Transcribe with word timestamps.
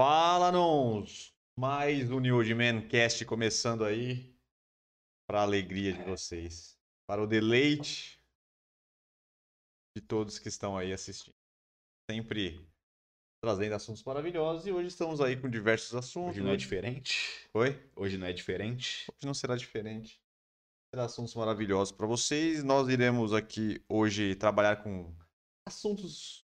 Fala, 0.00 0.52
Nons! 0.52 1.34
Mais 1.58 2.08
um 2.08 2.20
New 2.20 2.36
Old 2.36 2.54
Man 2.54 2.86
Cast 2.86 3.24
começando 3.24 3.84
aí 3.84 4.32
para 5.26 5.40
a 5.40 5.42
alegria 5.42 5.92
de 5.92 6.04
vocês, 6.04 6.78
para 7.04 7.20
o 7.20 7.26
deleite 7.26 8.22
de 9.96 10.00
todos 10.00 10.38
que 10.38 10.46
estão 10.46 10.78
aí 10.78 10.92
assistindo. 10.92 11.34
Sempre 12.08 12.64
trazendo 13.42 13.74
assuntos 13.74 14.04
maravilhosos 14.04 14.68
e 14.68 14.70
hoje 14.70 14.86
estamos 14.86 15.20
aí 15.20 15.36
com 15.36 15.50
diversos 15.50 15.92
assuntos. 15.92 16.36
Hoje 16.36 16.42
não 16.42 16.52
é 16.52 16.56
diferente. 16.56 17.50
Oi? 17.52 17.90
Hoje 17.96 18.16
não 18.16 18.28
é 18.28 18.32
diferente. 18.32 19.04
Hoje 19.10 19.26
não 19.26 19.34
será 19.34 19.56
diferente. 19.56 20.22
Será 20.94 21.06
assuntos 21.06 21.34
maravilhosos 21.34 21.90
para 21.90 22.06
vocês. 22.06 22.62
Nós 22.62 22.88
iremos 22.88 23.32
aqui 23.32 23.84
hoje 23.88 24.36
trabalhar 24.36 24.76
com 24.76 25.12
assuntos. 25.66 26.47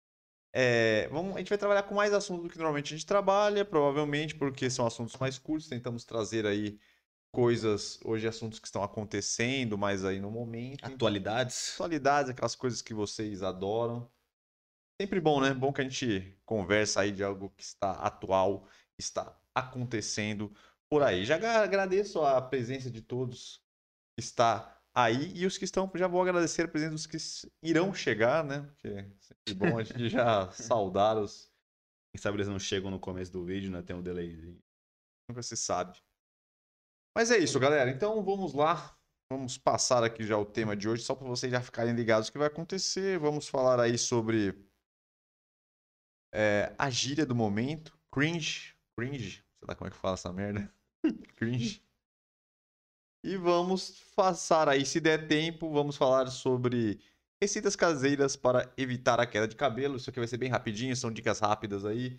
É, 0.53 1.09
vamos, 1.09 1.37
a 1.37 1.39
gente 1.39 1.49
vai 1.49 1.59
trabalhar 1.59 1.83
com 1.85 1.95
mais 1.95 2.13
assuntos 2.13 2.45
do 2.45 2.51
que 2.51 2.59
normalmente 2.59 2.93
a 2.93 2.97
gente 2.97 3.07
trabalha, 3.07 3.65
provavelmente 3.65 4.35
porque 4.35 4.69
são 4.69 4.87
assuntos 4.87 5.17
mais 5.17 5.39
curtos. 5.39 5.69
Tentamos 5.69 6.05
trazer 6.05 6.47
aí 6.47 6.79
coisas, 7.33 8.01
hoje 8.05 8.27
assuntos 8.27 8.59
que 8.59 8.67
estão 8.67 8.83
acontecendo, 8.83 9.79
mais 9.79 10.05
aí 10.05 10.21
no 10.21 10.31
momento. 10.31 10.85
Atualidades. 10.85 11.75
Atualidades, 11.75 12.31
aquelas 12.31 12.57
coisas 12.57 12.83
que 12.83 12.93
vocês 12.93 13.43
adoram. 13.43 14.11
Sempre 15.01 15.21
bom, 15.21 15.41
né? 15.41 15.55
Bom 15.55 15.73
que 15.73 15.81
a 15.81 15.85
gente 15.85 16.37
conversa 16.45 17.01
aí 17.03 17.13
de 17.13 17.23
algo 17.23 17.51
que 17.51 17.63
está 17.63 17.93
atual, 17.93 18.69
está 18.99 19.41
acontecendo 19.55 20.53
por 20.91 21.03
aí. 21.03 21.25
Já 21.25 21.37
agra- 21.37 21.61
agradeço 21.61 22.23
a 22.23 22.43
presença 22.43 22.91
de 22.91 23.01
todos 23.01 23.63
que 24.17 24.25
está 24.25 24.80
aí 25.05 25.33
e 25.35 25.47
os 25.47 25.59
que 25.59 25.65
estão, 25.65 25.91
já 25.95 26.07
vou 26.07 26.23
agradecer 26.23 26.63
a 26.63 26.69
presença 26.69 26.93
dos 26.93 27.07
que 27.07 27.17
irão 27.63 27.93
chegar, 27.93 28.45
né? 28.45 28.63
Porque 28.63 28.89
é 28.89 29.11
sempre 29.21 29.55
bom 29.55 29.79
a 29.79 29.83
gente 29.83 30.09
já 30.09 30.51
saudar 30.53 31.17
os, 31.17 31.51
Quem 32.13 32.21
sabe 32.21 32.37
eles 32.37 32.49
não 32.49 32.59
chegam 32.59 32.91
no 32.91 32.99
começo 32.99 33.33
do 33.33 33.45
vídeo, 33.45 33.71
né? 33.71 33.83
Tem 33.83 33.95
um 33.97 34.03
delayzinho. 34.03 34.59
nunca 35.29 35.43
se 35.43 35.57
sabe. 35.57 35.99
Mas 37.17 37.31
é 37.31 37.39
isso, 37.39 37.59
galera. 37.59 37.91
Então 37.91 38.23
vamos 38.23 38.55
lá. 38.55 38.97
Vamos 39.33 39.57
passar 39.57 40.03
aqui 40.03 40.25
já 40.25 40.37
o 40.37 40.45
tema 40.45 40.77
de 40.77 40.89
hoje, 40.89 41.05
só 41.05 41.15
para 41.15 41.29
vocês 41.29 41.53
já 41.53 41.63
ficarem 41.63 41.95
ligados 41.95 42.29
o 42.29 42.33
que 42.33 42.39
vai 42.39 42.49
acontecer. 42.49 43.19
Vamos 43.19 43.47
falar 43.47 43.79
aí 43.79 43.97
sobre 43.97 44.57
é, 46.35 46.75
a 46.79 46.91
gíria 46.91 47.25
do 47.25 47.35
momento. 47.35 47.97
Cringe. 48.13 48.77
Cringe. 48.99 49.45
Sei 49.59 49.69
lá 49.69 49.75
como 49.77 49.89
é 49.89 49.91
que 49.91 49.97
fala 49.97 50.15
essa 50.15 50.33
merda. 50.33 50.73
Cringe. 51.37 51.83
E 53.23 53.37
vamos 53.37 54.03
passar 54.17 54.69
aí, 54.69 54.85
se 54.87 54.99
der 55.01 55.27
tempo, 55.27 55.71
vamos 55.71 55.97
falar 55.97 56.29
sobre 56.29 56.99
receitas 57.41 57.77
caseiras 57.77 58.35
para 58.37 58.73
evitar 58.79 59.21
a 59.21 59.27
queda 59.27 59.47
de 59.47 59.57
cabelo. 59.57 59.97
Isso 59.97 60.09
aqui 60.11 60.19
vai 60.19 60.29
ser 60.29 60.39
bem 60.39 60.49
rapidinho, 60.51 60.97
são 60.97 61.13
dicas 61.13 61.39
rápidas 61.41 61.85
aí. 61.85 62.19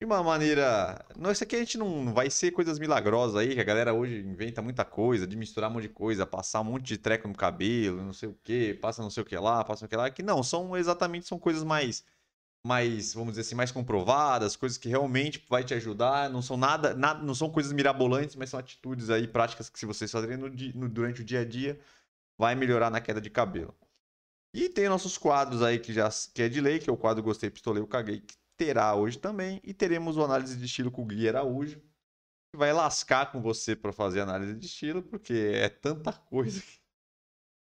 De 0.00 0.04
uma 0.06 0.22
maneira. 0.22 1.04
Não, 1.16 1.30
isso 1.30 1.44
aqui 1.44 1.56
a 1.56 1.58
gente 1.60 1.78
não 1.78 2.12
vai 2.12 2.28
ser 2.30 2.50
coisas 2.52 2.78
milagrosas 2.78 3.36
aí, 3.36 3.54
que 3.54 3.60
a 3.60 3.64
galera 3.64 3.94
hoje 3.94 4.18
inventa 4.20 4.60
muita 4.60 4.84
coisa, 4.84 5.26
de 5.26 5.36
misturar 5.36 5.70
um 5.70 5.74
monte 5.74 5.84
de 5.84 5.88
coisa, 5.90 6.26
passar 6.26 6.60
um 6.60 6.64
monte 6.64 6.84
de 6.84 6.98
treco 6.98 7.28
no 7.28 7.34
cabelo, 7.34 8.02
não 8.02 8.12
sei 8.12 8.28
o 8.28 8.34
que, 8.34 8.74
passa 8.74 9.02
não 9.02 9.10
sei 9.10 9.22
o 9.22 9.26
que 9.26 9.36
lá, 9.38 9.64
passa 9.64 9.72
não 9.72 9.78
sei 9.78 9.86
o 9.86 9.88
que 9.90 9.96
lá. 9.96 10.10
Que 10.10 10.22
não, 10.22 10.42
são 10.42 10.76
exatamente 10.76 11.26
são 11.26 11.38
coisas 11.38 11.64
mais. 11.64 12.04
Mais, 12.66 13.12
vamos 13.12 13.32
dizer 13.32 13.42
assim, 13.42 13.54
mais 13.54 13.70
comprovadas, 13.70 14.56
coisas 14.56 14.78
que 14.78 14.88
realmente 14.88 15.44
vai 15.48 15.62
te 15.64 15.74
ajudar. 15.74 16.30
Não 16.30 16.40
são 16.40 16.56
nada, 16.56 16.94
nada 16.94 17.22
não 17.22 17.34
são 17.34 17.50
coisas 17.50 17.72
mirabolantes, 17.72 18.36
mas 18.36 18.50
são 18.50 18.58
atitudes 18.58 19.10
aí, 19.10 19.28
práticas 19.28 19.68
que 19.68 19.78
se 19.78 19.84
vocês 19.86 20.10
fazerem 20.10 20.36
no 20.38 20.48
no- 20.48 20.88
durante 20.88 21.20
o 21.20 21.24
dia 21.24 21.40
a 21.40 21.44
dia, 21.44 21.78
vai 22.38 22.54
melhorar 22.54 22.90
na 22.90 23.00
queda 23.00 23.20
de 23.20 23.30
cabelo. 23.30 23.74
E 24.54 24.68
tem 24.68 24.88
nossos 24.88 25.18
quadros 25.18 25.62
aí 25.62 25.78
que 25.80 25.92
já 25.92 26.08
que 26.34 26.42
é 26.42 26.48
de 26.48 26.60
lei, 26.60 26.78
que 26.78 26.88
é 26.90 26.92
o 26.92 26.96
quadro 26.96 27.22
Gostei, 27.22 27.50
Pistolei, 27.50 27.82
eu 27.82 27.86
Caguei, 27.88 28.20
que 28.20 28.36
terá 28.56 28.94
hoje 28.94 29.18
também. 29.18 29.60
E 29.64 29.74
teremos 29.74 30.16
o 30.16 30.24
análise 30.24 30.56
de 30.56 30.64
estilo 30.66 30.90
com 30.90 31.02
o 31.02 31.06
Gui 31.06 31.28
Araújo, 31.28 31.80
que 32.52 32.58
vai 32.58 32.72
lascar 32.72 33.32
com 33.32 33.42
você 33.42 33.76
para 33.76 33.92
fazer 33.92 34.20
análise 34.22 34.54
de 34.56 34.66
estilo, 34.66 35.02
porque 35.02 35.34
é 35.34 35.68
tanta 35.68 36.12
coisa 36.12 36.62
que 36.62 36.80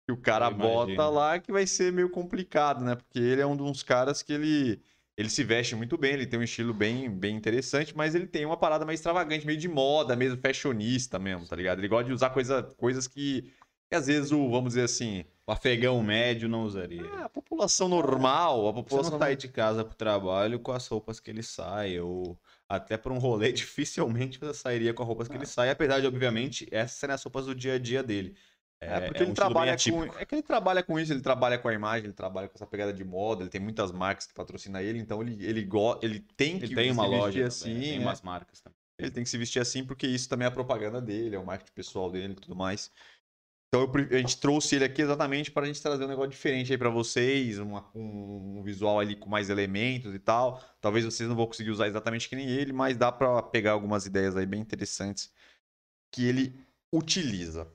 que 0.06 0.12
o 0.12 0.16
cara 0.20 0.50
bota 0.50 1.08
lá 1.08 1.38
que 1.40 1.50
vai 1.52 1.66
ser 1.66 1.92
meio 1.92 2.10
complicado, 2.10 2.84
né? 2.84 2.94
Porque 2.96 3.18
ele 3.18 3.40
é 3.40 3.46
um 3.46 3.56
dos 3.56 3.82
caras 3.82 4.22
que 4.22 4.32
ele 4.32 4.82
ele 5.16 5.30
se 5.30 5.42
veste 5.44 5.74
muito 5.74 5.96
bem, 5.96 6.12
ele 6.12 6.26
tem 6.26 6.38
um 6.38 6.42
estilo 6.42 6.74
bem, 6.74 7.10
bem 7.10 7.34
interessante, 7.36 7.96
mas 7.96 8.14
ele 8.14 8.26
tem 8.26 8.44
uma 8.44 8.56
parada 8.58 8.84
mais 8.84 9.00
extravagante, 9.00 9.46
meio 9.46 9.58
de 9.58 9.66
moda 9.68 10.14
mesmo, 10.14 10.38
fashionista 10.40 11.18
mesmo, 11.18 11.46
tá 11.46 11.56
ligado? 11.56 11.78
Ele 11.80 11.88
gosta 11.88 12.04
de 12.04 12.12
usar 12.12 12.28
coisa, 12.30 12.62
coisas 12.76 13.08
que, 13.08 13.50
que 13.88 13.96
às 13.96 14.06
vezes 14.06 14.30
o, 14.30 14.50
vamos 14.50 14.70
dizer 14.74 14.82
assim, 14.84 15.24
O 15.46 15.52
afegão 15.52 16.02
médio 16.02 16.48
não 16.50 16.64
usaria. 16.64 17.02
ah, 17.02 17.24
a 17.24 17.28
população 17.28 17.88
normal, 17.88 18.68
a 18.68 18.72
Você 18.72 18.74
população 18.74 19.18
não 19.18 19.18
sai 19.18 19.36
de 19.36 19.48
casa 19.48 19.84
pro 19.84 19.94
trabalho 19.96 20.60
com 20.60 20.72
as 20.72 20.86
roupas 20.86 21.20
que 21.20 21.30
ele 21.30 21.42
sai, 21.42 21.98
ou 22.00 22.40
até 22.68 22.96
pra 22.96 23.12
um 23.12 23.18
rolê, 23.18 23.52
dificilmente 23.52 24.38
você 24.38 24.54
sairia 24.54 24.94
com 24.94 25.02
as 25.02 25.06
roupas 25.08 25.28
que 25.28 25.36
ele 25.36 25.46
sai, 25.46 25.70
apesar 25.70 26.00
de, 26.00 26.06
obviamente, 26.06 26.66
essas 26.70 26.98
serem 26.98 27.14
as 27.14 27.22
roupas 27.22 27.46
do 27.46 27.54
dia 27.54 27.74
a 27.74 27.78
dia 27.78 28.02
dele. 28.02 28.36
É, 28.80 29.00
porque 29.00 29.22
um 29.22 29.26
ele 29.26 29.34
trabalha 29.34 29.76
com. 29.76 30.04
É 30.18 30.24
que 30.24 30.34
ele 30.34 30.42
trabalha 30.42 30.82
com 30.82 31.00
isso, 31.00 31.12
ele 31.12 31.22
trabalha 31.22 31.58
com 31.58 31.68
a 31.68 31.72
imagem, 31.72 32.06
ele 32.06 32.12
trabalha 32.12 32.48
com 32.48 32.54
essa 32.54 32.66
pegada 32.66 32.92
de 32.92 33.04
moda, 33.04 33.42
ele 33.42 33.50
tem 33.50 33.60
muitas 33.60 33.90
marcas 33.90 34.26
que 34.26 34.34
patrocinam 34.34 34.80
ele, 34.80 34.98
então 34.98 35.22
ele, 35.22 35.44
ele, 35.44 35.64
go... 35.64 35.98
ele 36.02 36.20
tem 36.20 36.58
que 36.58 36.66
Ele 36.66 36.74
tem 36.74 36.90
uma 36.90 37.06
loja 37.06 37.46
assim, 37.46 37.72
também, 37.72 37.82
tem 37.82 37.98
né? 37.98 38.04
umas 38.04 38.22
marcas 38.22 38.60
também. 38.60 38.76
Ele 38.98 39.10
tem 39.10 39.24
que 39.24 39.30
se 39.30 39.38
vestir 39.38 39.60
assim 39.60 39.84
porque 39.84 40.06
isso 40.06 40.28
também 40.28 40.46
é 40.46 40.48
a 40.48 40.52
propaganda 40.52 41.00
dele, 41.00 41.36
é 41.36 41.38
o 41.38 41.44
marketing 41.44 41.72
pessoal 41.72 42.10
dele 42.10 42.32
e 42.32 42.36
tudo 42.36 42.56
mais. 42.56 42.90
Então 43.68 43.82
eu 43.82 44.16
a 44.16 44.18
gente 44.18 44.38
trouxe 44.38 44.76
ele 44.76 44.84
aqui 44.84 45.02
exatamente 45.02 45.50
para 45.50 45.64
a 45.64 45.66
gente 45.66 45.82
trazer 45.82 46.04
um 46.04 46.08
negócio 46.08 46.30
diferente 46.30 46.72
aí 46.72 46.78
para 46.78 46.88
vocês, 46.88 47.58
uma- 47.58 47.90
um, 47.94 48.58
um 48.58 48.62
visual 48.62 49.00
ali 49.00 49.16
com 49.16 49.28
mais 49.28 49.50
elementos 49.50 50.14
e 50.14 50.18
tal. 50.18 50.62
Talvez 50.80 51.04
vocês 51.04 51.28
não 51.28 51.36
vão 51.36 51.46
conseguir 51.46 51.70
usar 51.70 51.88
exatamente 51.88 52.28
que 52.28 52.36
nem 52.36 52.48
ele, 52.48 52.72
mas 52.72 52.96
dá 52.96 53.10
para 53.10 53.42
pegar 53.42 53.72
algumas 53.72 54.06
ideias 54.06 54.36
aí 54.36 54.46
bem 54.46 54.60
interessantes 54.60 55.32
que 56.10 56.24
ele 56.24 56.58
utiliza. 56.92 57.70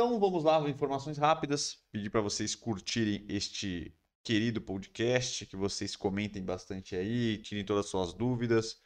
Então 0.00 0.16
vamos 0.20 0.44
lá, 0.44 0.60
informações 0.70 1.18
rápidas. 1.18 1.84
Pedir 1.90 2.08
para 2.08 2.20
vocês 2.20 2.54
curtirem 2.54 3.26
este 3.28 3.92
querido 4.22 4.60
podcast, 4.60 5.44
que 5.44 5.56
vocês 5.56 5.96
comentem 5.96 6.40
bastante 6.40 6.94
aí, 6.94 7.38
tirem 7.38 7.64
todas 7.64 7.86
as 7.86 7.90
suas 7.90 8.14
dúvidas, 8.14 8.80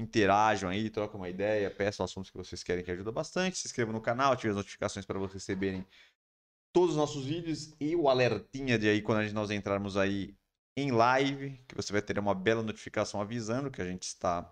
interajam 0.00 0.70
aí, 0.70 0.88
trocam 0.88 1.20
uma 1.20 1.28
ideia, 1.28 1.70
peçam 1.70 2.04
assuntos 2.04 2.30
que 2.30 2.38
vocês 2.38 2.62
querem 2.62 2.82
que 2.82 2.90
ajuda 2.90 3.12
bastante, 3.12 3.58
se 3.58 3.66
inscrevam 3.66 3.92
no 3.92 4.00
canal, 4.00 4.32
ativem 4.32 4.52
as 4.52 4.56
notificações 4.56 5.04
para 5.04 5.18
vocês 5.18 5.34
receberem 5.34 5.86
todos 6.72 6.92
os 6.92 6.96
nossos 6.96 7.26
vídeos 7.26 7.74
e 7.78 7.94
o 7.94 8.08
alertinha 8.08 8.78
de 8.78 8.88
aí 8.88 9.02
quando 9.02 9.30
nós 9.34 9.50
entrarmos 9.50 9.98
aí 9.98 10.34
em 10.74 10.90
live, 10.90 11.62
que 11.68 11.74
você 11.74 11.92
vai 11.92 12.00
ter 12.00 12.18
uma 12.18 12.34
bela 12.34 12.62
notificação 12.62 13.20
avisando 13.20 13.70
que 13.70 13.82
a 13.82 13.86
gente 13.86 14.04
está 14.04 14.50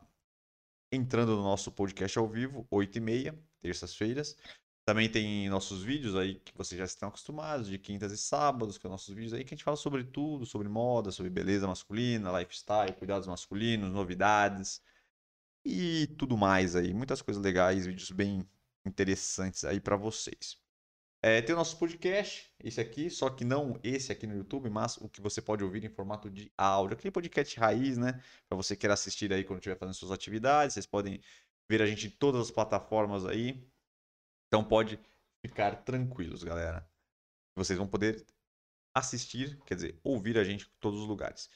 entrando 0.93 1.35
no 1.35 1.43
nosso 1.43 1.73
podcast 1.73 2.19
ao 2.19 2.29
vivo, 2.29 2.69
8h30, 2.71 3.35
terças-feiras. 3.63 4.37
Também 4.84 5.09
tem 5.09 5.49
nossos 5.49 5.83
vídeos 5.83 6.15
aí 6.15 6.34
que 6.41 6.53
vocês 6.56 6.78
já 6.78 6.84
estão 6.84 7.09
acostumados, 7.09 7.69
de 7.69 7.78
quintas 7.78 8.12
e 8.12 8.19
sábados, 8.19 8.77
que 8.77 8.83
são 8.83 8.91
nossos 8.91 9.15
vídeos 9.15 9.33
aí 9.33 9.43
que 9.43 9.55
a 9.55 9.56
gente 9.56 9.65
fala 9.65 9.78
sobre 9.78 10.05
tudo, 10.05 10.45
sobre 10.45 10.69
moda, 10.69 11.11
sobre 11.11 11.31
beleza 11.31 11.67
masculina, 11.67 12.39
lifestyle, 12.39 12.93
cuidados 12.93 13.27
masculinos, 13.27 13.93
novidades 13.93 14.83
e 15.65 16.06
tudo 16.19 16.37
mais 16.37 16.77
aí. 16.77 16.93
Muitas 16.93 17.23
coisas 17.23 17.43
legais, 17.43 17.87
vídeos 17.87 18.11
bem 18.11 18.47
interessantes 18.84 19.65
aí 19.65 19.81
pra 19.81 19.97
vocês. 19.97 20.59
É, 21.23 21.41
tem 21.41 21.55
o 21.55 21.59
nosso 21.59 21.78
podcast, 21.78 22.53
esse 22.62 22.78
aqui, 22.78 23.09
só 23.09 23.31
que 23.31 23.47
não 23.47 23.81
esse 23.83 24.12
aqui 24.12 24.27
no 24.27 24.37
YouTube, 24.37 24.69
mas 24.69 24.99
o 24.99 25.09
que 25.09 25.23
você 25.23 25.41
pode 25.41 25.65
ouvir 25.65 25.83
em 25.83 25.89
formato 25.89 26.28
de 26.31 26.53
áudio. 26.59 26.94
Aquele 26.94 27.11
podcast 27.11 27.59
raiz, 27.59 27.97
né? 27.97 28.21
Pra 28.47 28.55
você 28.55 28.77
querer 28.77 28.93
assistir 28.93 29.33
aí 29.33 29.43
quando 29.43 29.61
estiver 29.61 29.78
fazendo 29.78 29.94
suas 29.94 30.12
atividades. 30.12 30.75
Vocês 30.75 30.84
podem 30.84 31.23
ver 31.67 31.81
a 31.81 31.87
gente 31.87 32.09
em 32.09 32.11
todas 32.11 32.43
as 32.43 32.50
plataformas 32.50 33.25
aí. 33.25 33.67
Então 34.49 34.65
pode 34.65 34.99
ficar 35.44 35.84
tranquilos, 35.84 36.43
galera. 36.43 36.88
Vocês 37.56 37.78
vão 37.78 37.87
poder 37.87 38.25
assistir, 38.94 39.59
quer 39.66 39.75
dizer, 39.75 40.00
ouvir 40.03 40.38
a 40.38 40.44
gente 40.44 40.66
em 40.66 40.81
todos 40.81 41.00
os 41.00 41.09
lugares. 41.09 41.50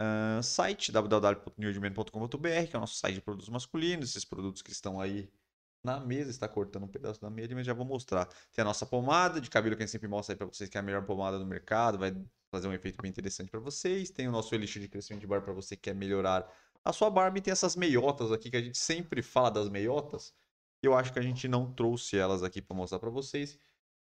Ahn, 0.00 0.42
site 0.42 0.90
www.newdman.com.br, 0.92 2.66
que 2.68 2.76
é 2.76 2.78
o 2.78 2.80
nosso 2.80 2.96
site 2.96 3.16
de 3.16 3.20
produtos 3.20 3.48
masculinos, 3.48 4.10
esses 4.10 4.24
produtos 4.24 4.62
que 4.62 4.72
estão 4.72 5.00
aí 5.00 5.30
na 5.84 6.00
mesa, 6.00 6.30
está 6.30 6.48
cortando 6.48 6.84
um 6.84 6.88
pedaço 6.88 7.20
da 7.20 7.28
mesa, 7.28 7.54
mas 7.54 7.66
já 7.66 7.74
vou 7.74 7.84
mostrar. 7.84 8.26
Tem 8.52 8.62
a 8.62 8.64
nossa 8.64 8.86
pomada 8.86 9.40
de 9.40 9.50
cabelo 9.50 9.76
que 9.76 9.82
a 9.82 9.86
gente 9.86 9.92
sempre 9.92 10.08
mostra 10.08 10.32
aí 10.32 10.38
para 10.38 10.46
vocês, 10.46 10.68
que 10.70 10.78
é 10.78 10.80
a 10.80 10.82
melhor 10.82 11.04
pomada 11.04 11.38
do 11.38 11.44
mercado, 11.44 11.98
vai 11.98 12.14
fazer 12.50 12.68
um 12.68 12.72
efeito 12.72 13.00
bem 13.02 13.10
interessante 13.10 13.50
para 13.50 13.60
vocês. 13.60 14.10
Tem 14.10 14.26
o 14.26 14.32
nosso 14.32 14.54
elixir 14.54 14.80
de 14.80 14.88
crescimento 14.88 15.20
de 15.20 15.26
barba 15.26 15.44
para 15.44 15.54
você 15.54 15.76
que 15.76 15.82
quer 15.82 15.94
melhorar 15.94 16.50
a 16.84 16.92
sua 16.92 17.10
barba 17.10 17.38
e 17.38 17.40
tem 17.42 17.52
essas 17.52 17.76
meiotas 17.76 18.32
aqui 18.32 18.50
que 18.50 18.56
a 18.56 18.62
gente 18.62 18.78
sempre 18.78 19.22
fala 19.22 19.50
das 19.50 19.68
meiotas. 19.68 20.32
Eu 20.86 20.94
acho 20.94 21.12
que 21.12 21.18
a 21.18 21.22
gente 21.22 21.48
não 21.48 21.72
trouxe 21.72 22.16
elas 22.16 22.42
aqui 22.42 22.60
para 22.62 22.76
mostrar 22.76 22.98
para 22.98 23.10
vocês. 23.10 23.58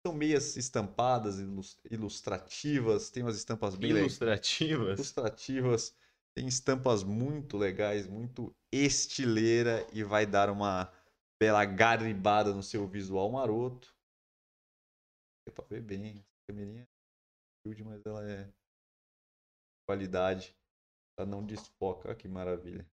São 0.06 0.14
meias 0.14 0.56
estampadas, 0.56 1.38
ilus- 1.38 1.78
ilustrativas, 1.90 3.10
tem 3.10 3.22
umas 3.22 3.36
estampas 3.36 3.76
bem 3.76 3.90
Ilustrativas. 3.90 4.98
ilustrativas, 4.98 5.96
tem 6.34 6.46
estampas 6.48 7.04
muito 7.04 7.56
legais, 7.56 8.06
muito 8.06 8.54
estileira 8.72 9.86
e 9.92 10.02
vai 10.02 10.26
dar 10.26 10.50
uma 10.50 10.92
bela 11.40 11.64
garibada 11.64 12.52
no 12.52 12.62
seu 12.62 12.86
visual 12.86 13.30
maroto. 13.30 13.94
Deu 15.46 15.54
pra 15.54 15.64
ver 15.66 15.82
bem, 15.82 16.18
essa 16.18 16.22
câmerinha 16.48 16.82
é 16.82 17.68
humilde, 17.68 17.84
mas 17.84 18.04
ela 18.06 18.28
é 18.28 18.52
qualidade, 19.86 20.56
ela 21.18 21.26
não 21.28 21.44
desfoca, 21.44 22.08
olha 22.08 22.16
que 22.16 22.28
maravilha. 22.28 22.91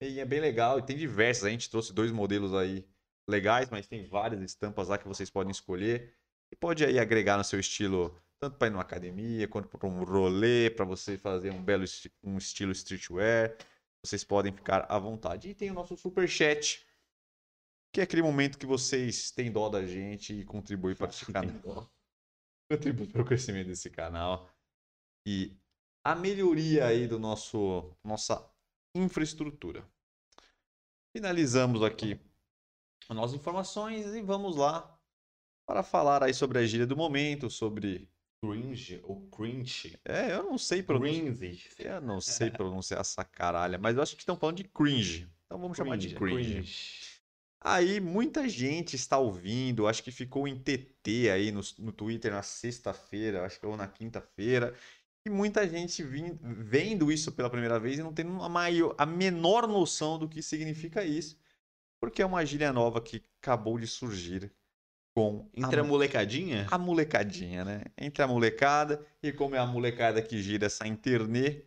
E 0.00 0.20
é 0.20 0.24
bem 0.24 0.40
legal, 0.40 0.78
e 0.78 0.82
tem 0.82 0.96
diversas. 0.96 1.44
A 1.44 1.50
gente 1.50 1.70
trouxe 1.70 1.92
dois 1.92 2.10
modelos 2.10 2.52
aí 2.54 2.86
legais, 3.28 3.70
mas 3.70 3.86
tem 3.86 4.06
várias 4.06 4.42
estampas 4.42 4.88
lá 4.88 4.98
que 4.98 5.08
vocês 5.08 5.30
podem 5.30 5.50
escolher. 5.50 6.14
E 6.52 6.56
pode 6.56 6.84
aí 6.84 6.98
agregar 6.98 7.36
no 7.36 7.44
seu 7.44 7.58
estilo, 7.58 8.20
tanto 8.38 8.56
para 8.56 8.68
ir 8.68 8.70
numa 8.70 8.82
academia, 8.82 9.48
quanto 9.48 9.68
para 9.68 9.88
um 9.88 10.04
rolê, 10.04 10.70
para 10.70 10.84
você 10.84 11.16
fazer 11.16 11.50
um 11.50 11.62
belo 11.62 11.84
um 12.22 12.36
estilo 12.36 12.72
streetwear. 12.72 13.56
Vocês 14.04 14.22
podem 14.22 14.52
ficar 14.52 14.86
à 14.88 14.98
vontade. 14.98 15.48
E 15.48 15.54
tem 15.54 15.70
o 15.70 15.74
nosso 15.74 15.96
super 15.96 16.28
chat, 16.28 16.86
que 17.92 18.00
é 18.00 18.04
aquele 18.04 18.22
momento 18.22 18.58
que 18.58 18.66
vocês 18.66 19.30
têm 19.30 19.50
dó 19.50 19.68
da 19.68 19.86
gente 19.86 20.34
e 20.34 20.44
contribuem 20.44 20.94
para 20.94 21.08
esse 21.08 21.24
canal. 21.32 21.90
Contribui 22.70 23.06
para 23.06 23.22
o 23.22 23.24
crescimento 23.24 23.68
desse 23.68 23.90
canal. 23.90 24.50
E 25.26 25.56
a 26.02 26.14
melhoria 26.14 26.86
aí 26.86 27.06
do 27.06 27.18
nosso 27.18 27.96
nossa 28.02 28.36
infraestrutura. 28.94 29.86
Finalizamos 31.16 31.82
aqui 31.82 32.20
as 33.08 33.16
nossas 33.16 33.36
informações 33.36 34.06
e 34.14 34.22
vamos 34.22 34.56
lá 34.56 34.98
para 35.66 35.82
falar 35.82 36.22
aí 36.22 36.34
sobre 36.34 36.58
a 36.58 36.66
gíria 36.66 36.86
do 36.86 36.96
momento, 36.96 37.50
sobre 37.50 38.08
Cringe 38.44 39.00
ou 39.04 39.26
cringe. 39.28 39.98
É, 40.04 40.32
eu 40.34 40.42
não 40.42 40.58
sei 40.58 40.82
pronunciar. 40.82 41.34
Cringe. 41.34 41.70
Eu 41.78 42.00
não 42.00 42.20
sei 42.20 42.50
pronunciar 42.50 43.00
essa 43.00 43.24
caralha, 43.24 43.78
mas 43.78 43.96
eu 43.96 44.02
acho 44.02 44.14
que 44.14 44.22
estão 44.22 44.36
falando 44.36 44.58
de 44.58 44.64
cringe. 44.64 45.30
Então 45.46 45.58
vamos 45.58 45.76
chamar 45.76 45.96
de 45.96 46.14
cringe. 46.14 47.22
Aí 47.58 47.98
muita 48.00 48.46
gente 48.46 48.94
está 48.94 49.16
ouvindo, 49.16 49.86
acho 49.86 50.02
que 50.02 50.12
ficou 50.12 50.46
em 50.46 50.58
TT 50.58 51.30
aí 51.30 51.50
no, 51.50 51.62
no 51.78 51.92
Twitter 51.92 52.30
na 52.30 52.42
sexta-feira, 52.42 53.46
acho 53.46 53.58
que 53.58 53.64
ou 53.64 53.76
na 53.76 53.88
quinta-feira. 53.88 54.74
E 55.26 55.30
muita 55.30 55.66
gente 55.66 56.02
vendo 56.02 57.10
isso 57.10 57.32
pela 57.32 57.48
primeira 57.48 57.80
vez 57.80 57.98
e 57.98 58.02
não 58.02 58.12
tendo 58.12 58.42
a, 58.42 58.48
maior, 58.48 58.94
a 58.98 59.06
menor 59.06 59.66
noção 59.66 60.18
do 60.18 60.28
que 60.28 60.42
significa 60.42 61.02
isso. 61.02 61.38
Porque 61.98 62.20
é 62.20 62.26
uma 62.26 62.44
gíria 62.44 62.72
nova 62.72 63.00
que 63.00 63.24
acabou 63.40 63.78
de 63.78 63.86
surgir 63.86 64.52
com 65.16 65.48
Entre 65.54 65.80
a 65.80 65.84
molecadinha? 65.84 66.66
a 66.70 66.76
molecadinha, 66.76 67.64
né? 67.64 67.84
Entre 67.96 68.22
a 68.22 68.26
molecada 68.26 69.06
e 69.22 69.32
como 69.32 69.54
é 69.54 69.58
a 69.58 69.66
molecada 69.66 70.20
que 70.20 70.42
gira 70.42 70.66
essa 70.66 70.86
internet, 70.86 71.66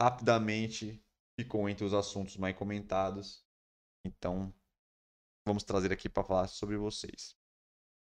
rapidamente 0.00 1.02
ficou 1.40 1.68
entre 1.68 1.84
os 1.84 1.92
assuntos 1.94 2.36
mais 2.36 2.56
comentados. 2.56 3.44
Então, 4.04 4.54
vamos 5.44 5.64
trazer 5.64 5.92
aqui 5.92 6.08
para 6.08 6.22
falar 6.22 6.46
sobre 6.46 6.76
vocês. 6.76 7.34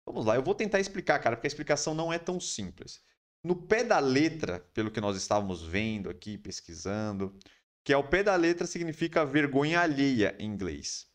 Vamos 0.07 0.25
lá, 0.25 0.35
eu 0.35 0.43
vou 0.43 0.53
tentar 0.53 0.79
explicar, 0.79 1.17
cara, 1.19 1.35
porque 1.35 1.47
a 1.47 1.49
explicação 1.49 1.95
não 1.95 2.13
é 2.13 2.19
tão 2.19 2.39
simples. 2.39 3.03
No 3.45 3.55
pé 3.55 3.83
da 3.83 3.99
letra, 3.99 4.59
pelo 4.73 4.89
que 4.89 4.99
nós 4.99 5.15
estávamos 5.15 5.61
vendo 5.61 6.09
aqui, 6.09 6.35
pesquisando, 6.35 7.37
que 7.83 7.93
é 7.93 7.97
o 7.97 8.03
pé 8.03 8.23
da 8.23 8.35
letra 8.35 8.65
significa 8.65 9.23
vergonha 9.23 9.81
alheia 9.81 10.35
em 10.39 10.47
inglês. 10.47 11.05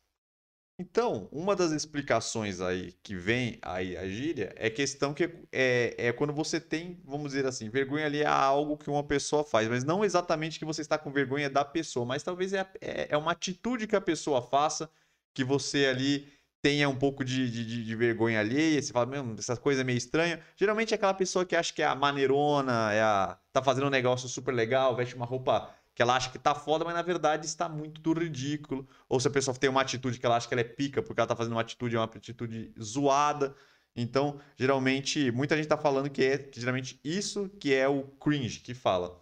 Então, 0.79 1.29
uma 1.33 1.57
das 1.57 1.73
explicações 1.73 2.61
aí 2.61 2.93
que 3.03 3.17
vem 3.17 3.59
aí 3.61 3.97
a 3.97 4.09
gíria 4.09 4.55
é 4.57 4.71
questão 4.71 5.13
que 5.13 5.25
é, 5.51 5.97
é 5.99 6.13
quando 6.13 6.33
você 6.33 6.61
tem, 6.61 7.03
vamos 7.05 7.33
dizer 7.33 7.47
assim, 7.47 7.69
vergonha 7.69 8.07
ali 8.07 8.21
é 8.21 8.27
algo 8.27 8.79
que 8.79 8.89
uma 8.89 9.03
pessoa 9.03 9.43
faz, 9.43 9.67
mas 9.67 9.83
não 9.83 10.05
exatamente 10.05 10.57
que 10.57 10.65
você 10.65 10.83
está 10.83 10.97
com 10.97 11.11
vergonha 11.11 11.51
da 11.51 11.65
pessoa, 11.65 12.07
mas 12.07 12.23
talvez 12.23 12.53
é, 12.53 12.61
é, 12.81 13.09
é 13.11 13.17
uma 13.17 13.33
atitude 13.33 13.89
que 13.89 13.97
a 13.97 14.01
pessoa 14.01 14.41
faça 14.41 14.89
que 15.35 15.43
você 15.43 15.87
ali 15.87 16.33
tenha 16.63 16.89
um 16.89 16.97
pouco 16.97 17.25
de, 17.25 17.51
de, 17.51 17.85
de 17.85 17.97
vergonha 17.97 18.41
alheia, 18.41 18.81
você 18.81 18.93
fala, 18.93 19.07
mesmo, 19.07 19.35
essa 19.39 19.57
coisa 19.57 19.81
é 19.81 19.85
meio 19.85 19.97
estranha. 19.97 20.41
Geralmente 20.57 20.93
é 20.93 20.97
aquela 20.97 21.15
pessoa 21.15 21.45
que 21.45 21.57
acha 21.57 21.73
que 21.73 21.83
é 21.83 21.87
a 21.87 21.95
maneirona, 21.95 22.93
é 22.93 23.01
a, 23.01 23.39
tá 23.53 23.63
fazendo 23.63 23.87
um 23.87 23.91
negócio 23.91 24.29
super 24.29 24.53
legal, 24.53 24.95
veste 24.95 25.15
uma 25.15 25.27
roupa 25.27 25.75
que 25.95 26.03
ela 26.03 26.17
acha 26.17 26.31
que 26.31 26.39
tá 26.39 26.55
foda, 26.55 26.85
mas 26.85 26.95
na 26.95 27.03
verdade 27.03 27.47
está 27.47 27.69
muito 27.69 28.01
do 28.01 28.13
ridículo. 28.13 28.87
Ou 29.09 29.19
se 29.19 29.29
a 29.29 29.31
pessoa 29.31 29.57
tem 29.57 29.71
uma 29.71 29.81
atitude 29.81 30.19
que 30.19 30.27
ela 30.27 30.37
acha 30.37 30.49
que 30.49 30.55
ela 30.55 30.61
é 30.61 30.65
pica, 30.65 31.03
porque 31.03 31.21
ela 31.21 31.29
tá 31.29 31.37
fazendo 31.37 31.53
uma 31.53 31.61
atitude, 31.61 31.97
uma 31.97 32.05
atitude 32.05 32.73
zoada. 32.81 33.55
Então, 33.97 34.41
geralmente, 34.57 35.31
muita 35.31 35.57
gente 35.57 35.69
tá 35.69 35.77
falando 35.77 36.09
que 36.11 36.23
é 36.23 36.39
que, 36.39 36.61
geralmente 36.61 37.01
isso 37.03 37.49
que 37.61 37.75
é 37.75 37.89
o 37.89 38.05
cringe 38.05 38.61
que 38.61 38.73
fala. 38.75 39.21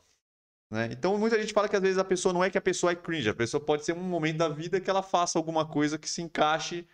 Né? 0.70 0.90
Então, 0.93 1.17
muita 1.17 1.40
gente 1.40 1.52
fala 1.52 1.69
que 1.69 1.76
às 1.76 1.82
vezes 1.82 1.99
a 1.99 2.05
pessoa 2.05 2.32
não 2.32 2.44
é 2.44 2.50
que 2.50 2.58
a 2.58 2.61
pessoa 2.61 2.93
é 2.93 2.94
cringe, 2.94 3.29
a 3.29 3.35
pessoa 3.35 3.61
pode 3.64 3.85
ser 3.85 3.94
um 3.94 4.02
momento 4.02 4.37
da 4.37 4.49
vida 4.49 4.81
que 4.81 4.90
ela 4.90 5.02
faça 5.02 5.38
alguma 5.38 5.67
coisa 5.67 5.99
que 5.99 6.08
se 6.08 6.20
encaixe 6.20 6.87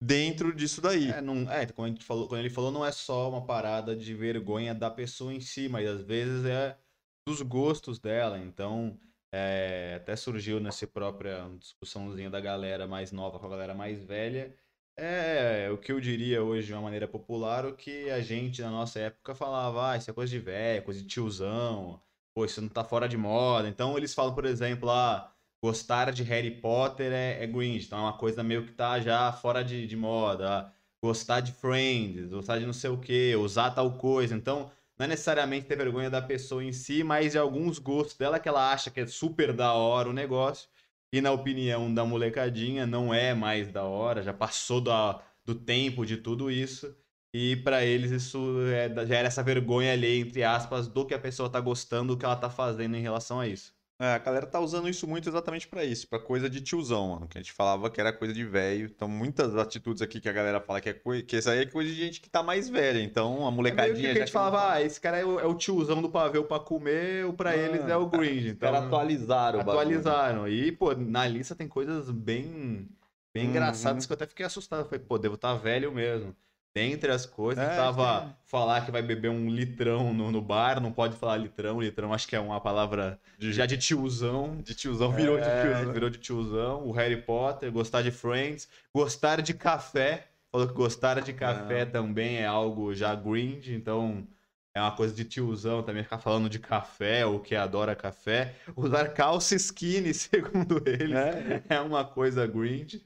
dentro 0.00 0.54
disso 0.54 0.80
daí. 0.80 1.10
É, 1.10 1.20
não, 1.20 1.50
é 1.50 1.66
gente 1.66 2.04
falou, 2.04 2.36
ele 2.36 2.50
falou, 2.50 2.70
não 2.70 2.84
é 2.84 2.90
só 2.90 3.28
uma 3.28 3.44
parada 3.44 3.94
de 3.94 4.14
vergonha 4.14 4.74
da 4.74 4.90
pessoa 4.90 5.34
em 5.34 5.40
si, 5.40 5.68
mas 5.68 5.86
às 5.88 6.02
vezes 6.02 6.44
é 6.44 6.78
dos 7.26 7.42
gostos 7.42 7.98
dela. 7.98 8.38
Então, 8.38 8.98
é, 9.32 9.94
até 9.96 10.16
surgiu 10.16 10.58
nessa 10.60 10.86
própria 10.86 11.48
discussãozinha 11.58 12.30
da 12.30 12.40
galera 12.40 12.86
mais 12.86 13.12
nova 13.12 13.38
com 13.38 13.46
a 13.46 13.50
galera 13.50 13.74
mais 13.74 14.02
velha. 14.02 14.54
É 14.96 15.70
o 15.70 15.78
que 15.78 15.92
eu 15.92 16.00
diria 16.00 16.42
hoje 16.42 16.66
de 16.66 16.72
uma 16.74 16.82
maneira 16.82 17.08
popular, 17.08 17.64
o 17.64 17.74
que 17.74 18.10
a 18.10 18.20
gente 18.20 18.60
na 18.60 18.70
nossa 18.70 18.98
época 19.00 19.34
falava, 19.34 19.92
ah, 19.92 19.96
isso 19.96 20.10
é 20.10 20.14
coisa 20.14 20.30
de 20.30 20.38
velho, 20.38 20.82
coisa 20.84 21.00
de 21.00 21.06
tiozão, 21.06 22.02
pô, 22.34 22.44
isso 22.44 22.60
não 22.60 22.68
tá 22.68 22.84
fora 22.84 23.08
de 23.08 23.16
moda. 23.16 23.68
Então 23.68 23.96
eles 23.96 24.12
falam, 24.12 24.34
por 24.34 24.44
exemplo, 24.44 24.90
ah, 24.90 25.32
gostar 25.62 26.12
de 26.12 26.22
Harry 26.22 26.50
Potter 26.50 27.12
é, 27.12 27.42
é 27.44 27.46
cringe, 27.48 27.86
então 27.86 27.98
é 27.98 28.02
uma 28.02 28.16
coisa 28.16 28.42
meio 28.42 28.64
que 28.64 28.72
tá 28.72 29.00
já 29.00 29.32
fora 29.32 29.62
de, 29.62 29.86
de 29.86 29.96
moda. 29.96 30.48
Ah, 30.48 30.72
gostar 31.02 31.40
de 31.40 31.52
Friends, 31.52 32.28
gostar 32.30 32.58
de 32.58 32.66
não 32.66 32.72
sei 32.72 32.90
o 32.90 32.98
que, 32.98 33.34
usar 33.36 33.70
tal 33.70 33.96
coisa. 33.96 34.34
Então, 34.34 34.70
não 34.98 35.04
é 35.04 35.08
necessariamente 35.08 35.66
ter 35.66 35.76
vergonha 35.76 36.10
da 36.10 36.20
pessoa 36.20 36.62
em 36.62 36.72
si, 36.72 37.02
mas 37.02 37.32
de 37.32 37.38
alguns 37.38 37.78
gostos 37.78 38.16
dela 38.16 38.38
que 38.38 38.48
ela 38.48 38.70
acha 38.72 38.90
que 38.90 39.00
é 39.00 39.06
super 39.06 39.52
da 39.52 39.72
hora 39.72 40.10
o 40.10 40.12
negócio. 40.12 40.68
E 41.12 41.20
na 41.20 41.32
opinião 41.32 41.92
da 41.92 42.04
molecadinha, 42.04 42.86
não 42.86 43.12
é 43.12 43.34
mais 43.34 43.68
da 43.68 43.84
hora, 43.84 44.22
já 44.22 44.32
passou 44.32 44.80
da, 44.80 45.22
do 45.44 45.54
tempo 45.54 46.04
de 46.06 46.16
tudo 46.18 46.50
isso. 46.50 46.94
E 47.32 47.56
para 47.56 47.84
eles 47.84 48.10
isso 48.10 48.38
é, 48.72 49.06
já 49.06 49.16
era 49.16 49.28
essa 49.28 49.42
vergonha 49.42 49.92
ali, 49.92 50.20
entre 50.20 50.42
aspas, 50.44 50.88
do 50.88 51.06
que 51.06 51.14
a 51.14 51.18
pessoa 51.18 51.48
tá 51.50 51.60
gostando, 51.60 52.14
do 52.14 52.18
que 52.18 52.24
ela 52.24 52.36
tá 52.36 52.50
fazendo 52.50 52.96
em 52.96 53.02
relação 53.02 53.40
a 53.40 53.46
isso. 53.46 53.72
É, 54.02 54.14
a 54.14 54.18
galera 54.18 54.46
tá 54.46 54.58
usando 54.58 54.88
isso 54.88 55.06
muito 55.06 55.28
exatamente 55.28 55.68
pra 55.68 55.84
isso, 55.84 56.08
pra 56.08 56.18
coisa 56.18 56.48
de 56.48 56.62
tiozão, 56.62 57.08
mano. 57.10 57.28
Que 57.28 57.36
a 57.36 57.40
gente 57.42 57.52
falava 57.52 57.90
que 57.90 58.00
era 58.00 58.10
coisa 58.14 58.32
de 58.32 58.42
velho. 58.46 58.86
Então, 58.86 59.06
muitas 59.06 59.54
atitudes 59.54 60.00
aqui 60.00 60.22
que 60.22 60.28
a 60.28 60.32
galera 60.32 60.58
fala 60.58 60.80
que 60.80 60.88
é 60.88 60.94
coisa. 60.94 61.22
Que 61.22 61.36
isso 61.36 61.50
aí 61.50 61.58
é 61.58 61.66
coisa 61.66 61.90
de 61.90 61.96
gente 61.96 62.18
que 62.18 62.30
tá 62.30 62.42
mais 62.42 62.66
velha. 62.66 62.98
Então, 63.02 63.34
a 63.34 63.36
É 63.36 63.40
meio 63.42 63.54
molecadinha. 63.56 64.12
que 64.12 64.18
a 64.18 64.20
gente 64.24 64.32
falava, 64.32 64.72
ah, 64.72 64.82
esse 64.82 64.98
cara 64.98 65.18
é 65.18 65.24
o, 65.26 65.38
é 65.38 65.44
o 65.44 65.54
tiozão 65.54 66.00
do 66.00 66.08
pavê 66.08 66.42
pra 66.42 66.58
comer, 66.58 67.26
ou 67.26 67.34
pra 67.34 67.54
eles 67.54 67.86
é 67.86 67.94
o. 67.94 68.06
Os 68.06 68.46
Então, 68.46 68.74
atualizaram 68.74 69.60
o 69.60 69.64
bagulho. 69.64 69.80
atualizaram. 69.82 70.48
E, 70.48 70.72
pô, 70.72 70.94
na 70.94 71.26
lista 71.26 71.54
tem 71.54 71.68
coisas 71.68 72.10
bem, 72.10 72.88
bem 73.34 73.44
Uhum. 73.44 73.50
engraçadas 73.50 74.06
que 74.06 74.12
eu 74.12 74.14
até 74.14 74.26
fiquei 74.26 74.46
assustado. 74.46 74.86
Falei, 74.88 75.04
pô, 75.06 75.18
devo 75.18 75.34
estar 75.34 75.54
velho 75.56 75.92
mesmo. 75.92 76.34
Dentre 76.74 77.10
as 77.10 77.26
coisas, 77.26 77.64
É, 77.64 77.74
tava 77.76 78.20
tem. 78.22 78.36
falar 78.46 78.84
que 78.84 78.92
vai 78.92 79.02
beber 79.02 79.28
um 79.28 79.50
litrão 79.50 80.14
no, 80.14 80.30
no 80.30 80.40
bar, 80.40 80.80
não 80.80 80.92
pode 80.92 81.16
falar 81.16 81.36
litrão, 81.36 81.80
litrão 81.80 82.12
acho 82.14 82.28
que 82.28 82.36
é 82.36 82.40
uma 82.40 82.60
palavra 82.60 83.20
já 83.38 83.66
de 83.66 83.76
tiozão. 83.76 84.62
De 84.62 84.74
tiozão 84.74 85.12
virou 85.12 85.40
de 85.40 85.48
É, 85.48 85.60
tiozão. 85.60 85.92
Virou 85.92 86.10
de 86.10 86.18
tiozão. 86.18 86.86
O 86.86 86.92
Harry 86.92 87.20
Potter, 87.22 87.72
gostar 87.72 88.02
de 88.02 88.10
Friends, 88.12 88.68
gostar 88.94 89.40
de 89.42 89.52
café. 89.54 90.28
Falou 90.52 90.66
que 90.68 90.74
gostar 90.74 91.20
de 91.20 91.32
café 91.32 91.84
também 91.84 92.38
é 92.38 92.46
algo 92.46 92.92
já 92.94 93.14
gringe, 93.14 93.72
então 93.74 94.26
é 94.74 94.80
uma 94.80 94.90
coisa 94.96 95.14
de 95.14 95.24
tiozão 95.24 95.82
também 95.82 96.02
ficar 96.02 96.18
falando 96.18 96.48
de 96.48 96.58
café 96.58 97.24
ou 97.26 97.40
que 97.40 97.54
adora 97.56 97.94
café. 97.96 98.54
Usar 98.76 99.08
calça 99.12 99.54
skinny, 99.56 100.12
segundo 100.14 100.82
ele, 100.86 101.14
É, 101.14 101.62
é 101.68 101.80
uma 101.80 102.04
coisa 102.04 102.46
gringe. 102.46 103.04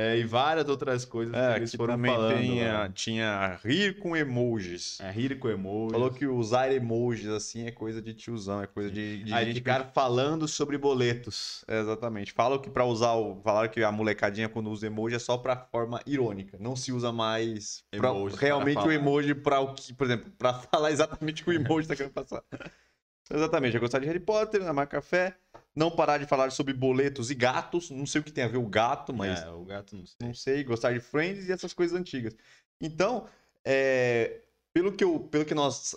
É, 0.00 0.16
e 0.16 0.22
várias 0.24 0.68
outras 0.68 1.04
coisas 1.04 1.34
que 1.34 1.40
é 1.40 1.56
eles 1.56 1.70
aqui 1.70 1.76
foram 1.76 1.98
falando. 1.98 2.36
tem, 2.36 2.64
lá. 2.64 2.84
a- 2.84 2.88
tinha 2.88 3.58
rir 3.64 3.98
com 3.98 4.16
emojis. 4.16 5.00
É, 5.00 5.10
rir 5.10 5.38
com 5.40 5.48
emojis. 5.48 5.92
Falou 5.92 6.10
que 6.10 6.24
usar 6.26 6.70
emojis 6.72 7.26
assim 7.28 7.66
é 7.66 7.70
coisa 7.72 8.00
de 8.00 8.14
tiozão, 8.14 8.62
é 8.62 8.66
coisa 8.68 8.90
de, 8.90 9.24
de 9.24 9.34
Aí 9.34 9.46
gente 9.46 9.56
ficar 9.56 9.90
falando 9.92 10.46
sobre 10.46 10.78
boletos. 10.78 11.64
É, 11.66 11.80
Exatamente. 11.80 12.32
Falam 12.32 12.58
que 12.60 12.70
pra 12.70 12.84
usar 12.84 13.14
o. 13.14 13.40
Falaram 13.42 13.68
que 13.68 13.82
a 13.82 13.90
molecadinha, 13.90 14.48
quando 14.48 14.70
usa 14.70 14.86
emoji, 14.86 15.16
é 15.16 15.18
só 15.18 15.36
pra 15.36 15.56
forma 15.56 16.00
irônica. 16.06 16.56
Não 16.60 16.76
se 16.76 16.92
usa 16.92 17.10
mais 17.10 17.82
pra- 17.90 18.12
realmente 18.38 18.74
para 18.78 18.88
o 18.88 18.92
emoji 18.92 19.34
pra 19.34 19.60
o 19.60 19.74
que, 19.74 19.92
por 19.94 20.04
exemplo, 20.06 20.30
pra 20.38 20.54
falar 20.70 20.92
exatamente 20.92 21.42
o 21.42 21.44
que 21.44 21.50
o 21.50 21.54
emoji 21.54 21.88
tá 21.88 21.96
querendo 21.96 22.12
passar. 22.12 22.42
Exatamente. 23.30 23.76
É 23.76 23.80
gostar 23.80 23.98
de 23.98 24.06
Harry 24.06 24.20
Potter, 24.20 24.66
amar 24.66 24.86
café. 24.86 25.36
Não 25.78 25.90
parar 25.92 26.18
de 26.18 26.26
falar 26.26 26.50
sobre 26.50 26.74
boletos 26.74 27.30
e 27.30 27.34
gatos. 27.34 27.88
Não 27.90 28.04
sei 28.04 28.20
o 28.20 28.24
que 28.24 28.32
tem 28.32 28.42
a 28.42 28.48
ver 28.48 28.58
o 28.58 28.66
gato, 28.66 29.14
mas 29.14 29.40
É, 29.40 29.48
o 29.50 29.64
gato 29.64 29.94
não 29.96 30.04
sei. 30.04 30.16
não 30.20 30.34
sei, 30.34 30.64
gostar 30.64 30.92
de 30.92 30.98
Friends 31.00 31.48
e 31.48 31.52
essas 31.52 31.72
coisas 31.72 31.98
antigas. 31.98 32.34
Então, 32.80 33.26
é, 33.64 34.40
pelo, 34.72 34.90
que 34.92 35.04
eu, 35.04 35.20
pelo 35.20 35.44
que 35.44 35.54
nós 35.54 35.94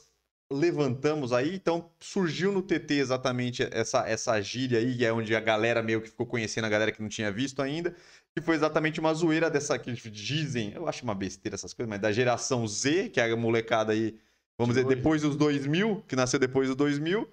levantamos 0.51 1.31
aí, 1.31 1.55
então 1.55 1.89
surgiu 1.99 2.51
no 2.51 2.61
TT 2.61 2.95
exatamente 2.95 3.63
essa, 3.71 4.07
essa 4.07 4.39
gíria 4.41 4.79
aí, 4.79 4.97
que 4.97 5.05
é 5.05 5.13
onde 5.13 5.33
a 5.35 5.39
galera 5.39 5.81
meio 5.81 6.01
que 6.01 6.09
ficou 6.09 6.25
conhecendo 6.25 6.65
a 6.65 6.69
galera 6.69 6.91
que 6.91 7.01
não 7.01 7.07
tinha 7.09 7.31
visto 7.31 7.61
ainda, 7.61 7.95
que 8.35 8.41
foi 8.41 8.55
exatamente 8.55 8.99
uma 8.99 9.13
zoeira 9.13 9.49
dessa 9.49 9.79
que 9.79 9.91
dizem, 10.11 10.73
eu 10.73 10.87
acho 10.87 11.03
uma 11.03 11.15
besteira 11.15 11.55
essas 11.55 11.73
coisas, 11.73 11.89
mas 11.89 12.01
da 12.01 12.11
geração 12.11 12.67
Z, 12.67 13.09
que 13.09 13.19
é 13.21 13.31
a 13.31 13.35
molecada 13.37 13.93
aí, 13.93 14.17
vamos 14.59 14.75
De 14.75 14.81
dizer, 14.81 14.87
hoje. 14.87 14.95
depois 14.97 15.21
dos 15.21 15.35
2000, 15.37 16.03
que 16.07 16.15
nasceu 16.15 16.39
depois 16.39 16.67
dos 16.67 16.75
2000, 16.75 17.27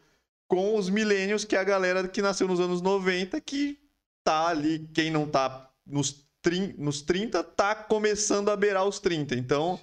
com 0.48 0.76
os 0.76 0.88
millennials, 0.88 1.44
que 1.44 1.54
é 1.54 1.60
a 1.60 1.64
galera 1.64 2.08
que 2.08 2.22
nasceu 2.22 2.48
nos 2.48 2.58
anos 2.58 2.80
90, 2.80 3.38
que 3.40 3.78
tá 4.24 4.48
ali, 4.48 4.88
quem 4.94 5.10
não 5.10 5.28
tá 5.28 5.70
nos, 5.86 6.26
trin, 6.42 6.74
nos 6.78 7.02
30, 7.02 7.44
tá 7.44 7.74
começando 7.74 8.48
a 8.48 8.56
beirar 8.56 8.84
os 8.84 8.98
30. 8.98 9.34
Então, 9.34 9.78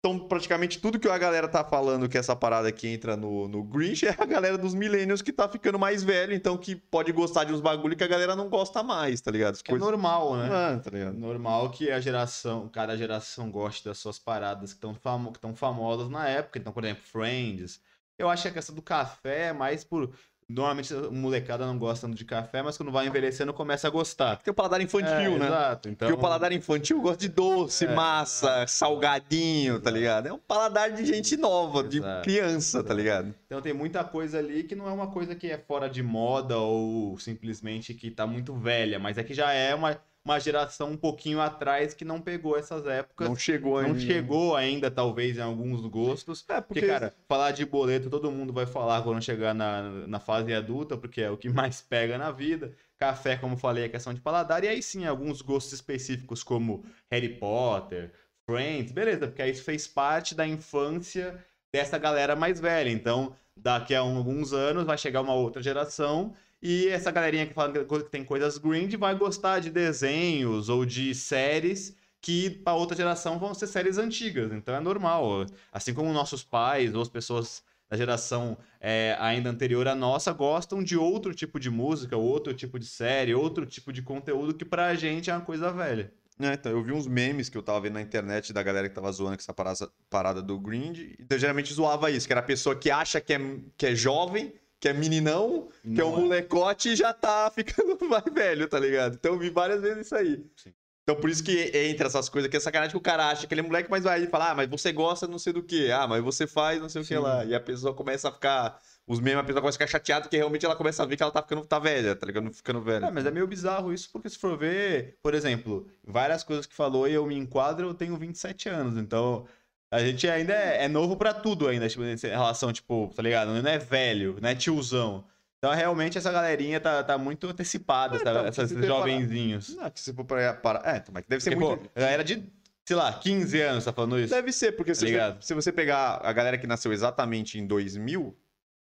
então, 0.00 0.28
praticamente 0.28 0.78
tudo 0.78 0.98
que 0.98 1.08
a 1.08 1.18
galera 1.18 1.48
tá 1.48 1.64
falando 1.64 2.08
que 2.08 2.16
essa 2.16 2.36
parada 2.36 2.68
aqui 2.68 2.86
entra 2.86 3.16
no, 3.16 3.48
no 3.48 3.64
Grinch 3.64 4.06
é 4.06 4.14
a 4.16 4.24
galera 4.24 4.56
dos 4.56 4.72
millennials 4.72 5.22
que 5.22 5.32
tá 5.32 5.48
ficando 5.48 5.76
mais 5.76 6.04
velho, 6.04 6.32
então 6.32 6.56
que 6.56 6.76
pode 6.76 7.10
gostar 7.10 7.42
de 7.44 7.52
uns 7.52 7.60
bagulho 7.60 7.96
que 7.96 8.04
a 8.04 8.08
galera 8.08 8.36
não 8.36 8.48
gosta 8.48 8.80
mais, 8.82 9.20
tá 9.20 9.30
ligado? 9.32 9.54
As 9.54 9.62
Que 9.62 9.72
é 9.72 9.76
normal, 9.76 10.36
né? 10.36 10.48
Ah, 10.52 10.78
tá 10.78 10.90
ligado? 10.90 11.18
Normal 11.18 11.70
que 11.70 11.90
a 11.90 11.98
geração, 11.98 12.68
cada 12.68 12.96
geração 12.96 13.50
goste 13.50 13.84
das 13.84 13.98
suas 13.98 14.20
paradas 14.20 14.72
que 14.72 14.76
estão 14.76 14.94
famo 14.94 15.32
que 15.32 15.40
tão 15.40 15.56
famosas 15.56 16.08
na 16.08 16.28
época. 16.28 16.60
Então, 16.60 16.72
por 16.72 16.84
exemplo, 16.84 17.02
Friends. 17.04 17.80
Eu 18.18 18.28
acho 18.28 18.42
que 18.42 18.48
a 18.48 18.52
questão 18.52 18.74
do 18.74 18.82
café 18.82 19.46
é 19.46 19.52
mais 19.52 19.84
por. 19.84 20.12
Normalmente 20.50 20.94
a 20.94 21.10
molecada 21.10 21.66
não 21.66 21.78
gosta 21.78 22.08
de 22.08 22.24
café, 22.24 22.62
mas 22.62 22.74
quando 22.74 22.90
vai 22.90 23.06
envelhecendo 23.06 23.52
começa 23.52 23.86
a 23.86 23.90
gostar. 23.90 24.36
Tem 24.36 24.50
o 24.50 24.54
paladar 24.54 24.80
infantil, 24.80 25.10
É, 25.12 25.38
né? 25.38 25.46
Exato. 25.46 25.88
Então, 25.90 26.08
Porque 26.08 26.18
o 26.18 26.22
paladar 26.22 26.50
infantil 26.52 27.02
gosta 27.02 27.18
de 27.18 27.28
doce, 27.28 27.84
É, 27.84 27.94
massa, 27.94 28.66
salgadinho, 28.66 29.78
tá 29.78 29.90
ligado? 29.90 30.26
É 30.26 30.32
um 30.32 30.38
paladar 30.38 30.90
de 30.90 31.04
gente 31.04 31.36
nova, 31.36 31.84
de 31.84 31.98
Exato, 31.98 32.22
criança, 32.22 32.78
tá 32.78 32.94
exato. 32.94 32.94
ligado? 32.96 33.34
então 33.44 33.60
tem 33.60 33.74
muita 33.74 34.02
coisa 34.02 34.38
ali 34.38 34.64
que 34.64 34.74
não 34.74 34.88
é 34.88 34.92
uma 34.92 35.08
coisa 35.10 35.34
que 35.34 35.50
é 35.50 35.58
fora 35.58 35.86
de 35.88 36.02
moda 36.02 36.56
ou 36.56 37.18
simplesmente 37.18 37.92
que 37.92 38.10
tá 38.10 38.26
muito 38.26 38.54
velha, 38.54 38.98
mas 38.98 39.18
é 39.18 39.22
que 39.24 39.34
já 39.34 39.52
é 39.52 39.74
uma, 39.74 40.00
uma 40.28 40.38
geração 40.38 40.90
um 40.90 40.96
pouquinho 40.96 41.40
atrás 41.40 41.94
que 41.94 42.04
não 42.04 42.20
pegou 42.20 42.56
essas 42.56 42.86
épocas. 42.86 43.28
Não 43.28 43.36
chegou 43.36 43.80
não 43.82 43.88
ainda. 43.90 44.00
chegou 44.00 44.56
ainda, 44.56 44.90
talvez, 44.90 45.38
em 45.38 45.40
alguns 45.40 45.80
gostos. 45.86 46.44
É, 46.48 46.60
Porque, 46.60 46.80
porque, 46.80 46.86
cara, 46.86 47.14
falar 47.26 47.52
de 47.52 47.64
boleto 47.64 48.10
todo 48.10 48.30
mundo 48.30 48.52
vai 48.52 48.66
falar 48.66 49.02
quando 49.02 49.22
chegar 49.22 49.54
na, 49.54 49.82
na 50.06 50.20
fase 50.20 50.52
adulta, 50.52 50.96
porque 50.96 51.22
é 51.22 51.30
o 51.30 51.36
que 51.36 51.48
mais 51.50 51.80
pega 51.80 52.18
na 52.18 52.30
vida. 52.30 52.74
Café, 52.98 53.36
como 53.36 53.56
falei, 53.56 53.84
é 53.84 53.88
questão 53.88 54.12
de 54.12 54.20
paladar. 54.20 54.62
E 54.64 54.68
aí 54.68 54.82
sim, 54.82 55.06
alguns 55.06 55.40
gostos 55.40 55.72
específicos, 55.72 56.42
como 56.42 56.84
Harry 57.10 57.28
Potter, 57.30 58.12
Friends, 58.44 58.92
beleza, 58.92 59.26
porque 59.28 59.42
aí 59.42 59.50
isso 59.50 59.62
fez 59.62 59.86
parte 59.86 60.34
da 60.34 60.46
infância 60.46 61.42
dessa 61.72 61.98
galera 61.98 62.34
mais 62.34 62.58
velha. 62.60 62.90
Então, 62.90 63.34
daqui 63.56 63.94
a 63.94 64.00
alguns 64.00 64.52
anos 64.52 64.84
vai 64.84 64.96
chegar 64.96 65.20
uma 65.20 65.34
outra 65.34 65.62
geração. 65.62 66.34
E 66.60 66.88
essa 66.88 67.10
galerinha 67.10 67.46
que 67.46 67.54
fala 67.54 67.72
que 67.72 68.10
tem 68.10 68.24
coisas 68.24 68.58
grind 68.58 68.94
vai 68.94 69.14
gostar 69.14 69.60
de 69.60 69.70
desenhos 69.70 70.68
ou 70.68 70.84
de 70.84 71.14
séries 71.14 71.96
que 72.20 72.50
para 72.50 72.74
outra 72.74 72.96
geração 72.96 73.38
vão 73.38 73.54
ser 73.54 73.68
séries 73.68 73.96
antigas. 73.96 74.52
Então 74.52 74.74
é 74.74 74.80
normal. 74.80 75.46
Assim 75.72 75.94
como 75.94 76.12
nossos 76.12 76.42
pais 76.42 76.94
ou 76.94 77.02
as 77.02 77.08
pessoas 77.08 77.62
da 77.88 77.96
geração 77.96 78.58
é, 78.80 79.16
ainda 79.18 79.48
anterior 79.48 79.88
à 79.88 79.94
nossa 79.94 80.32
gostam 80.32 80.82
de 80.82 80.96
outro 80.96 81.34
tipo 81.34 81.58
de 81.58 81.70
música, 81.70 82.16
outro 82.16 82.52
tipo 82.52 82.78
de 82.78 82.86
série, 82.86 83.34
outro 83.34 83.64
tipo 83.64 83.92
de 83.92 84.02
conteúdo 84.02 84.54
que 84.54 84.64
pra 84.64 84.94
gente 84.94 85.30
é 85.30 85.34
uma 85.34 85.40
coisa 85.40 85.72
velha. 85.72 86.12
É, 86.40 86.52
então, 86.52 86.70
eu 86.70 86.82
vi 86.84 86.92
uns 86.92 87.06
memes 87.06 87.48
que 87.48 87.58
eu 87.58 87.62
tava 87.62 87.80
vendo 87.80 87.94
na 87.94 88.00
internet 88.00 88.52
da 88.52 88.62
galera 88.62 88.88
que 88.88 88.94
tava 88.94 89.10
zoando 89.10 89.36
com 89.36 89.40
essa 89.40 89.52
parada, 89.52 89.90
parada 90.08 90.40
do 90.40 90.58
grind. 90.58 91.16
Então, 91.18 91.36
geralmente 91.36 91.72
zoava 91.72 92.10
isso, 92.12 92.28
que 92.28 92.32
era 92.32 92.40
a 92.40 92.44
pessoa 92.44 92.76
que 92.76 92.90
acha 92.90 93.20
que 93.20 93.32
é, 93.32 93.38
que 93.76 93.86
é 93.86 93.94
jovem, 93.94 94.52
que 94.80 94.88
é 94.88 94.92
meninão, 94.92 95.68
que 95.82 96.00
é 96.00 96.04
um 96.04 96.10
Não 96.12 96.18
é. 96.18 96.20
molecote 96.22 96.90
e 96.90 96.96
já 96.96 97.12
tá 97.12 97.50
ficando 97.54 97.98
mais 98.08 98.24
velho, 98.32 98.68
tá 98.68 98.78
ligado? 98.78 99.14
Então 99.14 99.32
eu 99.32 99.38
vi 99.38 99.50
várias 99.50 99.80
vezes 99.80 100.06
isso 100.06 100.14
aí. 100.14 100.44
Sim. 100.56 100.72
Então 101.02 101.16
por 101.16 101.30
isso 101.30 101.42
que 101.42 101.70
entra 101.74 102.06
essas 102.06 102.28
coisas, 102.28 102.50
que 102.50 102.56
é 102.58 102.60
sacanagem 102.60 102.90
que 102.90 102.96
o 102.98 103.00
cara 103.00 103.30
acha 103.30 103.46
que 103.46 103.54
ele 103.54 103.62
é 103.62 103.64
moleque, 103.64 103.90
mas 103.90 104.04
vai 104.04 104.26
falar, 104.26 104.50
ah, 104.50 104.54
mas 104.54 104.68
você 104.68 104.92
gosta 104.92 105.26
não 105.26 105.38
sei 105.38 105.54
do 105.54 105.62
que, 105.62 105.90
ah, 105.90 106.06
mas 106.06 106.22
você 106.22 106.46
faz 106.46 106.80
não 106.82 106.88
sei 106.88 107.00
o 107.00 107.04
que 107.04 107.14
Sim. 107.14 107.20
lá. 107.20 107.44
E 107.46 107.54
a 107.54 107.60
pessoa 107.60 107.94
começa 107.94 108.28
a 108.28 108.32
ficar, 108.32 108.78
os 109.06 109.18
memes, 109.18 109.40
a 109.40 109.42
pessoa 109.42 109.62
começa 109.62 109.76
a 109.76 109.80
ficar 109.80 109.90
chateada, 109.90 110.22
porque 110.24 110.36
realmente 110.36 110.66
ela 110.66 110.76
começa 110.76 111.02
a 111.02 111.06
ver 111.06 111.16
que 111.16 111.22
ela 111.22 111.32
tá 111.32 111.40
ficando, 111.40 111.64
tá 111.64 111.78
velha, 111.78 112.14
tá 112.14 112.26
ligado? 112.26 112.52
Ficando 112.52 112.82
velha. 112.82 113.06
É, 113.06 113.10
mas 113.10 113.24
é 113.24 113.30
meio 113.30 113.46
bizarro 113.46 113.90
isso, 113.90 114.10
porque 114.12 114.28
se 114.28 114.36
for 114.36 114.58
ver, 114.58 115.16
por 115.22 115.32
exemplo, 115.32 115.88
várias 116.04 116.44
coisas 116.44 116.66
que 116.66 116.74
falou 116.74 117.08
e 117.08 117.14
eu 117.14 117.24
me 117.26 117.36
enquadro, 117.36 117.88
eu 117.88 117.94
tenho 117.94 118.14
27 118.14 118.68
anos, 118.68 118.98
então 118.98 119.46
a 119.90 120.00
gente 120.00 120.28
ainda 120.28 120.52
é, 120.52 120.84
é 120.84 120.88
novo 120.88 121.16
pra 121.16 121.32
tudo 121.32 121.66
ainda, 121.68 121.88
tipo, 121.88 122.02
em 122.04 122.14
relação, 122.16 122.72
tipo, 122.72 123.10
tá 123.14 123.22
ligado? 123.22 123.48
Não 123.52 123.70
é 123.70 123.78
velho, 123.78 124.36
não 124.40 124.48
é 124.48 124.54
tiozão. 124.54 125.24
Então, 125.58 125.74
realmente, 125.74 126.16
essa 126.16 126.30
galerinha 126.30 126.78
tá, 126.80 127.02
tá 127.02 127.18
muito 127.18 127.48
antecipada, 127.48 128.16
É, 128.16 128.20
essa- 128.20 128.30
então, 128.30 128.52
você 128.52 128.86
jovenzinhos. 128.86 129.74
Não, 129.74 129.90
que 129.90 130.00
se 130.00 130.12
for 130.12 130.24
pra, 130.24 130.54
para... 130.54 130.82
É, 130.92 130.98
então, 130.98 131.12
mas 131.12 131.24
deve 131.26 131.42
ser 131.42 131.50
Porque, 131.50 131.64
muito... 131.64 131.88
pô, 131.90 132.00
era 132.00 132.22
de, 132.22 132.44
sei 132.86 132.96
lá, 132.96 133.12
15 133.12 133.60
anos, 133.60 133.84
tá 133.84 133.92
falando 133.92 134.18
isso? 134.20 134.32
Deve 134.32 134.52
ser, 134.52 134.72
porque 134.72 134.94
se, 134.94 135.06
você, 135.10 135.36
se 135.40 135.54
você 135.54 135.72
pegar 135.72 136.20
a 136.22 136.32
galera 136.32 136.56
que 136.58 136.66
nasceu 136.66 136.92
exatamente 136.92 137.58
em 137.58 137.66
2000, 137.66 138.36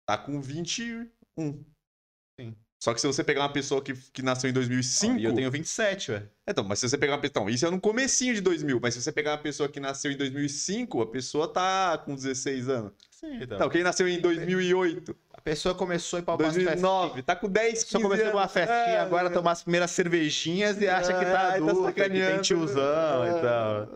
tá 0.05 0.17
com 0.17 0.41
21. 0.41 1.07
Só 2.79 2.93
que 2.93 3.01
se 3.01 3.07
você 3.07 3.23
pegar 3.23 3.41
uma 3.41 3.51
pessoa 3.51 3.81
que, 3.81 3.93
que 4.13 4.21
nasceu 4.21 4.49
em 4.49 4.53
2005... 4.53 5.19
E 5.19 5.23
eu 5.23 5.33
tenho 5.33 5.49
27, 5.49 6.11
ué. 6.11 6.23
Então, 6.47 6.63
mas 6.63 6.79
se 6.79 6.87
você 6.87 6.97
pegar 6.97 7.13
uma 7.13 7.19
pessoa... 7.19 7.31
Então, 7.31 7.49
isso 7.49 7.65
é 7.65 7.71
no 7.71 7.81
comecinho 7.81 8.35
de 8.35 8.41
2000, 8.41 8.79
mas 8.79 8.93
se 8.93 9.01
você 9.01 9.11
pegar 9.11 9.31
uma 9.31 9.37
pessoa 9.39 9.67
que 9.67 9.79
nasceu 9.79 10.11
em 10.11 10.17
2005, 10.17 11.01
a 11.01 11.07
pessoa 11.07 11.47
tá 11.47 11.97
com 11.97 12.13
16 12.13 12.69
anos. 12.69 12.91
Sim, 13.09 13.37
então. 13.41 13.57
Então, 13.57 13.69
quem 13.69 13.83
nasceu 13.83 14.07
em 14.07 14.19
2008, 14.21 15.15
A 15.26 15.26
pessoa 15.49 15.73
começou 15.73 16.17
a 16.17 16.19
ir 16.19 16.23
pra 16.23 16.33
umas 16.35 16.45
festinhas. 16.47 16.81
2009, 16.81 17.21
tá 17.23 17.35
com 17.35 17.47
10, 17.47 17.83
15 17.83 17.91
Só 17.91 17.99
começou 18.01 18.31
uma 18.31 18.41
anos. 18.41 18.51
festinha, 18.51 18.77
É, 18.77 18.99
agora 18.99 19.29
tomar 19.29 19.51
as 19.51 19.61
primeiras 19.63 19.91
cervejinhas 19.91 20.81
e 20.81 20.87
acha 20.89 21.13
que 21.13 21.23
tá 21.25 21.49
Ai, 21.51 21.55
adulto, 21.57 21.75
que 21.87 21.93
tem 21.93 22.03
sacaneando. 22.03 22.41
tiozão 22.41 23.23
É. 23.23 23.29
e 23.29 23.41
tal. 23.41 23.87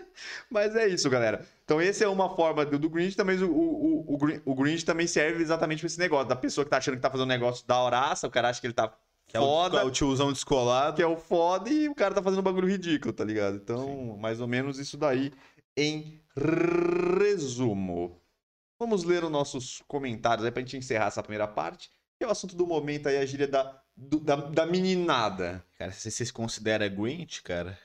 Mas 0.50 0.74
é 0.74 0.88
isso, 0.88 1.08
galera. 1.08 1.46
Então, 1.64 1.80
esse 1.80 2.02
é 2.02 2.08
uma 2.08 2.34
forma 2.34 2.64
do, 2.66 2.78
do 2.78 2.90
Grinch, 2.90 3.16
também 3.16 3.38
o, 3.42 3.50
o, 3.50 4.16
o, 4.16 4.40
o 4.44 4.54
Grinch 4.56 4.84
também 4.84 5.06
serve 5.06 5.40
exatamente 5.42 5.78
pra 5.80 5.86
esse 5.86 5.98
negócio. 5.98 6.26
Da 6.28 6.34
pessoa 6.36 6.64
que 6.64 6.70
tá 6.70 6.78
achando 6.78 6.96
que 6.96 7.00
tá 7.02 7.10
fazendo 7.10 7.26
um 7.26 7.28
negócio 7.28 7.64
da 7.66 7.80
horaça, 7.80 8.26
o 8.26 8.30
cara 8.30 8.48
acha 8.48 8.60
que 8.60 8.66
ele 8.66 8.74
tá 8.74 8.92
Que 9.28 9.36
é 9.36 9.40
o, 9.40 9.44
foda, 9.44 9.86
o 9.86 9.90
tiozão 9.90 10.32
descolado. 10.32 10.96
que 10.96 11.02
é 11.02 11.06
o 11.06 11.16
foda, 11.16 11.70
e 11.70 11.88
o 11.88 11.94
cara 11.94 12.12
tá 12.14 12.20
fazendo 12.22 12.40
um 12.40 12.42
bagulho 12.42 12.66
ridículo, 12.68 13.12
tá 13.12 13.24
ligado? 13.24 13.54
Então, 13.56 14.16
mais 14.20 14.40
ou 14.40 14.48
menos 14.48 14.78
isso 14.80 14.96
daí 14.96 15.32
em 15.76 16.20
resumo. 16.36 18.20
Vamos 18.80 19.04
ler 19.04 19.22
os 19.22 19.30
nossos 19.30 19.82
comentários 19.86 20.44
aí 20.44 20.50
pra 20.50 20.62
gente 20.62 20.76
encerrar 20.78 21.06
essa 21.08 21.22
primeira 21.22 21.46
parte. 21.46 21.90
Que 22.18 22.24
é 22.24 22.26
o 22.26 22.30
assunto 22.30 22.56
do 22.56 22.66
momento 22.66 23.08
aí, 23.08 23.18
a 23.18 23.26
gíria 23.26 23.46
da, 23.46 23.78
do- 23.96 24.18
da, 24.20 24.36
da 24.36 24.66
meninada. 24.66 25.62
Cara, 25.78 25.92
se 25.92 26.10
você 26.10 26.24
se 26.24 26.32
considera 26.32 26.88
Grinch, 26.88 27.42
cara, 27.42 27.78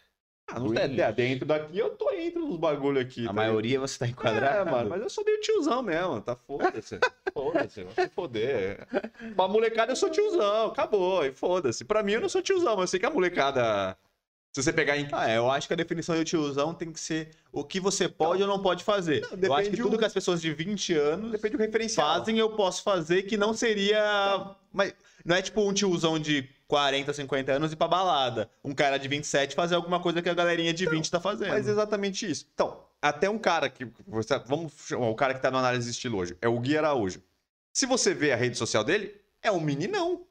Ah, 0.47 0.59
não 0.59 0.69
Grinch. 0.69 0.99
é, 1.01 1.11
dentro 1.11 1.45
daqui 1.45 1.77
eu 1.77 1.89
tô 1.91 2.09
entre 2.11 2.39
nos 2.39 2.57
bagulho 2.57 2.99
aqui. 3.01 3.23
a 3.23 3.27
tá 3.27 3.33
maioria 3.33 3.79
você 3.79 3.99
tá 3.99 4.07
enquadrado. 4.07 4.69
É, 4.69 4.71
mano, 4.71 4.89
mas 4.89 5.01
eu 5.01 5.09
sou 5.09 5.23
meio 5.25 5.39
tiozão 5.41 5.81
mesmo, 5.83 6.21
tá 6.21 6.35
foda-se. 6.35 6.97
Foda-se, 7.35 7.83
vai 7.83 7.93
se 8.05 8.09
foder. 8.13 8.87
Pra 9.35 9.47
molecada 9.49 9.91
eu 9.91 9.95
sou 9.97 10.09
tiozão, 10.09 10.67
acabou, 10.67 11.25
e 11.25 11.33
foda-se. 11.33 11.83
Pra 11.83 12.01
mim 12.01 12.13
eu 12.13 12.21
não 12.21 12.29
sou 12.29 12.41
tiozão, 12.41 12.75
mas 12.77 12.83
eu 12.83 12.87
sei 12.87 12.99
que 13.01 13.05
a 13.05 13.09
molecada. 13.11 13.97
Se 14.55 14.63
você 14.63 14.71
pegar 14.71 14.95
em. 14.97 15.05
Ah, 15.11 15.29
é, 15.29 15.35
eu 15.37 15.51
acho 15.51 15.67
que 15.67 15.73
a 15.73 15.75
definição 15.75 16.15
de 16.15 16.23
tiozão 16.23 16.73
tem 16.73 16.89
que 16.89 16.97
ser 16.97 17.31
o 17.51 17.61
que 17.61 17.77
você 17.77 18.07
pode 18.07 18.41
ou 18.41 18.47
não 18.47 18.61
pode 18.61 18.85
fazer. 18.85 19.19
Não, 19.19 19.37
eu 19.37 19.53
acho 19.53 19.69
que 19.69 19.75
tudo 19.75 19.95
o- 19.95 19.99
que 19.99 20.05
as 20.05 20.13
pessoas 20.13 20.41
de 20.41 20.53
20 20.53 20.93
anos 20.93 21.29
Depende 21.33 21.57
do 21.57 21.61
referencial. 21.61 22.07
fazem, 22.19 22.37
eu 22.39 22.49
posso 22.55 22.81
fazer 22.81 23.23
que 23.23 23.35
não 23.35 23.53
seria. 23.53 24.55
Mas 24.71 24.93
não 25.25 25.35
é 25.35 25.41
tipo 25.41 25.59
um 25.61 25.73
tiozão 25.73 26.17
de 26.17 26.47
40, 26.69 27.11
50 27.11 27.51
anos 27.51 27.73
ir 27.73 27.75
pra 27.75 27.85
balada. 27.89 28.49
Um 28.63 28.73
cara 28.73 28.97
de 28.97 29.09
27 29.09 29.55
fazer 29.55 29.75
alguma 29.75 29.99
coisa 29.99 30.21
que 30.21 30.29
a 30.29 30.33
galerinha 30.33 30.73
de 30.73 30.85
20 30.85 31.11
tá 31.11 31.19
fazendo. 31.19 31.49
Mas 31.49 31.67
é 31.67 31.71
exatamente 31.71 32.25
isso. 32.31 32.47
Então, 32.53 32.79
até 33.01 33.29
um 33.29 33.37
cara 33.37 33.67
que. 33.69 33.85
você- 34.07 34.39
Vamos 34.45 34.71
chamar 34.87 35.09
o 35.09 35.15
cara 35.15 35.33
que 35.33 35.41
tá 35.41 35.51
no 35.51 35.57
análise 35.57 35.83
de 35.83 35.91
estilo 35.91 36.17
hoje. 36.17 36.37
É 36.41 36.47
o 36.47 36.57
Gui 36.61 36.77
Araújo. 36.77 37.21
Se 37.73 37.85
você 37.85 38.13
vê 38.13 38.31
a 38.31 38.37
rede 38.37 38.57
social 38.57 38.85
dele, 38.85 39.13
é 39.41 39.51
um 39.51 39.59
meninão. 39.59 40.21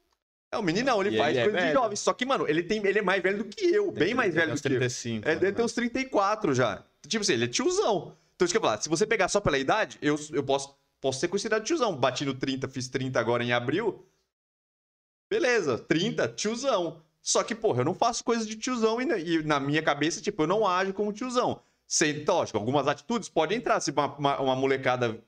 É 0.55 0.59
um 0.59 0.63
meninão, 0.63 1.01
ele 1.01 1.15
E 1.15 1.17
faz 1.17 1.29
ele 1.31 1.39
é 1.39 1.43
coisa 1.43 1.57
de 1.57 1.63
velho. 1.65 1.79
jovem. 1.79 1.95
Só 1.95 2.13
que, 2.13 2.25
mano, 2.25 2.47
ele, 2.47 2.63
tem, 2.63 2.85
ele 2.85 2.99
é 2.99 3.01
mais 3.01 3.21
velho 3.21 3.37
do 3.39 3.45
que 3.45 3.65
eu. 3.65 3.91
Bem 3.91 4.13
mais 4.13 4.33
velho 4.33 4.53
do 4.55 4.61
que 4.61 4.67
eu. 4.67 4.71
35. 4.79 5.27
É, 5.27 5.35
deve 5.35 5.51
ter 5.53 5.59
né? 5.59 5.65
uns 5.65 5.73
34 5.73 6.53
já. 6.53 6.83
Tipo 7.07 7.21
assim, 7.23 7.33
ele 7.33 7.45
é 7.45 7.47
tiozão. 7.47 8.15
Então, 8.35 8.45
isso 8.45 8.53
que 8.53 8.57
eu 8.57 8.61
falar, 8.61 8.81
se 8.81 8.89
você 8.89 9.05
pegar 9.05 9.27
só 9.27 9.39
pela 9.39 9.57
idade, 9.57 9.97
eu, 10.01 10.19
eu 10.33 10.43
posso, 10.43 10.75
posso 10.99 11.19
ser 11.19 11.27
considerado 11.27 11.63
tiozão. 11.63 11.95
Bati 11.95 12.25
no 12.25 12.33
30, 12.33 12.67
fiz 12.67 12.87
30 12.87 13.19
agora 13.19 13.43
em 13.43 13.53
abril. 13.53 14.05
Beleza, 15.29 15.77
30, 15.77 16.27
tiozão. 16.29 17.01
Só 17.21 17.43
que, 17.43 17.55
porra, 17.55 17.81
eu 17.81 17.85
não 17.85 17.93
faço 17.95 18.23
coisas 18.23 18.45
de 18.47 18.55
tiozão 18.55 19.01
e, 19.01 19.05
na- 19.05 19.17
e 19.17 19.41
na 19.43 19.59
minha 19.59 19.81
cabeça, 19.81 20.21
tipo, 20.21 20.43
eu 20.43 20.47
não 20.47 20.67
ajo 20.67 20.93
como 20.93 21.11
tiozão. 21.11 21.59
Sei, 21.87 22.25
lógico, 22.27 22.57
algumas 22.57 22.87
atitudes 22.87 23.29
podem 23.29 23.59
entrar. 23.59 23.79
Se 23.79 23.91
uma, 23.91 24.07
uma, 24.17 24.41
uma 24.41 24.55
molecada 24.55 25.19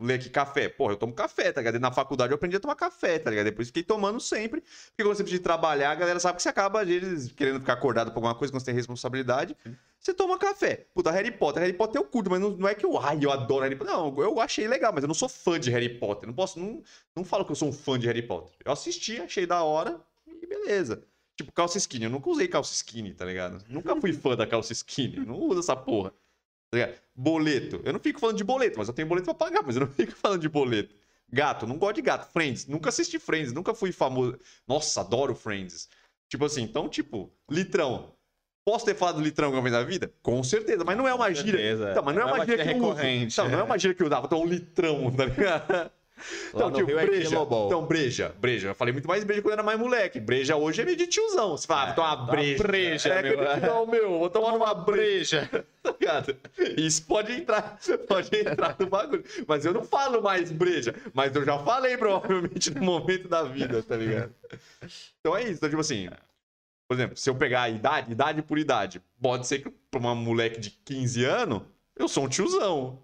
ler 0.00 0.14
aqui 0.14 0.30
café, 0.30 0.68
porra, 0.68 0.92
eu 0.92 0.96
tomo 0.96 1.12
café, 1.12 1.50
tá 1.50 1.60
ligado? 1.60 1.80
Na 1.80 1.90
faculdade 1.90 2.32
eu 2.32 2.36
aprendi 2.36 2.56
a 2.56 2.60
tomar 2.60 2.76
café, 2.76 3.18
tá 3.18 3.30
ligado? 3.30 3.46
Depois 3.46 3.68
fiquei 3.68 3.82
tomando 3.82 4.20
sempre. 4.20 4.60
Porque 4.60 5.02
quando 5.02 5.16
você 5.16 5.24
precisa 5.24 5.42
trabalhar, 5.42 5.90
a 5.90 5.94
galera 5.96 6.20
sabe 6.20 6.36
que 6.36 6.42
você 6.42 6.48
acaba, 6.48 6.82
às 6.82 6.88
vezes, 6.88 7.32
querendo 7.32 7.58
ficar 7.58 7.72
acordado 7.72 8.12
por 8.12 8.18
alguma 8.18 8.34
coisa, 8.34 8.52
quando 8.52 8.60
você 8.60 8.66
tem 8.66 8.74
responsabilidade. 8.74 9.56
Você 9.98 10.14
toma 10.14 10.38
café. 10.38 10.86
Puta, 10.94 11.10
Harry 11.10 11.32
Potter. 11.32 11.60
Harry 11.60 11.72
Potter 11.72 12.00
eu 12.00 12.04
curto, 12.04 12.30
mas 12.30 12.40
não, 12.40 12.50
não 12.50 12.68
é 12.68 12.74
que 12.76 12.86
eu, 12.86 12.96
ai, 12.96 13.18
eu 13.20 13.32
adoro 13.32 13.64
Harry 13.64 13.74
Potter. 13.74 13.92
Não, 13.92 14.16
eu 14.18 14.40
achei 14.40 14.68
legal, 14.68 14.92
mas 14.92 15.02
eu 15.02 15.08
não 15.08 15.14
sou 15.14 15.28
fã 15.28 15.58
de 15.58 15.70
Harry 15.70 15.98
Potter. 15.98 16.28
Não 16.28 16.34
posso, 16.34 16.60
não, 16.60 16.80
não 17.16 17.24
falo 17.24 17.44
que 17.44 17.50
eu 17.50 17.56
sou 17.56 17.68
um 17.68 17.72
fã 17.72 17.98
de 17.98 18.06
Harry 18.06 18.22
Potter. 18.22 18.54
Eu 18.64 18.70
assisti, 18.70 19.20
achei 19.20 19.44
da 19.44 19.64
hora 19.64 20.00
e 20.26 20.46
beleza. 20.46 21.02
Tipo, 21.38 21.52
calça 21.52 21.78
skinny. 21.78 22.04
Eu 22.04 22.10
nunca 22.10 22.28
usei 22.28 22.48
calça 22.48 22.74
skinny, 22.74 23.14
tá 23.14 23.24
ligado? 23.24 23.64
Nunca 23.68 23.94
fui 24.00 24.12
fã 24.12 24.34
da 24.34 24.44
calça 24.44 24.72
skinny. 24.72 25.24
Não 25.24 25.38
uso 25.38 25.60
essa 25.60 25.76
porra. 25.76 26.10
Tá 26.68 26.78
ligado? 26.78 27.00
Boleto. 27.14 27.80
Eu 27.84 27.92
não 27.92 28.00
fico 28.00 28.18
falando 28.18 28.36
de 28.36 28.42
boleto, 28.42 28.76
mas 28.76 28.88
eu 28.88 28.94
tenho 28.94 29.06
boleto 29.06 29.26
pra 29.26 29.34
pagar, 29.34 29.62
mas 29.64 29.76
eu 29.76 29.80
não 29.80 29.88
fico 29.94 30.12
falando 30.16 30.40
de 30.40 30.48
boleto. 30.48 30.96
Gato, 31.30 31.64
não 31.64 31.78
gosto 31.78 31.94
de 31.94 32.02
gato. 32.02 32.28
Friends. 32.32 32.66
Nunca 32.66 32.88
assisti 32.88 33.20
Friends, 33.20 33.52
nunca 33.52 33.72
fui 33.72 33.92
famoso. 33.92 34.36
Nossa, 34.66 35.00
adoro 35.00 35.32
Friends. 35.32 35.88
Tipo 36.28 36.44
assim, 36.44 36.62
então, 36.62 36.88
tipo, 36.88 37.32
litrão. 37.48 38.12
Posso 38.64 38.84
ter 38.84 38.94
falado 38.94 39.20
litrão 39.20 39.46
alguma 39.46 39.62
vez 39.62 39.72
na 39.72 39.82
vida? 39.82 40.12
Com 40.20 40.42
certeza, 40.42 40.84
mas 40.84 40.96
não 40.96 41.06
é 41.06 41.14
uma 41.14 41.32
gíria. 41.32 41.72
Então, 41.72 42.02
mas 42.02 42.16
não 42.16 42.22
é, 42.22 42.32
uma 42.32 42.44
gíria 42.44 42.64
que 42.64 42.70
eu 42.70 42.76
uso. 42.76 42.88
recorrente. 42.88 43.32
Então, 43.32 43.48
não 43.48 43.60
é 43.60 43.62
uma 43.62 43.78
gíria 43.78 43.94
que 43.94 44.02
eu 44.02 44.06
usava, 44.08 44.26
então 44.26 44.42
um 44.42 44.46
litrão, 44.46 45.10
tá 45.14 45.24
ligado? 45.24 45.90
Então, 46.54 46.70
tipo, 46.72 46.86
Rio 46.86 46.98
é 46.98 47.06
breja. 47.06 47.28
quilobol. 47.28 47.66
Então, 47.66 47.84
breja, 47.86 48.34
breja. 48.40 48.68
Eu 48.68 48.74
falei 48.74 48.92
muito 48.92 49.06
mais 49.08 49.24
breja 49.24 49.42
quando 49.42 49.52
era 49.54 49.62
mais 49.62 49.78
moleque. 49.78 50.18
Breja 50.20 50.56
hoje 50.56 50.82
é 50.82 50.84
meio 50.84 50.96
de 50.96 51.06
tiozão. 51.06 51.56
Você 51.56 51.66
fala, 51.66 51.88
É, 51.88 51.90
ah, 51.90 51.94
toma 51.94 52.08
dá 52.08 52.14
uma 52.14 52.22
uma 52.24 52.30
breja. 52.32 52.62
breja, 52.62 53.08
é, 53.14 53.22
meu. 53.22 53.60
não, 53.66 53.86
meu, 53.86 54.18
vou 54.18 54.30
tomar 54.30 54.52
uma 54.52 54.74
breja. 54.74 55.48
breja. 55.50 55.66
Tá 55.88 55.94
ligado? 55.98 56.36
Isso 56.76 57.02
pode 57.06 57.32
entrar, 57.32 57.78
pode 58.06 58.36
entrar 58.36 58.76
no 58.78 58.86
bagulho. 58.88 59.24
Mas 59.46 59.64
eu 59.64 59.72
não 59.72 59.84
falo 59.84 60.20
mais 60.20 60.52
breja. 60.52 60.94
Mas 61.14 61.34
eu 61.34 61.42
já 61.44 61.58
falei, 61.60 61.96
provavelmente, 61.96 62.70
no 62.74 62.82
momento 62.82 63.26
da 63.28 63.44
vida, 63.44 63.82
tá 63.82 63.96
ligado? 63.96 64.34
Então 65.20 65.34
é 65.36 65.44
isso. 65.44 65.52
Então, 65.54 65.68
tipo 65.70 65.80
assim, 65.80 66.08
por 66.86 66.94
exemplo, 66.94 67.16
se 67.16 67.30
eu 67.30 67.34
pegar 67.34 67.62
a 67.62 67.68
idade, 67.70 68.12
idade 68.12 68.42
por 68.42 68.58
idade, 68.58 69.00
pode 69.20 69.46
ser 69.46 69.60
que 69.60 69.70
pra 69.90 69.98
uma 70.00 70.14
moleque 70.14 70.60
de 70.60 70.70
15 70.84 71.24
anos, 71.24 71.62
eu 71.96 72.06
sou 72.08 72.24
um 72.24 72.28
tiozão. 72.28 72.98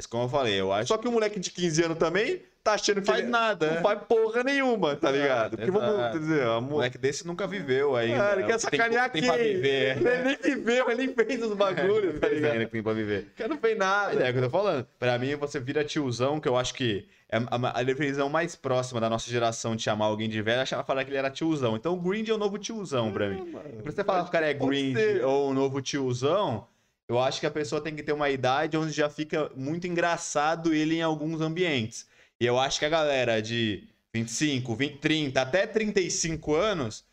Mas 0.00 0.06
como 0.06 0.24
eu 0.24 0.28
falei, 0.30 0.58
eu 0.58 0.72
acho 0.72 0.88
Só 0.88 0.96
que 0.96 1.06
o 1.06 1.12
moleque 1.12 1.38
de 1.38 1.50
15 1.50 1.84
anos 1.84 1.98
também 1.98 2.40
tá 2.64 2.72
achando 2.72 3.00
que 3.02 3.06
faz 3.06 3.18
ele 3.20 3.28
nada. 3.28 3.70
não 3.74 3.82
faz 3.82 4.00
porra 4.08 4.42
nenhuma, 4.42 4.96
tá 4.96 5.10
ligado? 5.10 5.58
Porque 5.58 5.70
vamos 5.70 5.90
exato. 5.94 6.18
dizer, 6.20 6.42
a 6.42 6.56
Um 6.58 6.60
mo... 6.62 6.70
moleque 6.70 6.96
desse 6.96 7.26
nunca 7.26 7.46
viveu 7.46 7.94
ainda. 7.96 8.30
Ah, 8.30 8.32
ele 8.32 8.42
quer 8.44 8.48
Tem- 8.52 8.58
sacanear 8.58 9.10
tem 9.10 9.20
quem? 9.22 9.30
pra 9.30 9.38
viver. 9.38 9.96
Ele 10.00 10.22
nem 10.24 10.36
viveu, 10.36 10.90
ele 10.90 11.06
nem 11.06 11.14
fez 11.14 11.42
os 11.42 11.54
bagulhos, 11.54 12.18
tá 12.18 12.28
Tem 12.28 12.36
ainda 12.38 12.52
ligado? 12.54 12.70
tem 12.70 12.82
pra 12.82 12.92
viver. 12.94 13.30
O 13.34 13.36
cara 13.36 13.48
não 13.50 13.58
fez 13.58 13.76
nada. 13.78 14.22
É 14.26 14.30
o 14.30 14.32
que 14.32 14.38
eu 14.38 14.42
tô 14.44 14.50
falando. 14.50 14.86
Pra 14.98 15.18
mim, 15.18 15.34
você 15.36 15.60
vira 15.60 15.84
tiozão, 15.84 16.40
que 16.40 16.48
eu 16.48 16.56
acho 16.56 16.72
que 16.74 17.06
é 17.30 17.36
a, 17.36 17.78
a 17.80 17.82
definição 17.82 18.28
mais 18.30 18.56
próxima 18.56 19.00
da 19.00 19.08
nossa 19.10 19.30
geração 19.30 19.76
de 19.76 19.82
chamar 19.82 20.06
alguém 20.06 20.28
de 20.30 20.40
velho 20.42 20.60
é 20.62 20.66
chamar- 20.66 20.84
falar 20.84 21.04
que 21.04 21.10
ele 21.10 21.18
era 21.18 21.30
tiozão. 21.30 21.76
Então 21.76 21.92
o 21.94 22.00
Grind 22.00 22.28
é 22.28 22.32
o 22.32 22.38
novo 22.38 22.56
tiozão 22.58 23.12
pra 23.12 23.28
mim. 23.28 23.52
Pra 23.82 23.92
você 23.92 24.02
falar 24.02 24.22
que 24.22 24.28
o 24.28 24.32
cara 24.32 24.46
é 24.50 24.54
Grind 24.54 24.96
ou 25.24 25.50
o 25.50 25.54
novo 25.54 25.80
tiozão, 25.82 26.66
eu 27.10 27.18
acho 27.18 27.40
que 27.40 27.46
a 27.46 27.50
pessoa 27.50 27.80
tem 27.80 27.94
que 27.96 28.02
ter 28.04 28.12
uma 28.12 28.30
idade 28.30 28.76
onde 28.76 28.92
já 28.92 29.10
fica 29.10 29.50
muito 29.56 29.86
engraçado 29.86 30.72
ele 30.72 30.94
em 30.96 31.02
alguns 31.02 31.40
ambientes. 31.40 32.06
E 32.40 32.46
eu 32.46 32.58
acho 32.58 32.78
que 32.78 32.84
a 32.84 32.88
galera 32.88 33.42
de 33.42 33.82
25, 34.14 34.74
20, 34.76 34.98
30, 34.98 35.40
até 35.42 35.66
35 35.66 36.54
anos 36.54 37.04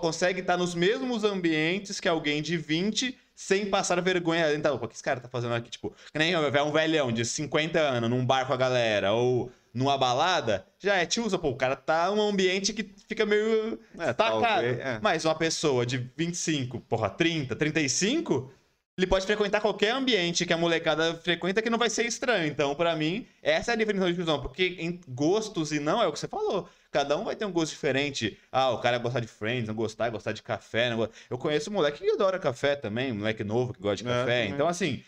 consegue 0.00 0.40
estar 0.40 0.56
nos 0.56 0.74
mesmos 0.74 1.24
ambientes 1.24 1.98
que 1.98 2.08
alguém 2.08 2.42
de 2.42 2.56
20 2.56 3.18
sem 3.34 3.66
passar 3.66 4.00
vergonha. 4.02 4.52
Então, 4.54 4.76
o 4.76 4.86
que 4.86 4.94
esse 4.94 5.02
cara 5.02 5.18
tá 5.18 5.28
fazendo 5.28 5.54
aqui? 5.54 5.70
Tipo, 5.70 5.90
que 6.12 6.18
nem 6.18 6.34
é 6.34 6.62
um 6.62 6.70
velhão 6.70 7.10
de 7.10 7.24
50 7.24 7.80
anos 7.80 8.10
num 8.10 8.24
bar 8.24 8.46
com 8.46 8.52
a 8.52 8.56
galera 8.56 9.12
ou 9.12 9.50
numa 9.74 9.96
balada, 9.96 10.66
já 10.78 10.96
é 10.96 11.06
tiozão. 11.06 11.38
Pô, 11.38 11.48
o 11.48 11.56
cara 11.56 11.74
tá 11.74 12.10
num 12.10 12.20
ambiente 12.28 12.74
que 12.74 12.84
fica 13.08 13.24
meio 13.24 13.80
É, 13.98 14.08
destacado. 14.08 14.40
talvez, 14.42 14.78
é. 14.78 15.00
Mas 15.02 15.24
uma 15.24 15.34
pessoa 15.34 15.86
de 15.86 15.96
25, 16.16 16.80
porra, 16.82 17.08
30, 17.08 17.56
35, 17.56 18.52
ele 18.96 19.06
pode 19.06 19.24
frequentar 19.24 19.60
qualquer 19.60 19.90
ambiente 19.90 20.44
que 20.44 20.52
a 20.52 20.56
molecada 20.56 21.14
frequenta 21.14 21.62
que 21.62 21.70
não 21.70 21.78
vai 21.78 21.88
ser 21.88 22.04
estranho. 22.04 22.46
Então, 22.46 22.74
pra 22.74 22.94
mim, 22.94 23.26
essa 23.42 23.72
é 23.72 23.74
a 23.74 23.76
definição 23.76 24.08
de 24.08 24.14
tiozão. 24.14 24.40
Porque 24.42 24.76
em 24.78 25.00
gostos 25.08 25.72
e 25.72 25.80
não 25.80 26.02
é 26.02 26.06
o 26.06 26.12
que 26.12 26.18
você 26.18 26.28
falou. 26.28 26.68
Cada 26.90 27.16
um 27.16 27.24
vai 27.24 27.34
ter 27.34 27.46
um 27.46 27.52
gosto 27.52 27.72
diferente. 27.72 28.38
Ah, 28.50 28.70
o 28.70 28.80
cara 28.80 28.98
gostar 28.98 29.20
de 29.20 29.26
Friends, 29.26 29.66
não 29.66 29.74
gostar, 29.74 30.10
gostar 30.10 30.32
de 30.32 30.42
café. 30.42 30.90
Não... 30.90 31.08
Eu 31.30 31.38
conheço 31.38 31.70
um 31.70 31.72
moleque 31.72 32.04
que 32.04 32.10
adora 32.10 32.38
café 32.38 32.76
também, 32.76 33.12
um 33.12 33.16
moleque 33.16 33.42
novo 33.42 33.72
que 33.72 33.80
gosta 33.80 34.04
de 34.04 34.10
É, 34.10 34.12
café. 34.12 34.42
também. 34.42 34.50
Então, 34.52 34.68
assim, 34.68 35.02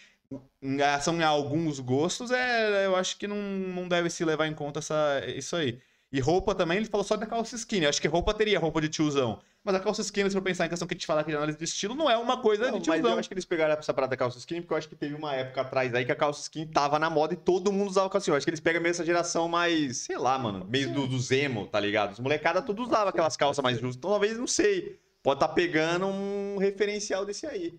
em 0.63 0.77
relação 0.79 1.21
a 1.21 1.27
alguns 1.27 1.79
gostos, 1.79 2.31
é, 2.31 2.87
eu 2.87 2.97
acho 2.97 3.19
que 3.19 3.27
não, 3.27 3.37
não 3.37 3.87
deve 3.87 4.09
se 4.09 4.25
levar 4.25 4.47
em 4.47 4.55
conta 4.55 4.79
essa, 4.79 5.23
isso 5.27 5.55
aí. 5.57 5.79
E 6.15 6.21
roupa 6.21 6.55
também, 6.55 6.77
ele 6.77 6.87
falou 6.87 7.03
só 7.03 7.17
da 7.17 7.27
calça 7.27 7.57
skinny. 7.57 7.87
Eu 7.87 7.89
acho 7.89 8.01
que 8.01 8.07
roupa 8.07 8.33
teria 8.33 8.61
roupa 8.61 8.81
de 8.81 8.89
tiozão. 8.89 9.43
Mas 9.65 9.75
a 9.75 9.81
calça 9.81 10.01
skinny, 10.01 10.31
se 10.31 10.37
eu 10.37 10.43
pensar 10.43 10.65
em 10.65 10.69
questão 10.69 10.87
que 10.87 10.95
a 10.95 10.97
gente 10.97 11.07
fala 11.07 11.23
aqui 11.23 11.31
de 11.33 11.37
análise 11.37 11.59
de 11.59 11.65
estilo, 11.65 11.93
não 11.97 12.09
é 12.09 12.17
uma 12.17 12.41
coisa 12.41 12.71
Não, 12.71 12.79
de 12.79 12.89
mas 12.89 13.01
tiozão. 13.01 13.15
eu 13.15 13.19
acho 13.19 13.29
que 13.29 13.35
eles 13.35 13.45
pegaram 13.45 13.75
essa 13.75 13.93
parada 13.93 14.11
da 14.13 14.17
calça 14.17 14.39
skinny, 14.39 14.61
porque 14.61 14.75
eu 14.75 14.79
acho 14.79 14.89
que 14.89 14.95
teve 14.95 15.13
uma 15.17 15.35
época 15.35 15.63
atrás 15.63 15.93
aí 15.93 16.05
que 16.05 16.13
a 16.13 16.15
calça 16.15 16.41
skinny 16.43 16.71
tava 16.71 17.01
na 17.01 17.11
moda 17.11 17.35
e 17.35 17.37
todo 17.37 17.73
mundo 17.73 17.89
usava 17.89 18.09
calça 18.09 18.23
skinny. 18.27 18.35
Eu 18.35 18.37
acho 18.37 18.47
que 18.47 18.51
eles 18.51 18.61
pegam 18.61 18.81
mesmo 18.81 18.93
essa 18.93 19.05
geração 19.05 19.49
mais, 19.49 19.97
sei 19.97 20.17
lá, 20.17 20.39
mano, 20.39 20.65
meio 20.65 20.95
do, 20.95 21.09
do 21.09 21.35
emo, 21.35 21.67
tá 21.67 21.81
ligado? 21.81 22.13
Os 22.13 22.21
molecada 22.21 22.63
todos 22.63 22.87
usavam 22.87 23.09
aquelas 23.09 23.37
calças 23.37 23.61
mais 23.61 23.81
justas. 23.81 23.97
Então, 23.97 24.11
talvez, 24.13 24.39
não 24.39 24.47
sei, 24.47 25.01
pode 25.21 25.39
estar 25.43 25.49
pegando 25.53 26.07
um 26.07 26.59
referencial 26.59 27.27
desse 27.27 27.45
aí. 27.45 27.77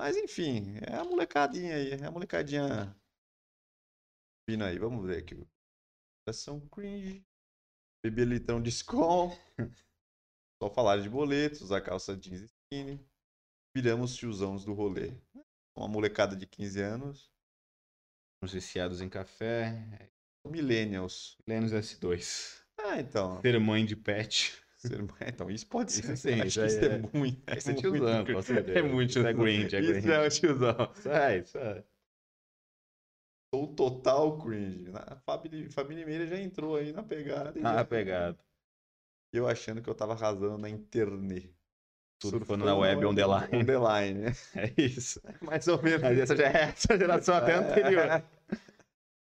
Mas, 0.00 0.16
enfim, 0.16 0.78
é 0.84 0.96
a 0.96 1.04
molecadinha 1.04 1.76
aí, 1.76 1.92
é 1.92 2.06
a 2.06 2.10
molecadinha 2.10 2.92
vindo 4.50 4.64
aí. 4.64 4.80
Vamos 4.80 5.06
ver 5.06 5.18
aqui. 5.18 5.46
São 6.32 6.58
cringe. 6.68 7.24
Beber 8.02 8.26
litrão 8.26 8.60
de 8.60 8.70
Skol. 8.70 9.36
Só 10.62 10.70
falar 10.70 10.98
de 11.00 11.08
boletos, 11.08 11.60
usar 11.60 11.80
calça 11.80 12.16
jeans 12.16 12.42
skinny. 12.72 13.00
Viramos 13.76 14.14
tiozãos 14.16 14.64
do 14.64 14.72
rolê. 14.74 15.12
Uma 15.76 15.88
molecada 15.88 16.36
de 16.36 16.46
15 16.46 16.80
anos. 16.80 17.30
Os 18.44 18.52
viciados 18.52 19.00
em 19.00 19.08
café. 19.08 20.10
Millennials. 20.46 21.36
Lênis 21.46 21.72
S2. 21.72 22.62
Ah, 22.78 23.00
então. 23.00 23.40
Ter 23.40 23.58
mãe 23.60 23.84
de 23.86 23.96
pet. 23.96 24.60
ser- 24.76 24.98
Então, 25.26 25.48
isso 25.48 25.66
pode 25.68 25.92
ser. 25.92 26.04
Isso 26.12 26.16
sim, 26.16 26.34
Acho 26.40 26.46
isso 26.46 26.64
isso 26.64 26.78
é, 26.80 26.94
é- 26.94 26.98
muito. 26.98 27.42
Esse 27.56 27.70
é 27.70 27.72
muito 27.72 27.80
tiozão, 27.90 28.24
com 28.24 28.42
certeza. 28.42 28.78
É 28.78 28.82
muito 28.82 29.10
Isso 29.10 29.18
é 29.20 29.22
é 29.22 29.32
Isso 29.32 29.40
cringe. 29.40 30.10
é 30.12 30.28
tiozão. 30.28 30.92
Isso 30.96 31.08
é, 31.08 31.38
isso 31.38 31.58
é. 31.58 31.84
Sou 33.54 33.66
total 33.74 34.38
cringe. 34.38 34.90
A 34.94 35.16
família, 35.26 35.70
família 35.70 36.06
Meira 36.06 36.26
já 36.26 36.38
entrou 36.38 36.76
aí 36.76 36.90
na 36.92 37.02
pegada. 37.02 37.52
Ah, 37.62 37.74
já- 37.76 37.84
pegado. 37.84 38.38
Eu 39.32 39.46
achando 39.46 39.82
que 39.82 39.88
eu 39.90 39.94
tava 39.94 40.12
arrasando 40.14 40.56
na 40.58 40.68
internet. 40.70 41.52
Surfando 42.22 42.64
na 42.64 42.74
web 42.76 43.04
on 43.04 43.14
the 43.14 43.24
line. 43.26 43.48
On 43.52 43.64
the 43.64 43.78
line, 43.78 44.18
né? 44.20 44.32
É 44.56 44.72
isso. 44.80 45.20
Mais 45.42 45.66
ou 45.68 45.82
menos. 45.82 46.00
Mas 46.02 46.18
essa 46.18 46.36
já 46.36 46.46
é 46.46 46.62
essa 46.74 46.96
geração 46.96 47.34
até 47.34 47.54
anterior. 47.54 48.22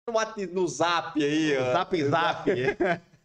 No, 0.08 0.14
Whats- 0.14 0.52
no 0.52 0.66
zap 0.66 1.22
aí, 1.22 1.56
ó. 1.58 1.72
Zap 1.72 2.02
zap. 2.04 2.50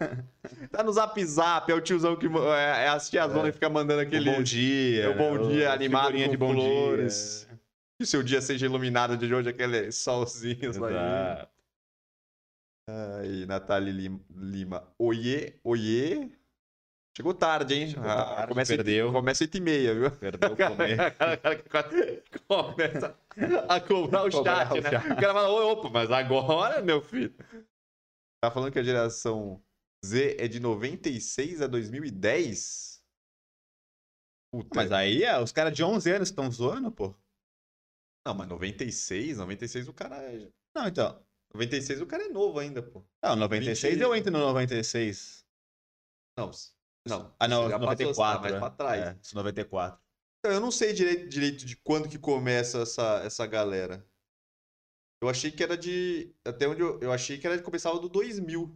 Tá 0.71 0.83
no 0.83 0.91
zap 0.91 1.23
zap, 1.23 1.71
é 1.71 1.75
o 1.75 1.79
tiozão 1.81 2.15
que. 2.15 2.25
É, 2.25 2.85
é 2.85 2.87
as 2.87 3.07
tiazona 3.07 3.45
que 3.49 3.51
fica 3.53 3.69
mandando 3.69 4.01
aquele. 4.01 4.27
O 4.31 4.33
bom 4.33 4.41
dia. 4.43 5.03
É 5.03 5.09
o 5.09 5.15
bom 5.15 5.47
dia 5.49 5.69
o 5.69 5.71
animado 5.73 6.13
com 6.17 6.29
de 6.29 6.37
bom 6.37 6.53
flores. 6.53 7.45
dia. 7.47 7.50
Que 8.03 8.05
seu 8.07 8.23
dia 8.23 8.41
seja 8.41 8.65
iluminado 8.65 9.15
de 9.15 9.31
hoje, 9.33 9.49
aquele 9.49 9.91
solzinho 9.91 10.57
aí. 10.63 10.69
Exato. 10.69 11.51
Aí, 12.89 13.45
Natália 13.45 13.93
Lima. 14.29 14.91
Oiê, 14.97 15.59
oiê. 15.63 16.29
Chegou 17.15 17.33
tarde, 17.33 17.75
hein? 17.75 17.89
Chegou 17.89 18.09
Ah, 18.09 18.25
tarde, 18.25 18.47
começa, 18.47 18.75
perdeu. 18.75 19.05
Oito, 19.07 19.15
começa 19.15 19.43
8 19.43 19.57
e 19.57 19.61
meia, 19.61 19.93
viu? 19.93 20.11
Perdeu 20.11 20.51
o 20.51 20.55
comer. 20.57 20.97
O 21.11 21.69
cara 21.69 21.87
que 22.21 22.39
começa 22.39 23.17
a 23.69 23.79
cobrar 23.79 24.23
o 24.25 24.31
Cobrar 24.31 24.67
chat, 24.67 24.79
o 24.79 24.81
né? 24.81 24.89
chat. 24.89 25.05
O 25.11 25.15
cara 25.15 25.33
fala, 25.33 25.49
"Ô, 25.49 25.71
opa, 25.73 25.89
mas 25.89 26.11
agora, 26.11 26.81
meu 26.81 27.01
filho. 27.01 27.33
Tá 28.43 28.49
falando 28.49 28.71
que 28.71 28.79
a 28.79 28.83
geração 28.83 29.61
Z 30.03 30.37
é 30.39 30.47
de 30.47 30.59
96 30.59 31.61
a 31.61 31.67
2010? 31.67 33.03
Puta, 34.51 34.69
Mas 34.75 34.91
aí, 34.91 35.23
é, 35.23 35.39
os 35.39 35.51
caras 35.51 35.73
de 35.73 35.83
11 35.83 36.11
anos 36.11 36.29
estão 36.29 36.49
zoando, 36.51 36.91
pô. 36.91 37.15
Não, 38.25 38.33
mas 38.35 38.47
96, 38.47 39.37
96 39.37 39.87
o 39.87 39.93
cara 39.93 40.15
é... 40.17 40.51
Não, 40.75 40.87
então. 40.87 41.25
96 41.53 42.01
o 42.01 42.07
cara 42.07 42.23
é 42.23 42.29
novo 42.29 42.59
ainda, 42.59 42.81
pô. 42.81 43.03
Não, 43.23 43.35
96 43.35 43.95
20. 43.95 44.01
eu 44.01 44.15
entro 44.15 44.31
no 44.31 44.39
96. 44.39 45.45
Não, 46.37 46.51
não. 47.07 47.35
Ah, 47.39 47.47
não, 47.47 47.63
você 47.63 47.69
já 47.69 47.79
passou, 47.79 48.05
94. 48.05 48.13
você 48.13 48.21
tá 48.21 48.41
mais 48.41 48.53
é. 48.53 48.59
pra 48.59 48.69
trás. 48.69 49.01
É, 49.01 49.19
isso 49.21 49.35
94. 49.35 50.01
Então, 50.39 50.51
Eu 50.51 50.61
não 50.61 50.71
sei 50.71 50.93
direito, 50.93 51.29
direito 51.29 51.65
de 51.65 51.75
quando 51.77 52.09
que 52.09 52.17
começa 52.17 52.79
essa, 52.79 53.21
essa 53.23 53.45
galera. 53.45 54.05
Eu 55.21 55.29
achei 55.29 55.51
que 55.51 55.61
era 55.61 55.77
de. 55.77 56.33
Até 56.45 56.67
onde 56.67 56.81
eu, 56.81 56.99
eu 56.99 57.11
achei 57.11 57.37
que 57.37 57.45
era 57.45 57.57
de 57.57 57.63
começava 57.63 57.99
do 57.99 58.09
2000. 58.09 58.75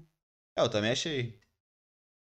É, 0.57 0.61
eu 0.61 0.69
também 0.69 0.91
achei. 0.91 1.39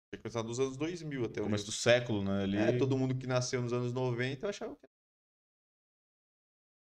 Achei 0.07 0.17
que 0.17 0.23
começava 0.23 0.47
dos 0.47 0.61
anos 0.61 0.77
2000 0.77 1.25
até 1.25 1.41
onde 1.41 1.49
Começo 1.49 1.67
do 1.67 1.73
século, 1.73 2.23
né? 2.23 2.43
Ali. 2.43 2.57
É, 2.59 2.77
todo 2.77 2.99
mundo 2.99 3.17
que 3.17 3.27
nasceu 3.27 3.63
nos 3.63 3.73
anos 3.73 3.93
90, 3.93 4.45
eu 4.45 4.51
achava 4.51 4.77
que. 4.77 4.90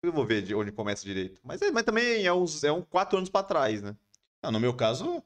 Eu 0.06 0.12
vou 0.12 0.24
ver 0.26 0.42
de 0.42 0.54
onde 0.54 0.70
começa 0.72 1.04
direito. 1.04 1.40
Mas, 1.44 1.60
é- 1.62 1.70
mas 1.70 1.82
também 1.84 2.24
é 2.26 2.32
uns, 2.32 2.62
é 2.64 2.70
uns 2.72 2.84
4 2.88 3.16
anos 3.18 3.30
pra 3.30 3.42
trás, 3.42 3.82
né? 3.82 3.94
Não, 4.42 4.50
no 4.52 4.60
meu 4.60 4.74
caso, 4.74 5.22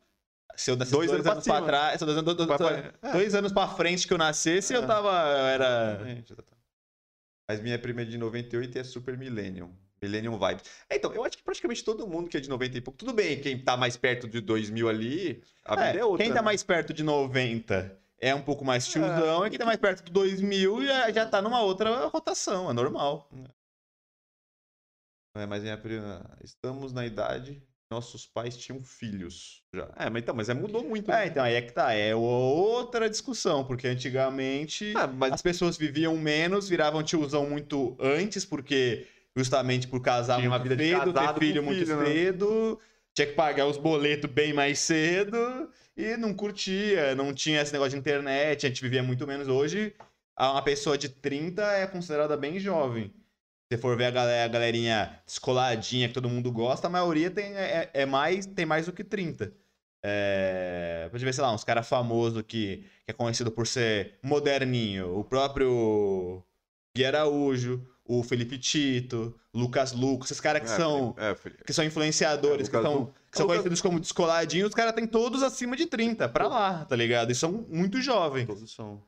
se 0.56 0.70
eu 0.70 0.76
Dois 0.76 0.90
dois, 0.90 1.10
anos 1.10 1.22
pra 1.22 1.32
anos 1.32 1.44
pra 1.44 1.62
trás, 1.62 2.00
dois, 2.00 2.16
anos- 2.18 2.34
dois- 2.36 2.58
dois- 2.58 2.70
é. 3.02 3.12
dois 3.12 3.34
anos 3.34 3.52
pra 3.52 3.66
frente 3.68 4.06
que 4.06 4.12
eu 4.12 4.18
nascesse, 4.18 4.72
eu 4.74 4.82
É. 4.82 4.86
tava. 4.86 5.10
Eu 5.10 5.46
era. 5.46 6.00
Mas 7.48 7.60
minha 7.60 7.78
prima 7.78 8.02
é 8.02 8.04
de 8.04 8.18
98 8.18 8.76
e 8.76 8.80
é 8.80 8.84
Super 8.84 9.16
Millennium. 9.16 9.72
Millennium 10.00 10.38
Vibe. 10.38 10.60
É, 10.88 10.94
então, 10.96 11.12
eu 11.12 11.24
acho 11.24 11.36
que 11.36 11.42
praticamente 11.42 11.82
todo 11.82 12.06
mundo 12.06 12.28
que 12.28 12.36
é 12.36 12.40
de 12.40 12.48
90 12.48 12.78
e 12.78 12.80
pouco. 12.80 12.96
Tudo 12.98 13.12
bem, 13.12 13.40
quem 13.40 13.58
tá 13.58 13.76
mais 13.76 13.96
perto 13.96 14.28
de 14.28 14.40
2000 14.40 14.88
ali, 14.88 15.42
a 15.64 15.74
É, 15.74 15.86
vida 15.88 15.98
é 16.00 16.04
outra. 16.04 16.24
quem 16.24 16.32
tá 16.32 16.40
né? 16.40 16.44
mais 16.44 16.62
perto 16.62 16.92
de 16.92 17.02
90 17.02 17.98
é 18.20 18.32
um 18.34 18.42
pouco 18.42 18.64
mais 18.64 18.86
tiozão, 18.86 19.44
e 19.46 19.50
quem 19.50 19.58
tá 19.58 19.64
mais 19.66 19.78
perto 19.80 20.04
do 20.04 20.12
2000 20.12 20.84
já, 20.84 21.10
já 21.10 21.26
tá 21.26 21.42
numa 21.42 21.62
outra 21.62 22.06
rotação, 22.06 22.70
é 22.70 22.72
normal. 22.72 23.28
É, 25.38 25.46
mas 25.46 25.62
minha 25.62 25.76
prima. 25.76 26.24
Estamos 26.42 26.92
na 26.92 27.06
idade 27.06 27.62
nossos 27.90 28.26
pais 28.26 28.56
tinham 28.56 28.80
filhos. 28.80 29.62
Já. 29.74 29.88
É, 29.96 30.10
mas 30.10 30.22
então, 30.22 30.34
mas 30.34 30.48
é, 30.48 30.54
mudou 30.54 30.84
muito. 30.84 31.10
É, 31.10 31.26
então 31.26 31.42
aí 31.42 31.54
é 31.54 31.62
que 31.62 31.72
tá. 31.72 31.92
É 31.92 32.14
outra 32.14 33.08
discussão, 33.08 33.64
porque 33.64 33.86
antigamente 33.88 34.92
Ah, 34.96 35.06
mas 35.06 35.32
as 35.32 35.42
pessoas 35.42 35.76
viviam 35.76 36.16
menos, 36.16 36.68
viravam 36.68 37.02
tiozão 37.02 37.48
muito 37.48 37.96
antes, 37.98 38.44
porque 38.44 39.06
justamente 39.34 39.88
por 39.88 40.02
casar 40.02 40.36
Tinha 40.36 40.50
uma 40.50 40.58
vida 40.58 40.76
cedo, 40.76 41.12
ter 41.12 41.38
filho 41.38 41.62
muito 41.62 41.86
filho, 41.86 41.96
né? 41.96 42.06
cedo, 42.06 42.78
tinha 43.14 43.26
que 43.26 43.34
pagar 43.34 43.66
os 43.66 43.78
boletos 43.78 44.30
bem 44.30 44.52
mais 44.52 44.78
cedo 44.80 45.70
e 45.96 46.16
não 46.16 46.34
curtia, 46.34 47.14
não 47.14 47.32
tinha 47.32 47.60
esse 47.60 47.72
negócio 47.72 47.92
de 47.92 47.98
internet, 47.98 48.66
a 48.66 48.68
gente 48.68 48.82
vivia 48.82 49.02
muito 49.02 49.26
menos. 49.26 49.48
Hoje, 49.48 49.94
uma 50.38 50.62
pessoa 50.62 50.98
de 50.98 51.08
30 51.08 51.62
é 51.72 51.86
considerada 51.86 52.36
bem 52.36 52.58
jovem. 52.58 53.12
Se 53.70 53.76
você 53.76 53.82
for 53.82 53.98
ver 53.98 54.06
a, 54.06 54.10
galera, 54.10 54.44
a 54.46 54.48
galerinha 54.48 55.20
descoladinha 55.26 56.08
que 56.08 56.14
todo 56.14 56.26
mundo 56.26 56.50
gosta, 56.50 56.86
a 56.86 56.90
maioria 56.90 57.30
tem, 57.30 57.52
é, 57.54 57.90
é 57.92 58.06
mais, 58.06 58.46
tem 58.46 58.64
mais 58.64 58.86
do 58.86 58.92
que 58.94 59.04
30. 59.04 59.52
É, 60.02 61.06
pode 61.10 61.22
ver, 61.22 61.34
sei 61.34 61.42
lá, 61.42 61.52
uns 61.52 61.64
caras 61.64 61.86
famosos 61.86 62.40
que, 62.48 62.78
que 63.04 63.10
é 63.10 63.12
conhecido 63.12 63.50
por 63.50 63.66
ser 63.66 64.14
moderninho. 64.22 65.18
O 65.18 65.22
próprio 65.22 66.42
Gui 66.96 67.04
Araújo, 67.04 67.86
o 68.06 68.22
Felipe 68.22 68.56
Tito, 68.56 69.38
Lucas 69.52 69.92
Lucas, 69.92 70.30
esses 70.30 70.40
caras 70.40 70.62
que, 70.62 70.72
É, 70.72 70.76
são, 70.76 71.14
É, 71.18 71.34
que 71.66 71.72
são 71.74 71.84
influenciadores, 71.84 72.68
É, 72.68 72.70
que, 72.70 72.76
Lu- 72.78 73.12
que 73.30 73.36
são 73.36 73.44
Lucas- 73.44 73.58
conhecidos 73.58 73.82
como 73.82 74.00
descoladinhos, 74.00 74.70
os 74.70 74.74
caras 74.74 74.94
têm 74.94 75.06
todos 75.06 75.42
acima 75.42 75.76
de 75.76 75.84
30, 75.84 76.26
pra 76.26 76.48
lá, 76.48 76.86
tá 76.86 76.96
ligado? 76.96 77.30
E 77.32 77.34
são 77.34 77.66
muito 77.68 78.00
jovens. 78.00 78.46
Todos 78.46 78.72
são. 78.74 79.02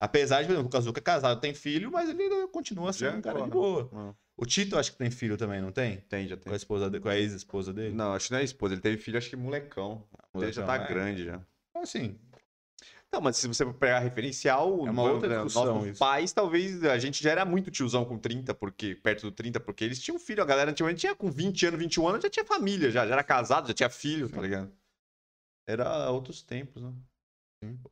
Apesar 0.00 0.40
de, 0.40 0.46
por 0.48 0.54
exemplo, 0.54 0.80
o 0.80 0.84
Luca 0.86 0.98
é 0.98 1.02
casado, 1.02 1.40
tem 1.40 1.52
filho, 1.52 1.92
mas 1.92 2.08
ele 2.08 2.48
continua 2.48 2.90
sendo 2.92 3.10
Já 3.12 3.16
um 3.18 3.20
cara 3.20 3.40
é 3.40 3.42
de 3.44 3.50
boa. 3.50 3.88
Não, 3.92 4.16
O 4.34 4.46
Tito 4.46 4.78
acho 4.78 4.92
que 4.92 4.98
tem 4.98 5.10
filho 5.10 5.36
também, 5.36 5.60
não 5.60 5.70
tem? 5.70 5.98
tem, 6.08 6.26
já 6.26 6.36
Com 6.38 6.44
tem. 6.44 6.52
a, 6.54 6.56
esposa 6.56 6.88
de- 6.88 6.98
com 7.00 7.08
a 7.10 7.16
ex-esposa 7.18 7.70
dele? 7.72 7.94
Não, 7.94 8.14
acho 8.14 8.28
que 8.28 8.32
não 8.32 8.40
é 8.40 8.44
esposa. 8.44 8.72
Ele 8.74 8.80
teve 8.80 8.96
filho, 8.96 9.18
acho 9.18 9.28
que 9.28 9.36
molecão. 9.36 10.06
ele 10.34 10.50
já 10.52 10.62
Molecão, 10.62 10.66
tá 10.66 10.76
é. 10.76 10.88
grande 10.88 11.24
já. 11.24 11.34
Então, 11.70 11.82
assim, 11.82 12.18
Não, 13.12 13.20
mas 13.20 13.36
se 13.36 13.46
você 13.46 13.66
pegar 13.74 13.98
referencial, 13.98 14.86
É 14.86 14.90
uma 14.90 15.02
outra 15.02 15.28
né, 15.28 15.34
discussão 15.34 15.74
nossos 15.80 15.98
pais, 15.98 16.32
talvez 16.32 16.82
a 16.84 16.96
gente 16.96 17.22
já 17.22 17.32
era 17.32 17.44
muito 17.44 17.70
tiozão 17.70 18.04
com 18.06 18.16
30, 18.18 18.54
porque 18.54 18.94
perto 18.94 19.22
do 19.22 19.32
30, 19.32 19.60
porque 19.60 19.84
eles 19.84 20.00
tinham 20.00 20.18
filho, 20.18 20.42
a 20.42 20.46
galera 20.46 20.70
antigamente 20.70 21.00
tinha 21.00 21.14
com 21.14 21.30
20 21.30 21.66
anos, 21.66 21.78
21 21.78 22.08
anos, 22.08 22.22
já 22.22 22.30
tinha 22.30 22.44
família, 22.46 22.90
já, 22.90 23.06
já 23.06 23.12
era 23.12 23.24
casado, 23.24 23.68
já 23.68 23.74
tinha 23.74 23.90
filho, 23.90 24.30
tá 24.30 24.40
ligado? 24.40 24.72
Era 25.66 26.10
outros 26.10 26.42
tempos, 26.42 26.82
né? 26.82 26.92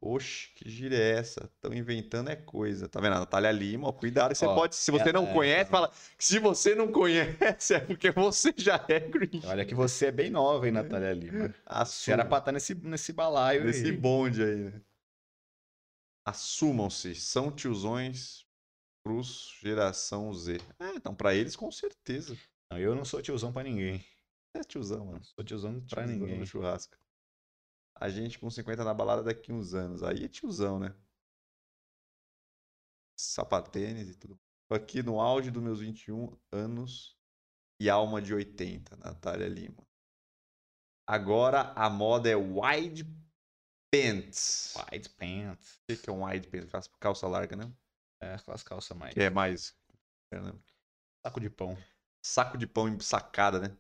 Oxe, 0.01 0.49
que 0.55 0.69
gíria 0.69 0.97
é 0.97 1.19
essa? 1.19 1.45
Estão 1.55 1.75
inventando 1.75 2.31
é 2.31 2.37
coisa. 2.37 2.89
Tá 2.89 3.01
vendo? 3.01 3.17
A 3.17 3.21
Natália 3.21 3.51
Lima, 3.53 3.87
ó, 3.89 3.93
cuidado, 3.93 4.35
você 4.35 4.47
Ó, 4.47 4.55
pode. 4.55 4.75
Se 4.75 4.91
você 4.91 5.11
ela- 5.11 5.13
não 5.21 5.29
é, 5.29 5.33
conhece, 5.35 5.65
tá. 5.67 5.71
fala. 5.71 5.93
Se 6.19 6.39
você 6.39 6.75
não 6.75 6.91
conhece, 6.91 7.75
é 7.77 7.81
porque 7.81 8.11
você 8.11 8.55
já 8.57 8.83
é 8.89 8.99
cringe. 9.01 9.47
olha 9.47 9.67
que 9.67 9.75
você 9.75 10.07
é 10.07 10.11
bem 10.13 10.31
nova, 10.31 10.67
hein, 10.67 10.73
Natália 10.73 11.13
Lima. 11.13 11.49
Você 11.49 11.55
Assuma. 11.67 12.15
era 12.15 12.25
pra 12.25 12.39
estar 12.39 12.53
nesse, 12.53 12.75
nesse 12.75 13.13
balaio 13.13 13.65
Nesse 13.65 13.85
aí. 13.85 13.93
bonde 13.93 14.43
aí, 14.43 14.57
né? 14.57 14.81
Assumam-se, 16.27 17.15
são 17.15 17.51
tiozões 17.51 18.47
pros 19.05 19.55
geração 19.63 20.33
Z. 20.35 20.59
É, 20.79 20.91
então 20.95 21.15
pra 21.15 21.35
eles 21.35 21.57
com 21.57 21.71
certeza. 21.71 22.37
Não, 22.71 22.79
eu 22.79 22.95
não 22.95 23.05
sou 23.05 23.21
tiozão 23.23 23.53
pra 23.53 23.63
ninguém. 23.63 24.05
É 24.55 24.61
tiozão, 24.61 25.05
mano. 25.07 25.19
Não 25.19 25.23
sou 25.23 25.45
tiozão 25.45 25.81
pra 25.89 26.05
Tiozão 26.05 26.19
ninguém. 26.21 26.39
no 26.39 26.47
churrasco. 26.47 26.97
A 28.01 28.09
gente 28.09 28.39
com 28.39 28.49
50 28.49 28.85
na 28.85 28.95
balada 28.95 29.23
daqui 29.23 29.53
uns 29.53 29.75
anos. 29.75 30.03
Aí 30.03 30.25
é 30.25 30.29
tiozão, 30.29 30.79
né? 30.79 30.95
Sapatênis 33.17 34.09
e 34.11 34.15
tudo. 34.15 34.39
Aqui 34.71 35.03
no 35.03 35.21
auge 35.21 35.51
dos 35.51 35.63
meus 35.63 35.81
21 35.81 36.37
anos 36.53 37.19
e 37.81 37.89
alma 37.89 38.21
de 38.21 38.35
80, 38.35 38.97
Natália 38.97 39.49
Lima. 39.49 39.87
Agora 41.07 41.73
a 41.75 41.89
moda 41.89 42.29
é 42.29 42.37
wide 42.37 43.05
pants. 43.91 44.75
White 44.77 45.09
pants. 45.11 45.81
O 45.91 45.97
que 45.97 46.11
é 46.11 46.13
um 46.13 46.25
wide 46.25 46.49
pants? 46.49 46.89
Calça- 47.01 47.27
larga, 47.27 47.57
né? 47.57 47.73
É, 48.21 48.35
aquelas 48.35 48.63
calças 48.63 48.97
mais. 48.97 49.15
Que 49.15 49.23
é 49.23 49.31
mais. 49.31 49.75
é, 50.33 50.41
né? 50.41 50.53
Saco 51.25 51.41
de 51.41 51.49
pão. 51.49 51.77
Saco 52.23 52.59
de 52.59 52.67
pão 52.67 52.89
ensacada, 52.89 53.59
né? 53.59 53.77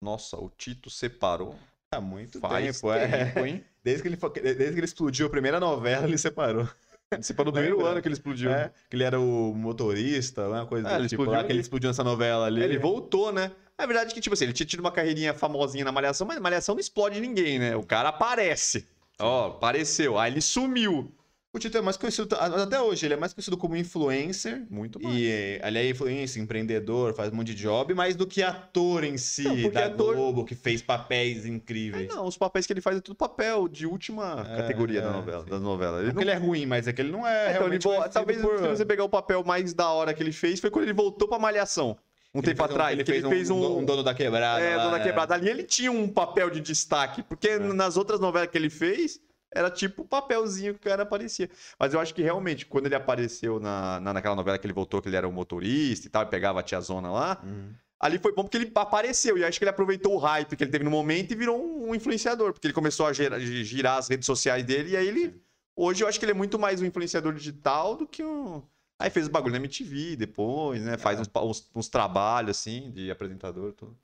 Nossa, 0.00 0.36
o 0.36 0.50
Tito 0.50 0.90
separou. 0.90 1.58
Há 1.92 2.00
muito 2.00 2.40
Faz 2.40 2.76
tempo, 2.80 2.92
é. 2.92 3.24
tempo, 3.24 3.46
hein? 3.46 3.64
Desde 3.82 4.02
que, 4.02 4.08
ele, 4.08 4.16
desde 4.16 4.72
que 4.72 4.80
ele 4.80 4.84
explodiu 4.84 5.28
a 5.28 5.30
primeira 5.30 5.60
novela, 5.60 6.06
ele 6.06 6.18
separou. 6.18 6.68
Ele 7.12 7.22
separou 7.22 7.52
no 7.52 7.52
primeiro 7.52 7.86
ano 7.86 8.02
que 8.02 8.08
ele 8.08 8.14
explodiu. 8.14 8.50
É, 8.50 8.72
que 8.90 8.96
ele 8.96 9.04
era 9.04 9.20
o 9.20 9.54
motorista, 9.54 10.48
uma 10.48 10.66
coisa 10.66 10.88
É, 10.88 10.94
do 10.94 11.02
ele 11.02 11.08
tipo, 11.08 11.22
explodiu 11.22 11.40
lá 11.40 11.44
que 11.46 11.52
ele 11.52 11.60
explodiu 11.60 11.88
nessa 11.88 12.02
novela 12.02 12.46
ali. 12.46 12.60
É, 12.60 12.64
Ele 12.64 12.78
voltou, 12.78 13.32
né? 13.32 13.52
É 13.78 13.86
verdade 13.86 14.12
que, 14.12 14.20
tipo 14.20 14.34
assim, 14.34 14.44
ele 14.44 14.52
tinha 14.52 14.66
tido 14.66 14.80
uma 14.80 14.90
carreirinha 14.90 15.32
famosinha 15.32 15.84
na 15.84 15.92
Malhação, 15.92 16.26
mas 16.26 16.40
Malhação 16.40 16.74
não 16.74 16.80
explode 16.80 17.20
ninguém, 17.20 17.60
né? 17.60 17.76
O 17.76 17.84
cara 17.84 18.08
aparece. 18.08 18.88
Ó, 19.20 19.48
apareceu. 19.50 20.18
Aí 20.18 20.32
ele 20.32 20.40
sumiu. 20.40 21.12
O 21.56 21.58
Tito 21.58 21.78
é 21.78 21.80
mais 21.80 21.96
conhecido, 21.96 22.36
até 22.38 22.78
hoje, 22.78 23.06
ele 23.06 23.14
é 23.14 23.16
mais 23.16 23.32
conhecido 23.32 23.56
como 23.56 23.74
influencer. 23.74 24.62
Muito 24.68 25.02
mais. 25.02 25.16
E 25.16 25.24
ele 25.62 25.78
é 25.78 25.88
influencer, 25.88 26.42
empreendedor, 26.42 27.14
faz 27.14 27.32
um 27.32 27.36
monte 27.36 27.54
de 27.54 27.62
job, 27.62 27.94
mais 27.94 28.14
do 28.14 28.26
que 28.26 28.42
ator 28.42 29.02
em 29.04 29.16
si, 29.16 29.42
Não, 29.44 29.70
da 29.70 29.86
ator- 29.86 30.14
Globo, 30.14 30.44
que 30.44 30.54
fez 30.54 30.82
papéis 30.82 31.46
É, 31.46 31.48
incríveis. 31.48 32.08
não, 32.14 32.26
os 32.26 32.36
papéis 32.36 32.66
que 32.66 32.74
ele 32.74 32.82
faz 32.82 32.98
é 32.98 33.00
tudo 33.00 33.16
papel 33.16 33.68
de 33.68 33.86
última 33.86 34.46
É, 34.52 34.56
categoria 34.58 35.00
da 35.00 35.08
é, 35.08 35.12
novela, 35.12 35.44
sim. 35.44 35.50
das 35.50 35.62
novelas. 35.62 36.00
Ele 36.00 36.08
Não 36.08 36.16
que 36.16 36.22
ele 36.24 36.30
é 36.30 36.34
ruim, 36.36 36.66
mas 36.66 36.86
é 36.86 36.92
que 36.92 37.00
ele 37.00 37.10
não 37.10 37.26
é 37.26 37.52
Então, 37.54 37.66
ele 37.68 37.78
vo- 37.78 38.08
Talvez 38.10 38.38
por... 38.42 38.58
se 38.58 38.68
você 38.68 38.84
pegar 38.84 39.04
o 39.04 39.08
papel 39.08 39.42
mais 39.42 39.72
da 39.72 39.88
hora 39.88 40.12
que 40.12 40.22
ele 40.22 40.32
fez, 40.32 40.60
foi 40.60 40.68
quando 40.68 40.84
ele 40.84 40.92
voltou 40.92 41.26
pra 41.26 41.38
Malhação. 41.38 41.96
Um 42.34 42.40
Ele 42.40 42.48
tempo 42.48 42.58
fez 42.58 42.70
um- 42.70 42.74
atrás. 42.74 42.92
ele 42.92 43.02
que 43.04 43.12
fez, 43.30 43.48
um, 43.48 43.78
um 43.78 43.82
dono 43.84 44.02
da 44.02 44.12
quebrada. 44.12 44.60
É, 44.62 44.76
lá, 44.76 44.84
Dona 44.84 44.98
é. 44.98 45.02
Quebrada. 45.02 45.32
Ali 45.34 45.48
ele 45.48 45.62
tinha 45.62 45.90
um 45.90 46.06
papel 46.06 46.50
de 46.50 46.60
destaque, 46.60 47.22
porque 47.22 47.58
nas 47.58 47.96
outras 47.96 48.20
novelas 48.20 48.50
que 48.50 48.58
ele 48.58 48.68
fez, 48.68 49.18
era 49.56 49.70
tipo 49.70 50.02
o 50.02 50.04
papelzinho 50.04 50.74
que 50.74 50.80
o 50.80 50.90
cara 50.90 51.02
aparecia. 51.04 51.48
Mas 51.78 51.94
eu 51.94 52.00
acho 52.00 52.14
que 52.14 52.22
realmente, 52.22 52.66
quando 52.66 52.86
ele 52.86 52.94
apareceu 52.94 53.58
na, 53.58 53.98
na, 54.00 54.12
naquela 54.12 54.34
novela 54.36 54.58
que 54.58 54.66
ele 54.66 54.72
voltou, 54.74 55.00
que 55.02 55.08
ele 55.08 55.16
era 55.16 55.26
um 55.28 55.32
motorista 55.32 56.06
e 56.06 56.10
tal, 56.10 56.22
e 56.22 56.26
pegava 56.26 56.60
a 56.60 56.62
tiazona 56.62 57.10
lá, 57.10 57.40
Uhum. 57.44 57.72
ali 58.00 58.18
foi 58.18 58.32
bom 58.34 58.42
porque 58.42 58.56
ele 58.56 58.70
apareceu. 58.74 59.36
E 59.38 59.44
acho 59.44 59.58
que 59.58 59.64
ele 59.64 59.70
aproveitou 59.70 60.14
o 60.14 60.18
hype 60.18 60.56
que 60.56 60.62
ele 60.64 60.70
teve 60.70 60.84
no 60.84 60.90
momento 60.90 61.32
e 61.32 61.34
virou 61.34 61.60
um, 61.60 61.90
um 61.90 61.94
influenciador, 61.94 62.52
porque 62.52 62.66
ele 62.66 62.74
começou 62.74 63.06
a 63.06 63.12
gera- 63.12 63.40
girar 63.40 63.98
as 63.98 64.08
redes 64.08 64.26
sociais 64.26 64.64
dele, 64.64 64.90
e 64.90 64.96
aí 64.96 65.06
ele. 65.08 65.40
Hoje 65.78 66.02
eu 66.02 66.08
acho 66.08 66.18
que 66.18 66.24
ele 66.24 66.32
é 66.32 66.34
muito 66.34 66.58
mais 66.58 66.80
um 66.80 66.86
influenciador 66.86 67.34
digital 67.34 67.96
do 67.96 68.06
que 68.06 68.24
um. 68.24 68.62
Aí 68.98 69.10
fez 69.10 69.26
o 69.26 69.30
bagulho 69.30 69.52
na 69.52 69.58
MTV 69.58 70.16
depois, 70.16 70.80
né? 70.82 70.96
Faz 70.96 71.18
É. 71.18 71.20
uns, 71.20 71.28
pa- 71.28 71.42
uns, 71.42 71.70
uns 71.74 71.86
trabalhos 71.88 72.52
assim 72.52 72.90
de 72.92 73.10
apresentador. 73.10 73.72
Tudo. 73.74 73.94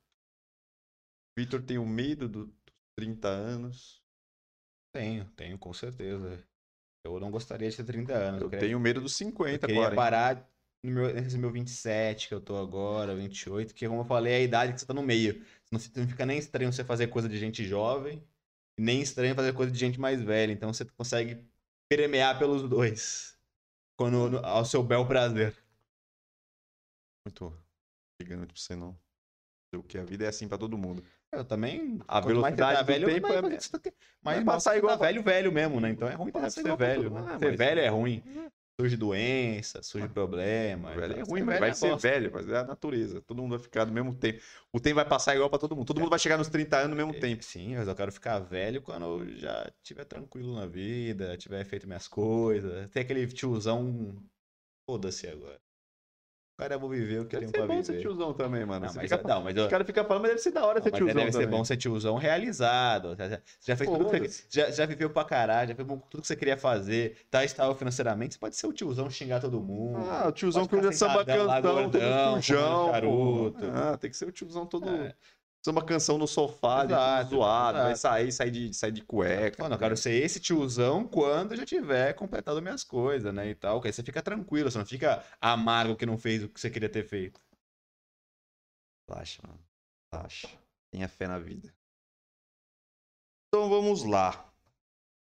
Vitor 1.38 1.62
tem 1.62 1.78
o 1.78 1.86
medo 1.86 2.28
do- 2.28 2.44
dos 2.46 2.54
30 2.94 3.28
anos. 3.28 4.01
Tenho, 4.92 5.24
tenho, 5.36 5.58
com 5.58 5.72
certeza. 5.72 6.42
Eu 7.04 7.18
não 7.18 7.30
gostaria 7.30 7.68
de 7.70 7.76
ter 7.76 7.84
30 7.84 8.14
anos. 8.14 8.42
Eu 8.42 8.50
queria- 8.50 8.66
tenho 8.66 8.78
medo 8.80 9.00
dos 9.00 9.12
eu 9.20 9.26
50 9.26 9.66
queria 9.66 9.80
agora. 9.82 9.96
parar 9.96 10.52
no 10.84 10.92
meu, 10.92 11.14
nesse 11.14 11.38
meu 11.38 11.50
27, 11.50 12.28
que 12.28 12.34
eu 12.34 12.40
tô 12.40 12.56
agora, 12.56 13.14
28, 13.16 13.74
que 13.74 13.88
como 13.88 14.00
eu 14.02 14.04
falei, 14.04 14.32
é 14.34 14.36
a 14.36 14.40
idade 14.40 14.72
que 14.72 14.80
você 14.80 14.86
tá 14.86 14.94
no 14.94 15.02
meio. 15.02 15.44
Não, 15.70 15.80
não 15.96 16.08
fica 16.08 16.26
nem 16.26 16.38
estranho 16.38 16.72
você 16.72 16.84
fazer 16.84 17.08
coisa 17.08 17.28
de 17.28 17.38
gente 17.38 17.64
jovem, 17.64 18.22
nem 18.78 19.00
estranho 19.00 19.34
fazer 19.34 19.52
coisa 19.54 19.72
de 19.72 19.78
gente 19.78 19.98
mais 19.98 20.20
velha. 20.22 20.52
Então 20.52 20.72
você 20.72 20.84
consegue 20.84 21.44
permear 21.90 22.38
pelos 22.38 22.68
dois. 22.68 23.38
Quando, 23.98 24.28
no- 24.30 24.44
ao 24.44 24.64
seu 24.64 24.82
bel 24.82 25.06
prazer. 25.06 25.56
Muito 27.26 27.56
ligando 28.20 28.46
pra 28.46 28.56
você 28.56 28.74
não. 28.76 28.98
O 29.74 29.82
que 29.82 29.96
a 29.96 30.04
vida 30.04 30.24
é 30.24 30.28
assim 30.28 30.46
pra 30.48 30.58
todo 30.58 30.76
mundo. 30.76 31.02
Eu 31.32 31.44
também. 31.44 31.98
A 32.06 32.20
quanto 32.20 32.24
você 32.24 32.28
velocidade 32.34 32.76
tá 32.76 32.82
do 32.82 32.86
velho, 32.86 33.06
tempo 33.06 33.22
mais, 33.28 33.34
é- 33.74 33.78
tá- 33.78 33.92
mais 34.22 34.36
vai 34.36 34.44
mal 34.44 34.54
passar 34.56 34.76
igual 34.76 34.92
tá 34.92 34.98
pra- 34.98 35.06
velho, 35.08 35.22
velho 35.22 35.52
mesmo, 35.52 35.80
né? 35.80 35.90
Então 35.90 36.06
é 36.08 36.14
ruim 36.14 36.30
Passa 36.30 36.50
ser 36.50 36.60
igual 36.60 36.76
pra 36.76 36.86
velho, 36.86 37.02
todo 37.04 37.14
né? 37.14 37.32
Ah, 37.34 37.38
Ser 37.38 37.48
mas- 37.48 37.58
velho 37.58 37.80
é 37.80 37.88
ruim. 37.88 38.22
Surge 38.80 38.96
doença, 38.96 39.82
surge 39.82 40.08
problema. 40.08 40.90
O 40.92 40.94
velho 40.94 41.12
é 41.12 41.16
então, 41.20 41.26
ruim, 41.30 41.40
ser 41.40 41.46
mas 41.46 41.60
vai 41.60 41.70
é 41.70 41.74
ser 41.74 41.90
bosta. 41.90 42.08
velho, 42.08 42.30
mas 42.34 42.48
é 42.48 42.56
a 42.58 42.64
natureza. 42.64 43.20
Todo 43.22 43.40
mundo 43.42 43.50
vai 43.52 43.58
ficar 43.60 43.84
do 43.84 43.92
mesmo 43.92 44.14
tempo. 44.14 44.42
O 44.72 44.80
tempo 44.80 44.96
vai 44.96 45.04
passar 45.04 45.34
igual 45.34 45.48
pra 45.48 45.58
todo 45.58 45.74
mundo. 45.76 45.86
Todo 45.86 46.00
mundo 46.00 46.10
vai 46.10 46.18
chegar 46.18 46.36
nos 46.36 46.48
30 46.48 46.76
anos 46.78 46.90
no 46.90 46.96
mesmo 46.96 47.12
É, 47.14 47.18
tempo. 47.20 47.42
Sim, 47.44 47.76
mas 47.76 47.86
eu 47.88 47.94
quero 47.94 48.10
ficar 48.12 48.38
velho 48.40 48.82
quando 48.82 49.04
eu 49.04 49.36
já 49.38 49.70
estiver 49.82 50.04
tranquilo 50.04 50.54
na 50.54 50.66
vida, 50.66 51.36
tiver 51.36 51.64
feito 51.64 51.86
minhas 51.86 52.08
coisas. 52.08 52.90
Tem 52.90 53.02
aquele 53.02 53.26
tiozão. 53.28 54.16
Foda-se 54.88 55.28
agora. 55.28 55.60
Agora 56.58 56.74
eu 56.74 56.80
vou 56.80 56.90
viver 56.90 57.20
o 57.20 57.26
que 57.26 57.34
eu 57.34 57.40
Deve 57.40 57.50
tenho 57.52 57.62
ser 57.62 57.66
pra 57.66 57.76
bom 57.76 57.82
ser 57.82 57.92
viver. 57.92 58.02
tiozão 58.02 58.34
também, 58.34 58.64
mano. 58.64 58.86
Não, 58.86 58.94
mas, 58.94 59.10
fica- 59.10 59.22
não, 59.26 59.42
mas 59.42 59.56
eu, 59.56 59.64
Os 59.64 59.70
caras 59.70 59.86
ficam 59.86 60.04
falando, 60.04 60.22
mas 60.22 60.30
deve 60.32 60.42
ser 60.42 60.50
da 60.52 60.64
hora 60.66 60.78
não, 60.78 60.84
ser 60.84 60.90
mas 60.90 60.98
tiozão 60.98 61.14
deve 61.14 61.32
ser 61.32 61.38
também. 61.38 61.58
bom 61.58 61.64
ser 61.64 61.76
tiozão 61.76 62.16
realizado. 62.16 63.16
Já, 63.60 63.76
fez 63.76 63.90
tudo 63.90 64.10
que 64.10 64.28
você, 64.28 64.44
já, 64.50 64.70
já 64.70 64.86
viveu 64.86 65.10
pra 65.10 65.24
caralho, 65.24 65.70
já 65.70 65.74
fez 65.74 65.88
tudo 65.88 66.20
que 66.20 66.26
você 66.26 66.36
queria 66.36 66.56
fazer, 66.58 67.24
tá 67.30 67.42
estável 67.44 67.74
financeiramente. 67.74 68.34
Você 68.34 68.38
pode 68.38 68.56
ser 68.56 68.66
o 68.66 68.72
tiozão 68.72 69.08
xingar 69.10 69.40
todo 69.40 69.60
mundo. 69.60 69.98
Ah, 69.98 70.28
o 70.28 70.32
tiozão 70.32 70.66
que 70.66 70.76
usa 70.76 70.92
samba 70.92 71.24
gordão, 71.24 71.60
todo 71.62 72.34
pô. 72.36 72.42
charuto. 72.42 73.64
Ah, 73.72 73.96
tem 73.96 74.10
que 74.10 74.16
ser 74.16 74.28
o 74.28 74.32
tiozão 74.32 74.66
todo. 74.66 74.88
É. 74.88 75.14
Samba 75.64 75.84
canção 75.84 76.18
no 76.18 76.26
sofá, 76.26 76.84
de 76.84 76.92
Exato, 76.92 77.30
zoado. 77.30 77.78
Vai 77.78 77.92
exato. 77.92 78.14
sair, 78.14 78.32
sair 78.32 78.50
de, 78.50 78.74
sair 78.74 78.90
de 78.90 79.02
cueca. 79.02 79.62
Mano, 79.62 79.76
eu 79.76 79.78
quero 79.78 79.96
ser 79.96 80.12
esse 80.14 80.40
tiozão 80.40 81.06
quando 81.06 81.52
eu 81.52 81.58
já 81.58 81.64
tiver 81.64 82.14
completado 82.14 82.60
minhas 82.60 82.82
coisas, 82.82 83.32
né? 83.32 83.48
E 83.48 83.54
tal. 83.54 83.80
Que 83.80 83.86
aí 83.86 83.92
você 83.92 84.02
fica 84.02 84.20
tranquilo, 84.20 84.68
você 84.68 84.78
não 84.78 84.84
fica 84.84 85.24
amargo 85.40 85.94
que 85.94 86.04
não 86.04 86.18
fez 86.18 86.42
o 86.42 86.48
que 86.48 86.60
você 86.60 86.68
queria 86.68 86.88
ter 86.88 87.04
feito. 87.04 87.40
Relaxa, 89.08 89.40
mano. 89.46 89.60
Relaxa. 90.12 90.48
Tenha 90.92 91.08
fé 91.08 91.28
na 91.28 91.38
vida. 91.38 91.72
Então 93.48 93.68
vamos 93.68 94.02
lá. 94.02 94.52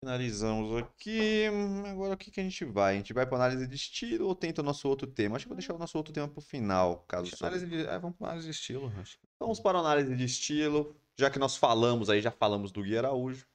Finalizamos 0.04 0.78
aqui. 0.78 1.46
Agora 1.88 2.14
o 2.14 2.18
que, 2.18 2.30
que 2.30 2.40
a 2.40 2.44
gente 2.44 2.64
vai? 2.66 2.94
A 2.94 2.98
gente 2.98 3.14
vai 3.14 3.26
para 3.26 3.38
análise 3.38 3.66
de 3.66 3.76
estilo 3.76 4.28
ou 4.28 4.36
tenta 4.36 4.62
o 4.62 4.64
nosso 4.64 4.88
outro 4.88 5.08
tema? 5.08 5.36
Acho 5.36 5.46
que 5.46 5.50
vou 5.50 5.58
deixar 5.58 5.74
o 5.74 5.80
nosso 5.80 5.98
outro 5.98 6.14
tema 6.14 6.28
para 6.28 6.40
o 6.40 6.42
final, 6.42 7.00
caso. 7.08 7.36
Análise 7.42 7.66
de... 7.66 7.88
é, 7.88 7.98
vamos 7.98 8.16
para 8.16 8.28
análise 8.28 8.46
de 8.46 8.52
estilo. 8.52 8.94
Acho. 9.02 9.18
Vamos 9.40 9.60
para 9.60 9.78
a 9.78 9.82
análise 9.82 10.16
de 10.16 10.26
estilo. 10.26 10.96
Já 11.18 11.30
que 11.30 11.40
nós 11.40 11.56
falamos 11.56 12.10
aí, 12.10 12.22
já 12.22 12.32
falamos 12.32 12.72
do 12.72 12.84
Gui 12.84 12.98
Araújo, 12.98 13.48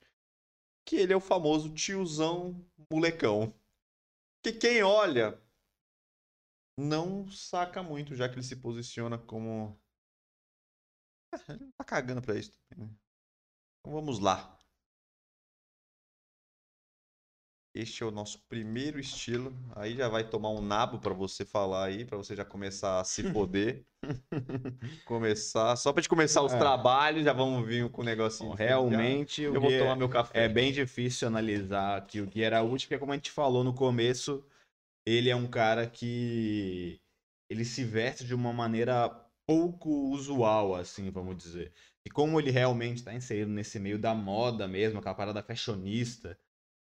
que 0.85 0.97
ele 0.97 1.13
é 1.13 1.17
o 1.17 1.21
famoso 1.21 1.73
tiozão 1.73 2.55
molecão. 2.91 3.55
Que 4.43 4.53
quem 4.53 4.83
olha 4.83 5.41
não 6.79 7.31
saca 7.31 7.83
muito, 7.83 8.15
já 8.15 8.29
que 8.29 8.35
ele 8.35 8.43
se 8.43 8.57
posiciona 8.57 9.19
como. 9.19 9.79
Ele 11.49 11.65
não 11.65 11.73
tá 11.73 11.85
cagando 11.85 12.23
pra 12.23 12.37
isso. 12.37 12.53
Né? 12.77 12.89
Então 13.81 13.93
vamos 13.93 14.21
lá. 14.21 14.57
Este 17.75 18.05
é 18.05 18.07
o 18.07 18.13
nosso 18.13 18.39
primeiro 18.49 19.01
estilo. 19.01 19.53
Aí 19.75 19.97
já 19.97 20.09
vai 20.09 20.23
tomar 20.23 20.51
um 20.51 20.61
nabo 20.61 21.01
para 21.01 21.13
você 21.13 21.45
falar 21.45 21.87
aí, 21.87 22.05
para 22.05 22.17
você 22.17 22.37
já 22.37 22.45
começar 22.45 23.01
a 23.01 23.05
se 23.05 23.25
poder. 23.33 23.85
começar, 25.05 25.75
só 25.75 25.93
para 25.93 26.01
gente 26.01 26.09
começar 26.09 26.43
os 26.43 26.53
é. 26.53 26.59
trabalhos, 26.59 27.25
já 27.25 27.33
vamos 27.33 27.67
vir 27.67 27.89
com 27.91 28.03
o 28.03 28.05
negocinho. 28.05 28.51
Bom, 28.51 28.55
realmente, 28.55 29.43
eu 29.43 29.61
vou 29.61 29.77
tomar 29.77 29.97
meu 29.97 30.09
café. 30.09 30.45
É 30.45 30.49
bem 30.49 30.73
difícil 30.73 31.27
analisar 31.27 31.97
aqui 31.97 32.21
o 32.21 32.27
Gui 32.27 32.45
Araújo, 32.45 32.87
porque 32.87 32.99
como 32.99 33.13
a 33.13 33.17
gente 33.17 33.33
falou 33.33 33.65
no 33.65 33.75
começo, 33.75 34.47
ele 35.05 35.29
é 35.29 35.35
um 35.35 35.49
cara 35.49 35.87
que 35.87 37.01
ele 37.51 37.65
se 37.65 37.83
veste 37.83 38.25
de 38.25 38.35
uma 38.35 38.53
maneira 38.53 39.09
pouco 39.47 39.91
usual, 40.11 40.77
assim, 40.77 41.11
vamos 41.11 41.37
dizer. 41.37 41.73
E 42.07 42.11
como 42.11 42.39
ele 42.39 42.51
realmente 42.51 42.99
está 42.99 43.13
inserido 43.15 43.51
nesse 43.51 43.81
meio 43.81 43.99
da 43.99 44.15
moda 44.15 44.69
mesmo, 44.69 44.99
aquela 44.99 45.15
parada 45.15 45.43
fashionista, 45.43 46.39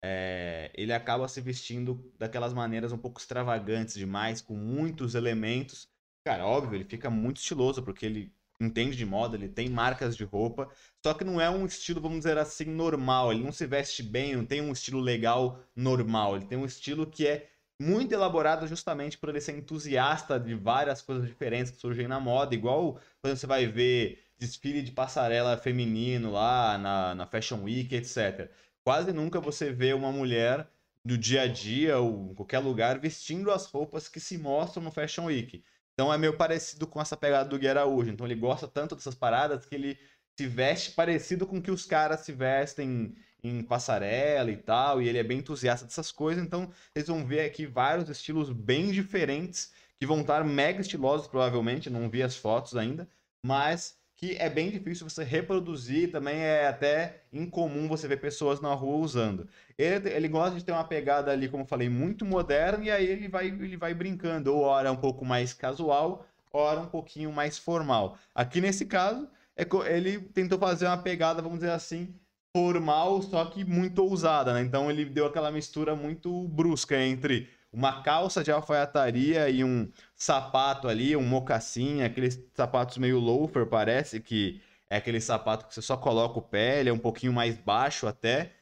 é, 0.02 0.70
ele 0.74 0.92
acaba 0.92 1.28
se 1.28 1.40
vestindo 1.40 2.12
daquelas 2.18 2.52
maneiras 2.52 2.92
um 2.92 2.98
pouco 2.98 3.20
extravagantes 3.20 3.94
demais, 3.94 4.40
com 4.40 4.54
muitos 4.54 5.14
elementos. 5.14 5.88
Cara, 6.24 6.46
óbvio, 6.46 6.76
ele 6.76 6.84
fica 6.84 7.10
muito 7.10 7.38
estiloso, 7.38 7.82
porque 7.82 8.06
ele 8.06 8.32
entende 8.60 8.96
de 8.96 9.04
moda, 9.04 9.36
ele 9.36 9.48
tem 9.48 9.68
marcas 9.68 10.16
de 10.16 10.24
roupa, 10.24 10.68
só 11.04 11.12
que 11.12 11.24
não 11.24 11.40
é 11.40 11.50
um 11.50 11.66
estilo, 11.66 12.00
vamos 12.00 12.18
dizer 12.18 12.38
assim, 12.38 12.64
normal. 12.64 13.32
Ele 13.32 13.44
não 13.44 13.52
se 13.52 13.66
veste 13.66 14.02
bem, 14.02 14.36
não 14.36 14.46
tem 14.46 14.60
um 14.60 14.72
estilo 14.72 15.00
legal 15.00 15.60
normal. 15.74 16.36
Ele 16.36 16.46
tem 16.46 16.58
um 16.58 16.64
estilo 16.64 17.06
que 17.06 17.26
é 17.26 17.48
muito 17.80 18.12
elaborado 18.12 18.66
justamente 18.66 19.18
por 19.18 19.28
ele 19.28 19.40
ser 19.40 19.56
entusiasta 19.56 20.40
de 20.40 20.54
várias 20.54 21.02
coisas 21.02 21.26
diferentes 21.26 21.70
que 21.70 21.78
surgem 21.78 22.08
na 22.08 22.18
moda, 22.18 22.54
igual 22.54 22.98
quando 23.20 23.36
você 23.36 23.46
vai 23.46 23.66
ver 23.66 24.22
desfile 24.38 24.82
de 24.82 24.92
passarela 24.92 25.56
feminino 25.56 26.30
lá 26.30 26.76
na, 26.78 27.14
na 27.14 27.26
Fashion 27.26 27.62
Week, 27.62 27.94
etc. 27.94 28.50
Quase 28.86 29.12
nunca 29.12 29.40
você 29.40 29.72
vê 29.72 29.92
uma 29.92 30.12
mulher 30.12 30.70
no 31.04 31.18
dia 31.18 31.42
a 31.42 31.48
dia 31.48 31.98
ou 31.98 32.30
em 32.30 32.34
qualquer 32.36 32.60
lugar 32.60 33.00
vestindo 33.00 33.50
as 33.50 33.66
roupas 33.66 34.08
que 34.08 34.20
se 34.20 34.38
mostram 34.38 34.80
no 34.80 34.92
Fashion 34.92 35.24
Week. 35.24 35.64
Então 35.92 36.14
é 36.14 36.16
meio 36.16 36.36
parecido 36.36 36.86
com 36.86 37.00
essa 37.00 37.16
pegada 37.16 37.48
do 37.48 37.58
Gui 37.58 37.66
Araújo. 37.66 38.12
Então 38.12 38.24
ele 38.24 38.36
gosta 38.36 38.68
tanto 38.68 38.94
dessas 38.94 39.16
paradas 39.16 39.66
que 39.66 39.74
ele 39.74 39.98
se 40.38 40.46
veste 40.46 40.92
parecido 40.92 41.48
com 41.48 41.60
que 41.60 41.72
os 41.72 41.84
caras 41.84 42.20
se 42.20 42.30
vestem 42.30 43.16
em 43.42 43.60
passarela 43.60 44.52
e 44.52 44.56
tal, 44.56 45.02
e 45.02 45.08
ele 45.08 45.18
é 45.18 45.24
bem 45.24 45.38
entusiasta 45.38 45.84
dessas 45.84 46.12
coisas, 46.12 46.44
então 46.44 46.70
vocês 46.92 47.08
vão 47.08 47.26
ver 47.26 47.40
aqui 47.40 47.66
vários 47.66 48.08
estilos 48.08 48.52
bem 48.52 48.92
diferentes, 48.92 49.72
que 49.98 50.06
vão 50.06 50.20
estar 50.20 50.44
mega 50.44 50.80
estilosos 50.80 51.26
provavelmente, 51.26 51.90
não 51.90 52.08
vi 52.08 52.22
as 52.22 52.36
fotos 52.36 52.76
ainda, 52.76 53.08
mas 53.42 53.98
que 54.16 54.34
é 54.38 54.48
bem 54.48 54.70
difícil 54.70 55.08
você 55.08 55.22
reproduzir, 55.22 56.10
também 56.10 56.38
é 56.38 56.66
até 56.66 57.24
incomum 57.32 57.86
você 57.86 58.08
ver 58.08 58.18
pessoas 58.18 58.60
na 58.60 58.72
rua 58.72 58.96
usando. 58.96 59.46
Ele, 59.76 60.08
ele 60.08 60.28
gosta 60.28 60.56
de 60.56 60.64
ter 60.64 60.72
uma 60.72 60.84
pegada 60.84 61.30
ali, 61.30 61.48
como 61.48 61.64
eu 61.64 61.66
falei, 61.68 61.88
muito 61.88 62.24
moderna, 62.24 62.82
e 62.84 62.90
aí 62.90 63.06
ele 63.06 63.28
vai, 63.28 63.48
ele 63.48 63.76
vai 63.76 63.92
brincando, 63.92 64.54
ou 64.54 64.62
hora 64.62 64.90
um 64.90 64.96
pouco 64.96 65.24
mais 65.24 65.52
casual, 65.52 66.26
hora 66.50 66.80
um 66.80 66.86
pouquinho 66.86 67.30
mais 67.30 67.58
formal. 67.58 68.16
Aqui 68.34 68.60
nesse 68.60 68.86
caso, 68.86 69.28
é, 69.54 69.66
ele 69.94 70.18
tentou 70.18 70.58
fazer 70.58 70.86
uma 70.86 70.96
pegada, 70.96 71.42
vamos 71.42 71.58
dizer 71.58 71.72
assim, 71.72 72.14
formal, 72.56 73.20
só 73.20 73.44
que 73.44 73.66
muito 73.66 74.02
ousada, 74.02 74.54
né? 74.54 74.62
Então 74.62 74.90
ele 74.90 75.04
deu 75.04 75.26
aquela 75.26 75.50
mistura 75.50 75.94
muito 75.94 76.48
brusca 76.48 76.98
entre 76.98 77.50
uma 77.76 78.00
calça 78.00 78.42
de 78.42 78.50
alfaiataria 78.50 79.50
e 79.50 79.62
um 79.62 79.86
sapato 80.14 80.88
ali, 80.88 81.14
um 81.14 81.22
mocassim, 81.22 82.02
aqueles 82.02 82.42
sapatos 82.54 82.96
meio 82.96 83.18
loafer, 83.18 83.66
parece 83.66 84.18
que 84.18 84.62
é 84.88 84.96
aquele 84.96 85.20
sapato 85.20 85.66
que 85.66 85.74
você 85.74 85.82
só 85.82 85.94
coloca 85.94 86.38
o 86.38 86.42
pé, 86.42 86.80
ele 86.80 86.88
é 86.88 86.92
um 86.92 86.98
pouquinho 86.98 87.34
mais 87.34 87.58
baixo 87.58 88.06
até, 88.06 88.54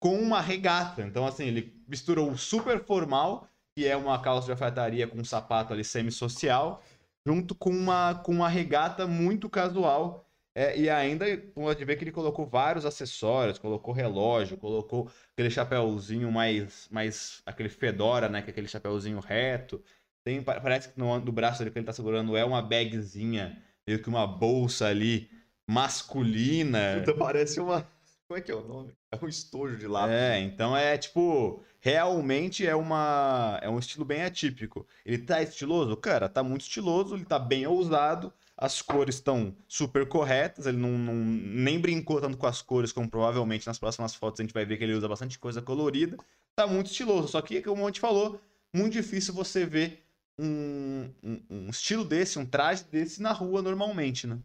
com 0.00 0.18
uma 0.18 0.40
regata. 0.40 1.02
Então, 1.02 1.24
assim, 1.24 1.46
ele 1.46 1.72
misturou 1.86 2.28
o 2.32 2.36
super 2.36 2.84
formal, 2.84 3.48
que 3.76 3.86
é 3.86 3.96
uma 3.96 4.20
calça 4.20 4.46
de 4.46 4.50
alfaiataria 4.50 5.06
com 5.06 5.18
um 5.18 5.24
sapato 5.24 5.72
ali 5.72 5.84
semi-social, 5.84 6.82
junto 7.24 7.54
com 7.54 7.70
uma, 7.70 8.16
com 8.16 8.32
uma 8.32 8.48
regata 8.48 9.06
muito 9.06 9.48
casual, 9.48 10.27
é, 10.58 10.76
e 10.76 10.90
ainda 10.90 11.24
pode 11.54 11.84
ver 11.84 11.94
que 11.94 12.02
ele 12.02 12.10
colocou 12.10 12.44
vários 12.44 12.84
acessórios, 12.84 13.60
colocou 13.60 13.94
relógio, 13.94 14.56
colocou 14.56 15.08
aquele 15.32 15.50
chapéuzinho 15.50 16.32
mais, 16.32 16.88
mais 16.90 17.40
aquele 17.46 17.68
fedora, 17.68 18.28
né? 18.28 18.42
Que 18.42 18.48
é 18.48 18.50
aquele 18.50 18.66
chapéuzinho 18.66 19.20
reto. 19.20 19.80
Tem, 20.24 20.42
parece 20.42 20.88
que 20.88 20.98
no, 20.98 21.20
do 21.20 21.30
braço 21.30 21.60
dele 21.60 21.70
que 21.70 21.78
ele 21.78 21.86
tá 21.86 21.92
segurando 21.92 22.36
é 22.36 22.44
uma 22.44 22.60
bagzinha, 22.60 23.62
meio 23.86 24.02
que 24.02 24.08
uma 24.08 24.26
bolsa 24.26 24.88
ali 24.88 25.30
masculina. 25.64 27.04
Puta, 27.04 27.14
parece 27.22 27.60
uma. 27.60 27.88
Como 28.26 28.36
é 28.36 28.40
que 28.40 28.50
é 28.50 28.54
o 28.56 28.66
nome? 28.66 28.92
É 29.12 29.24
um 29.24 29.28
estojo 29.28 29.76
de 29.76 29.86
lápis. 29.86 30.12
É, 30.12 30.40
então 30.40 30.76
é 30.76 30.98
tipo. 30.98 31.62
Realmente 31.78 32.66
é 32.66 32.74
uma. 32.74 33.60
É 33.62 33.70
um 33.70 33.78
estilo 33.78 34.04
bem 34.04 34.24
atípico. 34.24 34.84
Ele 35.06 35.18
tá 35.18 35.40
estiloso? 35.40 35.96
Cara, 35.96 36.28
tá 36.28 36.42
muito 36.42 36.62
estiloso, 36.62 37.14
ele 37.14 37.24
tá 37.24 37.38
bem 37.38 37.64
ousado 37.64 38.34
as 38.60 38.82
cores 38.82 39.14
estão 39.14 39.56
super 39.68 40.08
corretas, 40.08 40.66
ele 40.66 40.78
não, 40.78 40.98
não, 40.98 41.14
nem 41.14 41.80
brincou 41.80 42.20
tanto 42.20 42.36
com 42.36 42.46
as 42.46 42.60
cores, 42.60 42.90
como 42.90 43.08
provavelmente 43.08 43.64
nas 43.68 43.78
próximas 43.78 44.16
fotos 44.16 44.40
a 44.40 44.42
gente 44.42 44.52
vai 44.52 44.66
ver 44.66 44.76
que 44.76 44.82
ele 44.82 44.94
usa 44.94 45.08
bastante 45.08 45.38
coisa 45.38 45.62
colorida. 45.62 46.16
Tá 46.56 46.66
muito 46.66 46.90
estiloso, 46.90 47.28
só 47.28 47.40
que, 47.40 47.62
como 47.62 47.84
a 47.84 47.86
gente 47.86 48.00
falou, 48.00 48.40
muito 48.74 48.94
difícil 48.94 49.32
você 49.32 49.64
ver 49.64 50.04
um, 50.36 51.08
um, 51.22 51.46
um 51.48 51.70
estilo 51.70 52.04
desse, 52.04 52.36
um 52.36 52.44
traje 52.44 52.82
desse 52.82 53.22
na 53.22 53.30
rua 53.30 53.62
normalmente, 53.62 54.26
né? 54.26 54.42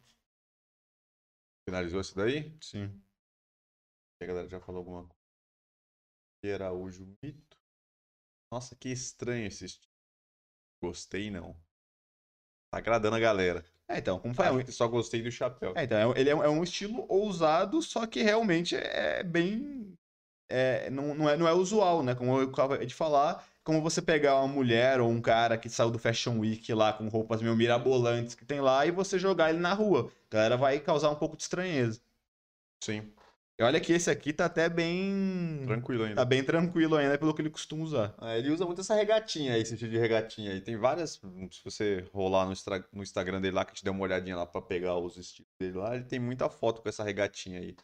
Finalizou 1.67 1.99
isso 1.99 2.15
daí? 2.15 2.55
Sim. 2.61 3.01
A 4.21 4.25
galera 4.27 4.47
já 4.47 4.59
falou 4.59 4.79
alguma 4.79 5.07
coisa. 5.07 6.55
Araújo 6.55 7.17
Mito. 7.23 7.57
Nossa, 8.51 8.75
que 8.75 8.89
estranho 8.89 9.47
esse 9.47 9.65
estilo. 9.65 9.91
Gostei, 10.79 11.31
não. 11.31 11.55
Tá 12.69 12.77
agradando 12.77 13.15
a 13.15 13.19
galera. 13.19 13.72
É, 13.87 13.97
então, 13.97 14.19
como 14.19 14.33
foi? 14.33 14.45
Ah, 14.45 14.71
só 14.71 14.87
gostei 14.87 15.21
do 15.21 15.31
chapéu. 15.31 15.73
É, 15.75 15.83
então, 15.83 16.13
é 16.13 16.19
ele 16.19 16.29
é 16.29 16.35
um, 16.35 16.43
é 16.43 16.49
um 16.49 16.63
estilo 16.63 17.05
ousado, 17.09 17.81
só 17.81 18.05
que 18.05 18.21
realmente 18.21 18.75
é 18.75 19.23
bem. 19.23 19.93
É, 20.49 20.89
não, 20.89 21.15
não, 21.15 21.29
é, 21.29 21.37
não 21.37 21.47
é 21.47 21.53
usual, 21.53 22.03
né? 22.03 22.15
Como 22.15 22.39
eu 22.39 22.49
acabei 22.49 22.85
de 22.85 22.93
falar, 22.93 23.45
como 23.63 23.81
você 23.81 24.01
pegar 24.01 24.35
uma 24.39 24.47
mulher 24.47 25.01
ou 25.01 25.09
um 25.09 25.21
cara 25.21 25.57
que 25.57 25.69
saiu 25.69 25.89
do 25.91 25.99
Fashion 25.99 26.39
Week 26.39 26.71
lá 26.73 26.93
com 26.93 27.07
roupas 27.07 27.41
meio 27.41 27.55
mirabolantes 27.55 28.35
que 28.35 28.45
tem 28.45 28.61
lá 28.61 28.85
e 28.85 28.91
você 28.91 29.17
jogar 29.17 29.49
ele 29.49 29.59
na 29.59 29.73
rua. 29.73 30.11
A 30.29 30.33
galera 30.35 30.57
vai 30.57 30.79
causar 30.79 31.09
um 31.09 31.15
pouco 31.15 31.35
de 31.35 31.43
estranheza. 31.43 32.01
Sim. 32.81 33.13
E 33.59 33.63
olha 33.63 33.79
que 33.79 33.93
esse 33.93 34.09
aqui 34.09 34.33
tá 34.33 34.45
até 34.45 34.67
bem. 34.67 35.63
Tranquilo 35.65 36.03
ainda. 36.03 36.15
Tá 36.15 36.25
bem 36.25 36.43
tranquilo 36.43 36.95
ainda, 36.95 37.17
pelo 37.19 37.33
que 37.35 37.41
ele 37.41 37.51
costuma 37.51 37.83
usar. 37.83 38.15
É, 38.21 38.39
ele 38.39 38.49
usa 38.49 38.65
muito 38.65 38.81
essa 38.81 38.95
regatinha 38.95 39.53
aí, 39.53 39.61
esse 39.61 39.77
tipo 39.77 39.91
de 39.91 39.97
regatinha 39.97 40.51
aí. 40.51 40.61
Tem 40.61 40.75
várias. 40.75 41.21
Se 41.51 41.63
você 41.63 42.03
rolar 42.11 42.45
no, 42.47 42.53
no 42.91 43.03
Instagram 43.03 43.39
dele 43.39 43.55
lá, 43.55 43.63
que 43.63 43.73
te 43.73 43.83
der 43.83 43.91
uma 43.91 44.03
olhadinha 44.03 44.35
lá 44.35 44.45
pra 44.45 44.59
pegar 44.59 44.97
os 44.97 45.17
estilos 45.17 45.51
dele 45.59 45.77
lá, 45.77 45.95
ele 45.95 46.05
tem 46.05 46.19
muita 46.19 46.49
foto 46.49 46.81
com 46.81 46.89
essa 46.89 47.03
regatinha 47.03 47.59
aí. 47.59 47.75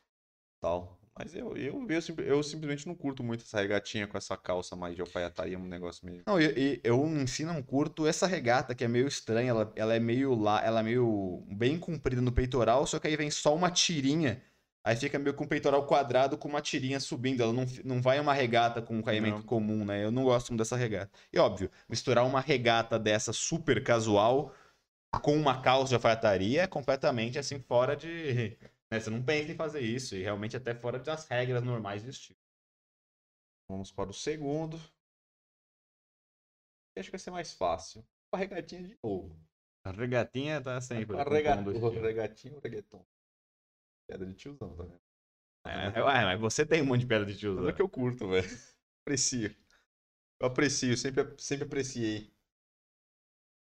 Tal. 0.60 1.00
Mas 1.18 1.36
eu, 1.36 1.56
eu, 1.56 1.86
eu, 1.88 2.26
eu, 2.26 2.42
simplesmente 2.42 2.88
não 2.88 2.96
curto 2.96 3.22
muito 3.24 3.44
essa 3.44 3.60
regatinha 3.60 4.08
com 4.08 4.18
essa 4.18 4.38
calça 4.38 4.76
mais 4.76 4.96
de 4.96 5.02
alfaiataria, 5.02 5.60
um 5.60 5.68
negócio 5.68 6.06
meio. 6.06 6.24
Não, 6.26 6.40
eu, 6.40 6.80
eu 6.82 7.06
em 7.06 7.28
si 7.28 7.44
não 7.44 7.62
curto 7.62 8.08
essa 8.08 8.26
regata 8.26 8.74
que 8.74 8.86
é 8.86 8.88
meio 8.88 9.08
estranha. 9.08 9.50
Ela, 9.50 9.72
ela 9.76 9.94
é 9.94 10.00
meio 10.00 10.34
lá, 10.34 10.66
ela 10.66 10.80
é 10.80 10.84
meio 10.84 11.44
bem 11.52 11.78
comprida 11.78 12.22
no 12.22 12.32
peitoral, 12.32 12.88
só 12.88 12.98
que 12.98 13.08
aí 13.08 13.16
vem 13.18 13.30
só 13.30 13.54
uma 13.54 13.70
tirinha 13.70 14.42
Aí 14.84 14.96
fica 14.96 15.20
meio 15.20 15.36
com 15.36 15.44
o 15.44 15.48
peitoral 15.48 15.86
quadrado 15.86 16.38
com 16.38 16.48
uma 16.48 16.62
tirinha 16.62 17.00
subindo. 17.00 17.44
Ela 17.44 17.54
não, 17.54 17.66
não 17.84 18.02
vai 18.02 18.20
uma 18.20 18.34
regata 18.34 18.82
com 18.82 18.98
um 18.98 19.02
caimento 19.02 19.40
não. 19.40 19.44
comum, 19.44 19.84
né? 19.86 20.04
Eu 20.04 20.12
não 20.12 20.24
gosto 20.24 20.50
muito 20.50 20.60
dessa 20.60 20.78
regata. 20.78 21.12
E 21.32 21.38
óbvio, 21.38 21.70
misturar 21.88 22.26
uma 22.26 22.40
regata 22.40 22.98
dessa 22.98 23.34
super 23.34 23.84
casual 23.84 24.54
com 25.22 25.36
uma 25.36 25.62
calça 25.62 25.90
de 25.90 25.96
alfaiataria 25.96 26.64
é 26.64 26.68
completamente 26.68 27.38
assim 27.38 27.60
fora 27.60 27.96
de. 27.96 28.58
Né? 28.90 29.00
Você 29.00 29.10
não 29.10 29.22
pensa 29.22 29.52
em 29.52 29.56
fazer 29.56 29.82
isso. 29.82 30.16
E 30.16 30.24
realmente 30.24 30.56
até 30.56 30.74
fora 30.74 30.98
das 30.98 31.28
regras 31.28 31.64
normais 31.64 32.04
do 32.04 32.10
estilo. 32.10 32.40
Vamos 33.70 33.92
para 33.92 34.10
o 34.10 34.14
segundo. 34.14 34.80
Acho 36.98 37.08
que 37.08 37.12
vai 37.12 37.20
ser 37.20 37.32
mais 37.32 37.54
fácil. 37.54 38.04
A 38.32 38.38
regatinha 38.38 38.84
de 38.84 38.98
novo. 39.04 39.36
A 39.84 39.92
regatinha 39.92 40.62
tá 40.62 40.80
sempre. 40.82 41.18
A 41.18 41.24
regatinha, 41.24 41.78
o 41.78 41.90
regatinho, 42.02 42.58
o 42.58 42.60
reggaeton. 42.60 43.06
Piada 44.10 44.26
de 44.26 44.34
tiozão, 44.34 44.76
tá 44.76 44.84
vendo? 44.84 45.00
É, 45.64 46.02
ué, 46.04 46.26
mas 46.26 46.40
você 46.40 46.66
tem 46.66 46.82
um 46.82 46.86
monte 46.86 47.02
de 47.02 47.06
piada 47.06 47.26
de 47.26 47.34
Mas 47.34 47.40
tiozão. 47.40 47.70
é 47.70 47.74
que 47.74 47.82
eu 47.82 47.88
curto, 47.88 48.28
velho. 48.28 48.50
Aprecio. 49.04 49.56
Eu 50.40 50.48
aprecio, 50.48 50.98
sempre, 50.98 51.36
sempre 51.38 51.66
apreciei. 51.66 52.34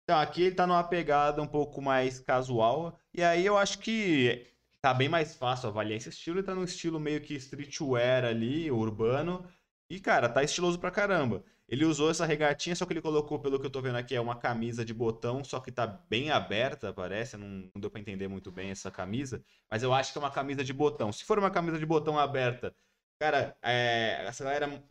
Então, 0.04 0.20
aqui 0.20 0.44
ele 0.44 0.56
tá 0.56 0.68
numa 0.68 0.84
pegada 0.84 1.42
um 1.42 1.48
pouco 1.48 1.82
mais 1.82 2.20
casual. 2.20 3.00
E 3.14 3.24
aí 3.24 3.46
eu 3.46 3.58
acho 3.58 3.80
que 3.80 4.48
tá 4.82 4.94
bem 4.94 5.08
mais 5.08 5.36
fácil 5.36 5.70
avaliar 5.70 5.98
esse 5.98 6.10
estilo. 6.10 6.40
Ele 6.40 6.46
tá 6.46 6.54
num 6.54 6.64
estilo 6.64 7.00
meio 7.00 7.22
que 7.22 7.36
streetwear 7.36 8.26
ali, 8.26 8.70
urbano. 8.72 9.48
E, 9.90 10.00
cara, 10.00 10.28
tá 10.30 10.44
estiloso 10.44 10.80
pra 10.80 10.92
caramba. 10.92 11.44
Ele 11.68 11.86
usou 11.86 12.12
essa 12.12 12.26
regatinha, 12.26 12.76
só 12.76 12.86
que 12.86 12.94
ele 12.94 13.02
colocou, 13.02 13.40
pelo 13.40 13.60
que 13.60 13.66
eu 13.66 13.70
tô 13.72 13.82
vendo 13.82 13.98
aqui, 13.98 14.16
é 14.16 14.22
uma 14.22 14.36
camisa 14.36 14.84
de 14.86 14.94
botão, 14.94 15.44
só 15.44 15.60
que 15.60 15.72
tá 15.72 15.88
bem 15.88 16.30
aberta, 16.30 16.94
parece. 16.94 17.38
Não, 17.38 17.48
não 17.74 17.82
deu 17.82 17.90
pra 17.90 18.00
entender 18.02 18.28
muito 18.28 18.52
bem 18.52 18.70
essa 18.70 18.92
camisa. 18.92 19.44
Mas 19.70 19.82
eu 19.84 19.94
acho 19.94 20.12
que 20.12 20.18
é 20.18 20.22
uma 20.22 20.32
camisa 20.32 20.64
de 20.64 20.74
botão. 20.74 21.12
Se 21.12 21.24
for 21.26 21.40
uma 21.40 21.50
camisa 21.52 21.80
de 21.80 21.86
botão 21.86 22.20
aberta, 22.20 22.76
cara, 23.20 23.56
é, 23.62 24.24
essa 24.28 24.44
galera 24.44 24.84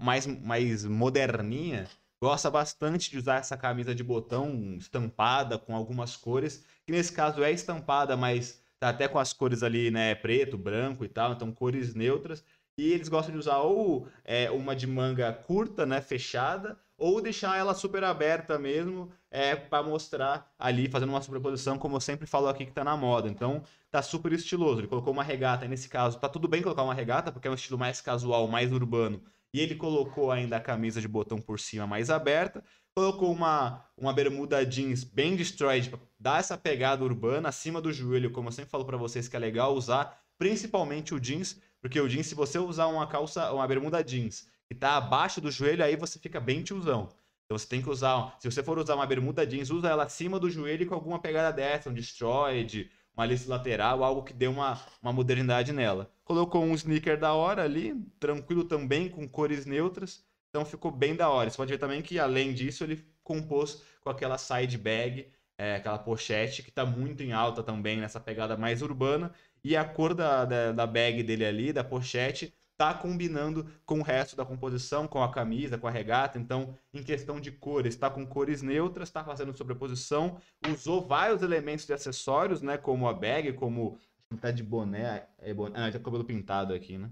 mais, 0.00 0.26
mais 0.26 0.84
moderninha 0.84 1.88
gosta 2.22 2.50
bastante 2.50 3.10
de 3.10 3.18
usar 3.18 3.36
essa 3.38 3.56
camisa 3.56 3.94
de 3.94 4.04
botão 4.04 4.76
estampada 4.76 5.58
com 5.58 5.74
algumas 5.74 6.16
cores, 6.16 6.64
que 6.84 6.92
nesse 6.92 7.12
caso 7.12 7.42
é 7.42 7.50
estampada, 7.50 8.16
mas 8.16 8.62
tá 8.78 8.90
até 8.90 9.08
com 9.08 9.18
as 9.18 9.32
cores 9.32 9.62
ali, 9.62 9.90
né, 9.90 10.14
preto, 10.14 10.58
branco 10.58 11.04
e 11.04 11.08
tal, 11.08 11.32
então 11.32 11.52
cores 11.52 11.94
neutras. 11.94 12.44
E 12.78 12.92
eles 12.92 13.08
gostam 13.08 13.32
de 13.32 13.38
usar 13.38 13.58
ou 13.58 14.06
é, 14.24 14.50
uma 14.50 14.74
de 14.74 14.86
manga 14.86 15.32
curta, 15.32 15.84
né, 15.84 16.00
fechada, 16.00 16.78
ou 16.96 17.20
deixar 17.20 17.56
ela 17.56 17.74
super 17.74 18.04
aberta 18.04 18.58
mesmo, 18.58 19.10
é, 19.30 19.56
para 19.56 19.82
mostrar 19.82 20.52
ali, 20.58 20.88
fazendo 20.88 21.08
uma 21.10 21.22
sobreposição, 21.22 21.78
como 21.78 21.96
eu 21.96 22.00
sempre 22.00 22.26
falo 22.26 22.46
aqui 22.48 22.66
que 22.66 22.72
tá 22.72 22.84
na 22.84 22.96
moda. 22.96 23.28
Então, 23.28 23.62
tá 23.90 24.02
super 24.02 24.32
estiloso. 24.32 24.80
Ele 24.80 24.86
colocou 24.86 25.12
uma 25.12 25.22
regata, 25.22 25.66
nesse 25.66 25.88
caso, 25.88 26.18
tá 26.18 26.28
tudo 26.28 26.46
bem 26.46 26.62
colocar 26.62 26.82
uma 26.82 26.94
regata, 26.94 27.32
porque 27.32 27.48
é 27.48 27.50
um 27.50 27.54
estilo 27.54 27.78
mais 27.78 28.00
casual, 28.00 28.46
mais 28.48 28.72
urbano. 28.72 29.22
E 29.52 29.60
ele 29.60 29.74
colocou 29.74 30.30
ainda 30.30 30.56
a 30.56 30.60
camisa 30.60 31.00
de 31.00 31.08
botão 31.08 31.38
por 31.38 31.58
cima 31.58 31.86
mais 31.86 32.10
aberta. 32.10 32.62
Colocou 32.94 33.32
uma, 33.32 33.84
uma 33.96 34.12
bermuda 34.12 34.64
jeans 34.64 35.02
bem 35.02 35.36
destroyed, 35.36 35.90
pra 35.90 35.98
dar 36.18 36.40
essa 36.40 36.56
pegada 36.56 37.02
urbana 37.02 37.48
acima 37.48 37.80
do 37.80 37.92
joelho, 37.92 38.30
como 38.30 38.48
eu 38.48 38.52
sempre 38.52 38.70
falo 38.70 38.84
pra 38.84 38.96
vocês 38.96 39.26
que 39.26 39.36
é 39.36 39.38
legal 39.38 39.74
usar, 39.74 40.20
principalmente 40.38 41.14
o 41.14 41.20
jeans, 41.20 41.60
porque 41.80 42.00
o 42.00 42.08
jeans, 42.08 42.26
se 42.26 42.34
você 42.34 42.58
usar 42.58 42.86
uma 42.86 43.06
calça, 43.06 43.52
uma 43.52 43.66
bermuda 43.66 44.02
jeans 44.02 44.48
que 44.68 44.74
tá 44.74 44.96
abaixo 44.96 45.40
do 45.40 45.50
joelho, 45.50 45.82
aí 45.82 45.96
você 45.96 46.18
fica 46.18 46.38
bem 46.38 46.62
tiozão. 46.62 47.08
Então 47.44 47.58
você 47.58 47.66
tem 47.66 47.82
que 47.82 47.90
usar, 47.90 48.36
se 48.38 48.48
você 48.48 48.62
for 48.62 48.78
usar 48.78 48.94
uma 48.94 49.06
bermuda 49.06 49.44
jeans, 49.44 49.70
usa 49.70 49.88
ela 49.88 50.04
acima 50.04 50.38
do 50.38 50.48
joelho 50.48 50.86
com 50.86 50.94
alguma 50.94 51.18
pegada 51.18 51.52
dessa, 51.52 51.90
um 51.90 51.92
destroyed, 51.92 52.88
uma 53.12 53.26
lista 53.26 53.50
lateral, 53.50 54.04
algo 54.04 54.22
que 54.22 54.32
dê 54.32 54.46
uma, 54.46 54.80
uma 55.02 55.12
modernidade 55.12 55.72
nela. 55.72 56.10
Colocou 56.24 56.62
um 56.62 56.74
sneaker 56.74 57.18
da 57.18 57.34
hora 57.34 57.64
ali, 57.64 57.94
tranquilo 58.20 58.64
também, 58.64 59.08
com 59.08 59.28
cores 59.28 59.66
neutras. 59.66 60.24
Então 60.48 60.64
ficou 60.64 60.90
bem 60.90 61.16
da 61.16 61.28
hora. 61.28 61.50
Você 61.50 61.56
pode 61.56 61.72
ver 61.72 61.78
também 61.78 62.02
que, 62.02 62.18
além 62.18 62.54
disso, 62.54 62.84
ele 62.84 63.04
compôs 63.22 63.82
com 64.00 64.10
aquela 64.10 64.38
side 64.38 64.78
bag, 64.78 65.30
é, 65.58 65.76
aquela 65.76 65.98
pochete, 65.98 66.62
que 66.62 66.70
tá 66.70 66.86
muito 66.86 67.22
em 67.22 67.32
alta 67.32 67.62
também 67.62 67.98
nessa 67.98 68.18
pegada 68.18 68.56
mais 68.56 68.82
urbana. 68.82 69.32
E 69.62 69.76
a 69.76 69.84
cor 69.84 70.14
da, 70.14 70.44
da, 70.44 70.72
da 70.72 70.86
bag 70.86 71.22
dele 71.22 71.44
ali, 71.44 71.72
da 71.72 71.84
pochete, 71.84 72.54
tá 72.80 72.94
combinando 72.94 73.66
com 73.84 73.98
o 73.98 74.02
resto 74.02 74.34
da 74.34 74.42
composição, 74.42 75.06
com 75.06 75.22
a 75.22 75.30
camisa, 75.30 75.76
com 75.76 75.86
a 75.86 75.90
regata. 75.90 76.38
Então, 76.38 76.74
em 76.94 77.02
questão 77.02 77.38
de 77.38 77.52
cores, 77.52 77.94
tá 77.94 78.08
com 78.08 78.26
cores 78.26 78.62
neutras, 78.62 79.10
tá 79.10 79.22
fazendo 79.22 79.52
sobreposição. 79.52 80.40
Usou 80.66 81.06
vários 81.06 81.42
elementos 81.42 81.84
de 81.84 81.92
acessórios, 81.92 82.62
né? 82.62 82.78
Como 82.78 83.06
a 83.06 83.12
bag, 83.12 83.52
como. 83.52 83.98
Tá 84.40 84.50
de 84.50 84.62
boné. 84.62 85.26
É 85.38 85.52
boné 85.52 85.88
ah, 85.88 85.92
tá 85.92 85.98
com 85.98 86.02
o 86.02 86.04
cabelo 86.04 86.24
pintado 86.24 86.72
aqui, 86.72 86.96
né? 86.96 87.10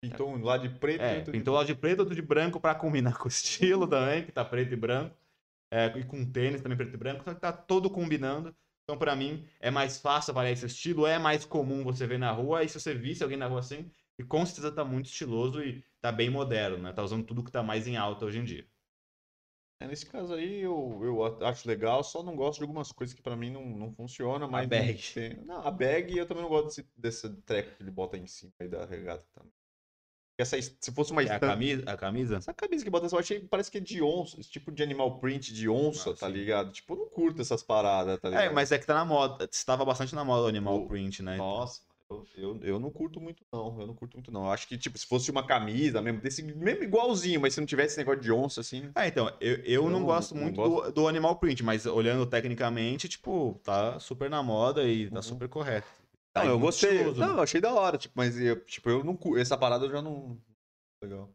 Pintou 0.00 0.30
um 0.30 0.42
lá 0.42 0.56
de 0.56 0.70
preto 0.70 1.02
É, 1.02 1.12
e 1.12 1.16
outro 1.18 1.32
de 1.32 1.38
pintou 1.38 1.54
lá 1.54 1.64
de 1.64 1.74
preto, 1.74 2.00
outro 2.00 2.14
de 2.14 2.22
branco 2.22 2.58
pra 2.58 2.74
combinar 2.74 3.16
com 3.18 3.26
o 3.26 3.28
estilo 3.28 3.86
também, 3.86 4.24
que 4.24 4.32
tá 4.32 4.42
preto 4.42 4.72
e 4.72 4.76
branco. 4.76 5.14
É, 5.70 5.86
e 5.98 6.04
com 6.04 6.24
tênis 6.24 6.62
também 6.62 6.78
preto 6.78 6.94
e 6.94 6.96
branco, 6.96 7.22
só 7.22 7.34
que 7.34 7.40
tá 7.40 7.52
todo 7.52 7.90
combinando. 7.90 8.56
Então, 8.90 8.98
pra 8.98 9.14
mim, 9.16 9.46
é 9.60 9.70
mais 9.70 9.98
fácil 10.00 10.32
avaliar 10.32 10.52
esse 10.52 10.66
estilo, 10.66 11.06
é 11.06 11.18
mais 11.18 11.44
comum 11.44 11.84
você 11.84 12.06
ver 12.06 12.18
na 12.18 12.32
rua. 12.32 12.64
E 12.64 12.68
se 12.68 12.80
você 12.80 12.92
visse 12.94 13.22
alguém 13.22 13.38
na 13.38 13.46
rua 13.46 13.60
assim, 13.60 13.90
e 14.18 14.24
com 14.24 14.44
certeza 14.44 14.72
tá 14.72 14.84
muito 14.84 15.06
estiloso 15.06 15.62
e 15.62 15.84
tá 16.00 16.10
bem 16.12 16.28
moderno, 16.30 16.78
né? 16.78 16.92
Tá 16.92 17.02
usando 17.02 17.24
tudo 17.24 17.44
que 17.44 17.52
tá 17.52 17.62
mais 17.62 17.86
em 17.86 17.96
alta 17.96 18.24
hoje 18.26 18.38
em 18.40 18.44
dia. 18.44 18.68
É, 19.78 19.86
nesse 19.86 20.06
caso 20.06 20.34
aí 20.34 20.60
eu, 20.60 21.00
eu 21.02 21.24
a- 21.24 21.48
acho 21.50 21.66
legal, 21.66 22.04
só 22.04 22.22
não 22.22 22.36
gosto 22.36 22.58
de 22.58 22.64
algumas 22.64 22.92
coisas 22.92 23.14
que 23.14 23.22
pra 23.22 23.36
mim 23.36 23.50
não, 23.50 23.64
não 23.64 23.94
funciona, 23.94 24.46
mas 24.46 24.68
não 24.68 24.68
bag. 24.68 25.00
Não, 25.44 25.66
a 25.66 25.70
bag 25.70 26.16
eu 26.16 26.26
também 26.26 26.42
não 26.42 26.50
gosto 26.50 26.66
desse, 26.68 26.90
desse 26.96 27.42
treco 27.42 27.76
que 27.76 27.82
ele 27.82 27.90
bota 27.90 28.16
em 28.18 28.26
cima 28.26 28.52
aí 28.60 28.68
da 28.68 28.84
regata 28.84 29.26
também. 29.32 29.52
Essa, 30.40 30.56
es- 30.58 30.76
se 30.80 30.92
fosse 30.92 31.12
uma 31.12 31.20
É 31.22 31.24
a 31.24 31.34
estampa- 31.34 31.46
camisa, 31.46 31.82
a 31.86 31.96
camisa? 31.96 32.36
Essa 32.36 32.54
camisa 32.54 32.84
que 32.84 32.90
bota 32.90 33.06
essa, 33.06 33.14
eu 33.16 33.20
achei 33.20 33.40
parece 33.40 33.70
que 33.70 33.78
é 33.78 33.80
de 33.80 34.02
onça, 34.02 34.38
esse 34.40 34.50
tipo 34.50 34.70
de 34.72 34.82
animal 34.82 35.18
print 35.18 35.52
de 35.52 35.68
onça, 35.68 36.10
Ah, 36.10 36.14
tá 36.14 36.26
sim. 36.26 36.32
ligado? 36.32 36.72
Tipo, 36.72 36.94
eu 36.94 36.98
não 36.98 37.08
curto 37.08 37.42
essas 37.42 37.62
paradas, 37.62 38.18
tá 38.20 38.28
ligado? 38.28 38.44
É, 38.44 38.50
mas 38.50 38.72
é 38.72 38.78
que 38.78 38.86
tá 38.86 38.94
na 38.94 39.04
moda. 39.04 39.48
Estava 39.50 39.84
bastante 39.84 40.14
na 40.14 40.24
moda 40.24 40.44
o 40.44 40.48
animal 40.48 40.76
O- 40.76 40.86
print, 40.88 41.22
né? 41.22 41.36
Nossa, 41.36 41.80
eu, 42.10 42.26
eu, 42.36 42.60
eu 42.62 42.78
não 42.80 42.90
curto 42.90 43.20
muito, 43.20 43.44
não. 43.52 43.80
Eu 43.80 43.86
não 43.86 43.94
curto 43.94 44.16
muito, 44.16 44.32
não. 44.32 44.44
Eu 44.46 44.50
acho 44.50 44.66
que, 44.66 44.76
tipo, 44.76 44.98
se 44.98 45.06
fosse 45.06 45.30
uma 45.30 45.46
camisa 45.46 46.02
mesmo, 46.02 46.20
desse, 46.20 46.42
mesmo 46.42 46.82
igualzinho, 46.82 47.40
mas 47.40 47.54
se 47.54 47.60
não 47.60 47.66
tivesse 47.66 47.90
esse 47.94 47.98
negócio 47.98 48.20
de 48.20 48.32
onça, 48.32 48.60
assim. 48.60 48.90
É, 48.96 49.06
então, 49.06 49.32
eu, 49.40 49.56
eu 49.64 49.90
não 49.90 50.00
Eu 50.00 50.06
gosto 50.06 50.34
não 50.34 50.42
muito 50.42 50.56
gosto. 50.56 50.86
Do, 50.86 50.92
do 51.02 51.08
animal 51.08 51.36
print, 51.36 51.62
mas 51.62 51.86
olhando 51.86 52.26
tecnicamente, 52.26 53.08
tipo, 53.08 53.60
tá 53.62 53.98
super 54.00 54.28
na 54.28 54.42
moda 54.42 54.84
e 54.84 55.08
tá 55.08 55.16
Uhum. 55.16 55.22
super 55.22 55.48
correto. 55.48 55.86
Tá 56.32 56.44
Não, 56.44 56.52
eu 56.52 56.58
gostei. 56.60 56.90
estiloso, 56.92 57.20
Não, 57.20 57.28
né? 57.28 57.34
eu 57.34 57.42
achei 57.42 57.60
da 57.60 57.72
hora, 57.74 57.98
tipo, 57.98 58.14
mas 58.16 58.38
eu, 58.38 58.64
tipo, 58.64 58.88
eu 58.88 59.02
não 59.02 59.18
essa 59.36 59.56
parada 59.58 59.86
eu 59.86 59.90
já 59.90 60.00
não. 60.00 60.40
Legal. 61.02 61.28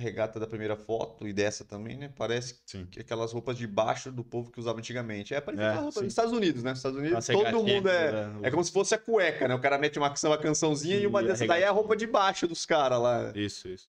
Regata 0.00 0.38
da 0.38 0.46
primeira 0.46 0.76
foto 0.76 1.26
e 1.26 1.32
dessa 1.32 1.64
também, 1.64 1.98
né? 1.98 2.08
Parece 2.16 2.62
Sim. 2.64 2.86
que 2.86 3.00
aquelas 3.00 3.32
roupas 3.32 3.58
de 3.58 3.66
baixo 3.66 4.12
do 4.12 4.22
povo 4.22 4.48
que 4.52 4.60
usava 4.60 4.78
antigamente. 4.78 5.34
É, 5.34 5.40
parece 5.40 5.60
É, 5.60 5.72
roupa 5.72 5.90
sim. 5.90 6.00
dos 6.02 6.12
Estados 6.12 6.32
Unidos, 6.32 6.62
né? 6.62 6.70
Nos 6.70 6.78
Estados 6.78 6.98
Unidos, 6.98 7.14
Nossa, 7.16 7.32
todo 7.32 7.44
regatinha, 7.46 7.74
mundo 7.74 7.88
é. 7.88 8.12
né? 8.12 8.40
É 8.44 8.50
como 8.52 8.62
se 8.62 8.70
fosse 8.70 8.94
a 8.94 8.98
cueca, 8.98 9.48
né? 9.48 9.56
O 9.56 9.60
cara 9.60 9.76
mete 9.76 9.98
uma, 9.98 10.14
uma 10.24 10.38
cançãozinha 10.38 10.94
e 10.96 11.00
Sim, 11.00 11.06
uma 11.06 11.20
e 11.20 11.24
a 11.24 11.28
dessa 11.28 11.44
daí 11.48 11.62
é 11.62 11.66
a 11.66 11.72
roupa 11.72 11.96
de 11.96 12.06
baixo 12.06 12.46
dos 12.46 12.64
caras 12.64 13.00
lá. 13.00 13.32
Isso, 13.34 13.66
isso. 13.68 13.88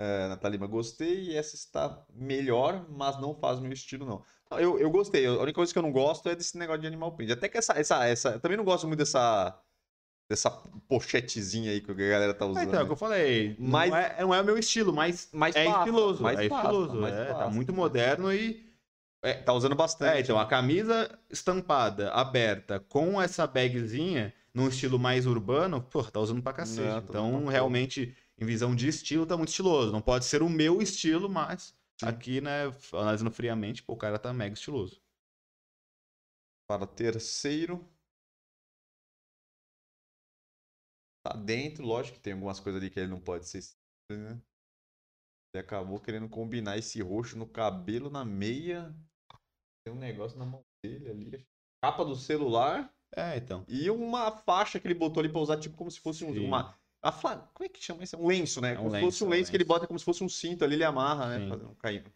É, 0.00 0.28
Natalima, 0.28 0.66
gostei 0.66 1.30
e 1.30 1.36
essa 1.36 1.54
está 1.54 2.06
melhor, 2.14 2.88
mas 2.88 3.20
não 3.20 3.34
faz 3.34 3.58
o 3.58 3.62
meu 3.62 3.72
estilo, 3.72 4.06
não. 4.06 4.22
Eu, 4.52 4.78
eu 4.78 4.90
gostei. 4.90 5.26
A 5.26 5.32
única 5.32 5.54
coisa 5.56 5.72
que 5.72 5.78
eu 5.78 5.82
não 5.82 5.92
gosto 5.92 6.28
é 6.28 6.34
desse 6.36 6.56
negócio 6.56 6.80
de 6.80 6.86
animal 6.86 7.12
print. 7.12 7.32
Até 7.32 7.48
que 7.48 7.58
essa, 7.58 7.72
essa, 7.78 8.04
essa. 8.06 8.28
Eu 8.30 8.40
também 8.40 8.56
não 8.56 8.64
gosto 8.64 8.86
muito 8.86 8.98
dessa. 8.98 9.58
Dessa 10.28 10.50
pochetezinha 10.88 11.70
aí 11.70 11.80
que 11.80 11.88
a 11.88 11.94
galera 11.94 12.34
tá 12.34 12.44
É, 12.44 12.48
usando. 12.48 12.66
então, 12.66 12.80
é 12.80 12.82
o 12.82 12.86
que 12.86 12.92
eu 12.92 12.96
falei. 12.96 13.54
Mas- 13.60 13.90
Não, 13.90 13.96
é, 13.96 14.16
não 14.22 14.34
é 14.34 14.40
o 14.40 14.44
meu 14.44 14.58
estilo, 14.58 14.92
mas 14.92 15.28
mais 15.32 15.54
é 15.54 15.64
passa, 15.66 15.78
estiloso. 15.78 16.22
mais 16.22 16.38
é 16.40 16.48
passa, 16.48 16.62
estiloso. 16.66 17.00
mais 17.00 17.14
é, 17.14 17.24
tá 17.32 17.48
muito 17.48 17.70
né? 17.72 17.76
moderno 17.78 18.32
e. 18.32 18.66
Tá 19.44 19.52
usando 19.52 19.74
bastante. 19.74 20.16
É, 20.16 20.20
então, 20.20 20.38
a 20.38 20.46
camisa 20.46 21.10
estampada, 21.28 22.10
aberta, 22.12 22.78
com 22.78 23.20
essa 23.20 23.44
bagzinha, 23.46 24.32
num 24.54 24.68
estilo 24.68 24.98
mais 25.00 25.26
urbano, 25.26 25.80
pô, 25.80 26.02
tá 26.04 26.20
usando 26.20 26.40
pra 26.42 26.52
cacete. 26.52 26.86
É, 26.86 26.92
tá 27.00 27.02
então, 27.08 27.46
realmente, 27.46 28.16
em 28.38 28.44
visão 28.46 28.74
de 28.74 28.86
estilo, 28.88 29.26
tá 29.26 29.36
muito 29.36 29.48
estiloso. 29.48 29.90
Não 29.90 30.00
pode 30.00 30.24
ser 30.26 30.42
o 30.42 30.48
meu 30.48 30.80
estilo, 30.80 31.28
mas 31.28 31.74
Sim. 32.00 32.08
aqui, 32.08 32.40
né, 32.40 32.64
analisando 32.92 33.30
friamente, 33.30 33.82
pô, 33.82 33.94
o 33.94 33.96
cara 33.98 34.18
tá 34.18 34.32
mega 34.32 34.54
estiloso. 34.54 35.02
Para 36.68 36.86
terceiro. 36.86 37.84
Tá 41.24 41.36
dentro, 41.36 41.84
lógico 41.84 42.16
que 42.18 42.22
tem 42.22 42.34
algumas 42.34 42.60
coisas 42.60 42.80
ali 42.80 42.90
que 42.90 43.00
ele 43.00 43.10
não 43.10 43.20
pode 43.20 43.46
ser. 43.48 43.60
Né? 44.10 44.40
Ele 45.54 45.64
acabou 45.64 46.00
querendo 46.00 46.28
combinar 46.28 46.76
esse 46.76 47.00
roxo 47.02 47.38
no 47.38 47.48
cabelo, 47.48 48.10
na 48.10 48.24
meia. 48.24 48.94
Tem 49.84 49.92
um 49.92 49.98
negócio 49.98 50.38
na 50.38 50.44
mão 50.44 50.62
dele 50.84 51.08
ali. 51.10 51.46
Capa 51.82 52.04
do 52.04 52.14
celular 52.14 52.92
É, 53.16 53.36
então. 53.36 53.64
e 53.68 53.90
uma 53.90 54.30
faixa 54.30 54.78
que 54.78 54.86
ele 54.86 54.94
botou 54.94 55.20
ali 55.20 55.30
pra 55.30 55.40
usar, 55.40 55.58
tipo, 55.58 55.76
como 55.76 55.90
se 55.90 56.00
fosse 56.00 56.24
um, 56.24 56.32
Sim. 56.32 56.46
uma. 56.46 56.78
A. 57.02 57.12
Como 57.12 57.64
é 57.64 57.68
que 57.68 57.82
chama 57.82 58.02
isso? 58.02 58.16
Um 58.16 58.26
lenço, 58.26 58.60
né? 58.60 58.74
É 58.74 58.78
um 58.78 58.78
como 58.78 58.90
se 58.90 58.96
lenço, 58.96 59.06
fosse 59.06 59.24
um 59.24 59.26
é 59.26 59.28
um 59.28 59.32
lenço 59.32 59.50
que 59.50 59.56
ele 59.56 59.64
lenço. 59.64 59.68
bota 59.68 59.86
como 59.86 59.98
se 59.98 60.04
fosse 60.04 60.24
um 60.24 60.28
cinto 60.28 60.64
ali, 60.64 60.74
ele 60.74 60.84
amarra, 60.84 61.38
né? 61.38 61.48
Fazendo 61.48 61.74
caído. 61.76 62.10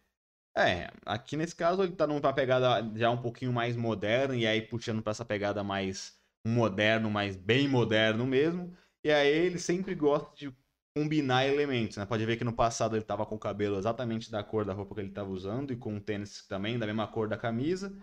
É, 0.55 0.91
aqui 1.05 1.37
nesse 1.37 1.55
caso 1.55 1.81
ele 1.81 1.95
tá 1.95 2.05
numa 2.05 2.33
pegada 2.33 2.91
já 2.97 3.09
um 3.09 3.21
pouquinho 3.21 3.53
mais 3.53 3.75
moderna, 3.75 4.35
e 4.35 4.45
aí 4.45 4.61
puxando 4.61 5.01
pra 5.01 5.11
essa 5.11 5.23
pegada 5.23 5.63
mais 5.63 6.19
moderno, 6.45 7.09
mais 7.09 7.35
bem 7.37 7.67
moderno 7.67 8.25
mesmo. 8.25 8.75
E 9.03 9.11
aí 9.11 9.29
ele 9.29 9.57
sempre 9.57 9.95
gosta 9.95 10.35
de 10.35 10.53
combinar 10.95 11.45
elementos, 11.45 11.95
né? 11.97 12.05
Pode 12.05 12.25
ver 12.25 12.35
que 12.35 12.43
no 12.43 12.53
passado 12.53 12.97
ele 12.97 13.05
tava 13.05 13.25
com 13.25 13.35
o 13.35 13.39
cabelo 13.39 13.77
exatamente 13.77 14.29
da 14.29 14.43
cor 14.43 14.65
da 14.65 14.73
roupa 14.73 14.93
que 14.95 15.01
ele 15.01 15.11
tava 15.11 15.29
usando, 15.29 15.71
e 15.71 15.77
com 15.77 15.95
o 15.95 16.01
tênis 16.01 16.45
também, 16.47 16.77
da 16.77 16.85
mesma 16.85 17.07
cor 17.07 17.29
da 17.29 17.37
camisa. 17.37 17.95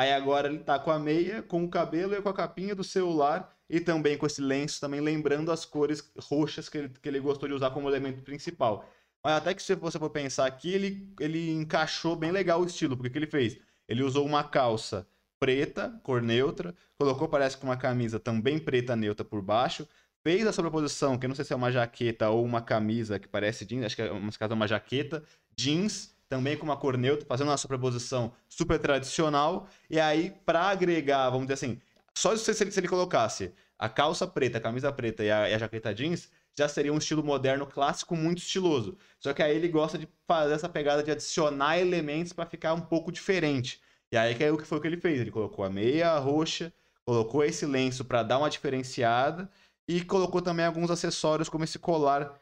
Aí 0.00 0.14
agora 0.14 0.48
ele 0.48 0.60
tá 0.60 0.78
com 0.78 0.90
a 0.90 0.98
meia, 0.98 1.42
com 1.42 1.62
o 1.62 1.68
cabelo 1.68 2.14
e 2.14 2.22
com 2.22 2.30
a 2.30 2.32
capinha 2.32 2.74
do 2.74 2.82
celular, 2.82 3.54
e 3.68 3.78
também 3.78 4.16
com 4.16 4.24
esse 4.24 4.40
lenço, 4.40 4.80
também 4.80 4.98
lembrando 4.98 5.52
as 5.52 5.66
cores 5.66 6.10
roxas 6.18 6.70
que 6.70 6.78
ele, 6.78 6.88
que 6.88 7.06
ele 7.06 7.20
gostou 7.20 7.46
de 7.46 7.54
usar 7.54 7.68
como 7.68 7.86
elemento 7.86 8.22
principal. 8.22 8.88
Mas 9.22 9.34
até 9.34 9.52
que 9.52 9.62
se 9.62 9.74
você 9.74 9.98
for 9.98 10.08
pensar 10.08 10.46
aqui, 10.46 10.72
ele, 10.72 11.14
ele 11.20 11.50
encaixou 11.50 12.16
bem 12.16 12.30
legal 12.32 12.62
o 12.62 12.64
estilo, 12.64 12.96
porque 12.96 13.10
o 13.10 13.12
que 13.12 13.18
ele 13.18 13.26
fez? 13.26 13.58
Ele 13.86 14.02
usou 14.02 14.24
uma 14.24 14.42
calça 14.42 15.06
preta, 15.38 16.00
cor 16.02 16.22
neutra, 16.22 16.74
colocou, 16.98 17.28
parece 17.28 17.58
que 17.58 17.64
uma 17.64 17.76
camisa 17.76 18.18
também 18.18 18.58
preta 18.58 18.96
neutra 18.96 19.22
por 19.22 19.42
baixo, 19.42 19.86
fez 20.22 20.46
a 20.46 20.52
sobreposição, 20.52 21.18
que 21.18 21.26
eu 21.26 21.28
não 21.28 21.36
sei 21.36 21.44
se 21.44 21.52
é 21.52 21.56
uma 21.56 21.70
jaqueta 21.70 22.30
ou 22.30 22.42
uma 22.42 22.62
camisa 22.62 23.18
que 23.18 23.28
parece 23.28 23.66
jeans, 23.66 23.84
acho 23.84 23.96
que 23.96 24.02
é, 24.02 24.08
caso 24.38 24.54
é 24.54 24.56
uma 24.56 24.66
jaqueta, 24.66 25.22
jeans, 25.54 26.16
também 26.30 26.56
com 26.56 26.64
uma 26.64 26.76
cor 26.76 26.96
neutra, 26.96 27.26
fazendo 27.26 27.48
uma 27.48 27.56
sobreposição 27.56 28.32
super 28.48 28.78
tradicional, 28.78 29.68
e 29.90 29.98
aí, 29.98 30.30
para 30.46 30.62
agregar, 30.62 31.28
vamos 31.28 31.48
dizer 31.48 31.54
assim, 31.54 31.80
só 32.14 32.34
se 32.36 32.50
ele, 32.62 32.70
se 32.70 32.80
ele 32.80 32.88
colocasse 32.88 33.52
a 33.76 33.88
calça 33.88 34.26
preta, 34.28 34.58
a 34.58 34.60
camisa 34.60 34.92
preta 34.92 35.24
e 35.24 35.30
a, 35.30 35.50
e 35.50 35.54
a 35.54 35.58
jaqueta 35.58 35.92
jeans, 35.92 36.30
já 36.56 36.68
seria 36.68 36.92
um 36.92 36.98
estilo 36.98 37.24
moderno 37.24 37.66
clássico 37.66 38.14
muito 38.14 38.38
estiloso. 38.38 38.96
Só 39.18 39.32
que 39.32 39.42
aí 39.42 39.56
ele 39.56 39.68
gosta 39.68 39.98
de 39.98 40.08
fazer 40.26 40.54
essa 40.54 40.68
pegada 40.68 41.02
de 41.02 41.10
adicionar 41.10 41.78
elementos 41.78 42.32
para 42.32 42.46
ficar 42.46 42.74
um 42.74 42.80
pouco 42.80 43.10
diferente. 43.10 43.80
E 44.12 44.16
aí 44.16 44.34
que 44.34 44.44
é 44.44 44.52
o 44.52 44.58
que 44.58 44.64
foi 44.66 44.78
o 44.78 44.80
que 44.80 44.86
ele 44.86 45.00
fez. 45.00 45.20
Ele 45.20 45.30
colocou 45.30 45.64
a 45.64 45.70
meia 45.70 46.16
roxa, 46.18 46.72
colocou 47.04 47.42
esse 47.42 47.66
lenço 47.66 48.04
para 48.04 48.22
dar 48.22 48.38
uma 48.38 48.50
diferenciada 48.50 49.50
e 49.88 50.04
colocou 50.04 50.42
também 50.42 50.66
alguns 50.66 50.90
acessórios 50.90 51.48
como 51.48 51.64
esse 51.64 51.78
colar 51.78 52.38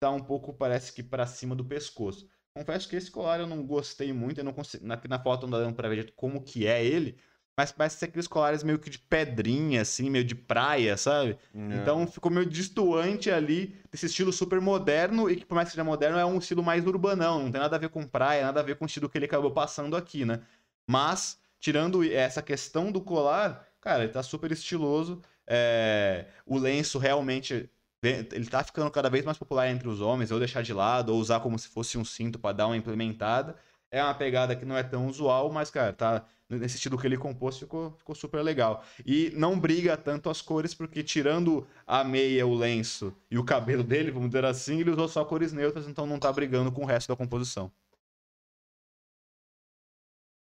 tá 0.00 0.10
um 0.10 0.20
pouco 0.20 0.52
parece 0.52 0.92
que 0.92 1.02
para 1.02 1.26
cima 1.26 1.54
do 1.54 1.64
pescoço. 1.64 2.26
Confesso 2.54 2.88
que 2.88 2.96
esse 2.96 3.10
colar 3.10 3.40
eu 3.40 3.46
não 3.46 3.64
gostei 3.64 4.12
muito, 4.12 4.38
eu 4.38 4.44
não 4.44 4.52
consigo, 4.52 4.86
na, 4.86 5.00
na 5.08 5.18
foto 5.18 5.46
não 5.46 5.58
dá 5.58 5.64
dando 5.64 5.74
para 5.74 5.88
ver 5.88 6.12
como 6.14 6.42
que 6.42 6.66
é 6.66 6.84
ele, 6.84 7.16
mas 7.56 7.72
parece 7.72 7.96
ser 7.96 8.06
aqueles 8.06 8.26
colares 8.26 8.62
meio 8.62 8.78
que 8.78 8.90
de 8.90 8.98
pedrinha, 8.98 9.82
assim, 9.82 10.10
meio 10.10 10.24
de 10.24 10.34
praia, 10.34 10.96
sabe? 10.96 11.38
É. 11.54 11.76
Então 11.76 12.06
ficou 12.06 12.30
meio 12.30 12.46
distoante 12.46 13.30
ali 13.30 13.76
desse 13.90 14.06
estilo 14.06 14.32
super 14.32 14.60
moderno 14.60 15.30
e 15.30 15.36
que, 15.36 15.46
por 15.46 15.54
mais 15.54 15.68
que 15.68 15.72
seja 15.72 15.84
moderno, 15.84 16.18
é 16.18 16.24
um 16.24 16.38
estilo 16.38 16.62
mais 16.62 16.86
urbanão, 16.86 17.44
não 17.44 17.52
tem 17.52 17.60
nada 17.60 17.76
a 17.76 17.78
ver 17.78 17.88
com 17.88 18.06
praia, 18.06 18.44
nada 18.44 18.60
a 18.60 18.62
ver 18.62 18.76
com 18.76 18.84
o 18.84 18.86
estilo 18.86 19.08
que 19.08 19.16
ele 19.18 19.26
acabou 19.26 19.50
passando 19.50 19.96
aqui, 19.96 20.24
né? 20.24 20.40
Mas, 20.86 21.38
tirando 21.60 22.02
essa 22.04 22.42
questão 22.42 22.90
do 22.90 23.00
colar, 23.00 23.66
cara, 23.80 24.04
ele 24.04 24.12
tá 24.12 24.22
super 24.22 24.50
estiloso. 24.50 25.20
É... 25.46 26.26
O 26.46 26.58
lenço 26.58 26.98
realmente. 26.98 27.68
Ele 28.02 28.46
tá 28.46 28.64
ficando 28.64 28.90
cada 28.90 29.08
vez 29.08 29.24
mais 29.24 29.38
popular 29.38 29.68
entre 29.68 29.88
os 29.88 30.00
homens, 30.00 30.32
ou 30.32 30.38
deixar 30.38 30.62
de 30.62 30.72
lado, 30.72 31.10
ou 31.14 31.20
usar 31.20 31.40
como 31.40 31.58
se 31.58 31.68
fosse 31.68 31.96
um 31.96 32.04
cinto 32.04 32.38
para 32.38 32.52
dar 32.56 32.66
uma 32.66 32.76
implementada. 32.76 33.56
É 33.90 34.02
uma 34.02 34.14
pegada 34.14 34.56
que 34.56 34.64
não 34.64 34.76
é 34.76 34.82
tão 34.82 35.06
usual, 35.06 35.52
mas, 35.52 35.70
cara, 35.70 35.92
tá 35.92 36.26
nesse 36.48 36.76
estilo 36.76 36.98
que 36.98 37.06
ele 37.06 37.16
compôs, 37.16 37.58
ficou, 37.58 37.92
ficou 37.92 38.14
super 38.14 38.42
legal. 38.42 38.84
E 39.06 39.30
não 39.36 39.58
briga 39.58 39.96
tanto 39.96 40.30
as 40.30 40.42
cores, 40.42 40.74
porque 40.74 41.02
tirando 41.02 41.66
a 41.86 42.02
meia, 42.02 42.46
o 42.46 42.54
lenço 42.54 43.14
e 43.30 43.38
o 43.38 43.44
cabelo 43.44 43.84
dele, 43.84 44.10
vamos 44.10 44.30
dizer 44.30 44.44
assim, 44.44 44.80
ele 44.80 44.90
usou 44.90 45.08
só 45.08 45.24
cores 45.24 45.52
neutras, 45.52 45.86
então 45.86 46.06
não 46.06 46.18
tá 46.18 46.32
brigando 46.32 46.72
com 46.72 46.82
o 46.82 46.86
resto 46.86 47.08
da 47.08 47.16
composição. 47.16 47.70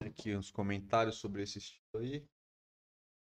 Aqui 0.00 0.36
uns 0.36 0.50
comentários 0.50 1.16
sobre 1.16 1.42
esse 1.42 1.58
estilo 1.58 1.80
aí. 1.94 2.26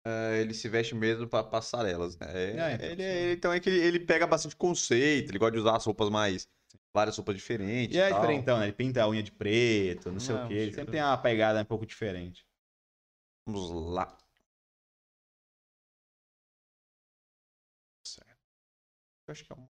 Uh, 0.07 0.35
ele 0.35 0.53
se 0.53 0.69
veste 0.69 0.93
mesmo 0.93 1.27
para 1.27 1.43
passarelas, 1.43 2.15
né? 2.19 2.27
É, 2.31 2.43
é, 2.43 2.51
então, 2.53 2.89
ele, 2.91 3.03
é, 3.03 3.31
então 3.31 3.53
é 3.53 3.59
que 3.59 3.69
ele, 3.69 3.79
ele, 3.79 3.99
pega 3.99 4.27
bastante 4.27 4.55
conceito, 4.55 5.31
ele 5.31 5.39
gosta 5.39 5.53
de 5.53 5.59
usar 5.59 5.75
as 5.75 5.83
roupas 5.83 6.11
mais. 6.11 6.47
várias 6.93 7.17
roupas 7.17 7.35
diferentes. 7.35 7.95
E 7.95 7.99
é 7.99 8.13
diferentão, 8.13 8.59
né? 8.59 8.65
Ele 8.65 8.73
pinta 8.73 9.01
a 9.01 9.09
unha 9.09 9.23
de 9.23 9.31
preto, 9.31 10.05
não, 10.07 10.13
não 10.13 10.19
sei 10.19 10.35
o 10.35 10.47
quê. 10.47 10.53
Ele 10.53 10.73
sempre 10.73 10.91
tem 10.91 11.01
uma 11.01 11.17
pegada 11.17 11.59
um 11.59 11.65
pouco 11.65 11.87
diferente. 11.87 12.45
Vamos 13.47 13.71
lá. 13.71 14.15
Certo. 18.05 18.37
Eu 19.27 19.31
acho 19.31 19.43
que 19.43 19.51
é 19.51 19.55
um. 19.55 19.74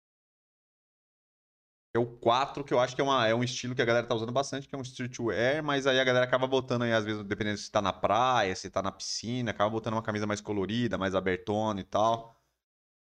É 1.97 1.99
o 1.99 2.07
4, 2.07 2.62
que 2.62 2.74
eu 2.74 2.78
acho 2.78 2.94
que 2.94 3.01
é, 3.01 3.05
uma, 3.05 3.26
é 3.26 3.34
um 3.34 3.42
estilo 3.42 3.74
que 3.74 3.80
a 3.80 3.84
galera 3.84 4.07
tá 4.07 4.14
usando 4.14 4.30
bastante, 4.32 4.68
que 4.68 4.74
é 4.74 4.78
um 4.78 4.82
streetwear, 4.82 5.64
mas 5.64 5.86
aí 5.86 5.99
a 5.99 6.05
galera 6.05 6.26
acaba 6.26 6.47
botando 6.47 6.82
aí, 6.82 6.92
às 6.92 7.05
vezes, 7.05 7.24
dependendo 7.24 7.57
se 7.59 7.70
tá 7.70 7.80
na 7.80 7.92
praia, 7.92 8.55
se 8.55 8.68
tá 8.70 8.82
na 8.82 8.92
piscina, 8.92 9.51
acaba 9.51 9.70
botando 9.70 9.94
uma 9.94 10.03
camisa 10.03 10.26
mais 10.26 10.40
colorida, 10.40 10.99
mais 10.99 11.14
abertona 11.14 11.80
e 11.80 11.84
tal. 11.84 12.38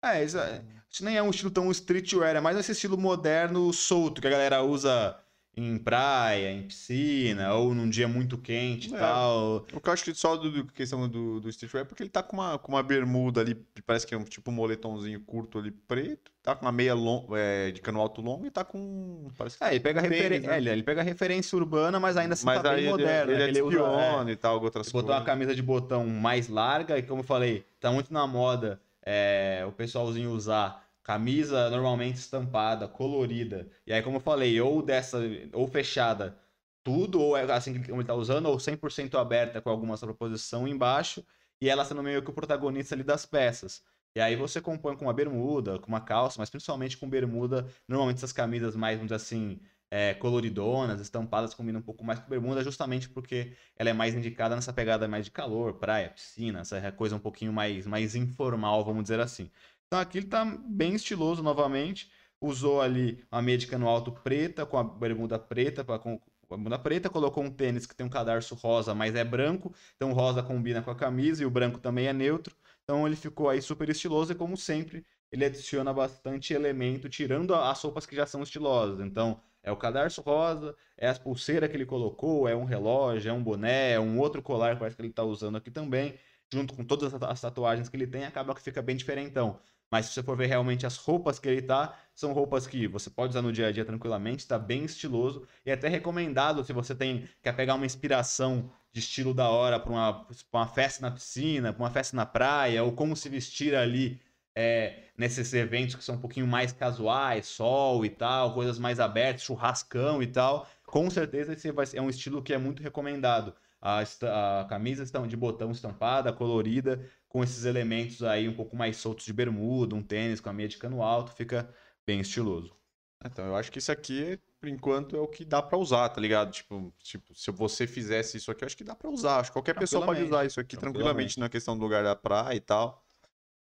É, 0.05 0.22
isso, 0.22 0.38
é, 0.38 0.62
isso 0.90 1.05
nem 1.05 1.16
é 1.16 1.22
um 1.22 1.30
estilo 1.30 1.51
tão 1.51 1.70
streetwear, 1.70 2.36
é 2.36 2.40
mais 2.40 2.57
esse 2.57 2.72
estilo 2.72 2.99
moderno 2.99 3.72
solto 3.72 4.20
que 4.20 4.26
a 4.26 4.30
galera 4.30 4.62
usa 4.62 5.18
em 5.55 5.76
praia, 5.76 6.50
em 6.50 6.62
piscina, 6.62 7.53
ou 7.53 7.74
num 7.74 7.88
dia 7.88 8.09
muito 8.09 8.38
quente 8.38 8.90
e 8.90 8.94
é. 8.94 8.98
tal. 8.98 9.66
O 9.72 9.80
que 9.80 9.88
eu 9.88 9.92
acho 9.92 10.05
que 10.05 10.14
só 10.14 10.34
do, 10.34 10.50
do 10.50 10.64
questão 10.66 11.07
do, 11.07 11.40
do 11.40 11.48
streetwear 11.50 11.84
é 11.84 11.84
porque 11.86 12.03
ele 12.03 12.11
tá 12.11 12.22
com 12.22 12.36
uma, 12.36 12.59
com 12.59 12.72
uma 12.72 12.82
bermuda 12.82 13.42
ali, 13.42 13.55
parece 13.86 14.07
que 14.07 14.14
é 14.14 14.18
um 14.18 14.24
tipo 14.24 14.50
um 14.50 14.55
moletomzinho 14.55 15.20
curto 15.20 15.59
ali, 15.59 15.70
preto, 15.70 16.32
tá 16.42 16.57
com 16.57 16.64
uma 16.64 16.72
meia 16.72 16.94
long, 16.94 17.26
é, 17.32 17.70
de 17.70 17.82
cano 17.82 18.00
alto 18.00 18.22
longo 18.22 18.46
e 18.46 18.50
tá 18.50 18.64
com. 18.64 19.30
Parece 19.36 19.59
que 19.59 19.64
é, 19.64 19.70
ele 19.72 19.80
pega, 19.80 20.00
referen... 20.00 20.40
né? 20.40 20.55
é, 20.55 20.57
ele, 20.57 20.70
ele, 20.70 20.82
pega 20.82 21.03
referência 21.03 21.57
urbana, 21.57 22.00
mas 22.00 22.16
ainda 22.16 22.32
assim 22.32 22.46
mas 22.46 22.62
tá 22.62 22.72
bem 22.72 22.88
moderno. 22.88 23.32
Ele, 23.32 23.42
ele, 23.42 23.53
né? 23.53 23.59
ele 23.61 23.62
usa, 23.62 24.28
é, 24.28 24.32
e 24.32 24.36
tal, 24.36 24.55
outras 24.55 24.90
coisas. 24.90 24.92
Botou 24.92 25.14
uma 25.14 25.24
camisa 25.24 25.55
de 25.55 25.62
botão 25.62 26.07
mais 26.07 26.48
larga, 26.48 26.96
e 26.96 27.03
como 27.03 27.20
eu 27.20 27.26
falei, 27.26 27.66
tá 27.78 27.92
muito 27.92 28.11
na 28.11 28.26
moda 28.26 28.80
é, 29.05 29.64
o 29.66 29.72
pessoalzinho 29.72 30.30
usar 30.30 30.82
camisa 31.03 31.68
normalmente 31.70 32.16
estampada, 32.16 32.88
colorida. 32.88 33.70
E 33.86 33.92
aí, 33.92 34.03
como 34.03 34.16
eu 34.18 34.20
falei, 34.20 34.61
ou 34.61 34.82
dessa, 34.82 35.18
ou 35.53 35.66
fechada, 35.66 36.38
tudo, 36.84 37.20
ou 37.20 37.36
é 37.36 37.50
assim 37.53 37.82
como 37.82 38.00
ele 38.00 38.07
tá 38.07 38.14
usando, 38.14 38.46
ou 38.46 38.59
100% 38.59 39.14
aberta 39.18 39.61
com 39.61 39.70
alguma 39.70 39.96
proposição 39.98 40.66
embaixo, 40.66 41.24
e 41.61 41.68
ela 41.68 41.84
sendo 41.84 42.03
meio 42.03 42.22
que 42.22 42.30
o 42.30 42.34
protagonista 42.34 42.94
ali 42.94 43.05
das 43.05 43.24
peças. 43.26 43.82
E 44.14 44.20
aí 44.20 44.36
você 44.36 44.61
compõe 44.61 44.96
com 44.96 45.07
uma 45.07 45.14
bermuda, 45.14 45.78
com 45.78 45.88
uma 45.88 46.00
calça, 46.00 46.36
mas 46.38 46.50
principalmente 46.50 46.98
com 46.98 47.09
bermuda. 47.09 47.66
Normalmente 47.88 48.18
essas 48.18 48.32
camisas 48.32 48.76
mais, 48.76 48.96
vamos 48.98 49.09
dizer 49.09 49.16
assim, 49.16 49.61
é, 49.90 50.14
coloridonas, 50.14 51.00
estampadas, 51.00 51.55
combinam 51.55 51.80
um 51.80 51.82
pouco 51.82 52.05
mais 52.05 52.18
com 52.18 52.28
bermuda, 52.28 52.62
justamente 52.64 53.09
porque 53.09 53.55
ela 53.76 53.90
é 53.90 53.92
mais 53.92 54.14
indicada 54.14 54.55
nessa 54.55 54.72
pegada 54.72 55.07
mais 55.09 55.26
de 55.26 55.30
calor, 55.30 55.74
praia, 55.74 56.11
piscina, 56.11 56.61
essa 56.61 56.90
coisa 56.92 57.16
um 57.16 57.18
pouquinho 57.18 57.53
mais, 57.53 57.86
mais 57.86 58.14
informal, 58.14 58.84
vamos 58.84 59.03
dizer 59.03 59.20
assim. 59.20 59.50
Então 59.93 60.01
aqui 60.01 60.16
ele 60.16 60.26
tá 60.26 60.43
bem 60.43 60.95
estiloso 60.95 61.43
novamente. 61.43 62.11
Usou 62.40 62.80
ali 62.80 63.22
uma 63.30 63.43
meia 63.43 63.59
de 63.59 63.66
cano 63.66 63.86
alto 63.86 64.11
preta 64.11 64.64
com 64.64 64.78
a 64.78 64.82
bermuda 64.82 65.38
preta, 65.38 65.84
com 65.84 65.93
a 65.93 66.18
bermuda 66.49 66.78
preta, 66.78 67.11
colocou 67.11 67.45
um 67.45 67.51
tênis 67.51 67.84
que 67.84 67.95
tem 67.95 68.07
um 68.07 68.09
cadarço 68.09 68.55
rosa, 68.55 68.95
mas 68.95 69.14
é 69.14 69.22
branco. 69.22 69.74
Então 69.95 70.11
o 70.11 70.14
rosa 70.14 70.43
combina 70.43 70.80
com 70.80 70.90
a 70.90 70.95
camisa 70.95 71.43
e 71.43 71.47
o 71.47 71.51
branco 71.51 71.78
também 71.78 72.07
é 72.07 72.12
neutro. 72.14 72.57
Então 72.82 73.07
ele 73.07 73.16
ficou 73.16 73.51
aí 73.51 73.61
super 73.61 73.86
estiloso 73.90 74.32
e 74.32 74.34
como 74.34 74.57
sempre, 74.57 75.05
ele 75.30 75.45
adiciona 75.45 75.93
bastante 75.93 76.55
elemento, 76.55 77.07
tirando 77.11 77.55
as 77.55 77.82
roupas 77.82 78.07
que 78.07 78.16
já 78.16 78.24
são 78.24 78.43
estilosas. 78.43 78.99
Então, 78.99 79.43
é 79.62 79.70
o 79.70 79.76
cadarço 79.76 80.22
rosa, 80.22 80.74
é 80.97 81.07
as 81.07 81.18
pulseiras 81.18 81.68
que 81.68 81.76
ele 81.76 81.84
colocou, 81.84 82.49
é 82.49 82.57
um 82.57 82.64
relógio, 82.64 83.28
é 83.28 83.32
um 83.32 83.43
boné, 83.45 83.93
é 83.93 84.01
um 84.01 84.18
outro 84.18 84.40
colar 84.40 84.72
que 84.72 84.78
parece 84.78 84.97
que 84.97 85.03
ele 85.03 85.11
está 85.11 85.22
usando 85.22 85.57
aqui 85.57 85.70
também, 85.70 86.14
junto 86.51 86.72
com 86.74 86.82
todas 86.82 87.12
as 87.14 87.40
tatuagens 87.43 87.90
que 87.90 87.97
ele 87.97 88.07
tem, 88.07 88.24
acaba 88.24 88.55
que 88.55 88.62
fica 88.62 88.80
bem 88.80 88.97
diferentão. 88.97 89.61
Mas 89.93 90.07
se 90.07 90.14
você 90.14 90.22
for 90.22 90.34
ver 90.34 90.47
realmente 90.47 90.86
as 90.86 90.97
roupas 90.97 91.38
que 91.38 91.47
ele 91.47 91.61
tá, 91.61 91.95
são 92.14 92.32
roupas 92.32 92.66
que 92.66 92.88
você 92.88 93.11
pode 93.11 93.32
usar 93.32 93.43
no 93.43 93.53
dia 93.53 93.66
a 93.66 93.72
dia 93.72 93.84
tranquilamente, 93.84 94.40
está 94.40 94.59
bem 94.59 94.86
estiloso 94.86 95.47
e 95.66 95.70
é 95.70 95.74
até 95.74 95.86
recomendado 95.86 96.64
se 96.64 96.72
você 96.72 96.95
tem 96.95 97.28
quer 97.43 97.55
pegar 97.55 97.74
uma 97.74 97.84
inspiração 97.84 98.72
de 98.90 99.01
estilo 99.01 99.34
da 99.34 99.51
hora 99.51 99.78
para 99.78 99.93
uma, 99.93 100.26
uma 100.51 100.66
festa 100.66 101.03
na 101.03 101.11
piscina, 101.11 101.74
para 101.74 101.82
uma 101.82 101.90
festa 101.90 102.16
na 102.16 102.24
praia, 102.24 102.82
ou 102.82 102.93
como 102.93 103.14
se 103.14 103.28
vestir 103.28 103.74
ali 103.74 104.18
é, 104.55 105.05
nesses 105.14 105.53
eventos 105.53 105.95
que 105.95 106.05
são 106.05 106.14
um 106.14 106.20
pouquinho 106.20 106.47
mais 106.47 106.72
casuais, 106.72 107.47
sol 107.47 108.03
e 108.05 108.09
tal, 108.09 108.55
coisas 108.55 108.78
mais 108.78 108.99
abertas, 108.99 109.43
churrascão 109.43 110.22
e 110.22 110.26
tal. 110.26 110.66
Com 110.86 111.11
certeza 111.11 111.53
esse 111.53 111.70
vai, 111.70 111.86
é 111.93 112.01
um 112.01 112.09
estilo 112.09 112.43
que 112.43 112.55
é 112.55 112.59
muito 112.59 112.82
recomendado. 112.82 113.55
A, 113.80 114.01
a 114.01 114.64
camisa 114.68 115.05
de 115.26 115.36
botão 115.36 115.72
estampada, 115.72 116.32
colorida, 116.32 117.05
com 117.33 117.43
esses 117.43 117.64
elementos 117.64 118.22
aí 118.22 118.47
um 118.47 118.55
pouco 118.55 118.76
mais 118.76 118.99
soltos 118.99 119.24
de 119.24 119.33
bermuda, 119.33 119.97
um 119.97 120.03
tênis 120.03 120.39
com 120.39 120.51
a 120.51 120.53
meia 120.53 120.68
de 120.68 120.76
cano 120.76 121.03
alto, 121.03 121.33
fica 121.33 121.74
bem 122.07 122.20
estiloso. 122.20 122.76
Então, 123.24 123.47
eu 123.47 123.57
acho 123.57 123.72
que 123.72 123.78
isso 123.78 123.91
aqui, 123.91 124.39
por 124.61 124.68
enquanto, 124.68 125.16
é 125.16 125.18
o 125.18 125.26
que 125.26 125.43
dá 125.43 125.62
para 125.62 125.78
usar, 125.78 126.11
tá 126.11 126.20
ligado? 126.20 126.51
Tipo, 126.53 126.93
tipo, 126.99 127.35
se 127.35 127.51
você 127.51 127.87
fizesse 127.87 128.37
isso 128.37 128.51
aqui, 128.51 128.64
eu 128.64 128.66
acho 128.66 128.76
que 128.76 128.85
dá 128.85 128.95
para 128.95 129.09
usar. 129.09 129.39
Acho 129.39 129.51
que 129.51 129.55
qualquer 129.55 129.74
pessoa 129.74 130.05
pode 130.05 130.22
usar 130.22 130.45
isso 130.45 130.61
aqui 130.61 130.76
tranquilamente, 130.76 131.05
tranquilamente 131.05 131.41
na 131.41 131.49
questão 131.49 131.74
do 131.74 131.83
lugar 131.83 132.05
da 132.05 132.14
praia 132.14 132.55
e 132.55 132.61
tal. 132.61 133.03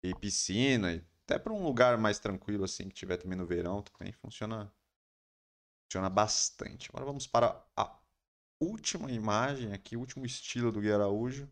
E 0.02 0.16
piscina, 0.16 0.94
e 0.94 1.04
até 1.26 1.38
para 1.38 1.54
um 1.54 1.64
lugar 1.64 2.00
mais 2.00 2.18
tranquilo 2.18 2.64
assim, 2.64 2.90
que 2.90 2.96
tiver 2.96 3.18
também 3.18 3.38
no 3.38 3.46
verão, 3.46 3.84
também 3.84 4.12
funciona 4.14 4.74
funciona 5.84 6.10
bastante. 6.10 6.90
Agora 6.90 7.06
vamos 7.06 7.28
para 7.28 7.64
a 7.76 7.96
última 8.60 9.12
imagem 9.12 9.72
aqui, 9.74 9.96
o 9.96 10.00
último 10.00 10.26
estilo 10.26 10.72
do 10.72 10.82
Gui 10.82 10.92
Araújo 10.92 11.48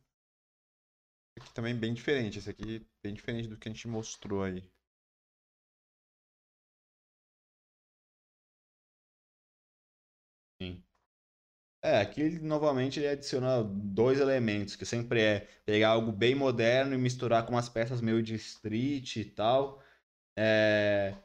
aqui 1.41 1.53
também 1.53 1.75
bem 1.77 1.93
diferente. 1.93 2.39
Esse 2.39 2.49
aqui 2.49 2.87
bem 3.03 3.13
diferente 3.13 3.47
do 3.47 3.57
que 3.57 3.69
a 3.69 3.71
gente 3.71 3.87
mostrou 3.87 4.43
aí. 4.43 4.71
Sim. 10.61 10.83
É, 11.81 12.01
aqui 12.01 12.39
novamente 12.39 12.99
ele 12.99 13.07
adiciona 13.07 13.63
dois 13.63 14.19
elementos, 14.19 14.75
que 14.75 14.85
sempre 14.85 15.21
é 15.21 15.39
pegar 15.65 15.89
algo 15.91 16.11
bem 16.11 16.35
moderno 16.35 16.93
e 16.93 16.97
misturar 16.97 17.45
com 17.45 17.53
umas 17.53 17.69
peças 17.69 18.01
meio 18.01 18.21
de 18.21 18.35
street 18.35 19.15
e 19.17 19.25
tal. 19.25 19.81
É, 20.37 21.15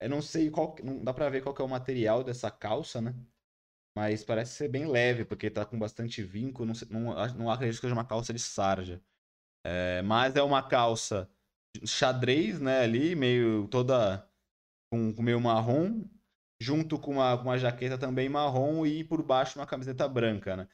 eu 0.00 0.10
não 0.10 0.22
sei 0.22 0.50
qual, 0.50 0.76
não 0.84 1.04
dá 1.04 1.14
pra 1.14 1.30
ver 1.30 1.42
qual 1.42 1.56
é 1.58 1.62
o 1.62 1.68
material 1.68 2.24
dessa 2.24 2.50
calça, 2.50 3.00
né? 3.00 3.14
Mas 3.96 4.24
parece 4.24 4.54
ser 4.56 4.68
bem 4.68 4.86
leve, 4.88 5.24
porque 5.24 5.50
tá 5.50 5.64
com 5.66 5.78
bastante 5.78 6.22
vinco. 6.22 6.64
Não, 6.66 6.74
não, 6.90 7.14
não 7.36 7.50
acredito 7.50 7.76
que 7.76 7.82
seja 7.82 7.94
uma 7.94 8.06
calça 8.06 8.32
de 8.34 8.40
sarja. 8.40 9.02
É, 9.64 10.02
mas 10.02 10.36
é 10.36 10.42
uma 10.42 10.62
calça 10.62 11.28
xadrez, 11.86 12.60
né? 12.60 12.80
Ali, 12.82 13.14
meio 13.16 13.66
toda 13.68 14.28
com, 14.90 15.12
com 15.14 15.22
meio 15.22 15.40
marrom, 15.40 16.04
junto 16.60 16.98
com 16.98 17.12
uma, 17.14 17.36
com 17.38 17.44
uma 17.44 17.58
jaqueta 17.58 17.98
também 17.98 18.28
marrom 18.28 18.86
e 18.86 19.04
por 19.04 19.22
baixo 19.22 19.58
uma 19.58 19.66
camiseta 19.66 20.08
branca, 20.08 20.56
né? 20.56 20.68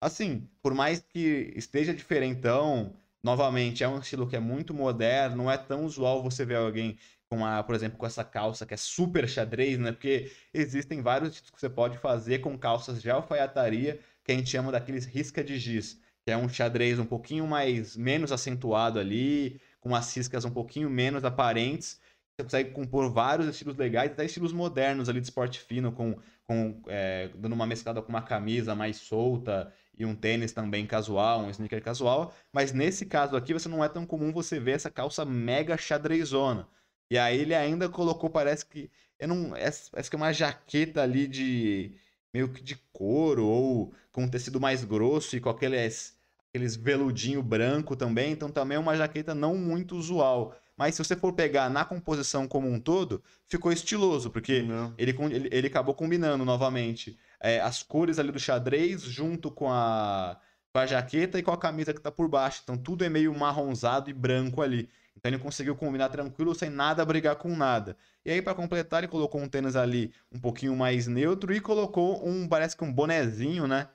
Assim, 0.00 0.48
por 0.62 0.74
mais 0.74 1.00
que 1.00 1.52
esteja 1.56 1.94
diferentão, 1.94 2.94
novamente, 3.22 3.84
é 3.84 3.88
um 3.88 3.98
estilo 4.00 4.28
que 4.28 4.36
é 4.36 4.40
muito 4.40 4.74
moderno, 4.74 5.36
não 5.38 5.50
é 5.50 5.58
tão 5.58 5.84
usual 5.84 6.22
você 6.22 6.44
ver 6.44 6.56
alguém 6.56 6.98
com 7.28 7.44
a, 7.44 7.62
por 7.62 7.74
exemplo, 7.74 7.98
com 7.98 8.06
essa 8.06 8.24
calça 8.24 8.66
que 8.66 8.74
é 8.74 8.76
super 8.76 9.28
xadrez, 9.28 9.78
né? 9.78 9.92
Porque 9.92 10.32
existem 10.54 11.02
vários 11.02 11.30
estilos 11.30 11.50
que 11.50 11.60
você 11.60 11.70
pode 11.70 11.98
fazer 11.98 12.40
com 12.40 12.58
calças 12.58 13.02
de 13.02 13.10
alfaiataria, 13.10 14.00
que 14.24 14.32
a 14.32 14.36
gente 14.36 14.50
chama 14.50 14.72
daqueles 14.72 15.04
risca 15.06 15.42
de 15.44 15.58
giz, 15.58 16.00
que 16.26 16.32
é 16.32 16.36
um 16.36 16.48
xadrez 16.48 16.98
um 16.98 17.06
pouquinho 17.06 17.46
mais 17.46 17.96
menos 17.96 18.32
acentuado 18.32 18.98
ali, 18.98 19.60
com 19.80 19.94
as 19.94 20.12
riscas 20.16 20.44
um 20.44 20.50
pouquinho 20.50 20.90
menos 20.90 21.24
aparentes. 21.24 22.00
Você 22.34 22.42
consegue 22.42 22.70
compor 22.72 23.08
vários 23.12 23.46
estilos 23.46 23.76
legais, 23.76 24.10
até 24.10 24.24
estilos 24.24 24.52
modernos 24.52 25.08
ali 25.08 25.20
de 25.20 25.28
esporte 25.28 25.60
fino, 25.60 25.92
com, 25.92 26.18
com 26.44 26.82
é, 26.88 27.30
dando 27.36 27.52
uma 27.52 27.64
mesclada 27.64 28.02
com 28.02 28.08
uma 28.08 28.22
camisa 28.22 28.74
mais 28.74 28.96
solta 28.96 29.72
e 29.96 30.04
um 30.04 30.16
tênis 30.16 30.52
também 30.52 30.84
casual, 30.84 31.42
um 31.42 31.50
sneaker 31.50 31.80
casual. 31.80 32.34
Mas 32.52 32.72
nesse 32.72 33.06
caso 33.06 33.36
aqui, 33.36 33.52
você 33.52 33.68
não 33.68 33.84
é 33.84 33.88
tão 33.88 34.04
comum 34.04 34.32
você 34.32 34.58
ver 34.58 34.72
essa 34.72 34.90
calça 34.90 35.24
mega 35.24 35.76
xadrezona. 35.78 36.68
E 37.08 37.16
aí 37.16 37.38
ele 37.40 37.54
ainda 37.54 37.88
colocou, 37.88 38.28
parece 38.28 38.66
que. 38.66 38.90
Eu 39.16 39.28
não, 39.28 39.50
parece 39.50 40.10
que 40.10 40.16
é 40.16 40.18
uma 40.18 40.32
jaqueta 40.32 41.02
ali 41.02 41.28
de. 41.28 41.96
meio 42.34 42.48
que 42.52 42.62
de 42.62 42.74
couro, 42.92 43.46
ou 43.46 43.94
com 44.10 44.24
um 44.24 44.28
tecido 44.28 44.60
mais 44.60 44.82
grosso 44.82 45.36
e 45.36 45.40
com 45.40 45.50
aqueles, 45.50 46.15
aqueles 46.56 46.74
veludinho 46.74 47.42
branco 47.42 47.94
também. 47.94 48.32
Então 48.32 48.50
também 48.50 48.76
é 48.76 48.80
uma 48.80 48.96
jaqueta 48.96 49.34
não 49.34 49.56
muito 49.56 49.96
usual. 49.96 50.56
Mas 50.76 50.94
se 50.94 51.04
você 51.04 51.14
for 51.14 51.32
pegar 51.32 51.70
na 51.70 51.84
composição 51.84 52.46
como 52.48 52.68
um 52.68 52.80
todo, 52.80 53.22
ficou 53.46 53.72
estiloso, 53.72 54.30
porque 54.30 54.62
Não. 54.62 54.92
ele, 54.98 55.16
ele, 55.32 55.48
ele 55.50 55.66
acabou 55.68 55.94
combinando 55.94 56.44
novamente 56.44 57.16
é, 57.40 57.60
as 57.60 57.82
cores 57.82 58.18
ali 58.18 58.30
do 58.30 58.38
xadrez 58.38 59.02
junto 59.02 59.50
com 59.50 59.70
a, 59.70 60.38
com 60.72 60.78
a 60.78 60.86
jaqueta 60.86 61.38
e 61.38 61.42
com 61.42 61.50
a 61.50 61.58
camisa 61.58 61.94
que 61.94 62.00
tá 62.00 62.10
por 62.10 62.28
baixo. 62.28 62.60
Então 62.62 62.76
tudo 62.76 63.04
é 63.04 63.08
meio 63.08 63.34
marronzado 63.34 64.10
e 64.10 64.12
branco 64.12 64.60
ali. 64.60 64.88
Então 65.16 65.30
ele 65.32 65.38
conseguiu 65.38 65.74
combinar 65.74 66.10
tranquilo, 66.10 66.54
sem 66.54 66.68
nada 66.68 67.04
brigar 67.04 67.36
com 67.36 67.56
nada. 67.56 67.96
E 68.22 68.30
aí, 68.30 68.42
para 68.42 68.54
completar, 68.54 69.00
ele 69.02 69.10
colocou 69.10 69.40
um 69.40 69.48
tênis 69.48 69.74
ali 69.74 70.12
um 70.30 70.38
pouquinho 70.38 70.76
mais 70.76 71.06
neutro 71.06 71.54
e 71.54 71.60
colocou 71.60 72.28
um, 72.28 72.46
parece 72.46 72.76
que 72.76 72.84
um 72.84 72.92
bonezinho, 72.92 73.66
né? 73.66 73.88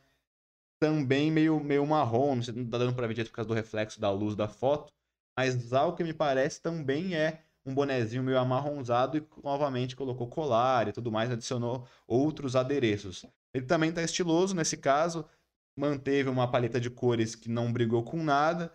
Também 0.82 1.30
meio, 1.30 1.60
meio 1.60 1.86
marrom. 1.86 2.36
Não 2.36 2.44
sei, 2.44 2.56
não 2.56 2.66
tá 2.66 2.80
dando 2.80 2.96
pra 2.96 3.06
ver 3.06 3.14
direito 3.14 3.30
por 3.30 3.36
causa 3.36 3.48
do 3.48 3.54
reflexo 3.54 4.02
da 4.02 4.10
luz 4.10 4.36
da 4.36 4.48
foto. 4.48 4.92
Mas 5.38 5.72
ao 5.72 5.96
que 5.96 6.04
me 6.04 6.14
parece, 6.14 6.60
também 6.60 7.16
é 7.16 7.44
um 7.64 7.74
bonezinho 7.74 8.24
meio 8.24 8.40
amarronzado 8.40 9.18
e 9.18 9.28
novamente 9.44 9.96
colocou 9.96 10.28
colar 10.28 10.88
e 10.88 10.92
tudo 10.92 11.12
mais, 11.12 11.30
adicionou 11.30 11.88
outros 12.08 12.56
adereços. 12.56 13.26
Ele 13.54 13.66
também 13.66 13.92
tá 13.92 14.02
estiloso 14.02 14.56
nesse 14.56 14.76
caso, 14.78 15.26
manteve 15.78 16.30
uma 16.30 16.50
paleta 16.50 16.80
de 16.82 16.90
cores 16.90 17.36
que 17.36 17.50
não 17.50 17.72
brigou 17.72 18.04
com 18.04 18.22
nada, 18.24 18.72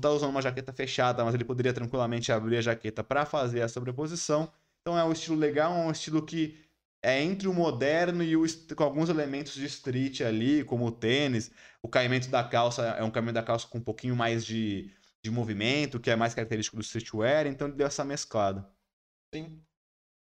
tá 0.00 0.10
usando 0.10 0.30
uma 0.30 0.42
jaqueta 0.42 0.72
fechada, 0.72 1.24
mas 1.24 1.34
ele 1.34 1.44
poderia 1.44 1.72
tranquilamente 1.72 2.32
abrir 2.32 2.56
a 2.56 2.62
jaqueta 2.62 3.04
para 3.04 3.24
fazer 3.24 3.62
a 3.62 3.68
sobreposição. 3.68 4.50
Então 4.80 4.98
é 4.98 5.04
um 5.04 5.12
estilo 5.12 5.36
legal, 5.36 5.72
é 5.72 5.86
um 5.86 5.90
estilo 5.92 6.20
que 6.24 6.58
é 7.04 7.22
entre 7.22 7.46
o 7.46 7.52
moderno 7.52 8.24
e 8.24 8.34
o 8.34 8.44
com 8.74 8.82
alguns 8.82 9.10
elementos 9.10 9.52
de 9.52 9.66
street 9.66 10.22
ali, 10.22 10.64
como 10.64 10.86
o 10.86 10.90
tênis, 10.90 11.50
o 11.82 11.88
caimento 11.88 12.30
da 12.30 12.42
calça 12.42 12.82
é 12.82 13.04
um 13.04 13.10
caimento 13.10 13.34
da 13.34 13.42
calça 13.42 13.68
com 13.68 13.76
um 13.76 13.82
pouquinho 13.82 14.16
mais 14.16 14.44
de, 14.44 14.90
de 15.22 15.30
movimento, 15.30 16.00
que 16.00 16.10
é 16.10 16.16
mais 16.16 16.34
característico 16.34 16.78
do 16.78 16.82
streetwear, 16.82 17.46
então 17.46 17.68
ele 17.68 17.76
deu 17.76 17.86
essa 17.86 18.04
mesclada. 18.04 18.66
Sim. 19.34 19.62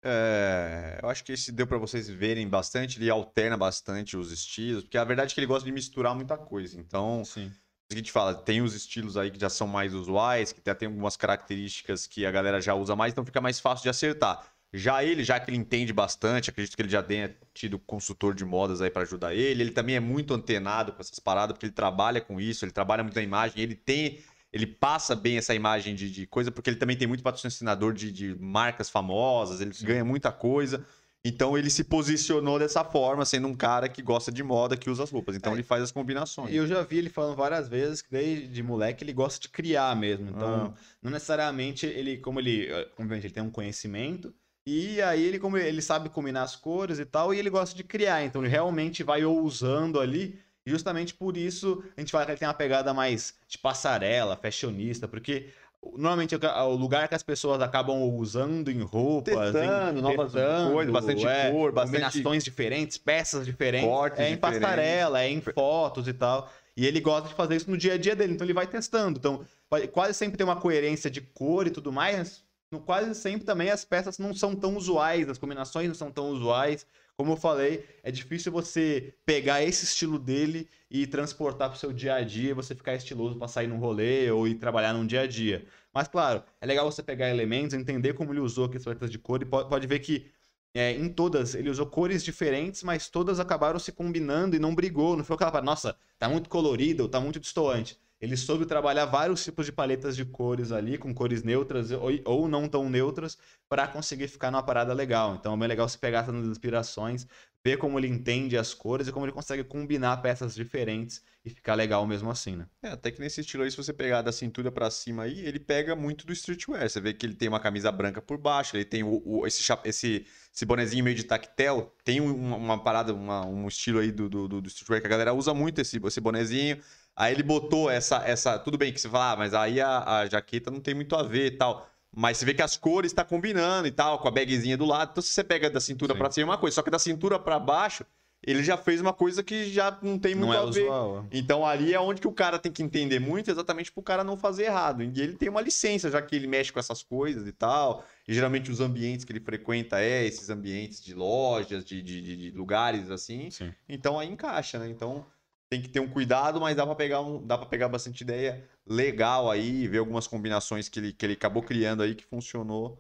É, 0.06 1.00
eu 1.02 1.10
acho 1.10 1.24
que 1.24 1.32
esse 1.32 1.52
deu 1.52 1.66
pra 1.66 1.80
vocês 1.80 2.08
verem 2.08 2.48
bastante, 2.48 3.00
ele 3.00 3.10
alterna 3.10 3.58
bastante 3.58 4.16
os 4.16 4.32
estilos, 4.32 4.84
porque 4.84 4.98
a 4.98 5.04
verdade 5.04 5.32
é 5.32 5.34
que 5.34 5.40
ele 5.40 5.48
gosta 5.48 5.66
de 5.66 5.72
misturar 5.72 6.14
muita 6.16 6.38
coisa. 6.38 6.80
Então, 6.80 7.26
Sim. 7.26 7.48
o 7.48 7.52
que 7.90 7.94
a 7.94 7.96
gente 7.96 8.12
fala, 8.12 8.36
tem 8.36 8.62
os 8.62 8.76
estilos 8.76 9.18
aí 9.18 9.32
que 9.32 9.40
já 9.40 9.50
são 9.50 9.68
mais 9.68 9.96
usuais, 9.96 10.52
que 10.52 10.60
até 10.60 10.76
tem 10.76 10.88
algumas 10.88 11.18
características 11.18 12.06
que 12.06 12.28
a 12.28 12.32
galera 12.32 12.62
já 12.62 12.76
usa 12.76 12.96
mais, 12.96 13.12
então 13.12 13.26
fica 13.26 13.42
mais 13.42 13.60
fácil 13.60 13.82
de 13.82 13.90
acertar. 13.90 14.59
Já 14.72 15.04
ele, 15.04 15.24
já 15.24 15.40
que 15.40 15.50
ele 15.50 15.58
entende 15.58 15.92
bastante, 15.92 16.50
acredito 16.52 16.76
que 16.76 16.82
ele 16.82 16.90
já 16.90 17.02
tenha 17.02 17.36
tido 17.54 17.80
consultor 17.80 18.36
de 18.36 18.46
modas 18.46 18.82
aí 18.82 18.90
pra 18.90 19.02
ajudar 19.02 19.34
ele. 19.34 19.64
Ele 19.64 19.72
também 19.72 19.96
é 19.96 20.00
muito 20.00 20.34
antenado 20.34 20.92
com 20.94 21.02
essas 21.02 21.18
paradas, 21.18 21.54
porque 21.54 21.66
ele 21.66 21.74
trabalha 21.74 22.22
com 22.22 22.40
isso, 22.40 22.66
ele 22.66 22.72
trabalha 22.72 23.02
muito 23.04 23.16
na 23.16 23.24
imagem, 23.24 23.62
ele 23.64 23.76
tem. 23.76 24.20
Ele 24.52 24.66
passa 24.66 25.16
bem 25.16 25.38
essa 25.38 25.54
imagem 25.54 25.94
de, 25.94 26.10
de 26.10 26.26
coisa, 26.26 26.52
porque 26.52 26.70
ele 26.70 26.78
também 26.78 26.98
tem 26.98 27.08
muito 27.08 27.24
patrocinador 27.24 27.94
de, 27.94 28.12
de 28.12 28.36
marcas 28.40 28.90
famosas, 28.90 29.62
ele 29.62 29.72
ganha 29.82 30.04
muita 30.04 30.32
coisa. 30.32 30.86
Então 31.24 31.58
ele 31.58 31.70
se 31.70 31.84
posicionou 31.84 32.58
dessa 32.58 32.84
forma, 32.84 33.26
sendo 33.26 33.48
um 33.48 33.56
cara 33.56 33.90
que 33.90 34.02
gosta 34.02 34.32
de 34.32 34.42
moda, 34.42 34.78
que 34.78 34.90
usa 34.90 35.04
as 35.04 35.12
roupas. 35.12 35.36
Então 35.36 35.52
É. 35.52 35.56
ele 35.56 35.64
faz 35.64 35.84
as 35.84 35.92
combinações. 35.92 36.52
E 36.52 36.56
eu 36.56 36.66
já 36.66 36.82
vi 36.82 36.98
ele 36.98 37.10
falando 37.10 37.36
várias 37.36 37.68
vezes 37.68 38.02
que 38.02 38.10
desde 38.10 38.64
moleque 38.64 39.04
ele 39.04 39.14
gosta 39.14 39.40
de 39.40 39.50
criar 39.50 39.96
mesmo. 39.96 40.30
Então, 40.30 40.74
não 41.02 41.12
necessariamente 41.12 41.86
ele, 41.86 42.18
como 42.18 42.40
ele, 42.40 42.68
eh, 42.68 42.88
obviamente, 42.98 43.26
ele 43.26 43.34
tem 43.34 43.44
um 43.44 43.52
conhecimento. 43.52 44.34
E 44.72 45.02
aí 45.02 45.24
ele, 45.26 45.40
como 45.40 45.58
ele 45.58 45.82
sabe 45.82 46.10
combinar 46.10 46.44
as 46.44 46.56
cores 46.56 47.00
e 47.00 47.06
tal, 47.06 47.34
e 47.34 47.40
ele 47.40 47.50
gosta 47.50 47.76
de 47.76 47.84
criar. 47.84 48.24
Então 48.24 48.42
ele 48.44 48.52
realmente 48.52 49.02
vai 49.04 49.26
ousando 49.26 50.00
ali. 50.00 50.40
E 50.66 50.70
justamente 50.70 51.14
por 51.14 51.36
isso 51.36 51.84
a 51.98 52.00
gente 52.00 52.12
fala 52.12 52.26
que 52.26 52.32
ele 52.34 52.38
tem 52.40 52.48
uma 52.48 52.54
pegada 52.54 52.94
mais 52.94 53.34
de 53.48 53.58
passarela, 53.58 54.38
fashionista, 54.38 55.08
porque 55.08 55.50
normalmente 55.94 56.36
o 56.36 56.76
lugar 56.76 57.08
que 57.08 57.16
as 57.16 57.24
pessoas 57.24 57.62
acabam 57.62 57.98
usando 58.16 58.70
em 58.70 58.82
roupas, 58.82 59.56
em- 59.56 59.60
Testando 59.60 60.02
novas 60.02 60.32
testando, 60.34 60.72
coisas, 60.74 60.94
bastante 60.94 61.28
é, 61.28 61.52
cor, 61.52 61.72
bastante 61.72 61.94
combinações 62.02 62.44
diferentes, 62.44 62.98
peças 62.98 63.46
diferentes, 63.46 63.88
é 63.90 64.30
em 64.30 64.36
diferentes. 64.36 64.40
passarela, 64.40 65.24
é 65.24 65.30
em 65.30 65.42
fotos 65.42 66.08
e 66.08 66.14
tal. 66.14 66.52
E 66.78 66.86
ele 66.86 67.00
gosta 67.00 67.28
de 67.30 67.34
fazer 67.34 67.56
isso 67.56 67.72
no 67.72 67.78
dia 67.78 67.94
a 67.94 67.98
dia 67.98 68.16
dele, 68.16 68.34
então 68.34 68.46
ele 68.46 68.54
vai 68.54 68.68
testando. 68.68 69.18
Então, 69.18 69.46
quase 69.92 70.14
sempre 70.14 70.38
tem 70.38 70.46
uma 70.46 70.56
coerência 70.58 71.10
de 71.10 71.22
cor 71.22 71.66
e 71.66 71.72
tudo 71.72 71.92
mais. 71.92 72.44
No, 72.72 72.80
quase 72.80 73.16
sempre 73.16 73.46
também 73.46 73.72
as 73.72 73.84
peças 73.84 74.20
não 74.20 74.34
são 74.34 74.56
tão 74.56 74.78
usuais, 74.78 75.28
as 75.28 75.40
combinações 75.40 75.88
não 75.88 75.96
são 75.96 76.12
tão 76.12 76.30
usuais. 76.30 76.86
Como 77.18 77.34
eu 77.34 77.38
falei, 77.38 77.84
é 78.04 78.12
difícil 78.12 78.52
você 78.52 79.14
pegar 79.26 79.64
esse 79.64 79.86
estilo 79.86 80.20
dele 80.20 80.70
e 80.90 81.08
transportar 81.08 81.70
para 81.70 81.76
o 81.76 81.80
seu 81.80 81.92
dia 81.92 82.16
a 82.16 82.22
dia, 82.24 82.54
você 82.56 82.76
ficar 82.76 82.94
estiloso 82.94 83.38
para 83.38 83.48
sair 83.48 83.68
num 83.68 83.80
rolê 83.80 84.30
ou 84.32 84.48
ir 84.48 84.56
trabalhar 84.56 84.94
num 84.94 85.06
dia 85.06 85.22
a 85.22 85.28
dia. 85.28 85.66
Mas 85.94 86.08
claro, 86.08 86.44
é 86.62 86.66
legal 86.66 86.90
você 86.90 87.02
pegar 87.02 87.30
elementos, 87.30 87.74
entender 87.74 88.14
como 88.14 88.32
ele 88.32 88.40
usou 88.40 88.66
aquelas 88.66 88.84
paletas 88.86 89.12
de 89.12 89.18
cor 89.18 89.42
e 89.42 89.46
pode, 89.46 89.68
pode 89.68 89.88
ver 89.88 90.00
que 90.00 90.32
é, 90.74 90.92
em 90.92 91.10
todas 91.10 91.56
ele 91.56 91.70
usou 91.70 91.88
cores 91.88 92.24
diferentes, 92.24 92.84
mas 92.84 93.10
todas 93.10 93.40
acabaram 93.40 93.80
se 93.80 93.92
combinando 93.92 94.56
e 94.56 94.60
não 94.60 94.76
brigou. 94.76 95.18
Não 95.18 95.24
foi 95.24 95.36
aquela 95.36 95.62
nossa, 95.62 95.98
tá 96.20 96.30
muito 96.30 96.50
colorido, 96.50 97.10
tá 97.10 97.20
muito 97.20 97.40
destoante. 97.40 98.00
Ele 98.22 98.36
soube 98.36 98.66
trabalhar 98.66 99.06
vários 99.06 99.44
tipos 99.44 99.66
de 99.66 99.72
paletas 99.72 100.16
de 100.16 100.26
cores 100.26 100.72
ali, 100.72 100.98
com 100.98 101.14
cores 101.14 101.42
neutras 101.44 101.90
ou, 101.92 102.10
ou 102.26 102.48
não 102.48 102.68
tão 102.68 102.90
neutras, 102.90 103.38
para 103.68 103.88
conseguir 103.88 104.28
ficar 104.28 104.52
numa 104.52 104.64
parada 104.64 104.94
legal. 104.94 105.36
Então 105.36 105.54
é 105.54 105.58
bem 105.58 105.68
legal 105.68 105.88
se 105.88 105.98
pegar 105.98 106.20
essas 106.20 106.36
inspirações, 106.48 107.26
ver 107.64 107.78
como 107.78 107.98
ele 108.00 108.08
entende 108.08 108.58
as 108.58 108.74
cores 108.74 109.08
e 109.08 109.12
como 109.12 109.26
ele 109.26 109.32
consegue 109.34 109.64
combinar 109.64 110.18
peças 110.18 110.54
diferentes 110.56 111.22
e 111.44 111.50
ficar 111.50 111.76
legal 111.76 112.06
mesmo 112.06 112.30
assim, 112.30 112.56
né? 112.56 112.68
É, 112.84 112.90
até 112.90 113.12
que 113.12 113.20
nesse 113.20 113.42
estilo 113.42 113.64
aí, 113.64 113.72
se 113.72 113.78
você 113.78 113.94
pegar 113.94 114.22
da 114.22 114.32
cintura 114.32 114.72
pra 114.72 114.90
cima 114.92 115.24
aí, 115.24 115.40
ele 115.40 115.60
pega 115.60 115.96
muito 115.96 116.26
do 116.26 116.34
streetwear. 116.34 116.90
Você 116.90 117.00
vê 117.00 117.14
que 117.14 117.26
ele 117.26 117.36
tem 117.36 117.48
uma 117.48 117.60
camisa 117.60 117.92
branca 117.92 118.22
por 118.22 118.38
baixo, 118.38 118.76
ele 118.76 118.86
tem 118.86 119.04
o, 119.04 119.22
o- 119.26 119.48
esse, 119.48 119.64
esse, 119.86 120.26
esse 120.54 120.66
bonezinho 120.66 121.04
meio 121.04 121.16
de 121.16 121.24
tactel. 121.24 121.94
Tem 122.04 122.20
um- 122.22 122.34
uma, 122.36 122.56
uma 122.58 122.84
parada, 122.84 123.14
uma- 123.14 123.46
um 123.46 123.68
estilo 123.68 124.00
aí 124.00 124.12
do, 124.12 124.30
do- 124.30 124.48
do 124.62 124.68
streetwear 124.68 125.02
que 125.02 125.08
a 125.08 125.10
galera 125.10 125.34
usa 125.34 125.54
muito 125.54 125.80
esse, 125.80 125.98
esse 126.06 126.22
bonezinho. 126.22 126.82
Aí 127.20 127.34
ele 127.34 127.44
botou 127.44 127.90
essa, 127.90 128.24
essa. 128.26 128.58
Tudo 128.58 128.78
bem 128.78 128.94
que 128.94 129.00
você 129.02 129.10
fala, 129.10 129.34
ah, 129.34 129.36
mas 129.36 129.54
aí 129.54 129.82
a, 129.82 130.20
a 130.22 130.26
jaqueta 130.26 130.72
não 130.72 130.80
tem 130.80 130.94
muito 130.96 131.16
a 131.18 131.22
ver 131.24 131.48
e 131.48 131.58
tal. 131.58 131.86
Mas 132.16 132.38
você 132.38 132.46
vê 132.46 132.54
que 132.54 132.62
as 132.62 132.78
cores 132.78 133.12
tá 133.12 133.26
combinando 133.26 133.88
e 133.88 133.92
tal, 133.92 134.18
com 134.20 134.28
a 134.30 134.32
bagzinha 134.32 134.78
do 134.78 134.86
lado. 134.86 135.10
Então, 135.12 135.22
se 135.22 135.30
você 135.34 135.44
pega 135.44 135.70
da 135.70 135.82
cintura 135.82 136.16
pra 136.16 136.32
cima, 136.32 136.46
é 136.48 136.50
uma 136.52 136.58
coisa. 136.58 136.76
Só 136.76 136.82
que 136.82 136.90
da 136.90 136.98
cintura 136.98 137.38
pra 137.38 137.60
baixo, 137.60 138.06
ele 138.42 138.64
já 138.64 138.78
fez 138.78 139.02
uma 139.02 139.12
coisa 139.12 139.44
que 139.44 139.70
já 139.70 139.96
não 140.02 140.18
tem 140.18 140.34
muito 140.34 140.48
Não 140.48 140.54
é 140.54 140.58
a 140.58 140.66
ver. 140.72 140.84
usual. 140.86 141.26
Então 141.30 141.66
ali 141.66 141.94
é 141.94 142.00
onde 142.00 142.22
que 142.22 142.28
o 142.28 142.32
cara 142.32 142.58
tem 142.58 142.72
que 142.72 142.82
entender 142.82 143.20
muito, 143.20 143.52
exatamente 143.52 143.92
pro 143.92 144.02
cara 144.02 144.24
não 144.24 144.38
fazer 144.38 144.64
errado. 144.64 145.04
E 145.04 145.08
ele 145.22 145.34
tem 145.34 145.50
uma 145.50 145.60
licença, 145.62 146.10
já 146.10 146.22
que 146.22 146.36
ele 146.38 146.48
mexe 146.48 146.72
com 146.72 146.80
essas 146.80 147.04
coisas 147.04 147.46
e 147.46 147.52
tal. 147.52 148.04
E 148.26 148.34
geralmente 148.34 148.72
os 148.72 148.80
ambientes 148.80 149.26
que 149.26 149.34
ele 149.34 149.42
frequenta 149.42 150.00
é 150.00 150.24
esses 150.26 150.50
ambientes 150.50 151.04
de 151.04 151.14
lojas, 151.14 151.84
de, 151.84 152.02
de, 152.02 152.22
de- 152.22 152.38
de 152.52 152.58
lugares 152.58 153.12
assim. 153.12 153.52
Sim. 153.52 153.74
Então 153.90 154.18
aí 154.18 154.30
encaixa, 154.30 154.80
né? 154.80 154.88
Então 154.90 155.26
tem 155.70 155.82
que 155.82 155.88
ter 155.90 156.00
um 156.00 156.10
cuidado, 156.10 156.60
mas 156.60 156.76
dá 156.76 156.86
pra 156.86 156.96
pegar, 156.96 157.22
um, 157.22 157.46
dá 157.46 157.58
pegar 157.58 157.88
bastante 157.88 158.22
ideia 158.22 158.68
legal 158.86 159.52
aí, 159.52 159.88
ver 159.88 160.00
algumas 160.00 160.26
combinações 160.26 160.90
que 160.90 161.00
ele, 161.00 161.14
que 161.14 161.26
ele 161.26 161.34
acabou 161.34 161.62
criando 161.62 162.02
aí 162.02 162.16
que 162.16 162.26
funcionou 162.26 163.00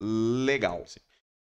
legal. 0.00 0.84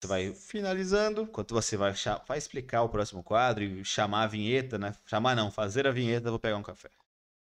tu 0.01 0.09
vai 0.09 0.33
Finalizando. 0.33 1.23
Enquanto 1.23 1.55
você 1.55 1.77
vai, 1.77 1.93
vai 2.27 2.39
explicar 2.39 2.83
o 2.83 2.89
próximo 2.89 3.23
quadro 3.23 3.63
e 3.63 3.85
chamar 3.85 4.23
a 4.23 4.27
vinheta, 4.27 4.79
né? 4.79 4.95
Chamar 5.05 5.37
não, 5.37 5.51
fazer 5.51 5.87
a 5.87 5.91
vinheta, 5.91 6.31
vou 6.31 6.39
pegar 6.39 6.57
um 6.57 6.63
café. 6.63 6.89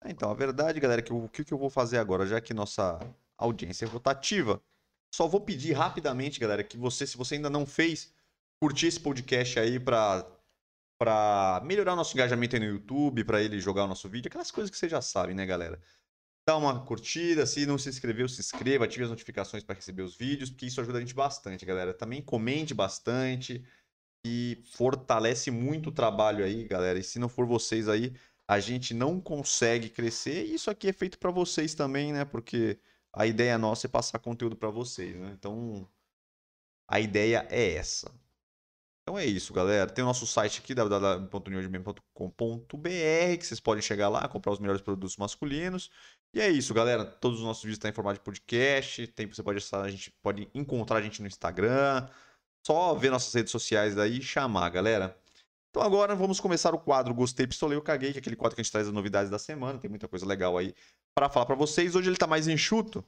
É, 0.05 0.11
Então, 0.11 0.29
a 0.29 0.35
verdade, 0.35 0.81
galera, 0.81 1.01
é 1.01 1.05
que 1.05 1.13
o 1.13 1.29
que, 1.29 1.45
que 1.45 1.55
eu 1.55 1.59
vou 1.59 1.71
fazer 1.71 1.99
agora, 1.99 2.27
já 2.27 2.41
que 2.41 2.53
nossa 2.53 2.99
audiência 3.39 3.85
é 3.85 3.89
rotativa, 3.89 4.61
só 5.15 5.29
vou 5.29 5.41
pedir 5.41 5.75
rapidamente, 5.75 6.41
galera, 6.41 6.65
que 6.65 6.77
você, 6.77 7.07
se 7.07 7.17
você 7.17 7.37
ainda 7.37 7.51
não 7.51 7.67
fez, 7.67 8.13
curtir 8.61 8.87
esse 8.87 8.99
podcast 8.99 9.59
aí 9.61 9.79
pra, 9.79 10.27
pra 11.03 11.61
melhorar 11.65 11.97
nosso 11.97 12.15
engajamento 12.15 12.55
aí 12.55 12.61
no 12.61 12.67
YouTube, 12.67 13.25
pra 13.25 13.43
ele 13.43 13.59
jogar 13.59 13.83
o 13.83 13.89
nosso 13.89 14.09
vídeo, 14.09 14.29
aquelas 14.29 14.53
coisas 14.53 14.71
que 14.71 14.77
você 14.77 14.89
já 14.89 15.03
sabe, 15.03 15.35
né, 15.35 15.45
galera? 15.45 15.81
Dá 16.47 16.57
uma 16.57 16.85
curtida, 16.85 17.45
se 17.45 17.67
não 17.67 17.77
se 17.77 17.89
inscreveu, 17.89 18.29
se 18.29 18.41
inscreva, 18.41 18.85
ative 18.85 19.03
as 19.03 19.11
notificações 19.11 19.65
para 19.65 19.75
receber 19.75 20.03
os 20.03 20.17
vídeos, 20.17 20.49
porque 20.49 20.67
isso 20.67 20.81
ajuda 20.81 20.99
a 20.99 21.01
gente 21.01 21.13
bastante, 21.13 21.67
galera. 21.67 21.93
Também 21.93 22.23
comente 22.23 22.73
bastante 22.73 23.65
e 24.25 24.63
fortalece 24.77 25.51
muito 25.51 25.89
o 25.89 25.93
trabalho 25.93 26.45
aí, 26.45 26.69
galera. 26.69 27.01
E 27.01 27.03
se 27.03 27.19
não 27.19 27.29
for 27.29 27.47
vocês 27.47 27.89
aí, 27.89 28.15
a 28.47 28.61
gente 28.61 28.95
não 28.95 29.21
consegue 29.21 29.89
crescer. 29.89 30.47
E 30.47 30.55
isso 30.55 30.71
aqui 30.71 30.87
é 30.87 30.93
feito 30.93 31.19
para 31.19 31.33
vocês 31.33 31.75
também, 31.75 32.13
né? 32.13 32.25
Porque 32.25 32.79
a 33.13 33.27
ideia 33.27 33.59
nossa 33.59 33.89
é 33.89 33.91
passar 33.91 34.21
conteúdo 34.21 34.57
para 34.57 34.71
vocês, 34.71 35.17
né? 35.17 35.33
Então, 35.37 35.89
a 36.89 37.01
ideia 37.01 37.45
é 37.51 37.75
essa. 37.75 38.09
Então 39.03 39.19
é 39.19 39.27
isso, 39.27 39.53
galera. 39.53 39.91
Tem 39.91 40.05
o 40.05 40.07
nosso 40.07 40.27
site 40.27 40.61
aqui, 40.61 40.75
www.newdman.com.br, 40.75 43.39
que 43.39 43.47
vocês 43.47 43.59
podem 43.59 43.83
chegar 43.83 44.09
lá, 44.09 44.29
comprar 44.29 44.53
os 44.53 44.61
melhores 44.61 44.81
produtos 44.81 45.17
masculinos. 45.17 45.91
E 46.33 46.41
é 46.41 46.49
isso, 46.49 46.73
galera. 46.73 47.05
Todos 47.05 47.41
os 47.41 47.45
nossos 47.45 47.63
vídeos 47.63 47.79
estão 47.79 47.91
em 47.91 47.95
formato 47.95 48.21
de 48.21 48.25
podcast. 48.25 49.07
Tem, 49.09 49.27
você 49.27 49.43
pode 49.43 49.65
a 49.73 49.89
gente 49.89 50.13
pode 50.23 50.49
encontrar 50.55 50.99
a 50.99 51.03
gente 51.03 51.21
no 51.21 51.27
Instagram. 51.27 52.09
Só 52.65 52.95
ver 52.95 53.11
nossas 53.11 53.35
redes 53.35 53.51
sociais 53.51 53.97
daí 53.97 54.19
e 54.19 54.23
chamar, 54.23 54.69
galera. 54.71 55.17
Então 55.71 55.83
agora 55.83 56.15
vamos 56.15 56.39
começar 56.39 56.73
o 56.75 56.79
quadro 56.79 57.13
Gostei, 57.13 57.47
Pistolei, 57.47 57.77
Eu 57.77 57.83
Caguei, 57.83 58.13
que 58.13 58.19
é 58.19 58.21
aquele 58.21 58.37
quadro 58.37 58.55
que 58.55 58.61
a 58.61 58.65
gente 58.65 58.71
traz 58.71 58.87
as 58.87 58.93
novidades 58.93 59.31
da 59.31 59.39
semana. 59.39 59.79
Tem 59.79 59.91
muita 59.91 60.07
coisa 60.07 60.25
legal 60.25 60.57
aí 60.57 60.75
para 61.15 61.29
falar 61.29 61.47
para 61.47 61.57
vocês. 61.57 61.97
Hoje 61.97 62.09
ele 62.09 62.17
tá 62.17 62.27
mais 62.27 62.47
enxuto, 62.47 63.05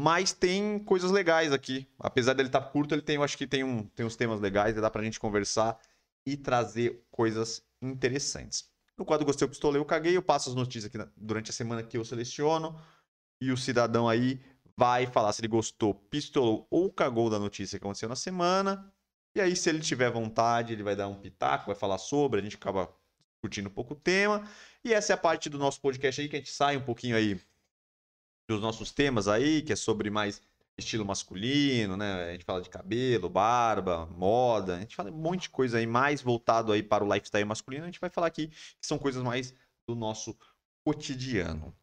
mas 0.00 0.32
tem 0.32 0.78
coisas 0.78 1.10
legais 1.10 1.52
aqui. 1.52 1.86
Apesar 1.98 2.32
dele 2.32 2.48
estar 2.48 2.62
tá 2.62 2.66
curto, 2.66 2.94
ele 2.94 3.02
tem, 3.02 3.16
eu 3.16 3.22
acho 3.22 3.36
que 3.36 3.46
tem, 3.46 3.62
um, 3.62 3.82
tem 3.82 4.06
uns 4.06 4.16
temas 4.16 4.40
legais, 4.40 4.74
dá 4.74 4.90
pra 4.90 5.02
gente 5.02 5.20
conversar 5.20 5.78
e 6.26 6.38
trazer 6.38 7.04
coisas 7.10 7.62
interessantes. 7.82 8.66
No 8.96 9.04
quadro 9.04 9.26
Gostei, 9.26 9.44
eu 9.44 9.50
Pistolei, 9.50 9.78
Eu 9.78 9.84
Caguei, 9.84 10.16
eu 10.16 10.22
passo 10.22 10.48
as 10.48 10.54
notícias 10.54 10.86
aqui 10.86 10.96
na- 10.96 11.08
durante 11.14 11.50
a 11.50 11.52
semana 11.52 11.82
que 11.82 11.98
eu 11.98 12.04
seleciono 12.04 12.80
e 13.42 13.52
o 13.52 13.58
cidadão 13.58 14.08
aí 14.08 14.40
vai 14.74 15.06
falar 15.06 15.34
se 15.34 15.42
ele 15.42 15.48
gostou, 15.48 15.92
pistolou 15.92 16.66
ou 16.70 16.90
cagou 16.90 17.28
da 17.28 17.38
notícia 17.38 17.78
que 17.78 17.84
aconteceu 17.84 18.08
na 18.08 18.16
semana. 18.16 18.90
E 19.36 19.40
aí, 19.40 19.54
se 19.54 19.68
ele 19.68 19.80
tiver 19.80 20.10
vontade, 20.10 20.72
ele 20.72 20.82
vai 20.82 20.96
dar 20.96 21.08
um 21.08 21.14
pitaco, 21.14 21.66
vai 21.66 21.74
falar 21.74 21.98
sobre, 21.98 22.40
a 22.40 22.42
gente 22.42 22.56
acaba 22.56 22.90
discutindo 23.34 23.66
um 23.66 23.72
pouco 23.72 23.92
o 23.92 23.96
tema. 23.96 24.48
E 24.82 24.94
essa 24.94 25.12
é 25.12 25.14
a 25.14 25.18
parte 25.18 25.50
do 25.50 25.58
nosso 25.58 25.78
podcast 25.78 26.22
aí, 26.22 26.28
que 26.28 26.36
a 26.36 26.38
gente 26.38 26.52
sai 26.52 26.78
um 26.78 26.82
pouquinho 26.82 27.16
aí 27.16 27.38
dos 28.50 28.60
nossos 28.60 28.92
temas 28.92 29.28
aí, 29.28 29.62
que 29.62 29.72
é 29.72 29.76
sobre 29.76 30.10
mais 30.10 30.42
estilo 30.76 31.04
masculino, 31.04 31.96
né? 31.96 32.30
A 32.30 32.32
gente 32.32 32.44
fala 32.44 32.60
de 32.60 32.68
cabelo, 32.68 33.28
barba, 33.28 34.06
moda, 34.06 34.76
a 34.76 34.80
gente 34.80 34.96
fala 34.96 35.10
um 35.10 35.14
monte 35.14 35.42
de 35.42 35.50
coisa 35.50 35.78
aí 35.78 35.86
mais 35.86 36.20
voltado 36.20 36.72
aí 36.72 36.82
para 36.82 37.04
o 37.04 37.12
lifestyle 37.12 37.44
masculino. 37.44 37.84
A 37.84 37.86
gente 37.86 38.00
vai 38.00 38.10
falar 38.10 38.26
aqui 38.26 38.48
que 38.48 38.86
são 38.86 38.98
coisas 38.98 39.22
mais 39.22 39.54
do 39.86 39.94
nosso 39.94 40.36
cotidiano. 40.84 41.74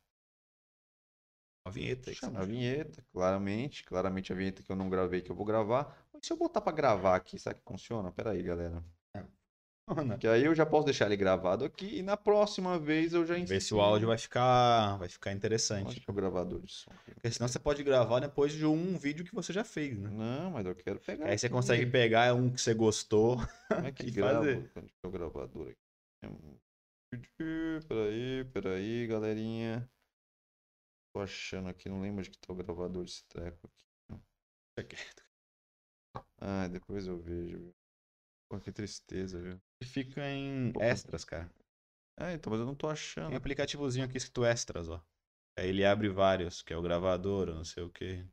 A 1.65 1.69
vinheta 1.69 2.13
Chama 2.13 2.39
a 2.39 2.45
vinheta, 2.45 3.05
claramente. 3.11 3.83
Claramente 3.83 4.31
a 4.31 4.35
vinheta 4.35 4.63
que 4.63 4.71
eu 4.71 4.75
não 4.75 4.89
gravei, 4.89 5.21
que 5.21 5.29
eu 5.29 5.35
vou 5.35 5.45
gravar. 5.45 6.07
Mas 6.13 6.25
se 6.25 6.31
eu 6.31 6.37
botar 6.37 6.61
pra 6.61 6.71
gravar 6.71 7.15
aqui, 7.15 7.37
será 7.37 7.53
que 7.53 7.61
funciona? 7.61 8.11
Pera 8.11 8.31
aí, 8.31 8.41
galera. 8.41 8.83
Que 10.19 10.27
aí 10.27 10.43
eu 10.43 10.53
já 10.53 10.65
posso 10.65 10.85
deixar 10.85 11.05
ele 11.05 11.15
gravado 11.15 11.63
aqui 11.63 11.99
e 11.99 12.03
na 12.03 12.17
próxima 12.17 12.77
vez 12.77 13.13
eu 13.13 13.25
já 13.25 13.35
Ver 13.35 13.61
se 13.61 13.73
o 13.73 13.79
áudio 13.79 14.09
vai 14.09 14.17
ficar, 14.17 14.97
vai 14.97 15.07
ficar 15.07 15.31
interessante. 15.31 16.03
É 16.05 16.11
o 16.11 16.13
gravador 16.13 16.59
de 16.59 16.73
som? 16.73 16.91
Porque 17.05 17.31
senão 17.31 17.47
você 17.47 17.57
pode 17.57 17.83
gravar 17.83 18.19
depois 18.19 18.51
de 18.51 18.65
um 18.65 18.97
vídeo 18.97 19.23
que 19.23 19.33
você 19.33 19.53
já 19.53 19.63
fez, 19.63 19.97
né? 19.97 20.09
Não, 20.09 20.51
mas 20.51 20.65
eu 20.65 20.75
quero 20.75 20.99
pegar. 20.99 21.27
Aí 21.27 21.37
você 21.37 21.47
consegue 21.47 21.85
pegar 21.85 22.33
um 22.33 22.51
que 22.51 22.59
você 22.59 22.73
gostou. 22.73 23.37
Como 23.69 23.87
é 23.87 23.91
que 23.93 24.11
grava? 24.11 24.39
fazer. 24.39 24.71
Onde 24.75 24.93
é 25.01 25.07
o 25.07 25.11
gravador 25.11 25.69
aqui? 25.69 25.79
É 26.23 27.81
Peraí, 27.87 28.43
peraí, 28.51 29.07
galerinha. 29.07 29.89
Tô 31.13 31.21
achando 31.21 31.69
aqui, 31.69 31.87
não 31.87 32.01
lembro 32.01 32.21
de 32.23 32.29
que 32.29 32.37
tá 32.37 32.51
o 32.51 32.55
gravador 32.55 33.05
desse 33.05 33.23
treco 33.25 33.69
aqui. 34.77 34.97
Ah, 36.39 36.67
depois 36.67 37.07
eu 37.07 37.17
vejo. 37.17 37.73
Pô, 38.49 38.59
que 38.59 38.71
tristeza, 38.71 39.41
viu? 39.41 39.59
Fica 39.83 40.21
em 40.29 40.71
extras, 40.79 41.25
cara. 41.25 41.51
Ah, 42.17 42.33
então, 42.33 42.51
mas 42.51 42.59
eu 42.59 42.65
não 42.65 42.75
tô 42.75 42.87
achando. 42.89 43.27
Tem 43.27 43.35
um 43.35 43.37
aplicativozinho 43.37 44.05
aqui 44.05 44.17
escrito 44.17 44.43
extras, 44.43 44.89
ó. 44.89 45.03
Aí 45.57 45.69
ele 45.69 45.85
abre 45.85 46.09
vários, 46.09 46.61
que 46.61 46.73
é 46.73 46.77
o 46.77 46.81
gravador, 46.81 47.47
não 47.47 47.63
sei 47.63 47.83
o 47.83 47.89
quê. 47.89 48.25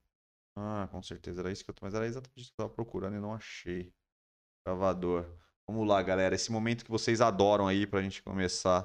Ah, 0.56 0.88
com 0.90 1.02
certeza 1.02 1.40
era 1.40 1.50
isso 1.50 1.64
que 1.64 1.70
eu 1.70 1.74
tô. 1.74 1.84
Mas 1.84 1.94
era 1.94 2.06
exatamente 2.06 2.40
isso 2.42 2.50
que 2.50 2.60
eu 2.60 2.66
tava 2.66 2.74
procurando 2.74 3.16
e 3.16 3.20
não 3.20 3.34
achei. 3.34 3.92
Gravador. 4.66 5.26
Vamos 5.68 5.86
lá, 5.88 6.02
galera. 6.02 6.34
Esse 6.34 6.52
momento 6.52 6.84
que 6.84 6.90
vocês 6.90 7.20
adoram 7.20 7.66
aí 7.66 7.86
pra 7.86 8.02
gente 8.02 8.22
começar. 8.22 8.82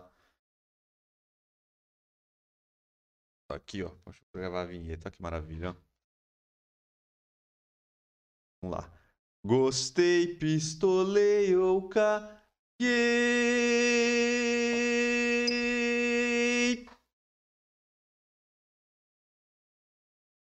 Tá 3.48 3.56
Aqui, 3.56 3.84
ó. 3.84 3.90
Deixa 4.06 4.24
eu 4.34 4.42
gravar 4.42 4.62
a 4.62 4.66
vinheta. 4.66 5.12
Que 5.12 5.22
maravilha, 5.22 5.72
ó. 5.72 5.76
Vamos 8.62 8.78
lá. 8.78 8.99
Gostei, 9.46 10.36
pistolei 10.36 11.56
ou 11.56 11.88
caguei. 11.88 12.40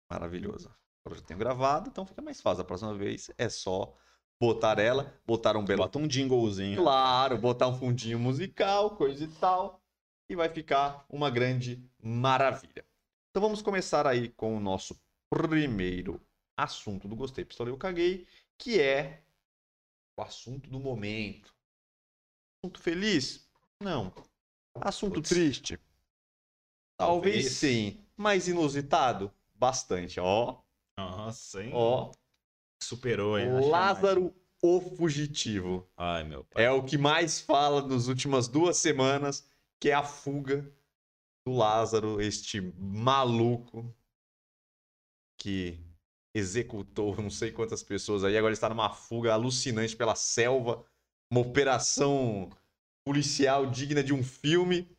Maravilhoso. 0.10 0.74
Agora 1.06 1.20
já 1.20 1.26
tenho 1.26 1.40
gravado, 1.40 1.90
então 1.90 2.06
fica 2.06 2.22
mais 2.22 2.40
fácil. 2.42 2.62
A 2.62 2.66
próxima 2.66 2.94
vez 2.94 3.30
é 3.38 3.50
só 3.50 3.94
botar 4.42 4.80
ela, 4.80 5.14
botar 5.26 5.58
um 5.58 5.66
belo. 5.66 5.84
Bota 5.84 6.00
um 6.00 6.10
jinglezinho. 6.10 6.82
Claro, 6.82 7.38
botar 7.38 7.68
um 7.68 7.78
fundinho 7.78 8.18
musical, 8.18 8.96
coisa 8.96 9.26
e 9.26 9.28
tal. 9.28 9.82
E 10.30 10.36
vai 10.36 10.50
ficar 10.50 11.06
uma 11.10 11.30
grande 11.30 11.84
maravilha. 12.02 12.86
Então 13.30 13.42
vamos 13.42 13.62
começar 13.62 14.08
aí 14.08 14.30
com 14.30 14.56
o 14.56 14.60
nosso 14.60 14.98
primeiro 15.30 16.22
assunto 16.58 17.08
do 17.08 17.16
Gostei, 17.16 17.46
Pistolei 17.46 17.72
ou 17.72 17.78
Caguei, 17.78 18.26
que 18.58 18.80
é 18.82 19.24
o 20.18 20.22
assunto 20.22 20.70
do 20.70 20.80
momento. 20.80 21.54
Assunto 22.64 22.82
feliz? 22.82 23.48
Não. 23.82 24.14
Assunto 24.76 25.16
Putz. 25.16 25.30
triste? 25.30 25.80
Talvez 26.98 27.36
Talvez. 27.46 27.52
sim. 27.54 28.04
Mas 28.16 28.48
inusitado? 28.48 29.32
Bastante. 29.54 30.20
Ó, 30.20 30.62
Nossa, 30.98 31.64
hein? 31.64 31.72
ó. 31.74 32.12
Superou, 32.82 33.38
hein? 33.38 33.48
Lázaro, 33.70 34.36
o 34.62 34.82
fugitivo. 34.82 35.88
Ai, 35.96 36.24
meu 36.24 36.44
pai. 36.44 36.64
É 36.66 36.72
o 36.72 36.84
que 36.84 36.98
mais 36.98 37.40
fala 37.40 37.88
nas 37.88 38.08
últimas 38.08 38.48
duas 38.48 38.78
semanas, 38.78 39.48
que 39.80 39.90
é 39.90 39.94
a 39.94 40.04
fuga 40.04 40.72
do 41.46 41.54
Lázaro, 41.54 42.20
este 42.20 42.60
maluco 42.78 43.96
que 45.38 45.80
executou 46.36 47.16
não 47.16 47.30
sei 47.30 47.52
quantas 47.52 47.82
pessoas 47.84 48.24
aí, 48.24 48.38
agora 48.38 48.54
está 48.54 48.70
numa 48.70 48.90
fuga 48.90 49.34
alucinante 49.34 49.96
pela 49.96 50.16
selva, 50.16 50.84
uma 51.32 51.42
operação 51.42 52.50
policial 53.06 53.66
digna 53.66 54.04
de 54.04 54.14
um 54.14 54.24
filme 54.24 54.90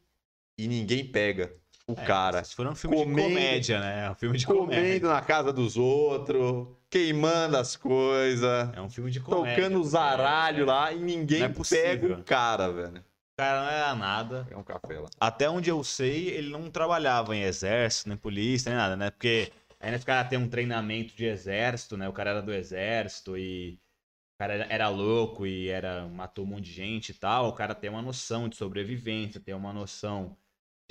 e 0.59 0.67
ninguém 0.67 1.05
pega 1.07 1.55
o 1.87 1.93
É, 1.93 2.05
cara. 2.05 2.43
Se 2.45 2.55
for 2.55 2.67
um 2.67 2.75
filme 2.75 2.97
comendo- 2.97 3.17
de 3.17 3.23
comédia, 3.29 3.81
né? 3.81 4.07
É 4.07 4.11
um 4.11 4.15
filme 4.15 4.37
de 4.39 4.47
comédia. 4.47 4.83
Comendo 4.83 5.09
na 5.09 5.21
casa 5.23 5.53
dos 5.53 5.77
outros, 5.77 6.69
queimando 6.91 7.57
as 7.57 7.77
coisas, 7.77 8.71
É 8.75 8.81
um 8.81 8.91
filme 8.91 9.11
de 9.11 9.21
comédia. 9.21 9.63
tocando 9.63 9.81
os 9.81 9.89
zaralhos 9.91 10.67
lá 10.67 10.93
e 10.93 10.99
ninguém 10.99 11.45
é 11.45 11.49
pega 11.49 12.15
o 12.15 12.25
cara, 12.25 12.71
velho. 12.73 12.99
O 12.99 13.41
cara 13.41 13.63
não 13.63 13.71
era 13.71 13.95
nada. 13.95 14.47
É 14.51 14.57
um 14.57 14.65
café 14.65 14.99
lá. 14.99 15.09
Até 15.21 15.49
onde 15.49 15.71
eu 15.71 15.85
sei, 15.85 16.29
ele 16.29 16.51
não 16.51 16.69
trabalhava 16.71 17.37
em 17.37 17.43
exército, 17.43 18.09
nem 18.09 18.19
polícia, 18.19 18.69
nem 18.71 18.77
nada, 18.79 18.97
né? 18.97 19.11
Porque 19.11 19.53
aí 19.81 19.91
nesse 19.91 20.05
cara 20.07 20.29
tem 20.29 20.39
um 20.39 20.49
treinamento 20.49 21.15
de 21.15 21.25
exército, 21.27 21.97
né? 21.97 22.09
O 22.09 22.13
cara 22.13 22.31
era 22.31 22.43
do 22.43 22.53
exército 22.53 23.37
e 23.37 23.75
o 24.37 24.39
cara 24.39 24.55
era- 24.71 24.89
louco 24.89 25.47
e 25.47 25.69
era 25.69 26.09
matou 26.09 26.45
um 26.45 26.49
monte 26.49 26.65
de 26.67 26.73
gente 26.73 27.11
e 27.11 27.15
tal. 27.15 27.49
O 27.49 27.55
cara 27.55 27.75
tem 27.75 27.91
uma 27.91 28.03
noção 28.03 28.49
de 28.49 28.57
sobrevivência, 28.57 29.41
tem 29.41 29.55
uma 29.55 29.73
noção 29.73 30.37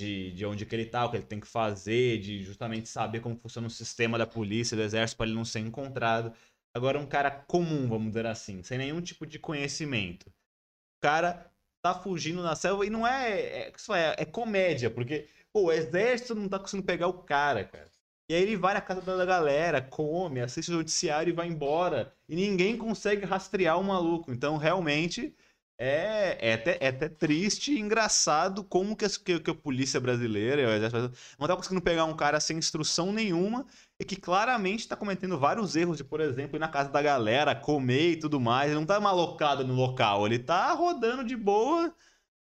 de, 0.00 0.32
de 0.32 0.46
onde 0.46 0.66
que 0.66 0.74
ele 0.74 0.86
tá, 0.86 1.06
o 1.06 1.10
que 1.10 1.16
ele 1.18 1.26
tem 1.26 1.40
que 1.40 1.46
fazer, 1.46 2.20
de 2.20 2.42
justamente 2.44 2.88
saber 2.88 3.20
como 3.20 3.36
funciona 3.38 3.66
o 3.68 3.70
sistema 3.70 4.18
da 4.18 4.26
polícia, 4.26 4.76
do 4.76 4.82
exército, 4.82 5.18
para 5.18 5.26
ele 5.26 5.36
não 5.36 5.44
ser 5.44 5.60
encontrado. 5.60 6.34
Agora, 6.74 6.98
um 7.00 7.06
cara 7.06 7.30
comum, 7.30 7.88
vamos 7.88 8.08
dizer 8.08 8.26
assim, 8.26 8.62
sem 8.62 8.78
nenhum 8.78 9.00
tipo 9.02 9.26
de 9.26 9.38
conhecimento. 9.38 10.28
O 10.28 11.00
cara 11.02 11.50
tá 11.82 11.94
fugindo 11.94 12.42
na 12.42 12.56
selva 12.56 12.86
e 12.86 12.90
não 12.90 13.06
é. 13.06 13.40
É, 13.68 13.72
isso 13.76 13.94
é, 13.94 14.14
é 14.18 14.24
comédia, 14.24 14.90
porque 14.90 15.28
pô, 15.52 15.64
o 15.66 15.72
exército 15.72 16.34
não 16.34 16.48
tá 16.48 16.58
conseguindo 16.58 16.86
pegar 16.86 17.08
o 17.08 17.22
cara, 17.22 17.64
cara. 17.64 17.90
E 18.28 18.34
aí 18.34 18.42
ele 18.42 18.56
vai 18.56 18.74
na 18.74 18.80
casa 18.80 19.00
da 19.00 19.24
galera, 19.24 19.80
come, 19.80 20.40
assiste 20.40 20.70
o 20.70 20.76
noticiário 20.76 21.30
e 21.30 21.34
vai 21.34 21.48
embora. 21.48 22.12
E 22.28 22.36
ninguém 22.36 22.76
consegue 22.76 23.24
rastrear 23.24 23.80
o 23.80 23.84
maluco. 23.84 24.30
Então, 24.30 24.58
realmente, 24.58 25.34
é, 25.78 26.50
é, 26.50 26.54
até, 26.54 26.78
é 26.80 26.88
até 26.88 27.08
triste 27.08 27.72
e 27.72 27.80
engraçado 27.80 28.64
como 28.64 28.96
que, 28.96 29.08
que, 29.20 29.40
que 29.40 29.50
a 29.50 29.54
polícia 29.54 30.00
brasileira 30.00 30.62
não 31.38 31.46
tá 31.46 31.56
conseguindo 31.56 31.80
pegar 31.80 32.04
um 32.04 32.16
cara 32.16 32.40
sem 32.40 32.58
instrução 32.58 33.12
nenhuma 33.12 33.64
e 33.98 34.04
que 34.04 34.16
claramente 34.16 34.80
está 34.80 34.96
cometendo 34.96 35.38
vários 35.38 35.76
erros 35.76 35.96
de, 35.96 36.04
por 36.04 36.20
exemplo, 36.20 36.56
ir 36.56 36.60
na 36.60 36.68
casa 36.68 36.90
da 36.90 37.00
galera, 37.00 37.54
comer 37.54 38.12
e 38.12 38.16
tudo 38.18 38.40
mais. 38.40 38.70
Ele 38.70 38.80
não 38.80 38.86
tá 38.86 39.00
malocado 39.00 39.64
no 39.64 39.74
local, 39.74 40.26
ele 40.26 40.38
tá 40.38 40.72
rodando 40.72 41.24
de 41.24 41.36
boa 41.36 41.94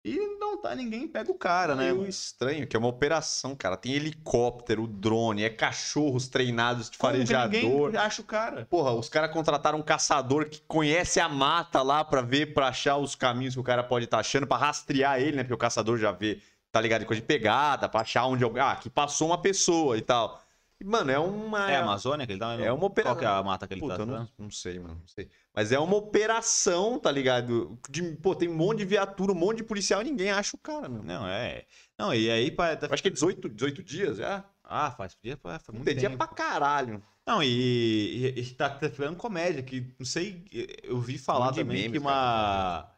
e 0.03 0.17
não 0.39 0.61
tá 0.61 0.73
ninguém 0.75 1.07
pega 1.07 1.29
o 1.29 1.35
cara, 1.35 1.75
né? 1.75 1.89
É 1.89 1.93
o 1.93 2.05
estranho, 2.05 2.65
que 2.65 2.75
é 2.75 2.79
uma 2.79 2.87
operação, 2.87 3.53
cara. 3.55 3.75
Tem 3.75 3.93
helicóptero, 3.93 4.87
drone, 4.87 5.43
é 5.43 5.49
cachorros 5.49 6.27
treinados 6.27 6.89
de 6.89 6.97
Como 6.97 7.11
farejador. 7.11 7.87
Ninguém 7.87 7.99
acha 7.99 8.21
o 8.21 8.25
cara. 8.25 8.65
Porra, 8.65 8.93
os 8.93 9.09
caras 9.09 9.31
contrataram 9.31 9.79
um 9.79 9.83
caçador 9.83 10.47
que 10.47 10.61
conhece 10.67 11.19
a 11.19 11.27
mata 11.27 11.81
lá 11.81 12.03
pra 12.03 12.21
ver, 12.21 12.53
pra 12.53 12.69
achar 12.69 12.97
os 12.97 13.13
caminhos 13.13 13.55
que 13.55 13.59
o 13.59 13.63
cara 13.63 13.83
pode 13.83 14.05
estar 14.05 14.17
tá 14.17 14.21
achando, 14.21 14.47
pra 14.47 14.57
rastrear 14.57 15.19
ele, 15.19 15.37
né? 15.37 15.43
Porque 15.43 15.53
o 15.53 15.57
caçador 15.57 15.97
já 15.97 16.11
vê, 16.13 16.41
tá 16.71 16.79
ligado? 16.79 17.01
De 17.01 17.05
coisa 17.05 17.21
de 17.21 17.27
pegada, 17.27 17.89
pra 17.89 18.01
achar 18.01 18.25
onde. 18.25 18.45
Ah, 18.59 18.71
aqui 18.71 18.89
passou 18.89 19.27
uma 19.27 19.41
pessoa 19.41 19.97
e 19.97 20.01
tal. 20.01 20.41
Mano, 20.83 21.11
é 21.11 21.19
uma. 21.19 21.71
É 21.71 21.75
a 21.75 21.81
Amazônia 21.81 22.25
que 22.25 22.31
ele 22.31 22.39
tá? 22.39 22.53
É 22.53 22.71
uma 22.71 22.85
operação. 22.85 23.15
Qual 23.15 23.19
que 23.19 23.25
é 23.25 23.27
a 23.27 23.43
mata 23.43 23.67
que 23.67 23.73
ele 23.73 23.81
Puta, 23.81 23.97
tá? 23.97 24.05
Não, 24.05 24.29
não 24.37 24.51
sei, 24.51 24.79
mano. 24.79 24.95
Não 24.95 25.07
sei. 25.07 25.29
Mas 25.53 25.71
é 25.73 25.79
uma 25.79 25.95
operação, 25.95 26.97
tá 26.97 27.11
ligado? 27.11 27.77
De, 27.89 28.01
pô, 28.17 28.33
tem 28.33 28.47
um 28.47 28.55
monte 28.55 28.79
de 28.79 28.85
viatura, 28.85 29.33
um 29.33 29.35
monte 29.35 29.57
de 29.57 29.63
policial 29.63 30.01
e 30.01 30.05
ninguém 30.05 30.31
acha 30.31 30.55
o 30.55 30.59
cara, 30.59 30.87
meu. 30.87 31.03
Não, 31.03 31.27
é. 31.27 31.65
Não, 31.97 32.13
e 32.13 32.29
aí. 32.31 32.49
Tá 32.51 32.87
Acho 32.89 33.01
que 33.01 33.09
é 33.09 33.11
18, 33.11 33.49
18 33.49 33.83
dias 33.83 34.17
já. 34.17 34.45
Ah, 34.63 34.91
faz 34.91 35.17
dia, 35.21 35.35
faz 35.35 35.63
muito 35.73 35.83
tem 35.83 35.95
dia 35.95 36.15
pra 36.15 36.27
caralho. 36.27 37.03
Não, 37.25 37.43
e, 37.43 38.33
e, 38.35 38.39
e 38.39 38.45
tá 38.53 38.69
ficando 38.69 39.15
comédia, 39.15 39.61
que 39.61 39.93
não 39.99 40.05
sei, 40.05 40.45
eu 40.83 40.99
vi 40.99 41.17
falar 41.17 41.49
um 41.49 41.53
também 41.53 41.83
memes, 41.83 41.91
que 41.91 41.97
uma. 41.99 42.89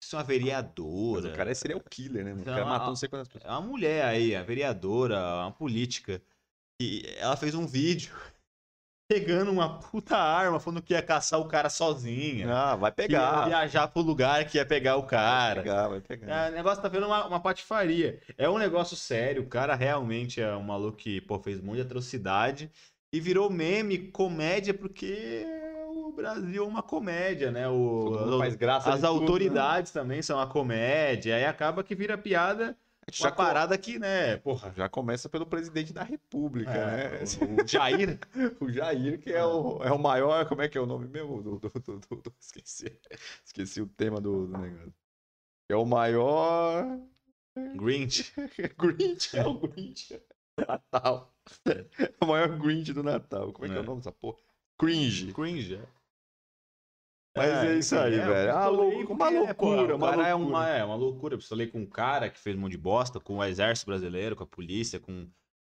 Isso 0.00 0.14
é 0.14 0.18
uma 0.18 0.24
vereadora. 0.24 1.22
Mas 1.22 1.32
o 1.32 1.36
cara 1.36 1.54
seria 1.54 1.76
o 1.76 1.80
killer, 1.80 2.24
né? 2.24 2.34
O 2.34 2.44
cara 2.44 2.60
é 2.60 2.64
matou 2.64 2.88
não 2.88 2.96
sei 2.96 3.08
quantas 3.08 3.28
pessoas. 3.28 3.44
É 3.44 3.52
uma 3.52 3.60
mulher 3.60 4.04
aí, 4.04 4.34
a 4.34 4.42
vereadora, 4.42 5.18
uma 5.18 5.52
política. 5.52 6.22
E 6.80 7.02
ela 7.18 7.36
fez 7.36 7.54
um 7.54 7.66
vídeo 7.66 8.14
pegando 9.08 9.50
uma 9.50 9.78
puta 9.78 10.16
arma, 10.16 10.60
falando 10.60 10.82
que 10.82 10.92
ia 10.92 11.02
caçar 11.02 11.40
o 11.40 11.48
cara 11.48 11.70
sozinha. 11.70 12.52
Ah, 12.52 12.76
vai 12.76 12.92
pegar. 12.92 13.32
Que 13.32 13.38
ia 13.38 13.46
viajar 13.46 13.88
pro 13.88 14.02
lugar 14.02 14.44
que 14.46 14.58
ia 14.58 14.66
pegar 14.66 14.96
o 14.96 15.04
cara. 15.04 15.54
Vai 15.54 15.62
pegar, 15.62 15.88
vai 15.88 16.00
pegar. 16.00 16.46
É, 16.46 16.50
o 16.50 16.54
negócio 16.54 16.82
tá 16.82 16.88
vendo 16.88 17.06
uma, 17.06 17.26
uma 17.26 17.40
patifaria. 17.40 18.20
É 18.36 18.48
um 18.48 18.58
negócio 18.58 18.96
sério, 18.96 19.42
o 19.42 19.46
cara 19.46 19.74
realmente 19.74 20.40
é 20.40 20.54
um 20.54 20.62
maluco 20.62 20.98
que, 20.98 21.20
pô, 21.20 21.38
fez 21.38 21.60
muita 21.60 21.82
atrocidade 21.82 22.70
e 23.12 23.20
virou 23.20 23.48
meme, 23.48 24.10
comédia, 24.10 24.74
porque 24.74 25.46
o 25.94 26.12
Brasil 26.12 26.64
é 26.64 26.66
uma 26.66 26.82
comédia, 26.82 27.50
né? 27.50 27.68
O, 27.68 28.38
faz 28.38 28.54
graça 28.54 28.92
as 28.92 29.04
autoridades 29.04 29.92
tudo, 29.92 30.00
né? 30.00 30.02
também 30.02 30.22
são 30.22 30.36
uma 30.36 30.46
comédia, 30.46 31.36
aí 31.36 31.44
acaba 31.44 31.82
que 31.82 31.94
vira 31.94 32.18
piada 32.18 32.76
já 33.12 33.28
uma 33.28 33.34
parada 33.34 33.78
que, 33.78 33.98
né, 33.98 34.36
porra. 34.38 34.72
Já 34.76 34.88
começa 34.88 35.28
pelo 35.28 35.46
presidente 35.46 35.92
da 35.92 36.02
República, 36.02 36.70
é, 36.70 37.20
né? 37.20 37.24
O, 37.40 37.62
o, 37.62 37.66
Jair. 37.66 38.18
o 38.60 38.70
Jair, 38.70 39.20
que 39.20 39.32
é 39.32 39.44
o, 39.44 39.82
é 39.82 39.92
o 39.92 39.98
maior. 39.98 40.48
Como 40.48 40.62
é 40.62 40.68
que 40.68 40.76
é 40.76 40.80
o 40.80 40.86
nome 40.86 41.06
mesmo? 41.06 41.40
Do, 41.40 41.58
do, 41.58 41.70
do, 41.70 42.16
do 42.16 42.34
esqueci. 42.40 42.98
Esqueci 43.44 43.80
o 43.80 43.86
tema 43.86 44.20
do, 44.20 44.46
do 44.48 44.58
negócio. 44.58 44.94
É 45.68 45.76
o 45.76 45.84
maior. 45.84 46.98
Grinch. 47.76 48.32
Grinch, 48.76 49.36
é 49.36 49.46
o 49.46 49.54
Grinch. 49.54 50.20
Natal. 50.58 51.32
É 51.64 52.12
o 52.20 52.26
maior 52.26 52.58
Grinch 52.58 52.92
do 52.92 53.02
Natal. 53.02 53.52
Como 53.52 53.66
é, 53.66 53.68
é. 53.68 53.72
que 53.72 53.78
é 53.78 53.80
o 53.82 53.84
nome 53.84 54.00
dessa 54.00 54.12
porra? 54.12 54.38
Cringe. 54.78 55.32
Cringe, 55.32 55.76
é. 55.76 55.95
Mas 57.36 57.50
é, 57.50 57.66
é 57.66 57.78
isso 57.78 57.96
aí, 57.96 58.14
é, 58.14 58.26
velho. 58.26 58.52
Ah, 58.52 58.68
louco, 58.68 59.12
uma 59.12 59.28
loucura, 59.28 59.54
pô, 59.54 59.94
uma 59.96 60.06
loucura. 60.06 60.28
É 60.28 60.34
uma, 60.34 60.68
é 60.68 60.84
uma 60.84 60.94
loucura. 60.94 61.34
Eu 61.34 61.40
falei 61.40 61.66
com 61.66 61.80
um 61.80 61.86
cara 61.86 62.30
que 62.30 62.38
fez 62.38 62.56
um 62.56 62.60
monte 62.60 62.72
de 62.72 62.78
bosta, 62.78 63.20
com 63.20 63.36
o 63.36 63.44
exército 63.44 63.90
brasileiro, 63.90 64.34
com 64.34 64.44
a 64.44 64.46
polícia, 64.46 64.98
com 64.98 65.28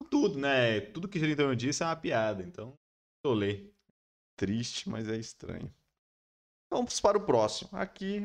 tudo, 0.10 0.40
né? 0.40 0.82
Tudo 0.82 1.08
que 1.08 1.20
em 1.20 1.36
torno 1.36 1.56
disso 1.56 1.84
é 1.84 1.86
uma 1.86 1.96
piada. 1.96 2.42
Então, 2.44 2.74
tolei. 3.24 3.72
Triste, 4.36 4.90
mas 4.90 5.08
é 5.08 5.18
estranho. 5.18 5.72
Vamos 6.72 7.00
para 7.00 7.18
o 7.18 7.22
próximo. 7.22 7.70
Aqui 7.74 8.24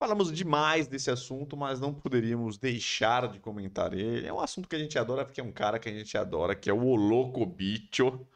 falamos 0.00 0.32
demais 0.32 0.88
desse 0.88 1.10
assunto, 1.10 1.56
mas 1.56 1.78
não 1.78 1.92
poderíamos 1.92 2.56
deixar 2.56 3.28
de 3.28 3.38
comentar 3.38 3.92
ele. 3.92 4.26
É 4.26 4.32
um 4.32 4.40
assunto 4.40 4.68
que 4.68 4.74
a 4.74 4.78
gente 4.78 4.98
adora, 4.98 5.26
porque 5.26 5.40
é 5.40 5.44
um 5.44 5.52
cara 5.52 5.78
que 5.78 5.88
a 5.88 5.92
gente 5.92 6.16
adora, 6.16 6.54
que 6.54 6.70
é 6.70 6.72
o 6.72 6.86
Oloco 6.86 7.44
Bicho. 7.44 8.26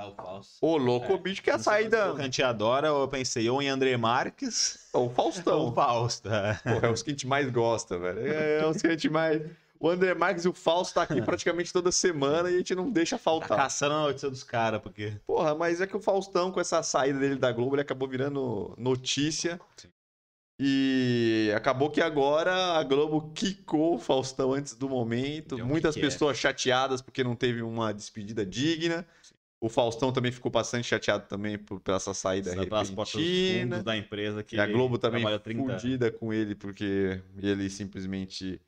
É 0.00 0.04
o 0.06 0.14
falso. 0.14 0.56
O 0.62 0.78
louco, 0.78 1.12
é. 1.12 1.18
bicho 1.18 1.42
que 1.42 1.50
é 1.50 1.54
a 1.54 1.58
saída. 1.58 2.12
O 2.12 2.14
que 2.14 2.22
a 2.22 2.24
gente 2.24 2.42
adora, 2.42 2.88
eu 2.88 3.06
pensei 3.06 3.50
ou 3.50 3.60
em 3.60 3.68
André 3.68 3.98
Marques. 3.98 4.78
Ou 4.94 5.08
o 5.08 5.10
Faustão. 5.10 5.58
Ou 5.58 5.68
o 5.72 5.74
Fausto. 5.74 6.32
É. 6.32 6.54
Porra, 6.64 6.88
é 6.88 6.90
os 6.90 7.02
que 7.02 7.10
a 7.10 7.12
gente 7.12 7.26
mais 7.26 7.50
gosta, 7.50 7.98
velho. 7.98 8.26
É, 8.26 8.60
é 8.60 8.66
os 8.66 8.80
que 8.80 8.86
a 8.86 8.90
gente 8.92 9.10
mais. 9.10 9.42
O 9.78 9.90
André 9.90 10.14
Marques 10.14 10.46
e 10.46 10.48
o 10.48 10.54
Fausto 10.54 10.94
tá 10.94 11.02
aqui 11.02 11.20
praticamente 11.22 11.70
toda 11.70 11.92
semana 11.92 12.50
e 12.50 12.54
a 12.54 12.56
gente 12.58 12.74
não 12.74 12.90
deixa 12.90 13.18
faltar. 13.18 13.48
Tá 13.48 13.56
caçando 13.56 13.94
a 13.94 14.02
notícia 14.04 14.30
dos 14.30 14.42
caras, 14.42 14.80
porque. 14.80 15.12
Porra, 15.26 15.54
mas 15.54 15.82
é 15.82 15.86
que 15.86 15.96
o 15.96 16.00
Faustão, 16.00 16.50
com 16.50 16.60
essa 16.60 16.82
saída 16.82 17.18
dele 17.18 17.36
da 17.36 17.52
Globo, 17.52 17.74
ele 17.74 17.82
acabou 17.82 18.08
virando 18.08 18.74
notícia. 18.78 19.60
Sim. 19.76 19.88
E 20.62 21.50
acabou 21.56 21.90
que 21.90 22.02
agora 22.02 22.78
a 22.78 22.82
Globo 22.84 23.32
quicou 23.34 23.94
o 23.94 23.98
Faustão 23.98 24.52
antes 24.52 24.74
do 24.74 24.90
momento. 24.90 25.58
Muitas 25.64 25.94
pessoas 25.94 26.36
é. 26.36 26.40
chateadas 26.40 27.00
porque 27.00 27.24
não 27.24 27.34
teve 27.34 27.62
uma 27.62 27.92
despedida 27.92 28.44
digna. 28.44 29.06
O 29.60 29.68
Faustão 29.68 30.10
também 30.10 30.32
ficou 30.32 30.50
bastante 30.50 30.86
chateado 30.86 31.26
também 31.28 31.58
por, 31.58 31.80
por 31.80 31.94
essa 31.94 32.14
saída 32.14 32.54
repentina. 32.54 33.82
da 33.82 33.96
empresa 33.96 34.42
que 34.42 34.56
e 34.56 34.60
a 34.60 34.66
Globo 34.66 34.96
também 34.96 35.22
fudida 35.42 36.10
com 36.10 36.32
ele 36.32 36.54
porque 36.54 37.22
ele 37.36 37.68
simplesmente 37.68 38.60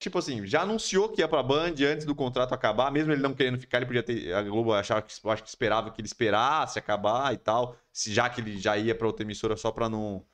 tipo 0.00 0.18
assim, 0.18 0.46
já 0.46 0.62
anunciou 0.62 1.10
que 1.10 1.20
ia 1.20 1.28
pra 1.28 1.42
Band 1.42 1.74
antes 1.86 2.06
do 2.06 2.14
contrato 2.14 2.54
acabar, 2.54 2.90
mesmo 2.90 3.12
ele 3.12 3.20
não 3.20 3.34
querendo 3.34 3.58
ficar, 3.58 3.76
ele 3.78 3.86
podia 3.86 4.02
ter 4.02 4.32
a 4.32 4.42
Globo 4.42 4.72
achava 4.72 5.02
que 5.02 5.12
acho 5.12 5.42
que 5.42 5.48
esperava 5.48 5.90
que 5.90 6.00
ele 6.00 6.06
esperasse 6.06 6.78
acabar 6.78 7.34
e 7.34 7.36
tal, 7.36 7.76
se 7.92 8.12
já 8.12 8.28
que 8.28 8.40
ele 8.40 8.58
já 8.58 8.78
ia 8.78 8.94
para 8.94 9.06
outra 9.06 9.24
emissora 9.24 9.56
só 9.56 9.70
para 9.70 9.88
não 9.88 10.24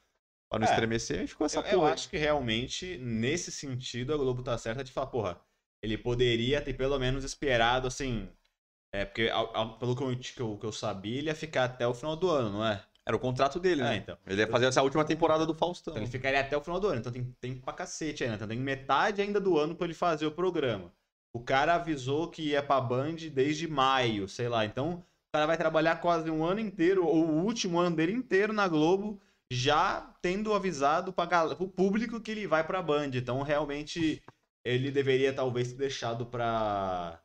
para 0.49 0.61
não 0.61 0.69
é, 0.69 0.71
estremecer, 0.71 1.27
ficou 1.27 1.45
essa 1.45 1.59
eu, 1.61 1.81
eu 1.81 1.85
acho 1.85 2.09
que 2.09 2.17
realmente 2.17 2.97
nesse 2.99 3.51
sentido 3.51 4.15
a 4.15 4.17
Globo 4.17 4.45
tá 4.45 4.57
certa 4.57 4.85
de 4.85 4.93
falar, 4.93 5.09
porra, 5.09 5.41
ele 5.83 5.99
poderia 5.99 6.61
ter 6.61 6.75
pelo 6.75 6.97
menos 7.01 7.25
esperado 7.25 7.89
assim, 7.89 8.29
é, 8.97 9.05
porque 9.05 9.31
pelo 9.79 9.95
que 9.95 10.03
eu, 10.03 10.17
que, 10.17 10.41
eu, 10.41 10.57
que 10.57 10.67
eu 10.67 10.73
sabia, 10.73 11.19
ele 11.19 11.27
ia 11.27 11.35
ficar 11.35 11.65
até 11.65 11.87
o 11.87 11.93
final 11.93 12.17
do 12.17 12.31
ano, 12.31 12.51
não 12.51 12.65
é? 12.65 12.83
Era 13.05 13.15
o 13.15 13.21
contrato 13.21 13.61
dele, 13.61 13.83
é, 13.83 13.85
né? 13.85 13.97
então. 13.97 14.17
Ele 14.27 14.41
ia 14.41 14.49
fazer 14.49 14.65
essa 14.65 14.83
última 14.83 15.05
temporada 15.05 15.45
do 15.45 15.55
Faustão. 15.55 15.93
Então 15.93 16.03
ele 16.03 16.11
ficaria 16.11 16.41
até 16.41 16.57
o 16.57 16.63
final 16.63 16.81
do 16.81 16.89
ano. 16.89 17.01
Então 17.01 17.13
tem 17.13 17.23
tempo 17.41 17.61
pra 17.61 17.75
cacete 17.75 18.25
ainda. 18.25 18.37
Então 18.37 18.49
tem 18.49 18.59
metade 18.59 19.21
ainda 19.21 19.39
do 19.39 19.59
ano 19.59 19.75
para 19.75 19.87
ele 19.87 19.95
fazer 19.95 20.25
o 20.25 20.33
programa. 20.33 20.91
O 21.33 21.41
cara 21.41 21.75
avisou 21.75 22.31
que 22.31 22.43
ia 22.43 22.63
pra 22.63 22.81
Band 22.81 23.17
desde 23.33 23.69
maio, 23.69 24.27
sei 24.27 24.49
lá. 24.49 24.65
Então 24.65 24.95
o 24.95 25.05
cara 25.35 25.47
vai 25.47 25.59
trabalhar 25.59 26.01
quase 26.01 26.31
um 26.31 26.43
ano 26.43 26.61
inteiro, 26.61 27.07
ou 27.07 27.27
o 27.27 27.45
último 27.45 27.79
ano 27.79 27.95
dele 27.95 28.13
inteiro 28.13 28.55
na 28.55 28.67
Globo, 28.67 29.21
já 29.53 30.11
tendo 30.23 30.55
avisado 30.55 31.13
para 31.13 31.55
o 31.61 31.69
público 31.69 32.19
que 32.19 32.31
ele 32.31 32.47
vai 32.47 32.67
pra 32.67 32.83
Band. 32.83 33.11
Então 33.13 33.43
realmente 33.43 34.23
ele 34.65 34.91
deveria 34.91 35.35
talvez 35.35 35.69
ter 35.69 35.77
deixado 35.77 36.25
pra 36.25 37.21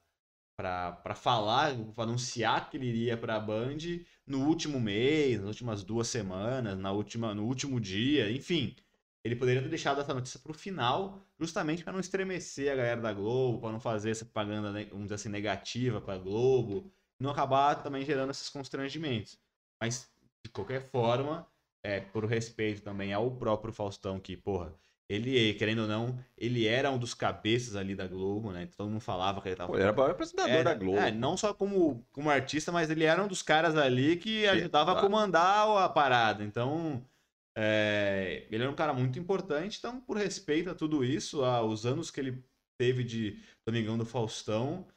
para 0.61 1.15
falar, 1.15 1.75
para 1.95 2.03
anunciar 2.03 2.69
que 2.69 2.77
ele 2.77 2.87
iria 2.87 3.17
para 3.17 3.35
a 3.35 3.39
Band 3.39 3.77
no 4.25 4.47
último 4.47 4.79
mês, 4.79 5.39
nas 5.39 5.49
últimas 5.49 5.83
duas 5.83 6.07
semanas, 6.07 6.77
na 6.77 6.91
última, 6.91 7.33
no 7.33 7.45
último 7.45 7.79
dia, 7.79 8.31
enfim. 8.31 8.75
Ele 9.23 9.35
poderia 9.35 9.61
ter 9.61 9.69
deixado 9.69 10.01
essa 10.01 10.13
notícia 10.13 10.39
para 10.39 10.51
o 10.51 10.55
final, 10.55 11.27
justamente 11.39 11.83
para 11.83 11.93
não 11.93 11.99
estremecer 11.99 12.71
a 12.71 12.75
galera 12.75 13.01
da 13.01 13.13
Globo, 13.13 13.59
para 13.59 13.71
não 13.71 13.79
fazer 13.79 14.11
essa 14.11 14.25
propaganda, 14.25 14.71
né, 14.71 14.85
vamos 14.85 15.05
dizer 15.05 15.15
assim, 15.15 15.29
negativa 15.29 16.01
para 16.01 16.15
a 16.15 16.17
Globo, 16.17 16.91
não 17.19 17.29
acabar 17.29 17.75
também 17.75 18.05
gerando 18.05 18.31
esses 18.31 18.49
constrangimentos. 18.49 19.37
Mas, 19.79 20.11
de 20.43 20.51
qualquer 20.51 20.89
forma, 20.89 21.47
é, 21.83 21.99
por 21.99 22.25
respeito 22.25 22.81
também 22.81 23.13
ao 23.13 23.31
próprio 23.31 23.73
Faustão, 23.73 24.19
que, 24.19 24.35
porra, 24.35 24.73
ele, 25.11 25.53
querendo 25.55 25.81
ou 25.81 25.87
não, 25.89 26.17
ele 26.37 26.65
era 26.65 26.89
um 26.89 26.97
dos 26.97 27.13
cabeças 27.13 27.75
ali 27.75 27.93
da 27.93 28.07
Globo, 28.07 28.51
né? 28.51 28.69
Todo 28.77 28.89
mundo 28.89 29.01
falava 29.01 29.41
que 29.41 29.49
ele 29.49 29.57
tava. 29.57 29.69
Pô, 29.69 29.75
ele 29.75 29.83
era 29.83 29.91
o 29.91 29.95
maior 29.95 30.11
apresentador 30.11 30.49
era, 30.49 30.63
da 30.63 30.73
Globo. 30.73 30.99
É, 30.99 31.11
não 31.11 31.35
só 31.35 31.53
como, 31.53 32.05
como 32.13 32.29
artista, 32.29 32.71
mas 32.71 32.89
ele 32.89 33.03
era 33.03 33.21
um 33.21 33.27
dos 33.27 33.41
caras 33.41 33.75
ali 33.75 34.15
que 34.15 34.47
ajudava 34.47 34.93
a 34.93 35.01
comandar 35.01 35.67
a 35.67 35.89
parada. 35.89 36.45
Então, 36.45 37.05
é, 37.57 38.47
ele 38.49 38.63
era 38.63 38.71
um 38.71 38.75
cara 38.75 38.93
muito 38.93 39.19
importante. 39.19 39.79
Então, 39.79 39.99
por 39.99 40.15
respeito 40.15 40.69
a 40.69 40.75
tudo 40.75 41.03
isso, 41.03 41.43
aos 41.43 41.85
anos 41.85 42.09
que 42.09 42.21
ele 42.21 42.41
teve 42.79 43.03
de 43.03 43.37
Domingão 43.65 43.97
do 43.97 44.05
Faustão, 44.05 44.87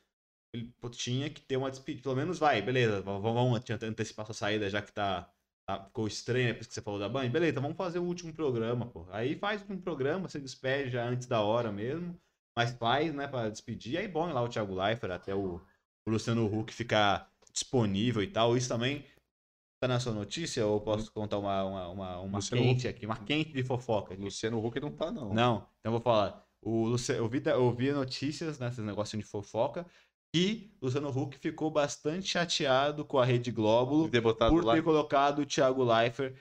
ele 0.55 0.73
tinha 0.93 1.29
que 1.29 1.41
ter 1.41 1.57
uma 1.57 1.73
despedida. 1.73 2.05
Pelo 2.05 2.15
menos 2.15 2.39
vai, 2.39 2.62
beleza, 2.62 3.03
vamos 3.03 3.61
antecipar 3.83 4.27
sua 4.27 4.35
saída 4.35 4.71
já 4.71 4.81
que 4.81 4.93
tá 4.93 5.29
Tá, 5.67 5.83
ficou 5.85 6.07
estranho 6.07 6.49
depois 6.49 6.67
que 6.67 6.75
você 6.75 6.83
falou 6.83 7.01
da 7.01 7.09
Band. 7.09 7.29
Beleza, 7.31 7.61
vamos 7.61 7.77
fazer 7.77 7.99
o 7.99 8.05
último 8.05 8.33
programa, 8.35 8.87
pô. 8.87 9.07
Aí 9.11 9.35
faz 9.37 9.65
um 9.69 9.79
programa, 9.79 10.29
você 10.29 10.39
despede 10.39 10.91
já 10.91 11.05
antes 11.05 11.27
da 11.27 11.41
hora 11.41 11.73
mesmo. 11.73 12.19
mas 12.57 12.73
faz, 12.77 13.12
né, 13.15 13.27
pra 13.27 13.49
despedir. 13.49 13.99
Aí 13.99 14.07
bom 14.07 14.33
lá 14.33 14.43
o 14.43 14.49
Thiago 14.49 14.75
Leifert 14.75 15.12
até 15.12 15.35
o, 15.35 15.61
o 16.07 16.11
Luciano 16.11 16.47
Huck 16.47 16.73
ficar 16.73 17.31
disponível 17.53 18.23
e 18.23 18.27
tal. 18.27 18.57
Isso 18.57 18.69
também 18.69 19.05
tá 19.81 19.89
na 19.89 19.99
sua 19.99 20.12
notícia 20.12 20.67
ou 20.67 20.81
posso 20.81 21.12
contar 21.12 21.39
uma, 21.39 21.65
uma, 21.65 21.89
uma, 21.89 22.21
uma 22.21 22.39
Luciano 22.39 22.62
quente 22.62 22.87
aqui, 22.87 23.07
uma 23.07 23.17
quente 23.17 23.53
de 23.53 23.65
fofoca 23.65 24.15
aqui? 24.15 24.23
Luciano 24.23 24.65
Huck 24.65 24.79
não 24.81 24.91
tá, 24.93 25.11
não. 25.11 25.33
Não, 25.33 25.57
então 25.81 25.93
eu 25.93 25.93
vou 25.93 26.01
falar. 26.01 26.45
O 26.62 26.87
Luci... 26.87 27.12
eu, 27.12 27.29
vi, 27.29 27.43
eu 27.45 27.71
vi 27.75 27.93
notícias, 27.93 28.59
né, 28.59 28.69
esses 28.69 28.85
negocinhos 28.85 29.27
de 29.27 29.31
fofoca, 29.31 29.87
que 30.35 30.68
o 30.80 30.87
Luciano 30.87 31.11
Huck 31.11 31.39
ficou 31.39 31.70
bastante 31.70 32.26
chateado 32.26 33.05
com 33.05 33.20
a 33.20 33.24
Rede 33.24 33.53
Glóbulo 33.53 34.09
ter 34.09 34.20
por 34.20 34.64
lá. 34.64 34.74
ter 34.74 34.82
colocado 34.82 35.43
o 35.43 35.47
Thiago 35.47 35.85
Leifert 35.85 36.35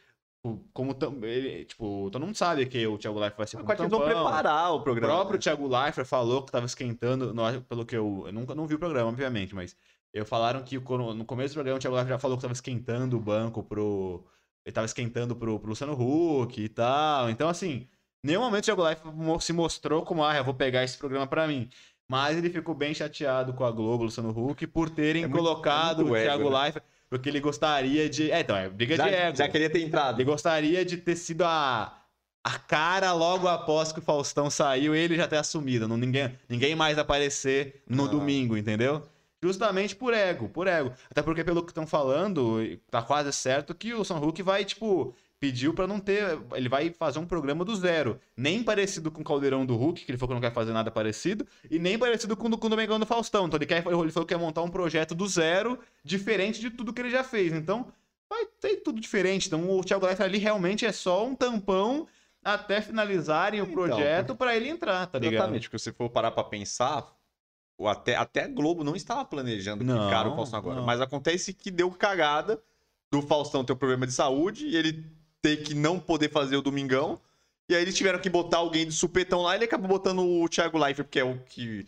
como 0.74 0.96
tam... 0.96 1.24
ele, 1.24 1.64
tipo, 1.66 2.10
todo 2.12 2.26
mundo 2.26 2.36
sabe 2.36 2.66
que 2.66 2.88
o 2.88 2.98
Thiago 2.98 3.20
Leifert 3.20 3.38
vai 3.38 3.48
ser 3.48 3.58
como 3.58 3.72
eles 3.72 3.90
vão 3.92 4.02
preparar 4.02 4.72
o 4.72 4.78
O 4.78 4.82
programa. 4.82 5.14
próprio 5.14 5.40
Thiago 5.40 5.68
Leifert 5.68 6.08
falou 6.08 6.42
que 6.42 6.50
estava 6.50 6.66
esquentando, 6.66 7.36
no- 7.36 7.62
pelo 7.62 7.86
que 7.86 7.96
eu, 7.96 8.24
eu 8.26 8.34
nunca 8.34 8.56
não 8.56 8.66
vi 8.66 8.74
o 8.74 8.80
programa, 8.80 9.10
obviamente, 9.10 9.54
mas 9.54 9.78
eu 10.12 10.26
falaram 10.26 10.64
que 10.64 10.78
no 10.80 11.24
começo 11.26 11.54
do 11.54 11.58
programa 11.58 11.78
o 11.78 11.80
Thiago 11.80 11.96
Leifert 11.96 12.16
já 12.16 12.20
falou 12.20 12.36
que 12.36 12.42
estava 12.42 12.54
esquentando 12.54 13.16
o 13.16 13.22
banco 13.22 13.62
pro 13.64 14.26
ele 14.66 14.72
estava 14.72 14.86
esquentando 14.86 15.36
pro, 15.36 15.60
pro 15.60 15.70
Luciano 15.70 15.94
Huck 15.94 16.60
e 16.62 16.68
tal. 16.70 17.30
Então 17.30 17.48
assim, 17.48 17.88
nenhum 18.26 18.42
momento 18.42 18.64
o 18.64 18.66
Thiago 18.66 18.84
Leifert 18.84 19.14
se 19.42 19.54
mostrou 19.54 20.04
como 20.04 20.24
ah, 20.26 20.36
eu 20.36 20.44
vou 20.44 20.54
pegar 20.56 20.84
esse 20.84 20.98
programa 20.98 21.28
para 21.28 21.48
mim. 21.48 21.70
Mas 22.08 22.38
ele 22.38 22.50
ficou 22.50 22.76
bem 22.76 22.94
chateado 22.94 23.54
com 23.54 23.64
a 23.64 23.72
Globo, 23.72 24.04
Luciano 24.04 24.30
Huck, 24.30 24.68
por 24.68 24.90
terem 24.90 25.24
É 25.24 25.28
muito- 25.28 25.40
colocado 25.42 26.02
é 26.02 26.06
muito 26.06 26.20
o 26.20 26.22
Thiago 26.24 26.42
ego, 26.44 26.50
né? 26.52 26.62
Leifert, 26.64 26.84
porque 27.10 27.30
ele 27.30 27.40
gostaria 27.40 28.10
de. 28.10 28.30
É, 28.32 28.42
então, 28.42 28.56
é 28.56 28.70
briga 28.70 28.96
de 28.96 28.98
Já, 28.98 29.08
ego. 29.10 29.38
já 29.38 29.48
queria 29.48 29.70
ter 29.70 29.82
entrado. 29.82 30.18
Ele 30.20 30.30
gostaria 30.30 30.84
de 30.84 30.98
ter 30.98 31.16
sido 31.16 31.44
a, 31.44 31.98
a 32.44 32.60
cara 32.60 33.14
logo 33.14 33.48
após 33.48 33.92
que 33.92 34.00
o 34.00 34.02
Faustão 34.02 34.50
saiu, 34.50 34.94
ele 34.94 35.16
já 35.16 35.28
ter 35.28 35.38
assumido. 35.38 35.88
Não, 35.88 35.96
ninguém, 35.98 36.38
ninguém 36.50 36.76
mais 36.76 36.98
aparecer 36.98 37.82
no 37.88 38.04
Não. 38.04 38.08
domingo, 38.12 38.58
entendeu? 38.58 39.02
Justamente 39.42 39.96
por 39.96 40.14
ego, 40.14 40.48
por 40.50 40.68
ego. 40.68 40.92
Até 41.12 41.22
porque, 41.22 41.44
pelo 41.44 41.64
que 41.64 41.72
estão 41.72 41.86
falando, 41.86 42.60
tá 42.90 43.02
quase 43.02 43.32
certo 43.34 43.76
que 43.76 43.94
o 43.94 44.04
Son 44.06 44.18
Huck 44.26 44.42
vai, 44.42 44.64
tipo, 44.64 45.14
pediu 45.44 45.74
pra 45.74 45.86
não 45.86 46.00
ter. 46.00 46.40
Ele 46.54 46.70
vai 46.70 46.90
fazer 46.90 47.20
um 47.20 47.26
programa 47.26 47.66
do 47.66 47.76
zero. 47.76 48.18
Nem 48.38 48.64
parecido 48.64 49.12
com 49.12 49.20
o 49.20 49.24
Caldeirão 49.26 49.66
do 49.66 49.76
Hulk, 49.76 50.06
que 50.06 50.10
ele 50.10 50.18
falou 50.18 50.30
que 50.30 50.42
não 50.42 50.50
quer 50.50 50.56
fazer 50.56 50.72
nada 50.72 50.90
parecido, 50.90 51.46
e 51.70 51.78
nem 51.78 52.00
parecido 52.00 52.38
com 52.38 52.48
o 52.48 52.50
do, 52.52 52.58
com 52.58 52.68
o 52.68 52.70
Domingão 52.70 52.98
do 52.98 53.06
Faustão. 53.06 53.46
Então 53.46 53.58
ele, 53.58 53.66
quer, 53.66 53.80
ele 53.86 54.12
falou 54.12 54.26
que 54.26 54.34
quer 54.34 54.40
montar 54.40 54.62
um 54.62 54.70
projeto 54.70 55.14
do 55.14 55.28
zero, 55.28 55.78
diferente 56.02 56.62
de 56.62 56.70
tudo 56.70 56.94
que 56.94 57.02
ele 57.02 57.10
já 57.10 57.26
fez. 57.26 57.52
Então, 57.52 57.88
vai 58.30 58.46
ter 58.62 58.78
tudo 58.78 59.02
diferente. 59.02 59.48
Então 59.48 59.70
o 59.70 59.84
Thiago 59.84 60.06
Leifert 60.06 60.30
ali 60.30 60.38
realmente 60.38 60.86
é 60.86 60.94
só 60.94 61.26
um 61.28 61.36
tampão 61.36 62.08
até 62.42 62.80
finalizarem 62.80 63.60
o 63.60 63.66
Então, 63.66 63.74
projeto 63.74 64.36
pra 64.38 64.56
ele 64.56 64.70
entrar, 64.70 65.08
tá 65.08 65.20
ligado? 65.20 65.34
Exatamente, 65.34 65.68
porque 65.68 65.80
se 65.80 65.92
for 65.92 66.10
parar 66.10 66.32
pra 66.32 66.46
pensar, 66.46 67.06
o 67.78 67.86
até, 67.86 68.16
até 68.16 68.44
a 68.46 68.48
Globo 68.48 68.82
não 68.82 68.96
estava 68.96 69.26
planejando 69.26 69.84
Não, 69.84 70.06
ficar 70.08 70.26
o 70.26 70.36
Faustão 70.38 70.60
agora. 70.60 70.78
não. 70.78 70.86
Mas 70.86 71.02
acontece 71.02 71.54
que 71.54 71.70
deu 71.70 71.92
cagada 71.92 72.64
do 73.12 73.22
Faustão 73.22 73.66
ter 73.66 73.74
um 73.74 73.76
problema 73.76 74.08
de 74.08 74.14
saúde 74.14 74.68
e 74.68 74.76
ele 74.78 75.06
ter 75.44 75.58
que 75.58 75.76
não 75.76 76.00
poder 76.00 76.32
fazer 76.32 76.56
o 76.56 76.62
Domingão. 76.62 77.20
E 77.70 77.76
aí 77.76 77.82
eles 77.82 77.96
tiveram 77.96 78.18
que 78.20 78.30
botar 78.30 78.58
alguém 78.58 78.86
de 78.88 78.94
supetão 78.94 79.42
lá 79.44 79.56
ele 79.56 79.66
acabou 79.66 79.88
botando 79.88 80.20
o 80.26 80.48
Thiago 80.50 80.78
Leifert, 80.78 81.06
porque 81.06 81.20
é 81.20 81.24
o 81.24 81.38
que. 81.46 81.86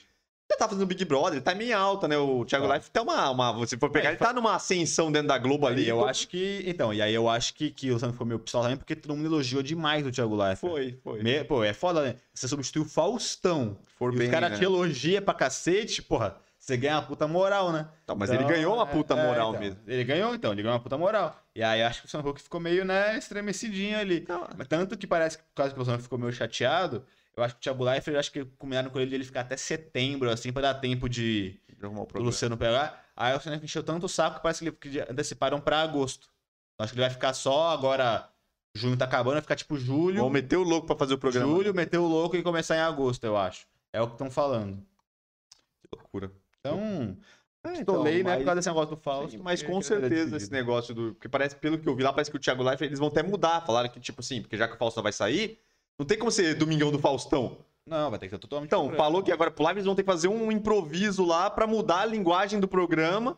Já 0.52 0.58
tá 0.60 0.70
fazendo 0.70 0.86
Big 0.86 1.04
Brother, 1.04 1.34
ele 1.34 1.42
tá 1.42 1.56
meio 1.56 1.76
alta, 1.76 2.08
né? 2.08 2.16
O 2.18 2.46
Thiago 2.46 2.68
Tá. 2.68 2.74
Leifert 2.74 2.92
tá 2.94 3.02
uma, 3.02 3.30
uma. 3.32 3.52
Você 3.54 3.76
for 3.78 3.90
pegar, 3.90 4.10
É, 4.10 4.12
ele 4.12 4.18
tá 4.20 4.32
numa 4.32 4.56
ascensão 4.56 5.12
dentro 5.12 5.28
da 5.30 5.38
Globo 5.40 5.66
ali. 5.66 5.88
Eu 5.88 6.06
acho 6.06 6.28
que. 6.28 6.62
Então, 6.68 6.94
e 6.94 7.02
aí 7.02 7.14
eu 7.14 7.28
acho 7.28 7.54
que, 7.56 7.72
que 7.72 7.90
o 7.92 7.98
Santos 7.98 8.14
ficou 8.14 8.28
meio 8.28 8.40
pistola 8.40 8.66
também, 8.66 8.78
porque 8.78 8.96
todo 8.96 9.16
mundo 9.16 9.26
elogiou 9.26 9.64
demais 9.64 10.06
o 10.06 10.12
Thiago 10.12 10.36
Leifert. 10.36 10.60
Foi, 10.60 11.00
foi. 11.04 11.24
Me- 11.24 11.44
Pô, 11.46 11.64
é 11.64 11.74
foda, 11.74 12.04
né? 12.04 12.16
Você 12.34 12.48
substituiu 12.48 12.84
o 12.86 12.90
Faustão. 12.90 13.78
For 13.98 14.14
e 14.14 14.18
bem, 14.18 14.28
os 14.28 14.32
caras 14.32 14.52
né? 14.52 14.58
te 14.58 14.64
elogiam 14.64 15.22
pra 15.24 15.34
cacete, 15.34 16.02
porra. 16.02 16.38
Você 16.66 16.78
ganha 16.78 16.96
uma 16.96 17.04
puta 17.04 17.28
moral, 17.28 17.72
né? 17.72 17.88
Tá, 18.08 18.16
mas 18.16 18.28
Então, 18.28 18.42
ele 18.42 18.52
ganhou 18.52 18.74
uma 18.74 18.88
puta 18.88 19.14
é, 19.14 19.20
é, 19.20 19.28
moral 19.28 19.50
então. 19.50 19.62
mesmo. 19.62 19.80
Ele 19.86 20.04
ganhou, 20.04 20.34
então, 20.34 20.52
ele 20.52 20.64
ganhou 20.64 20.76
uma 20.76 20.82
puta 20.82 20.98
moral. 20.98 21.40
E 21.54 21.62
aí 21.62 21.84
acho 21.84 22.02
que 22.02 22.08
o 22.08 22.10
Sam 22.10 22.22
Hulk 22.22 22.42
ficou 22.42 22.60
meio, 22.60 22.84
né, 22.84 23.16
estremecidinho 23.20 24.00
ali. 24.00 24.26
Não, 24.28 24.48
Mas 24.58 24.68
tanto 24.68 24.98
que 24.98 25.06
parece 25.06 25.38
que 25.38 25.44
por 25.44 25.54
causa 25.54 25.76
que 25.76 25.80
o 25.80 25.86
Sam 25.86 26.00
ficou 26.00 26.18
meio 26.18 26.34
chateado, 26.34 27.06
eu 27.38 27.44
acho 27.44 27.54
que 27.54 27.60
o 27.60 27.62
Thiago 27.62 27.84
Leifert, 27.84 28.18
acho 28.18 28.32
que 28.32 28.46
combinaram 28.58 28.90
com 28.90 29.00
ele 29.00 29.10
de 29.10 29.16
ele 29.16 29.24
ficar 29.24 29.42
até 29.42 29.56
setembro, 29.56 30.28
assim, 30.28 30.52
pra 30.52 30.64
dar 30.64 30.74
tempo 30.74 31.08
de 31.08 31.60
de 31.78 31.86
arrumar 31.86 32.02
o 32.02 32.06
do. 32.08 32.24
Luciano 32.24 32.58
pegar. 32.58 33.06
Aí 33.16 33.32
o 33.34 33.36
Luciano 33.36 33.64
encheu 33.64 33.84
tanto 33.84 34.08
o 34.08 34.10
saco 34.10 34.38
que 34.38 34.42
parece 34.42 34.72
que 34.72 34.88
ele 34.88 35.02
anteciparam 35.08 35.62
pra 35.62 35.82
agosto. 35.82 36.28
Acho 36.80 36.94
que 36.94 37.00
ele 37.00 37.06
vai 37.06 37.14
ficar 37.14 37.34
só 37.34 37.70
agora. 37.70 38.28
Junho 38.74 38.98
tá 38.98 39.06
acabando, 39.06 39.34
vai 39.34 39.42
ficar 39.42 39.56
tipo 39.56 39.78
julho. 39.78 40.18
Vamos 40.18 40.34
meter 40.34 40.58
o 40.58 40.64
louco 40.64 40.88
pra 40.88 40.96
fazer 40.96 41.14
o 41.14 41.18
programa. 41.18 41.46
Julho, 41.46 41.74
meter 41.74 41.98
o 41.98 42.08
louco 42.08 42.36
e 42.36 42.42
começar 42.44 42.76
em 42.76 42.82
agosto, 42.82 43.24
eu 43.24 43.38
acho. 43.38 43.68
É 43.94 44.02
o 44.02 44.08
que 44.08 44.14
estão 44.14 44.32
falando. 44.32 44.78
Que 45.82 45.96
loucura. 45.96 46.32
Então, 46.74 47.18
É, 47.64 47.74
estolei, 47.80 48.18
né, 48.18 48.24
mas- 48.24 48.38
por 48.40 48.46
causa 48.46 48.56
desse 48.56 48.68
negócio 48.70 48.96
do 48.96 49.02
Fausto. 49.02 49.32
Sim, 49.32 49.38
mas 49.44 49.64
com 49.64 49.82
certeza 49.82 50.38
esse 50.38 50.52
negócio 50.52 50.94
do. 50.94 51.14
Porque 51.16 51.28
parece, 51.28 51.56
pelo 51.56 51.78
que 51.80 51.88
eu 51.90 51.96
vi 51.96 52.04
lá, 52.04 52.14
parece 52.14 52.30
que 52.30 52.38
o 52.38 52.40
Thiago 52.40 52.62
Leifert 52.64 52.88
eles 52.90 53.00
vão 53.00 53.08
até 53.08 53.24
mudar. 53.24 53.66
Falaram 53.66 53.90
que, 53.90 54.00
tipo 54.00 54.22
assim, 54.22 54.42
porque 54.42 54.56
já 54.56 54.68
que 54.68 54.76
o 54.76 54.78
Faustão 54.78 55.02
vai 55.02 55.12
sair, 55.12 55.58
não 56.00 56.06
tem 56.06 56.18
como 56.18 56.30
ser 56.32 56.54
Domingão 56.56 56.92
do 56.92 57.00
Faustão. 57.00 57.58
Não, 57.88 58.10
vai 58.10 58.18
ter 58.20 58.28
que 58.28 58.32
ser 58.32 58.40
totalmente 58.40 58.68
Então, 58.68 58.92
falou 58.94 59.22
que 59.24 59.32
agora 59.32 59.52
pro 59.52 59.64
live 59.64 59.78
eles 59.80 59.86
vão 59.86 59.96
ter 59.96 60.04
que 60.04 60.12
fazer 60.12 60.28
um 60.28 60.52
improviso 60.52 61.24
lá 61.24 61.50
pra 61.50 61.66
mudar 61.68 62.02
a 62.02 62.06
linguagem 62.06 62.60
do 62.60 62.68
programa. 62.68 63.38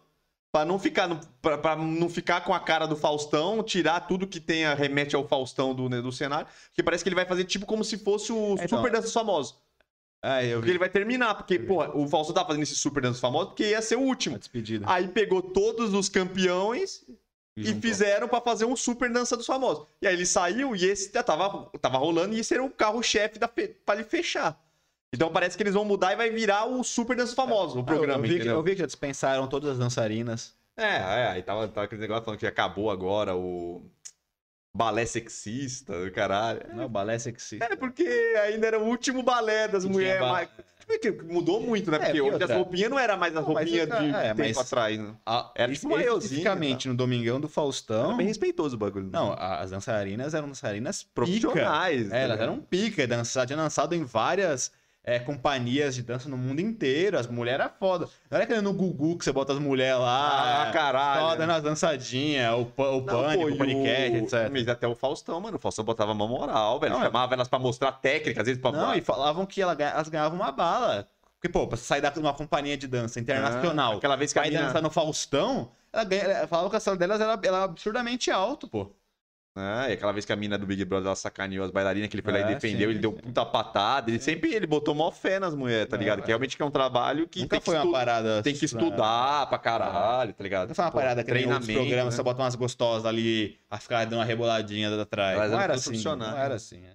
Pra 0.50 0.64
não 0.64 0.80
ficar 0.80 1.08
no, 1.10 1.20
pra, 1.42 1.58
pra 1.58 1.76
não 1.76 2.10
ficar 2.10 2.42
com 2.42 2.54
a 2.54 2.60
cara 2.60 2.88
do 2.88 2.96
Faustão, 2.96 3.62
tirar 3.62 4.00
tudo 4.08 4.26
que 4.26 4.40
tenha 4.40 4.74
remete 4.74 5.14
ao 5.16 5.28
Faustão 5.28 5.76
do, 5.76 5.90
né, 5.90 6.02
do 6.02 6.12
cenário. 6.12 6.48
Porque 6.70 6.82
parece 6.82 7.04
que 7.04 7.10
ele 7.10 7.16
vai 7.16 7.26
fazer 7.26 7.44
tipo 7.44 7.66
como 7.66 7.84
se 7.84 7.98
fosse 7.98 8.32
o 8.32 8.54
Então, 8.54 8.68
Super 8.80 8.90
Dança 8.90 9.04
dos 9.04 9.14
Famosos. 9.14 9.56
É, 10.28 10.46
eu 10.48 10.56
Porque 10.58 10.66
vi 10.66 10.72
ele 10.72 10.80
vai 10.80 10.90
terminar. 10.90 11.36
Porque, 11.36 11.58
pô, 11.60 11.84
o 11.98 12.08
Faustão 12.08 12.34
tá 12.36 12.46
fazendo 12.46 12.64
esse 12.64 12.76
Super 12.76 13.02
Dança 13.02 13.14
dos 13.14 13.22
Famosos 13.22 13.48
porque 13.50 13.70
ia 13.70 13.82
ser 13.82 13.96
o 13.96 14.00
a 14.00 14.04
último. 14.04 14.38
despedida. 14.38 14.86
Aí 14.90 15.08
pegou 15.08 15.42
todos 15.42 15.94
os 15.94 16.10
campeões 16.10 17.04
e 17.56 17.66
juntou. 17.68 17.82
fizeram 17.82 18.28
pra 18.28 18.42
fazer 18.42 18.66
um 18.66 18.76
super 18.76 19.12
dança 19.12 19.36
dos 19.38 19.46
famosos. 19.46 19.88
E 20.02 20.08
aí 20.08 20.14
ele 20.14 20.26
saiu 20.26 20.76
e 20.76 20.86
esse 20.86 21.12
já 21.12 21.24
tava, 21.24 21.70
tava 21.80 21.98
rolando 21.98 22.36
e 22.36 22.40
esse 22.40 22.54
era 22.54 22.64
o 22.64 22.70
carro-chefe 22.70 23.40
pra 23.86 23.96
ele 23.96 24.04
fechar. 24.04 24.60
Então 25.14 25.32
parece 25.32 25.56
que 25.58 25.64
eles 25.64 25.74
vão 25.74 25.86
mudar 25.86 26.14
e 26.14 26.16
vai 26.16 26.30
virar 26.30 26.66
o 26.66 26.84
super 26.84 27.16
dança 27.16 27.28
dos 27.28 27.36
famosos, 27.36 27.76
o 27.76 27.80
Ah, 27.80 27.84
programa, 27.84 28.26
eu, 28.26 28.30
vi 28.30 28.40
que, 28.40 28.48
eu 28.48 28.62
vi 28.62 28.72
que 28.74 28.80
já 28.82 28.86
dispensaram 28.86 29.48
todas 29.48 29.72
as 29.72 29.80
dançarinas. 29.80 30.54
É, 30.76 30.98
é, 30.98 31.28
aí 31.30 31.42
tava, 31.42 31.68
tava 31.70 31.86
aquele 31.86 32.02
negócio 32.02 32.26
falando 32.26 32.40
que 32.40 32.46
acabou 32.46 32.92
agora 32.92 33.36
o 33.36 33.82
balé 34.78 35.06
sexista, 35.06 35.94
caralho. 36.12 36.62
Não, 36.74 36.88
balé 36.88 37.18
sexista. 37.18 37.66
É, 37.66 37.76
porque 37.76 38.04
ainda 38.44 38.68
era 38.68 38.80
o 38.80 38.86
último 38.86 39.24
balé 39.24 39.68
das 39.68 39.84
mulheres. 39.84 40.22
ba- 40.22 40.32
mais- 40.32 40.50
Mudou 41.30 41.60
muito, 41.60 41.92
né? 41.92 41.98
É, 41.98 42.00
Porque 42.00 42.22
hoje 42.22 42.42
as 42.42 42.50
roupinhas 42.50 42.90
não 42.90 42.98
era 42.98 43.18
mais 43.18 43.36
as 43.36 43.44
roupinhas 43.44 43.88
de 43.90 43.94
é, 44.16 44.34
tempo 44.34 44.38
mas- 44.38 44.58
atrás, 44.58 44.98
né? 44.98 45.14
Ah, 45.26 45.52
Era 45.54 45.74
tipo 45.74 46.00
especificamente 46.00 46.88
no 46.88 46.94
Domingão 46.96 47.42
do 47.42 47.50
Faustão. 47.50 48.06
Era 48.08 48.16
bem 48.16 48.28
respeitoso 48.28 48.78
o 48.78 48.80
bagulho. 48.80 49.04
né? 49.06 49.10
Não, 49.12 49.34
a- 49.34 49.60
as 49.60 49.72
dançarinas 49.72 50.34
eram 50.34 50.48
dançarinas 50.48 51.04
pica. 51.04 51.12
profissionais. 51.14 52.10
É, 52.10 52.24
elas 52.24 52.38
né? 52.38 52.44
eram 52.44 52.62
pica, 52.62 53.06
dançaram, 53.06 53.48
tinha 53.48 53.58
dançado 53.58 53.96
em 53.96 54.06
várias 54.06 54.72
é, 55.08 55.20
companhias 55.20 55.96
de 55.96 56.04
dança 56.04 56.28
no 56.28 56.36
mundo 56.36 56.60
inteiro. 56.60 57.18
As 57.18 57.28
mulheres 57.28 57.62
eram 57.62 57.74
foda. 57.80 58.10
Não 58.30 58.38
era 58.38 58.46
que 58.46 58.60
no 58.60 58.74
Gugu 58.74 59.18
que 59.18 59.24
você 59.24 59.32
bota 59.32 59.54
as 59.54 59.60
mulheres 59.60 59.98
lá. 59.98 60.68
Ah, 60.68 60.72
caralho. 60.74 61.22
Só 61.22 61.36
dando 61.38 61.52
as 61.54 61.64
dançadinhas, 61.64 62.54
o, 62.54 62.64
o 62.82 62.98
Não, 62.98 63.06
pânico, 63.06 63.48
pô, 63.48 63.54
o 63.54 63.58
paniquete, 63.58 64.18
etc. 64.18 64.50
Mas 64.52 64.68
até 64.68 64.86
o 64.86 64.94
Faustão, 64.94 65.40
mano. 65.40 65.56
O 65.56 65.60
Faustão 65.60 65.86
botava 65.86 66.12
uma 66.12 66.28
moral, 66.28 66.78
velho. 66.78 66.92
Não, 66.94 67.00
é- 67.02 67.06
Chamava 67.06 67.34
elas 67.36 67.48
pra 67.48 67.58
mostrar 67.58 67.94
técnica, 67.94 68.42
às 68.42 68.48
vezes 68.48 68.62
pra. 68.62 68.74
Não, 68.74 68.94
e 68.94 69.00
falavam 69.02 69.46
que 69.46 69.62
ela 69.62 69.78
elas 69.80 70.10
ganhavam 70.10 70.38
uma 70.38 70.52
bala. 70.52 71.08
Porque, 71.40 71.48
pô, 71.48 71.66
pra 71.68 71.78
sair 71.78 72.02
de 72.02 72.20
uma 72.20 72.34
companhia 72.34 72.76
de 72.76 72.88
dança 72.88 73.18
internacional, 73.18 73.94
Ah, 73.94 73.96
aquela 73.98 74.18
vez 74.18 74.34
que 74.34 74.40
a 74.40 74.42
mina- 74.42 74.64
dançar 74.64 74.82
no 74.82 74.90
Faustão, 74.90 75.72
ela 75.94 76.04
ganha, 76.04 76.24
ela 76.24 76.48
falava 76.48 76.70
que 76.70 76.76
a 76.76 76.80
salário 76.82 77.00
delas 77.00 77.22
era, 77.22 77.40
era 77.42 77.64
absurdamente 77.64 78.30
alto, 78.30 78.68
pô. 78.68 78.92
Ah, 79.60 79.90
e 79.90 79.94
aquela 79.94 80.12
vez 80.12 80.24
que 80.24 80.32
a 80.32 80.36
mina 80.36 80.56
do 80.58 80.68
Big 80.68 80.86
Brother 80.86 81.08
ela 81.08 81.16
sacaneou 81.16 81.66
as 81.66 81.72
bailarinas, 81.72 82.10
que 82.10 82.16
ele 82.16 82.22
foi 82.22 82.32
lá 82.34 82.40
É, 82.40 82.42
e 82.52 82.54
defendeu, 82.54 82.88
sim, 82.90 82.92
ele 82.92 83.00
deu 83.00 83.12
sim. 83.12 83.18
puta 83.18 83.44
patada. 83.46 84.12
Ele 84.12 84.20
sempre 84.20 84.54
ele 84.54 84.68
botou 84.68 84.94
mó 84.94 85.10
fé 85.10 85.40
nas 85.40 85.56
mulheres, 85.56 85.90
tá 85.90 85.96
É, 85.96 86.00
ligado? 86.00 86.20
é. 86.20 86.22
Que 86.22 86.28
realmente 86.28 86.56
que 86.56 86.62
é 86.62 86.66
um 86.66 86.70
trabalho 86.72 87.28
que 87.28 87.40
Nunca 87.42 87.50
tem 87.56 87.60
que, 87.60 87.66
foi 87.66 87.74
uma 87.76 87.82
estu- 87.84 87.92
parada... 87.92 88.44
tem 88.44 88.56
que 88.56 88.66
estudar 88.66 89.48
pra 89.48 89.58
caralho, 89.58 90.34
tá 90.34 90.44
ligado? 90.44 90.68
Não 90.70 90.76
foi 90.76 90.86
uma 90.86 90.92
Pô, 90.92 90.98
parada 91.00 91.24
que 91.24 91.32
nem 91.34 91.46
outros 91.48 91.66
programas, 91.72 92.14
né? 92.14 92.18
você 92.18 92.24
bota 92.24 92.42
umas 92.42 92.56
gostosas 92.56 93.06
ali, 93.06 93.58
a 93.70 93.80
ficar 93.80 94.06
dando 94.06 94.20
uma 94.20 94.26
reboladinha 94.26 95.02
atrás. 95.02 95.36
Elas 95.38 95.52
não 95.52 95.60
era 95.62 95.74
assim, 95.74 95.84
profissionais, 95.86 96.32
não 96.32 96.38
era 96.40 96.50
né? 96.50 96.56
assim. 96.56 96.84
é. 96.86 96.94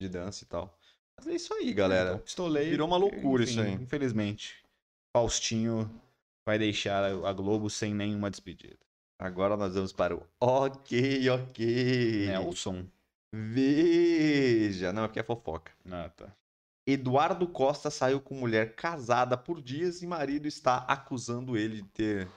de 0.00 0.08
dança 0.08 0.44
e 0.44 0.46
tal. 0.46 0.78
Mas 1.18 1.26
é 1.26 1.34
isso 1.34 1.52
aí, 1.54 1.72
galera. 1.72 2.10
Então, 2.10 2.18
pistolei. 2.20 2.70
Virou 2.70 2.86
uma 2.86 2.96
loucura 2.98 3.42
enfim, 3.42 3.52
isso 3.52 3.60
aí. 3.62 3.72
Infelizmente, 3.72 4.56
Faustinho 5.16 5.90
vai 6.46 6.58
deixar 6.58 7.04
a 7.04 7.32
Globo 7.32 7.68
sem 7.70 7.94
nenhuma 7.94 8.30
despedida. 8.30 8.76
Agora 9.18 9.56
nós 9.56 9.74
vamos 9.74 9.92
para 9.92 10.14
o 10.14 10.22
Ok, 10.40 11.28
ok. 11.30 12.26
Nelson. 12.26 12.86
Veja. 13.32 14.92
Não, 14.92 15.04
aqui 15.04 15.18
é 15.18 15.22
fofoca. 15.22 15.72
Ah, 15.90 16.08
tá. 16.08 16.36
Eduardo 16.86 17.48
Costa 17.48 17.90
saiu 17.90 18.20
com 18.20 18.34
mulher 18.34 18.76
casada 18.76 19.36
por 19.36 19.60
dias 19.60 20.02
e 20.02 20.06
marido 20.06 20.46
está 20.46 20.78
acusando 20.78 21.56
ele 21.56 21.82
de 21.82 21.88
ter 21.88 22.28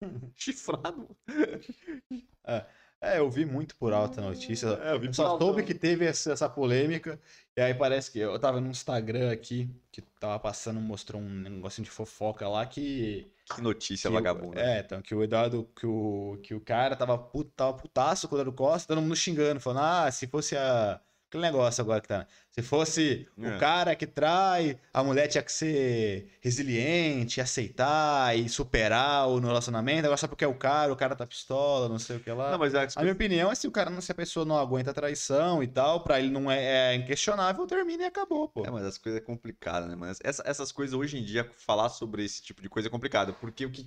chifrado. 0.34 1.08
É, 2.98 3.18
eu 3.18 3.30
vi 3.30 3.44
muito 3.44 3.76
por 3.76 3.92
alta 3.92 4.20
a 4.20 4.24
notícia. 4.24 4.68
É, 4.68 4.92
eu 4.92 5.04
Eu 5.04 5.12
só 5.12 5.38
soube 5.38 5.62
que 5.62 5.74
teve 5.74 6.06
essa, 6.06 6.32
essa 6.32 6.48
polêmica. 6.48 7.20
E 7.54 7.60
aí 7.60 7.74
parece 7.74 8.10
que 8.10 8.18
eu 8.18 8.38
tava 8.38 8.58
no 8.58 8.68
Instagram 8.70 9.30
aqui, 9.30 9.70
que 9.92 10.00
tava 10.18 10.38
passando, 10.40 10.80
mostrou 10.80 11.20
um 11.20 11.28
negocinho 11.28 11.84
de 11.84 11.90
fofoca 11.90 12.48
lá 12.48 12.64
que. 12.66 13.30
Que 13.54 13.60
notícia 13.62 14.08
que 14.08 14.12
o- 14.12 14.12
vagabunda. 14.12 14.60
É, 14.60 14.80
então, 14.80 15.00
que 15.02 15.14
o 15.14 15.22
Eduardo, 15.22 15.64
que 15.76 15.86
o, 15.86 16.38
que 16.42 16.54
o 16.54 16.60
cara 16.60 16.96
tava, 16.96 17.16
put, 17.18 17.50
tava 17.54 17.74
putaço 17.76 18.28
com 18.28 18.34
o 18.34 18.38
Eduardo 18.38 18.52
Costa, 18.56 18.88
todo 18.94 19.02
mundo 19.02 19.16
xingando, 19.16 19.60
falando, 19.60 19.84
ah, 20.06 20.10
se 20.10 20.26
fosse 20.26 20.56
a. 20.56 21.00
Aquele 21.36 21.52
negócio 21.52 21.82
agora 21.82 22.00
que 22.00 22.08
tá. 22.08 22.18
né? 22.20 22.26
Se 22.50 22.62
fosse 22.62 23.28
É. 23.38 23.48
o 23.48 23.58
cara 23.58 23.94
que 23.94 24.06
trai, 24.06 24.78
a 24.92 25.02
mulher 25.04 25.28
tinha 25.28 25.42
que 25.42 25.52
ser 25.52 26.30
resiliente, 26.40 27.40
aceitar 27.40 28.36
e 28.36 28.48
superar 28.48 29.28
o 29.28 29.38
relacionamento. 29.38 30.06
Agora 30.06 30.16
só 30.16 30.26
porque 30.26 30.44
é 30.44 30.48
o 30.48 30.54
cara, 30.54 30.92
o 30.92 30.96
cara 30.96 31.14
tá 31.14 31.26
pistola, 31.26 31.88
não 31.88 31.98
sei 31.98 32.16
o 32.16 32.20
que 32.20 32.30
lá. 32.32 32.50
Não, 32.50 32.58
mas 32.58 32.72
é, 32.74 32.86
A 32.96 33.02
minha 33.02 33.12
opinião 33.12 33.50
é 33.50 33.54
se 33.54 33.68
o 33.68 33.70
cara, 33.70 33.90
não- 33.90 34.00
se 34.00 34.10
a 34.10 34.14
pessoa 34.14 34.46
não 34.46 34.56
aguenta 34.58 34.90
a 34.90 34.94
traição 34.94 35.62
e 35.62 35.66
tal, 35.66 36.02
pra 36.02 36.18
ele 36.18 36.30
não 36.30 36.50
é, 36.50 36.92
é 36.92 36.94
inquestionável, 36.94 37.66
termina 37.66 38.04
e 38.04 38.06
acabou, 38.06 38.48
pô. 38.48 38.64
É, 38.64 38.70
mas 38.70 38.84
as 38.84 38.96
coisas 38.98 39.20
é 39.20 39.24
complicado, 39.24 39.86
né? 39.86 39.94
Mas 39.94 40.18
essa- 40.24 40.42
essas 40.46 40.72
coisas 40.72 40.94
hoje 40.94 41.18
em 41.18 41.22
dia, 41.24 41.48
falar 41.58 41.90
sobre 41.90 42.24
esse 42.24 42.42
tipo 42.42 42.62
de 42.62 42.68
coisa 42.70 42.88
é 42.88 42.90
complicado. 42.90 43.34
Porque 43.40 43.66
o 43.66 43.70
que. 43.70 43.86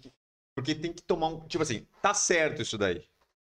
Porque 0.55 0.75
tem 0.75 0.91
que 0.93 1.01
tomar 1.01 1.27
um. 1.27 1.47
Tipo 1.47 1.63
assim, 1.63 1.87
tá 2.01 2.13
certo 2.13 2.61
isso 2.61 2.77
daí. 2.77 3.03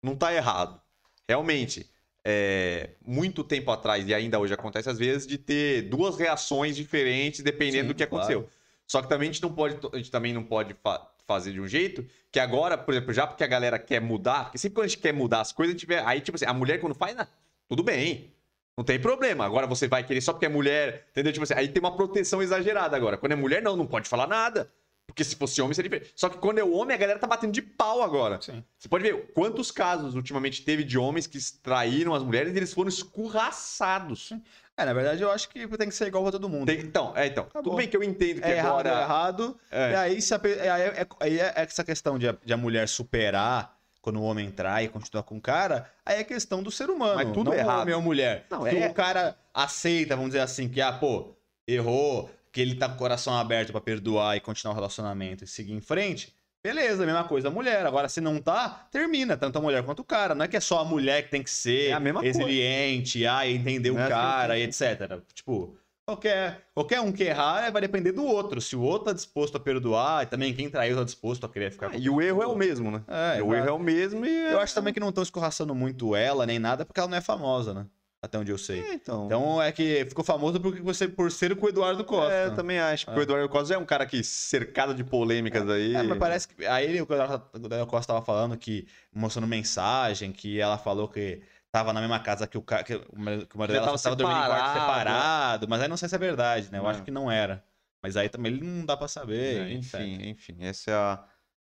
Não 0.03 0.15
tá 0.15 0.33
errado. 0.33 0.81
Realmente, 1.29 1.91
é, 2.31 2.91
muito 3.07 3.43
tempo 3.43 3.71
atrás, 3.71 4.07
e 4.07 4.13
ainda 4.13 4.39
hoje 4.39 4.53
acontece 4.53 4.91
às 4.91 4.99
vezes, 4.99 5.27
de 5.27 5.39
ter 5.39 5.83
duas 5.89 6.19
reações 6.19 6.77
diferentes 6.77 7.41
dependendo 7.43 7.85
Sim, 7.85 7.89
do 7.89 7.95
que 7.95 8.03
aconteceu. 8.03 8.41
claro. 8.43 8.55
Só 8.87 9.01
que 9.01 9.09
também 9.09 9.31
a 9.31 9.33
gente 9.33 9.43
não 9.43 9.51
pode, 9.51 9.79
a 9.93 9.97
gente 9.97 10.11
também 10.11 10.35
não 10.35 10.43
pode 10.45 10.75
fa- 10.83 11.11
fazer 11.27 11.53
de 11.53 11.61
um 11.61 11.67
jeito 11.67 12.05
que 12.31 12.39
agora, 12.39 12.77
por 12.77 12.93
exemplo, 12.93 13.15
já 13.15 13.27
porque 13.27 13.43
a 13.43 13.47
galera 13.47 13.79
quer 13.79 14.01
mudar, 14.01 14.45
porque 14.45 14.59
sempre 14.59 14.75
quando 14.75 14.85
a 14.85 14.89
gente 14.89 14.99
quer 14.99 15.13
mudar 15.15 15.41
as 15.41 15.53
coisas, 15.53 15.75
a 15.75 15.79
gente 15.79 15.87
vê, 15.87 15.97
aí 16.01 16.21
tipo 16.21 16.37
assim, 16.37 16.45
a 16.45 16.53
mulher 16.53 16.79
quando 16.81 16.95
faz, 16.95 17.17
ah, 17.19 17.27
tudo 17.67 17.83
bem. 17.83 18.31
Não 18.77 18.85
tem 18.85 18.99
problema. 19.01 19.45
Agora 19.45 19.67
você 19.67 19.89
vai 19.89 20.05
querer 20.05 20.21
só 20.21 20.33
porque 20.33 20.47
é 20.47 20.49
mulher, 20.51 21.07
entendeu? 21.11 21.33
Tipo 21.33 21.45
assim, 21.45 21.55
aí 21.55 21.67
tem 21.69 21.81
uma 21.81 21.97
proteção 21.97 22.43
exagerada 22.43 22.95
agora. 22.95 23.17
Quando 23.17 23.33
é 23.33 23.37
mulher, 23.37 23.61
não, 23.63 23.75
não 23.75 23.87
pode 23.87 24.09
falar 24.09 24.27
nada. 24.27 24.71
Porque 25.09 25.25
se 25.25 25.35
fosse 25.35 25.61
homem, 25.61 25.75
seria 25.75 25.89
diferente. 25.91 26.13
Só 26.15 26.29
que 26.29 26.37
quando 26.39 26.59
é 26.59 26.63
homem, 26.65 26.95
a 26.95 26.99
galera 26.99 27.19
tá 27.19 27.27
batendo 27.27 27.51
de 27.53 27.63
pau 27.63 28.03
agora. 28.03 28.41
Sim. 28.41 28.63
Você 28.79 28.89
pode 28.89 29.03
ver 29.03 29.33
quantos 29.35 29.71
casos 29.73 30.15
ultimamente 30.15 30.63
teve 30.63 30.85
de 30.85 30.97
homens 30.99 31.27
que 31.27 31.39
traíram 31.63 32.15
as 32.15 32.23
mulheres 32.23 32.55
e 32.55 32.57
eles 32.57 32.73
foram 32.73 32.89
escorraçados. 32.89 34.33
É, 34.77 34.85
na 34.85 34.93
verdade, 34.93 35.23
eu 35.23 35.31
acho 35.31 35.49
que 35.49 35.67
tem 35.77 35.89
que 35.89 35.95
ser 35.95 36.07
igual 36.07 36.23
pra 36.23 36.31
todo 36.33 36.49
mundo. 36.49 36.67
Tem- 36.67 36.79
então, 36.81 37.13
é, 37.17 37.27
então. 37.27 37.45
Acabou. 37.45 37.63
Tudo 37.65 37.77
bem 37.77 37.89
que 37.89 37.97
eu 37.97 38.03
entendo 38.05 38.41
que 38.41 38.47
É 38.47 38.59
errado, 38.59 38.69
agora. 38.87 38.89
é 38.91 39.03
errado. 39.03 39.59
É. 39.71 39.91
E 39.91 39.95
aí, 39.97 40.23
se 40.23 40.35
a 40.35 40.41
é, 40.45 41.07
aí 41.21 41.41
é 41.41 41.53
essa 41.57 41.83
questão 41.83 42.17
de 42.19 42.29
a, 42.29 42.37
de 42.45 42.53
a 42.53 42.57
mulher 42.57 42.87
superar 42.89 43.77
quando 44.01 44.21
o 44.21 44.23
homem 44.23 44.51
trai 44.53 44.85
e 44.85 44.89
continuar 44.89 45.25
com 45.25 45.37
o 45.37 45.41
cara, 45.41 45.91
aí 46.07 46.21
é 46.21 46.25
questão 46.25 46.63
do 46.63 46.71
ser 46.71 46.91
humano. 46.91 47.17
Mas 47.17 47.33
tudo 47.33 47.51
não 47.51 47.55
errado. 47.55 47.83
homem 47.83 47.95
ou 47.95 48.01
mulher. 48.03 48.47
Não, 48.51 48.63
Se 48.63 48.77
é- 48.79 48.89
o 48.89 48.95
cara 48.95 49.37
aceita, 49.53 50.15
vamos 50.15 50.31
dizer 50.31 50.43
assim, 50.43 50.69
que, 50.69 50.81
ah, 50.81 50.93
pô, 50.93 51.35
errou, 51.67 52.31
que 52.53 52.61
ele 52.61 52.75
tá 52.75 52.89
com 52.89 52.95
o 52.95 52.99
coração 52.99 53.35
aberto 53.35 53.73
pra 53.73 53.81
perdoar 53.81 54.37
e 54.37 54.41
continuar 54.41 54.73
o 54.73 54.77
relacionamento 54.77 55.45
e 55.45 55.47
seguir 55.47 55.73
em 55.73 55.81
frente, 55.81 56.35
beleza, 56.63 57.05
mesma 57.07 57.25
coisa 57.25 57.49
a 57.49 57.51
mulher. 57.51 57.87
Agora, 57.87 58.09
se 58.09 58.21
não 58.21 58.41
tá, 58.41 58.87
termina, 58.91 59.37
tanto 59.37 59.59
a 59.59 59.61
mulher 59.61 59.83
quanto 59.85 60.01
o 60.01 60.05
cara. 60.05 60.35
Não 60.35 60.45
é 60.45 60.49
que 60.49 60.57
é 60.57 60.61
só 60.61 60.81
a 60.81 60.85
mulher 60.85 61.23
que 61.23 61.31
tem 61.31 61.43
que 61.43 61.51
ser 61.51 61.91
É 61.91 61.93
a 61.93 62.01
mesma 62.01 62.21
coisa. 62.21 62.39
resiliente, 62.39 63.27
ah, 63.27 63.49
entender 63.49 63.91
o 63.91 63.99
é 63.99 64.03
assim 64.03 64.09
cara 64.11 64.59
e 64.59 64.63
etc. 64.63 65.21
Tipo, 65.35 65.77
qualquer, 66.07 66.63
qualquer 66.75 67.01
um 67.01 67.13
que 67.13 67.25
errar 67.25 67.67
é, 67.67 67.71
vai 67.71 67.83
depender 67.83 68.13
do 68.13 68.25
outro. 68.25 68.61
Se 68.61 68.75
o 68.75 68.81
outro 68.81 69.07
tá 69.07 69.13
disposto 69.13 69.57
a 69.57 69.61
perdoar, 69.61 70.25
e 70.25 70.27
também 70.27 70.55
quem 70.55 70.71
traiu 70.71 70.97
tá 70.97 71.05
disposto 71.05 71.45
a 71.45 71.49
querer 71.49 71.71
ficar 71.71 71.91
com 71.91 71.99
E 71.99 72.09
o 72.09 72.21
erro 72.21 72.43
é 72.43 72.47
o 72.47 72.57
mesmo, 72.57 72.91
né? 72.91 73.03
É, 73.07 73.43
o 73.43 73.55
erro 73.55 73.69
é 73.69 73.73
o 73.73 73.79
mesmo 73.79 74.25
e. 74.25 74.53
Eu 74.53 74.61
acho 74.61 74.75
também 74.75 74.95
que 74.95 75.01
não 75.01 75.11
estão 75.11 75.23
escorraçando 75.23 75.75
muito 75.75 76.17
ela, 76.17 76.47
nem 76.47 76.59
nada, 76.59 76.85
porque 76.85 76.99
ela 76.99 77.09
não 77.09 77.19
é 77.19 77.21
famosa, 77.21 77.75
né? 77.75 77.87
Até 78.21 78.37
onde 78.37 78.51
eu 78.51 78.59
sei. 78.59 78.81
É, 78.81 78.95
então. 78.95 79.27
Então 79.27 79.63
é 79.63 79.71
que 79.71 80.05
ficou 80.07 80.25
famoso 80.25 80.59
porque 80.61 80.81
você, 80.83 81.07
por 81.07 81.31
ser 81.31 81.55
com 81.57 81.67
o 81.67 81.69
Eduardo 81.69 82.05
Costa. 82.05 82.33
É, 82.33 82.47
eu 82.47 82.55
também 82.55 82.79
acho. 82.81 83.05
Porque 83.07 83.19
É. 83.19 83.23
o 83.23 83.25
Eduardo 83.25 83.49
Costa 83.49 83.75
é 83.75 83.79
um 83.79 83.85
cara 83.85 84.05
que 84.07 84.25
cercado 84.25 84.93
de 84.93 85.05
polêmicas 85.05 85.69
aí. 85.71 85.95
É, 85.95 86.03
mas 86.03 86.19
parece 86.19 86.49
que. 86.49 86.67
Aí 86.67 87.01
o 87.01 87.05
Eduardo 87.05 87.87
Costa 87.87 88.13
tava 88.13 88.25
falando 88.25 88.57
que. 88.57 88.89
mostrando 89.15 89.47
mensagem, 89.47 90.33
que 90.33 90.61
ela 90.61 90.77
falou 90.77 91.07
que 91.09 91.41
tava 91.71 91.93
na 91.93 92.01
mesma 92.01 92.19
casa 92.19 92.47
que 92.49 92.59
o 92.59 92.63
cara. 92.63 92.83
Que 92.83 92.97
o 92.97 93.19
marido 93.19 93.47
dela 93.75 93.87
tava 93.87 93.99
tava 93.99 94.17
dormindo 94.17 94.41
em 94.41 94.47
quarto 94.47 94.73
separado. 94.73 95.69
Mas 95.69 95.81
aí 95.83 95.89
não 95.89 95.97
sei 95.97 96.09
se 96.09 96.15
é 96.17 96.19
verdade, 96.19 96.73
né? 96.73 96.79
Eu 96.79 96.87
É. 96.89 96.91
acho 96.91 97.03
que 97.05 97.13
não 97.13 97.31
era. 97.31 97.65
Mas 98.03 98.17
aí 98.17 98.29
também 98.29 98.53
ele 98.53 98.65
não 98.65 98.85
dá 98.85 98.97
pra 98.97 99.07
saber. 99.07 99.61
É, 99.69 99.73
enfim, 99.73 100.29
enfim. 100.29 100.57
Essa 100.61 100.91
é 100.91 100.95
a. 100.95 101.25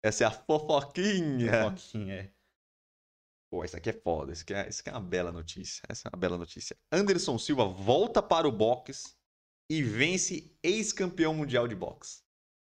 Essa 0.05 0.25
é 0.25 0.27
a 0.27 0.31
fofoquinha. 0.33 1.53
Fofoquinha, 1.71 2.15
é. 2.15 2.29
Pô, 3.53 3.63
isso 3.63 3.77
aqui 3.77 3.91
é 3.91 3.93
foda. 3.93 4.33
Isso 4.33 4.45
aqui 4.45 4.55
é, 4.55 4.67
isso 4.67 4.81
aqui 4.81 4.89
é 4.89 4.93
uma 4.95 5.01
bela 5.03 5.31
notícia. 5.31 5.83
Essa 5.87 6.09
é 6.09 6.11
uma 6.11 6.19
bela 6.19 6.39
notícia. 6.39 6.75
Anderson 6.91 7.37
Silva 7.39 7.67
volta 7.67 8.23
para 8.23 8.49
o 8.49 8.51
box 8.51 9.15
e 9.71 9.83
vence 9.83 10.51
ex-campeão 10.63 11.35
mundial 11.35 11.69
de 11.69 11.75
boxe. 11.75 12.23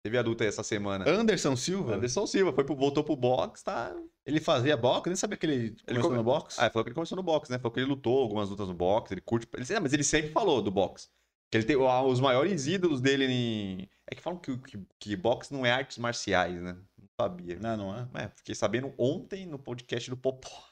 Teve 0.03 0.17
a 0.17 0.23
luta 0.23 0.43
aí 0.43 0.47
essa 0.47 0.63
semana. 0.63 1.07
Anderson 1.07 1.55
Silva? 1.55 1.93
Anderson 1.93 2.25
Silva 2.25 2.51
foi 2.51 2.63
pro, 2.63 2.75
voltou 2.75 3.03
pro 3.03 3.15
boxe, 3.15 3.63
tá? 3.63 3.95
Ele 4.25 4.39
fazia 4.39 4.75
boxe? 4.75 5.09
Nem 5.09 5.15
sabia 5.15 5.37
que 5.37 5.45
ele 5.45 5.75
começou 5.85 6.01
come- 6.09 6.17
no 6.17 6.23
boxe. 6.23 6.59
Ah, 6.59 6.63
ele 6.63 6.71
falou 6.71 6.83
que 6.85 6.89
ele 6.89 6.95
começou 6.95 7.15
no 7.17 7.23
boxe, 7.23 7.51
né? 7.51 7.59
Falou 7.59 7.71
que 7.71 7.79
ele 7.79 7.87
lutou 7.89 8.23
algumas 8.23 8.49
lutas 8.49 8.67
no 8.67 8.73
boxe, 8.73 9.13
ele 9.13 9.21
curte. 9.21 9.47
Ele, 9.53 9.75
ah, 9.75 9.79
mas 9.79 9.93
ele 9.93 10.03
sempre 10.03 10.31
falou 10.31 10.59
do 10.59 10.71
boxe. 10.71 11.07
Que 11.51 11.57
ele 11.59 11.65
tem 11.65 11.77
os 11.77 12.19
maiores 12.19 12.65
ídolos 12.65 12.99
dele 12.99 13.25
em. 13.25 13.89
É 14.09 14.15
que 14.15 14.21
falam 14.23 14.39
que, 14.39 14.57
que, 14.57 14.79
que 14.99 15.15
boxe 15.15 15.53
não 15.53 15.63
é 15.63 15.71
artes 15.71 15.99
marciais, 15.99 16.59
né? 16.59 16.75
Sabia. 17.19 17.59
Não, 17.59 17.77
não 17.77 17.95
é? 17.95 18.25
É, 18.25 18.29
fiquei 18.29 18.55
sabendo 18.55 18.93
ontem 18.97 19.45
no 19.45 19.59
podcast 19.59 20.09
do 20.09 20.17
Popó. 20.17 20.69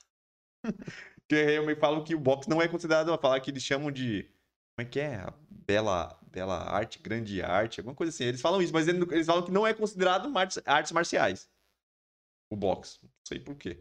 que 1.28 1.44
realmente 1.44 1.80
falam 1.80 2.04
que 2.04 2.14
o 2.14 2.20
boxe 2.20 2.50
não 2.50 2.62
é 2.62 2.68
considerado. 2.68 3.18
Falar 3.20 3.40
que 3.40 3.52
eles 3.52 3.64
chamam 3.64 3.92
de. 3.92 4.24
Como 4.76 4.88
é 4.88 4.90
que 4.90 5.00
é? 5.00 5.16
A 5.16 5.34
Bela, 5.50 6.20
bela 6.24 6.58
arte, 6.58 7.00
grande 7.00 7.42
arte, 7.42 7.80
alguma 7.80 7.96
coisa 7.96 8.10
assim. 8.10 8.26
Eles 8.26 8.42
falam 8.42 8.62
isso, 8.62 8.74
mas 8.74 8.88
eles 8.88 9.28
falam 9.28 9.44
que 9.44 9.52
não 9.52 9.66
é 9.66 9.74
considerado 9.74 10.30
artes, 10.66 10.92
marciais. 10.92 11.50
O 12.50 12.56
boxe. 12.56 13.00
Não 13.02 13.10
sei 13.26 13.40
por 13.40 13.56
quê. 13.56 13.80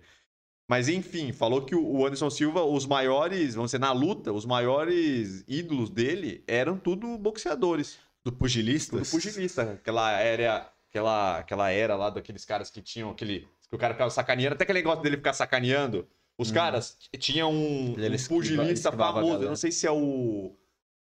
Mas 0.69 0.89
enfim, 0.89 1.33
falou 1.33 1.65
que 1.65 1.75
o 1.75 2.07
Anderson 2.07 2.31
Silva, 2.31 2.63
os 2.63 2.87
maiores, 2.87 3.57
vamos 3.57 3.73
dizer, 3.73 3.81
na 3.81 3.91
luta, 3.91 4.33
os 4.33 4.45
maiores 4.45 5.43
ídolos 5.49 5.91
dele 5.91 6.45
eram 6.47 6.79
tudo 6.79 7.19
boxeadores. 7.19 7.99
Do 8.25 8.33
pugilista? 8.33 8.99
Tudo 8.99 9.11
pugilista. 9.11 9.73
Aquela 9.73 10.13
era, 10.13 10.73
aquela, 10.91 11.39
aquela 11.39 11.71
era 11.71 11.97
lá 11.97 12.11
daqueles 12.11 12.45
caras 12.45 12.71
que 12.71 12.83
tinham 12.83 13.11
aquele. 13.11 13.49
Que 13.69 13.77
o 13.77 13.79
cara 13.79 13.95
ficava 13.95 14.11
sacaneando, 14.11 14.55
até 14.55 14.65
aquele 14.65 14.81
negócio 14.81 15.03
dele 15.03 15.17
ficar 15.17 15.33
sacaneando. 15.33 16.07
Os 16.37 16.51
Hum. 16.51 16.55
caras 16.55 16.97
tinham 17.19 17.53
um, 17.53 17.93
Ele 17.97 18.11
um 18.11 18.15
esquiva- 18.15 18.41
pugilista 18.41 18.91
famoso. 18.91 19.45
Eu 19.45 19.49
não 19.49 19.57
sei 19.57 19.71
se 19.71 19.87
é 19.87 19.91
o. 19.91 19.95
Como 19.97 20.57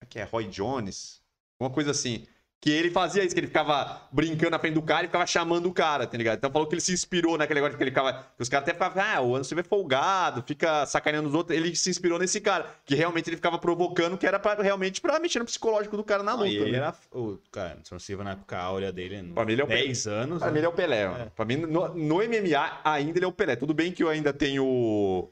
é 0.03 0.07
que 0.07 0.19
é? 0.21 0.25
Roy 0.25 0.47
Jones? 0.49 1.21
Uma 1.59 1.71
coisa 1.71 1.91
assim. 1.91 2.27
Que 2.63 2.71
ele 2.71 2.93
fazia 2.93 3.25
isso, 3.25 3.35
que 3.35 3.41
ele 3.41 3.49
ficava 3.49 4.07
brincando 4.13 4.53
na 4.53 4.59
frente 4.61 4.75
do 4.75 4.83
cara 4.83 5.03
e 5.03 5.09
ficava 5.09 5.27
chamando 5.27 5.67
o 5.67 5.75
cara, 5.75 6.07
tá 6.07 6.17
ligado? 6.17 6.39
Então 6.39 6.49
falou 6.49 6.69
que 6.69 6.75
ele 6.77 6.81
se 6.81 6.93
inspirou 6.93 7.37
naquele 7.37 7.59
negócio 7.59 7.77
que 7.77 7.83
ele 7.83 7.91
ficava. 7.91 8.13
Que 8.37 8.41
os 8.41 8.49
caras 8.49 8.69
até 8.69 8.73
ficavam, 8.73 9.03
ah, 9.03 9.21
o 9.21 9.35
Anderson 9.35 9.59
é 9.59 9.65
folgado, 9.65 10.45
fica 10.47 10.87
sacaneando 10.87 11.29
os 11.29 11.35
outros. 11.35 11.59
Ele 11.59 11.75
se 11.75 11.91
inspirou 11.91 12.21
nesse 12.21 12.41
cara. 12.41 12.73
Que 12.85 12.95
realmente 12.95 13.29
ele 13.29 13.35
ficava 13.35 13.59
provocando, 13.59 14.17
que 14.17 14.25
era 14.25 14.39
pra, 14.39 14.55
realmente 14.63 15.01
pra 15.01 15.19
mexer 15.19 15.41
no 15.41 15.45
psicológico 15.45 15.97
do 15.97 16.05
cara 16.05 16.23
na 16.23 16.35
luta. 16.35 16.45
Não, 16.45 16.53
e 16.53 16.57
ele 16.57 16.71
né? 16.71 16.79
era. 16.79 16.95
O, 17.11 17.37
cara, 17.51 17.73
Anderson 17.73 17.99
Silva 17.99 18.23
na 18.23 18.31
época 18.31 18.57
áurea 18.57 18.93
dele. 18.93 19.33
Pra 19.33 19.45
mim 19.45 19.55
ele 19.55 19.63
é 19.63 19.65
o 19.65 19.69
10 19.69 20.07
anos. 20.07 20.39
Pra 20.39 20.47
né? 20.47 20.53
mim 20.53 20.59
ele 20.61 20.67
é 20.67 20.69
o 20.69 20.73
Pelé. 20.73 21.01
É. 21.03 21.09
mano. 21.09 21.33
Pra 21.35 21.45
mim, 21.45 21.57
no, 21.57 21.89
no 21.89 22.15
MMA, 22.19 22.81
ainda 22.85 23.19
ele 23.19 23.25
é 23.25 23.29
o 23.29 23.33
Pelé. 23.33 23.57
Tudo 23.57 23.75
bem 23.75 23.91
que 23.91 24.05
eu 24.05 24.09
ainda 24.09 24.33
tenho. 24.33 25.29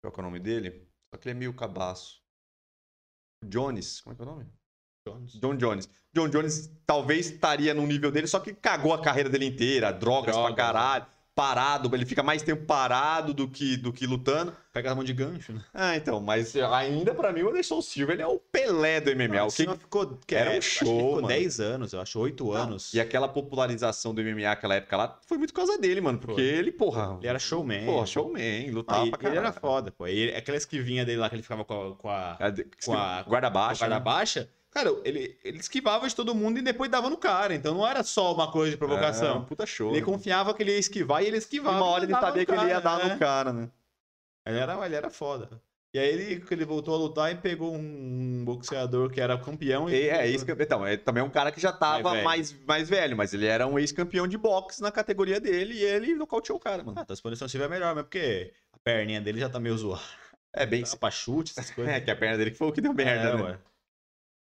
Qual 0.00 0.14
é 0.16 0.20
o 0.20 0.22
nome 0.22 0.40
dele? 0.40 0.88
Só 1.10 1.18
que 1.18 1.28
ele 1.28 1.36
é 1.36 1.38
meio 1.38 1.52
cabaço. 1.52 2.22
Jones. 3.44 4.00
Como 4.00 4.14
é 4.14 4.16
que 4.16 4.22
é 4.22 4.24
o 4.24 4.28
nome? 4.28 4.46
Jones. 5.06 5.32
John 5.40 5.56
Jones. 5.56 5.88
John 6.12 6.28
Jones 6.28 6.70
talvez 6.86 7.30
estaria 7.30 7.72
no 7.74 7.86
nível 7.86 8.10
dele, 8.10 8.26
só 8.26 8.40
que 8.40 8.52
cagou 8.52 8.92
a 8.92 9.00
carreira 9.00 9.28
dele 9.28 9.46
inteira. 9.46 9.92
Drogas, 9.92 10.34
Drogas, 10.34 10.54
pra 10.54 10.64
caralho. 10.64 11.06
Parado. 11.34 11.94
Ele 11.94 12.06
fica 12.06 12.22
mais 12.22 12.40
tempo 12.42 12.64
parado 12.64 13.34
do 13.34 13.46
que, 13.46 13.76
do 13.76 13.92
que 13.92 14.06
lutando. 14.06 14.54
Pega 14.72 14.92
a 14.92 14.94
mão 14.94 15.04
de 15.04 15.12
gancho, 15.12 15.52
né? 15.52 15.62
Ah, 15.74 15.94
então. 15.94 16.18
Mas 16.18 16.56
ainda 16.56 17.14
pra 17.14 17.30
mim 17.30 17.42
o 17.42 17.50
Anderson 17.50 17.82
Silva 17.82 18.14
ele 18.14 18.22
é 18.22 18.26
o 18.26 18.38
Pelé 18.38 19.02
do 19.02 19.10
MMA. 19.14 19.44
o 19.44 19.48
que... 19.48 19.66
Ficou. 19.76 20.18
que 20.26 20.34
Era 20.34 20.48
um 20.52 20.54
é, 20.54 20.60
show, 20.62 20.86
ficou 20.96 21.14
mano. 21.16 21.28
10 21.28 21.60
anos, 21.60 21.92
eu 21.92 22.00
acho, 22.00 22.18
8 22.18 22.52
anos. 22.52 22.94
E 22.94 22.98
aquela 23.00 23.28
popularização 23.28 24.14
do 24.14 24.22
MMA 24.22 24.44
naquela 24.44 24.76
época 24.76 24.96
lá 24.96 25.18
foi 25.26 25.36
muito 25.36 25.52
por 25.52 25.58
causa 25.66 25.76
dele, 25.76 26.00
mano. 26.00 26.18
Porque 26.18 26.36
Foi. 26.36 26.42
ele, 26.42 26.72
porra. 26.72 27.18
Ele 27.18 27.28
era 27.28 27.38
showman. 27.38 27.84
Porra, 27.84 28.06
showman, 28.06 28.70
lutava 28.70 29.02
Aí, 29.02 29.10
pra 29.10 29.18
ele 29.28 29.36
caralho. 29.36 29.38
era 29.40 29.52
foda, 29.52 29.90
pô. 29.90 30.06
E 30.06 30.34
aquela 30.34 30.56
esquivinha 30.56 31.04
dele 31.04 31.18
lá 31.18 31.28
que 31.28 31.34
ele 31.34 31.42
ficava 31.42 31.66
com 31.66 31.74
a, 31.74 31.96
com 31.96 32.08
a, 32.08 32.38
com 32.82 32.94
a- 32.94 33.22
guarda 33.24 33.48
com 33.48 33.54
baixa. 33.54 33.84
a 33.84 33.88
guarda 33.88 34.00
baixa. 34.02 34.48
Cara, 34.76 34.94
ele, 35.04 35.38
ele 35.42 35.58
esquivava 35.58 36.06
de 36.06 36.14
todo 36.14 36.34
mundo 36.34 36.58
e 36.58 36.62
depois 36.62 36.90
dava 36.90 37.08
no 37.08 37.16
cara. 37.16 37.54
Então 37.54 37.72
não 37.72 37.86
era 37.86 38.02
só 38.02 38.34
uma 38.34 38.52
coisa 38.52 38.72
de 38.72 38.76
provocação. 38.76 39.38
um 39.38 39.44
puta 39.46 39.64
show. 39.64 39.90
Ele 39.90 40.02
confiava 40.04 40.52
que 40.52 40.62
ele 40.62 40.72
ia 40.72 40.78
esquivar 40.78 41.22
e 41.22 41.26
ele 41.28 41.36
E 41.36 41.38
esquivava. 41.38 41.78
uma 41.78 41.86
hora 41.86 42.04
e 42.04 42.06
ele 42.06 42.12
sabia 42.12 42.44
que 42.44 42.52
ele 42.52 42.66
ia 42.66 42.78
dar 42.78 42.98
né? 42.98 43.14
no 43.14 43.18
cara, 43.18 43.54
né? 43.54 43.70
Ele 44.46 44.58
era, 44.58 44.84
ele 44.84 44.94
era 44.94 45.08
foda. 45.08 45.48
E 45.94 45.98
aí 45.98 46.08
ele, 46.10 46.44
ele 46.50 46.64
voltou 46.66 46.94
a 46.94 46.98
lutar 46.98 47.32
e 47.32 47.36
pegou 47.36 47.74
um 47.74 48.44
boxeador 48.44 49.08
que 49.08 49.18
era 49.18 49.38
campeão. 49.38 49.88
E, 49.88 50.10
é, 50.10 50.28
ex 50.28 50.42
então, 50.46 50.86
é 50.86 50.98
também 50.98 51.22
um 51.22 51.30
cara 51.30 51.50
que 51.50 51.58
já 51.58 51.72
tava 51.72 52.02
Mais 52.02 52.12
velho. 52.12 52.24
mais, 52.24 52.64
mais 52.66 52.88
velho, 52.90 53.16
mas 53.16 53.32
ele 53.32 53.46
era 53.46 53.66
um 53.66 53.78
ex-campeão 53.78 54.28
de 54.28 54.36
boxe 54.36 54.82
na 54.82 54.92
categoria 54.92 55.40
dele 55.40 55.72
e 55.72 55.82
ele 55.82 56.14
nocauteou 56.14 56.58
o 56.58 56.60
cara, 56.60 56.84
mano. 56.84 56.98
Ah, 57.00 57.04
tá, 57.06 57.14
a 57.14 57.14
disposição 57.14 57.48
é 57.64 57.68
melhor, 57.68 57.94
mas 57.94 58.04
porque 58.04 58.52
a 58.74 58.78
perninha 58.84 59.22
dele 59.22 59.40
já 59.40 59.48
tá 59.48 59.58
meio 59.58 59.78
zoada. 59.78 60.02
É 60.52 60.66
bem. 60.66 60.82
Tá 60.82 60.96
pra 60.98 61.10
chute, 61.10 61.52
essas 61.56 61.70
coisas. 61.74 61.94
É, 61.94 61.98
que 61.98 62.10
a 62.10 62.16
perna 62.16 62.36
dele 62.36 62.50
que 62.50 62.58
foi 62.58 62.68
o 62.68 62.72
que 62.72 62.82
deu 62.82 62.92
merda, 62.92 63.30
É, 63.30 63.36
né? 63.36 63.42
ué. 63.42 63.58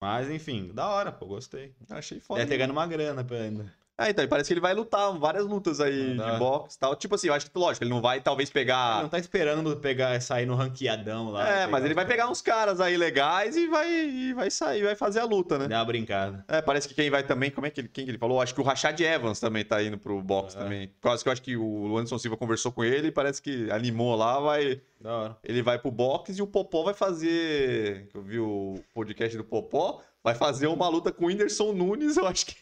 Mas, 0.01 0.29
enfim, 0.29 0.71
da 0.73 0.87
hora, 0.87 1.11
pô, 1.11 1.25
gostei. 1.25 1.75
Achei 1.89 2.19
foda. 2.19 2.39
Deve 2.39 2.51
ter 2.51 2.57
ganhando 2.57 2.71
uma 2.71 2.87
grana 2.87 3.23
pra 3.23 3.37
ainda. 3.37 3.73
Ah, 4.01 4.09
então, 4.09 4.25
parece 4.29 4.47
que 4.47 4.53
ele 4.53 4.61
vai 4.61 4.73
lutar 4.73 5.11
várias 5.19 5.45
lutas 5.45 5.81
aí 5.81 6.11
Ah, 6.11 6.11
de 6.11 6.17
dá. 6.17 6.37
boxe 6.37 6.77
e 6.77 6.79
tal. 6.79 6.95
Tipo 6.95 7.15
assim, 7.15 7.27
eu 7.27 7.33
acho 7.33 7.51
que, 7.51 7.57
lógico, 7.59 7.83
ele 7.83 7.89
não 7.91 8.01
vai 8.01 8.21
talvez 8.21 8.47
Ele 8.49 8.53
pegar. 8.53 9.01
não 9.01 9.09
tá 9.09 9.19
esperando 9.19 9.75
pegar, 9.75 10.21
sair 10.21 10.45
no 10.45 10.55
ranqueadão 10.55 11.31
lá. 11.31 11.47
É, 11.47 11.67
mas 11.67 11.83
ele 11.83 11.93
vai 11.93 12.05
pegar 12.05 12.29
uns 12.29 12.41
caras 12.41 12.79
aí 12.79 12.95
legais 12.95 13.57
e 13.57 13.67
vai, 13.67 13.91
e 13.91 14.33
vai 14.33 14.49
sair, 14.49 14.83
vai 14.83 14.95
fazer 14.95 15.19
a 15.19 15.25
luta, 15.25 15.57
né? 15.57 15.67
Dar 15.67 15.79
uma 15.79 15.85
brincada. 15.85 16.45
É, 16.47 16.61
parece 16.61 16.87
que 16.87 16.93
quem 16.93 17.09
vai 17.09 17.23
também, 17.23 17.51
como 17.51 17.67
é 17.67 17.69
que 17.69 17.81
ele, 17.81 17.87
quem 17.89 18.05
que 18.05 18.11
ele 18.11 18.17
falou? 18.17 18.39
Acho 18.41 18.55
que 18.55 18.61
o 18.61 18.63
Rashad 18.63 18.97
Evans 19.01 19.39
também 19.39 19.65
tá 19.65 19.83
indo 19.83 19.97
pro 19.97 20.21
boxe 20.21 20.55
É. 20.57 20.61
também. 20.61 20.91
Causa 21.01 21.21
que 21.21 21.27
eu 21.27 21.33
acho 21.33 21.41
que 21.41 21.57
o 21.57 21.97
Anderson 21.97 22.17
Silva 22.17 22.37
conversou 22.37 22.71
com 22.71 22.83
ele 22.85 23.07
e 23.07 23.11
parece 23.11 23.41
que 23.41 23.69
animou 23.69 24.15
lá, 24.15 24.39
vai, 24.39 24.81
Da 25.01 25.11
hora. 25.17 25.37
ele 25.43 25.61
vai 25.61 25.77
pro 25.77 25.91
boxe 25.91 26.31
e 26.37 26.41
o 26.41 26.47
Popó 26.47 26.83
vai 26.83 26.93
fazer, 26.93 28.07
eu 28.13 28.21
vi 28.21 28.39
o 28.39 28.79
podcast 28.93 29.35
do 29.37 29.43
Popó, 29.43 29.99
vai 30.23 30.35
fazer 30.35 30.67
uma 30.67 30.87
luta 30.87 31.11
com 31.11 31.25
o 31.25 31.27
Whindersson 31.27 31.73
Nunes, 31.73 32.15
eu 32.17 32.25
acho 32.25 32.45
que 32.45 32.55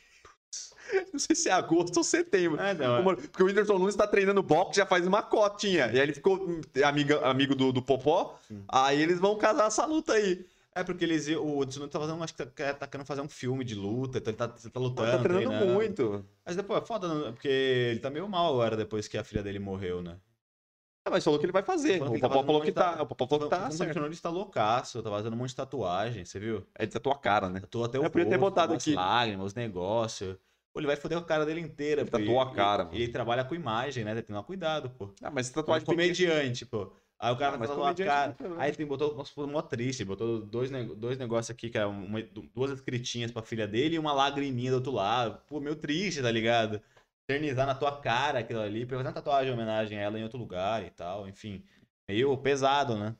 não 1.12 1.20
sei 1.20 1.36
se 1.36 1.50
é 1.50 1.52
agosto 1.52 1.98
ou 1.98 2.04
setembro. 2.04 2.60
É, 2.62 2.74
não, 2.74 3.12
é. 3.12 3.16
Porque 3.16 3.44
o 3.44 3.46
Whindersson 3.46 3.78
Nunes 3.78 3.96
tá 3.96 4.08
treinando 4.08 4.44
boxe 4.44 4.78
já 4.78 4.86
faz 4.86 5.06
uma 5.06 5.22
cotinha. 5.22 5.88
E 5.88 6.00
aí 6.00 6.00
ele 6.00 6.14
ficou 6.14 6.62
amiga, 6.84 7.20
amigo 7.28 7.56
do, 7.56 7.72
do 7.72 7.82
Popó. 7.82 8.38
Sim. 8.48 8.64
Aí 8.68 9.02
eles 9.02 9.20
vão 9.20 9.38
casar 9.38 9.68
essa 9.68 9.86
luta 9.86 10.14
aí. 10.14 10.46
É 10.78 10.84
porque 10.84 11.04
eles, 11.04 11.28
o 11.28 11.66
Tsunoda 11.66 11.92
tá 11.92 12.00
fazendo, 12.00 12.24
acho 12.24 12.36
que 12.36 12.46
tá, 12.46 12.74
tá 12.74 12.86
querendo 12.86 13.08
fazer 13.08 13.22
um 13.22 13.28
filme 13.28 13.66
de 13.66 13.74
luta, 13.74 14.20
então 14.20 14.30
ele 14.30 14.38
tá, 14.38 14.54
ele 14.62 14.70
tá 14.70 14.80
lutando. 14.80 15.12
tá 15.12 15.18
treinando 15.18 15.50
treinando. 15.50 15.74
muito. 15.74 16.26
Mas 16.46 16.56
depois 16.56 16.84
é 16.84 16.86
foda, 16.86 17.08
né? 17.08 17.32
porque 17.32 17.48
ele 17.48 18.00
tá 18.00 18.12
meio 18.12 18.30
mal 18.30 18.54
agora 18.54 18.78
depois 18.78 19.08
que 19.08 19.18
a 19.18 19.24
filha 19.24 19.42
dele 19.42 19.58
morreu, 19.58 20.04
né? 20.04 20.18
Ah, 21.04 21.10
mas 21.10 21.24
falou 21.24 21.40
que 21.40 21.46
ele 21.46 21.54
vai 21.54 21.64
fazer. 21.64 22.00
O 22.00 22.14
ele 22.14 22.20
tá 22.20 22.30
Popó 22.30 22.44
falou 22.44 22.62
que 22.62 22.72
tá. 22.72 23.02
O 23.02 23.08
Popó 23.08 23.28
falou 23.28 23.50
que 23.50 23.56
tá 23.56 23.66
O. 23.66 23.70
Tsunoda 23.70 24.14
está 24.14 24.30
loucaço, 24.30 25.02
tá 25.02 25.10
fazendo 25.10 25.34
um 25.34 25.38
monte 25.38 25.50
de 25.50 25.56
tatuagem, 25.56 26.26
você 26.26 26.40
viu? 26.40 26.64
É 26.76 26.86
de 26.86 27.00
tua 27.00 27.18
cara, 27.18 27.50
né? 27.50 27.60
Tatuou 27.62 27.86
até 27.86 27.98
o 27.98 28.04
Eu 28.04 28.12
podia 28.12 28.30
ter 28.30 28.38
botado 28.38 28.76
aqui. 28.76 28.94
lágrimas, 28.94 29.48
os 29.48 29.56
negócios. 29.56 30.38
Pô, 30.78 30.82
ele 30.82 30.86
vai 30.88 30.95
foder 30.95 31.17
a 31.17 31.23
cara 31.23 31.43
dele 31.43 31.59
inteira. 31.59 32.01
Ele 32.01 32.11
pô, 32.11 32.19
tatuou 32.19 32.39
a 32.39 32.51
cara, 32.53 32.84
e- 32.84 32.86
mano. 32.86 32.97
Ele 32.97 33.07
trabalha 33.07 33.43
com 33.43 33.55
imagem, 33.55 34.03
né? 34.05 34.13
Tem 34.13 34.21
que 34.21 34.28
tomar 34.28 34.43
cuidado, 34.43 34.91
pô. 34.91 35.09
Ah, 35.23 35.32
mas 35.32 35.49
Tatuagem 35.49 35.88
pequena. 35.88 36.03
comediante, 36.03 36.67
pô. 36.67 36.93
Aí 37.19 37.34
o 37.34 37.36
cara 37.36 37.55
Ah, 37.55 37.57
tatuar 37.67 37.89
a 37.89 37.95
cara. 37.95 38.36
não. 38.39 38.59
Aí 38.61 38.71
tem, 38.71 38.86
botou, 38.86 39.15
nossa, 39.15 39.34
foi 39.34 39.47
mó 39.47 39.59
triste, 39.63 40.05
botou 40.05 40.39
dois, 40.39 40.69
dois 40.95 41.17
negócios 41.17 41.49
aqui, 41.49 41.71
que 41.71 41.80
é 41.80 41.86
uma, 41.88 42.21
duas 42.53 42.69
escritinhas 42.73 43.32
pra 43.32 43.41
filha 43.41 43.67
dele 43.67 43.95
e 43.95 43.99
uma 43.99 44.13
lagriminha 44.13 44.69
do 44.69 44.75
outro 44.75 44.91
lado. 44.91 45.41
Pô, 45.47 45.59
meio 45.59 45.75
triste, 45.75 46.21
tá 46.21 46.30
ligado? 46.30 46.80
Eternizar 47.28 47.65
na 47.65 47.73
tua 47.73 47.99
cara 47.99 48.38
aquilo 48.38 48.59
ali, 48.61 48.86
pra 48.86 48.97
fazer 48.97 49.07
uma 49.09 49.15
tatuagem 49.15 49.49
em 49.49 49.53
homenagem 49.55 49.97
a 49.97 50.01
ela 50.01 50.19
em 50.19 50.23
outro 50.23 50.38
lugar 50.38 50.86
e 50.86 50.91
tal, 50.91 51.28
enfim. 51.28 51.63
Meio 52.07 52.38
pesado, 52.38 52.95
né? 52.95 53.15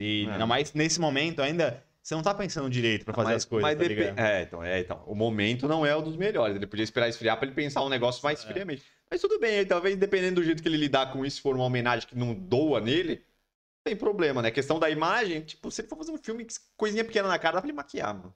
E 0.00 0.26
É. 0.28 0.32
ainda 0.32 0.46
mais 0.46 0.72
nesse 0.74 1.00
momento 1.00 1.40
ainda, 1.40 1.80
você 2.02 2.14
não 2.14 2.22
tá 2.22 2.34
pensando 2.34 2.68
direito 2.68 3.04
pra 3.04 3.14
fazer 3.14 3.28
mas, 3.28 3.36
as 3.36 3.44
coisas, 3.44 3.70
mas 3.70 3.78
tá 3.78 3.82
depe- 3.84 3.94
ligado? 4.02 4.18
É, 4.18 4.42
então, 4.42 4.62
é, 4.62 4.80
então. 4.80 5.04
O 5.06 5.14
momento 5.14 5.68
não 5.68 5.86
é 5.86 5.94
o 5.94 6.02
dos 6.02 6.16
melhores. 6.16 6.56
Ele 6.56 6.66
podia 6.66 6.82
esperar 6.82 7.08
esfriar 7.08 7.36
pra 7.36 7.46
ele 7.46 7.54
pensar 7.54 7.82
um 7.84 7.88
negócio 7.88 8.22
mais 8.24 8.42
É. 8.44 8.46
friamente. 8.48 8.82
Mas 9.10 9.20
tudo 9.20 9.38
bem, 9.38 9.58
aí, 9.60 9.66
talvez 9.66 9.96
dependendo 9.96 10.40
do 10.40 10.44
jeito 10.44 10.62
que 10.62 10.68
ele 10.68 10.76
lidar 10.76 11.12
com 11.12 11.24
isso, 11.24 11.36
se 11.36 11.42
for 11.42 11.54
uma 11.54 11.64
homenagem 11.64 12.08
que 12.08 12.16
não 12.16 12.34
doa 12.34 12.80
nele, 12.80 13.16
não 13.16 13.84
tem 13.84 13.96
problema, 13.96 14.42
né? 14.42 14.48
A 14.48 14.52
questão 14.52 14.80
da 14.80 14.90
imagem, 14.90 15.42
tipo, 15.42 15.70
se 15.70 15.82
ele 15.82 15.88
for 15.88 15.96
fazer 15.98 16.12
um 16.12 16.18
filme, 16.18 16.46
coisinha 16.76 17.04
pequena 17.04 17.28
na 17.28 17.38
cara, 17.38 17.56
dá 17.56 17.60
pra 17.60 17.68
ele 17.68 17.76
maquiar, 17.76 18.14
mano. 18.14 18.34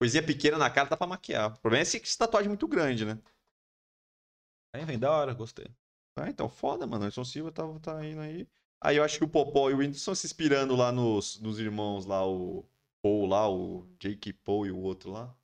Coisinha 0.00 0.22
pequena 0.22 0.56
na 0.56 0.70
cara 0.70 0.88
dá 0.88 0.96
pra 0.96 1.06
maquiar. 1.06 1.50
O 1.52 1.60
problema 1.60 1.82
é 1.82 1.84
se 1.84 2.00
essa 2.00 2.18
tatuagem 2.18 2.46
é 2.46 2.48
muito 2.48 2.66
grande, 2.66 3.04
né? 3.04 3.18
Enfim, 4.74 4.98
da 4.98 5.10
hora, 5.10 5.34
gostei. 5.34 5.66
Ah, 6.16 6.28
então, 6.28 6.48
foda, 6.48 6.86
mano. 6.86 7.02
O 7.02 7.06
Anderson 7.06 7.24
Silva 7.24 7.52
tá, 7.52 7.62
tá 7.80 8.04
indo 8.04 8.20
aí. 8.20 8.48
Aí 8.80 8.96
eu 8.96 9.04
acho 9.04 9.18
que 9.18 9.24
o 9.24 9.28
Popó 9.28 9.70
e 9.70 9.74
o 9.74 9.78
Whindersson 9.78 10.14
se 10.14 10.26
inspirando 10.26 10.74
lá 10.74 10.90
nos, 10.90 11.38
nos 11.40 11.58
irmãos 11.58 12.04
lá, 12.06 12.26
o 12.26 12.64
Paul 13.02 13.26
lá, 13.26 13.50
o 13.50 13.86
Jake 13.98 14.32
Paul 14.32 14.66
e 14.66 14.70
o 14.70 14.78
outro 14.78 15.10
lá. 15.10 15.36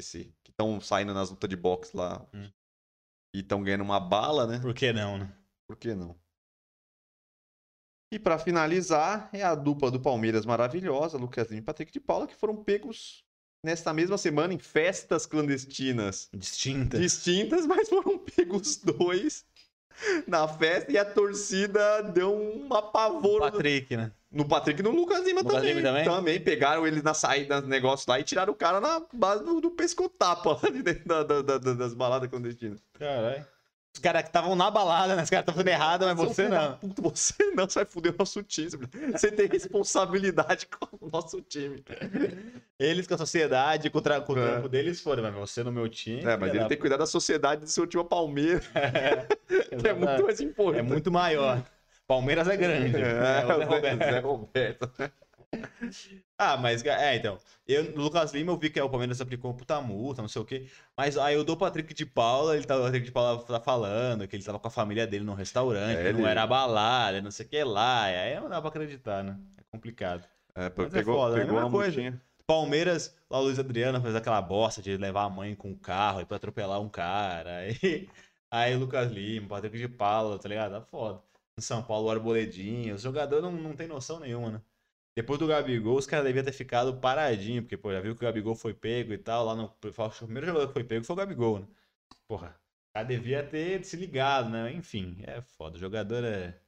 Esse, 0.00 0.34
que 0.42 0.50
estão 0.50 0.80
saindo 0.80 1.12
nas 1.12 1.30
lutas 1.30 1.50
de 1.50 1.56
boxe 1.56 1.96
lá. 1.96 2.26
Hum. 2.32 2.50
E 3.34 3.40
estão 3.40 3.62
ganhando 3.62 3.82
uma 3.82 4.00
bala, 4.00 4.46
né? 4.46 4.58
Por 4.60 4.74
que 4.74 4.92
não, 4.92 5.18
né? 5.18 5.36
Por 5.66 5.76
que 5.76 5.94
não? 5.94 6.16
E 8.12 8.18
pra 8.18 8.38
finalizar, 8.38 9.30
é 9.32 9.42
a 9.42 9.54
dupla 9.54 9.90
do 9.90 9.98
Palmeiras 9.98 10.44
maravilhosa, 10.44 11.16
Lucas 11.16 11.48
Lima 11.48 11.60
e 11.60 11.64
Patrick 11.64 11.90
de 11.90 11.98
Paula, 11.98 12.26
que 12.26 12.34
foram 12.34 12.62
pegos 12.62 13.24
nesta 13.64 13.92
mesma 13.94 14.18
semana 14.18 14.52
em 14.52 14.58
festas 14.58 15.24
clandestinas 15.24 16.28
Distinta. 16.34 16.98
distintas, 16.98 17.64
mas 17.66 17.88
foram 17.88 18.18
pegos 18.18 18.68
os 18.68 18.76
dois 18.76 19.46
na 20.26 20.46
festa 20.48 20.92
e 20.92 20.98
a 20.98 21.04
torcida 21.04 22.02
deu 22.02 22.34
um 22.34 22.72
apavoro 22.74 23.50
Patrick, 23.50 23.96
né? 23.96 24.12
No 24.32 24.44
Patrick 24.46 24.80
e 24.80 24.82
no 24.82 24.90
Lucas 24.90 25.24
Lima 25.24 25.40
Lucas 25.42 25.56
também. 25.58 25.74
Lima 25.74 26.02
também? 26.04 26.40
pegaram 26.40 26.86
eles 26.86 27.02
na 27.02 27.12
saída 27.14 27.60
do 27.60 27.68
negócio 27.68 28.06
lá 28.08 28.18
e 28.18 28.24
tiraram 28.24 28.52
o 28.52 28.56
cara 28.56 28.80
na 28.80 29.02
base 29.12 29.44
do, 29.44 29.60
do 29.60 29.70
pescotapa 29.70 30.58
lá 30.62 30.70
de 30.70 30.82
dentro 30.82 31.04
da- 31.06 31.22
da- 31.22 31.42
da- 31.42 31.58
da- 31.58 31.74
das 31.74 31.92
baladas 31.94 32.28
clandestinas. 32.30 32.80
Caralho. 32.98 33.44
Os 33.94 34.00
caras 34.00 34.22
que 34.22 34.28
estavam 34.30 34.56
na 34.56 34.70
balada, 34.70 35.14
né? 35.14 35.22
Os 35.22 35.28
caras 35.28 35.42
estavam 35.42 35.62
fazendo 35.62 35.68
errado, 35.68 36.06
mas 36.06 36.16
você 36.16 36.48
não. 36.48 36.78
Puta, 36.78 37.02
você 37.02 37.34
não, 37.54 37.68
você 37.68 37.80
vai 37.80 37.84
foder 37.84 38.12
o 38.12 38.16
nosso 38.18 38.42
time. 38.42 38.70
Você 39.12 39.30
tem 39.30 39.46
responsabilidade 39.46 40.66
com 40.80 40.96
o 40.98 41.10
nosso 41.10 41.42
time. 41.42 41.84
Eles 42.78 43.06
com 43.06 43.14
a 43.14 43.18
sociedade, 43.18 43.90
com 43.90 43.98
o, 43.98 44.00
tra... 44.00 44.18
com 44.22 44.32
o 44.32 44.38
É. 44.38 44.50
trampo 44.52 44.68
deles 44.70 44.98
foram, 45.00 45.22
mas 45.22 45.34
você 45.34 45.62
no 45.62 45.70
meu 45.70 45.88
time. 45.90 46.24
É, 46.24 46.38
mas 46.38 46.48
ele 46.54 46.60
tem 46.60 46.68
que 46.68 46.76
cuidar 46.76 46.96
da 46.96 47.04
sociedade 47.06 47.60
do 47.60 47.68
seu 47.70 47.86
time 47.86 48.02
Palmeiras, 48.02 48.64
puta. 48.66 49.76
que 49.78 49.88
é 49.88 49.92
muito 49.92 50.22
mais 50.24 50.40
importante. 50.40 50.78
É 50.78 50.82
muito 50.82 51.10
maior. 51.12 51.62
Palmeiras 52.12 52.46
é 52.48 52.56
grande. 52.56 52.96
É, 52.96 53.40
É, 53.40 53.44
o 53.54 53.58
Zé 53.58 53.64
Roberto. 53.64 53.98
Zé 53.98 54.18
Roberto. 54.20 54.92
Ah, 56.38 56.56
mas, 56.56 56.82
é, 56.84 57.16
então. 57.16 57.38
Eu, 57.68 57.84
no 57.94 58.02
Lucas 58.02 58.32
Lima, 58.32 58.50
eu 58.52 58.56
vi 58.58 58.70
que 58.70 58.80
o 58.80 58.88
Palmeiras 58.88 59.20
aplicou 59.20 59.52
puta 59.54 59.80
multa, 59.80 60.22
não 60.22 60.28
sei 60.28 60.40
o 60.42 60.44
quê. 60.44 60.66
Mas 60.96 61.16
aí 61.18 61.34
eu 61.34 61.44
dou 61.44 61.54
o 61.54 61.58
Patrick 61.58 61.92
de 61.94 62.04
Paula, 62.06 62.56
ele 62.56 62.64
tá, 62.64 62.76
o 62.76 62.82
Patrick 62.82 63.04
de 63.04 63.12
Paula 63.12 63.42
tá 63.44 63.60
falando 63.60 64.26
que 64.26 64.34
ele 64.34 64.42
tava 64.42 64.58
com 64.58 64.66
a 64.66 64.70
família 64.70 65.06
dele 65.06 65.24
num 65.24 65.34
restaurante, 65.34 65.98
É, 65.98 66.04
que 66.04 66.12
não 66.12 66.20
ele- 66.20 66.28
era 66.28 66.46
balada, 66.46 67.20
não 67.20 67.30
sei 67.30 67.44
o 67.46 67.48
que 67.48 67.62
lá. 67.62 68.10
E 68.10 68.16
aí 68.16 68.40
não 68.40 68.48
dá 68.48 68.60
pra 68.60 68.70
acreditar, 68.70 69.22
né? 69.22 69.38
É 69.58 69.62
complicado. 69.70 70.24
É, 70.54 70.68
pô, 70.70 70.82
Mas 70.82 70.94
é 70.94 70.98
pegou, 70.98 71.14
foda, 71.16 71.36
né? 71.36 71.42
pegou 71.44 71.58
uma 71.58 71.70
coisa. 71.70 72.00
multinha. 72.00 72.20
Palmeiras, 72.46 73.14
lá 73.30 73.38
o 73.38 73.42
Luiz 73.44 73.58
Adriano 73.58 74.00
fez 74.00 74.14
aquela 74.16 74.40
bosta 74.42 74.80
de 74.82 74.96
levar 74.96 75.24
a 75.24 75.30
mãe 75.30 75.54
com 75.54 75.70
o 75.70 75.76
carro 75.76 76.18
aí 76.20 76.24
pra 76.24 76.38
atropelar 76.38 76.80
um 76.80 76.88
cara. 76.88 77.58
Aí, 77.58 78.08
aí 78.50 78.74
o 78.74 78.78
Lucas 78.80 79.10
Lima, 79.12 79.48
Patrick 79.48 79.78
de 79.78 79.86
Paula, 79.88 80.38
tá 80.38 80.48
ligado? 80.48 80.72
Tá 80.72 80.80
foda. 80.80 81.20
São 81.62 81.82
Paulo, 81.82 82.08
o 82.08 82.10
Arboledinho. 82.10 82.94
Os 82.94 83.02
jogadores 83.02 83.42
não, 83.42 83.52
não 83.52 83.76
tem 83.76 83.86
noção 83.86 84.20
nenhuma, 84.20 84.50
né? 84.50 84.62
Depois 85.14 85.38
do 85.38 85.46
Gabigol, 85.46 85.96
os 85.98 86.06
caras 86.06 86.24
deviam 86.24 86.44
ter 86.44 86.52
ficado 86.52 86.98
paradinho, 86.98 87.62
porque, 87.62 87.76
pô, 87.76 87.92
já 87.92 88.00
viu 88.00 88.14
que 88.14 88.24
o 88.24 88.26
Gabigol 88.26 88.54
foi 88.54 88.72
pego 88.72 89.12
e 89.12 89.18
tal. 89.18 89.44
Lá 89.44 89.54
no. 89.54 89.64
O 89.64 90.24
primeiro 90.24 90.46
jogador 90.46 90.68
que 90.68 90.72
foi 90.72 90.84
pego 90.84 91.04
foi 91.04 91.14
o 91.14 91.16
Gabigol, 91.16 91.60
né? 91.60 91.68
Porra. 92.26 92.58
O 92.90 92.92
cara 92.94 93.06
devia 93.06 93.46
ter 93.46 93.84
se 93.84 93.96
ligado, 93.96 94.50
né? 94.50 94.72
Enfim, 94.72 95.16
é 95.22 95.40
foda. 95.42 95.76
O 95.76 95.80
jogador 95.80 96.24
é. 96.24 96.58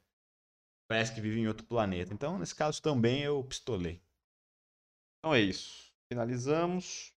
Parece 0.87 1.13
que 1.13 1.21
vive 1.21 1.39
em 1.39 1.47
outro 1.47 1.65
planeta. 1.65 2.13
Então, 2.13 2.37
nesse 2.37 2.53
caso 2.53 2.81
também 2.81 3.23
eu 3.23 3.43
pistolei. 3.43 3.99
Então 5.19 5.33
é 5.33 5.41
isso. 5.41 5.91
Finalizamos. 6.07 7.11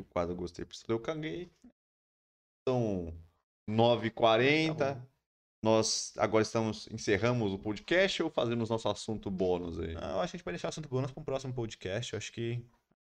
O 0.00 0.04
quadro 0.04 0.34
gostei, 0.34 0.66
eu 0.88 0.98
caguei. 0.98 1.50
São 2.66 3.14
9h40. 3.68 4.76
Tá. 4.76 5.11
Nós 5.62 6.12
agora 6.16 6.42
estamos 6.42 6.88
encerramos 6.90 7.52
o 7.52 7.58
podcast 7.58 8.20
ou 8.20 8.28
fazemos 8.28 8.68
nosso 8.68 8.88
assunto 8.88 9.30
bônus 9.30 9.78
aí? 9.78 9.94
Eu 9.94 10.20
acho 10.20 10.32
que 10.32 10.36
a 10.36 10.38
gente 10.38 10.44
vai 10.44 10.54
deixar 10.54 10.68
o 10.68 10.70
assunto 10.70 10.88
bônus 10.88 11.12
para 11.12 11.20
um 11.20 11.24
próximo 11.24 11.54
podcast. 11.54 12.12
Eu 12.12 12.18
acho 12.18 12.32
que 12.32 12.64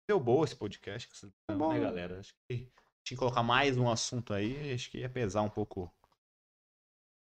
deu 0.07 0.21
boa 0.21 0.45
esse 0.45 0.55
podcast. 0.55 1.09
Tá 1.47 1.55
bom. 1.57 1.73
né, 1.73 1.81
galera? 1.81 2.21
Acho 2.21 2.35
que 2.47 2.69
tinha 3.03 3.17
que 3.17 3.17
colocar 3.17 3.43
mais 3.43 3.79
um 3.79 3.91
assunto 3.91 4.35
aí. 4.35 4.75
Acho 4.75 4.91
que 4.91 4.99
ia 4.99 5.09
pesar 5.09 5.41
um 5.41 5.49
pouco 5.49 5.91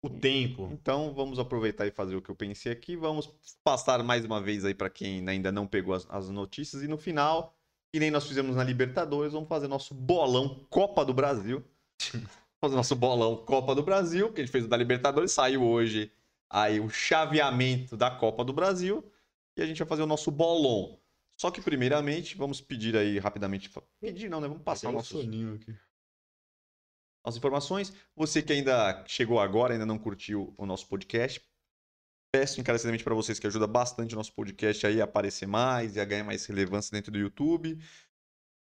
o 0.03 0.09
tempo. 0.09 0.69
Então 0.73 1.13
vamos 1.13 1.39
aproveitar 1.39 1.87
e 1.87 1.91
fazer 1.91 2.17
o 2.17 2.21
que 2.21 2.29
eu 2.29 2.35
pensei 2.35 2.73
aqui. 2.73 2.97
Vamos 2.97 3.33
passar 3.63 4.03
mais 4.03 4.25
uma 4.25 4.41
vez 4.41 4.65
aí 4.65 4.73
para 4.73 4.89
quem 4.89 5.27
ainda 5.29 5.49
não 5.49 5.65
pegou 5.65 5.93
as, 5.93 6.05
as 6.09 6.29
notícias 6.29 6.83
e 6.83 6.89
no 6.89 6.97
final, 6.97 7.57
que 7.93 8.01
nem 8.01 8.11
nós 8.11 8.27
fizemos 8.27 8.57
na 8.57 8.65
Libertadores, 8.65 9.31
vamos 9.31 9.47
fazer 9.47 9.69
nosso 9.69 9.93
bolão 9.93 10.65
Copa 10.69 11.05
do 11.05 11.13
Brasil. 11.13 11.63
fazer 12.65 12.75
nosso 12.75 12.95
bolão 12.95 13.37
Copa 13.37 13.73
do 13.75 13.83
Brasil, 13.83 14.31
que 14.31 14.41
a 14.41 14.43
gente 14.43 14.51
fez 14.51 14.65
o 14.65 14.67
da 14.67 14.75
Libertadores, 14.77 15.31
saiu 15.31 15.63
hoje 15.63 16.11
aí 16.49 16.79
o 16.79 16.89
chaveamento 16.89 17.95
da 17.95 18.11
Copa 18.11 18.43
do 18.43 18.53
Brasil 18.53 19.03
e 19.55 19.61
a 19.61 19.65
gente 19.65 19.79
vai 19.79 19.87
fazer 19.87 20.03
o 20.03 20.07
nosso 20.07 20.31
bolão. 20.31 20.99
Só 21.37 21.51
que 21.51 21.61
primeiramente, 21.61 22.37
vamos 22.37 22.61
pedir 22.61 22.95
aí 22.95 23.19
rapidamente, 23.19 23.69
pedir 23.99 24.29
não, 24.29 24.41
né? 24.41 24.47
Vamos 24.47 24.63
passar 24.63 24.91
nossos 24.91 25.21
soninho 25.21 25.55
aqui. 25.55 25.75
as 27.23 27.35
informações. 27.35 27.93
Você 28.15 28.41
que 28.41 28.53
ainda 28.53 29.03
chegou 29.07 29.39
agora, 29.39 29.73
ainda 29.73 29.85
não 29.85 29.97
curtiu 29.97 30.53
o 30.57 30.65
nosso 30.65 30.87
podcast, 30.87 31.41
Peço 32.35 32.59
encarecidamente 32.59 33.01
para 33.01 33.15
vocês 33.15 33.39
que 33.39 33.47
ajuda 33.47 33.65
bastante 33.65 34.13
o 34.13 34.17
nosso 34.17 34.33
podcast 34.33 34.85
aí 34.85 34.99
a 34.99 35.05
aparecer 35.05 35.47
mais 35.47 35.95
e 35.95 36.01
a 36.01 36.03
ganhar 36.03 36.25
mais 36.25 36.45
relevância 36.45 36.91
dentro 36.91 37.09
do 37.09 37.17
YouTube. 37.17 37.79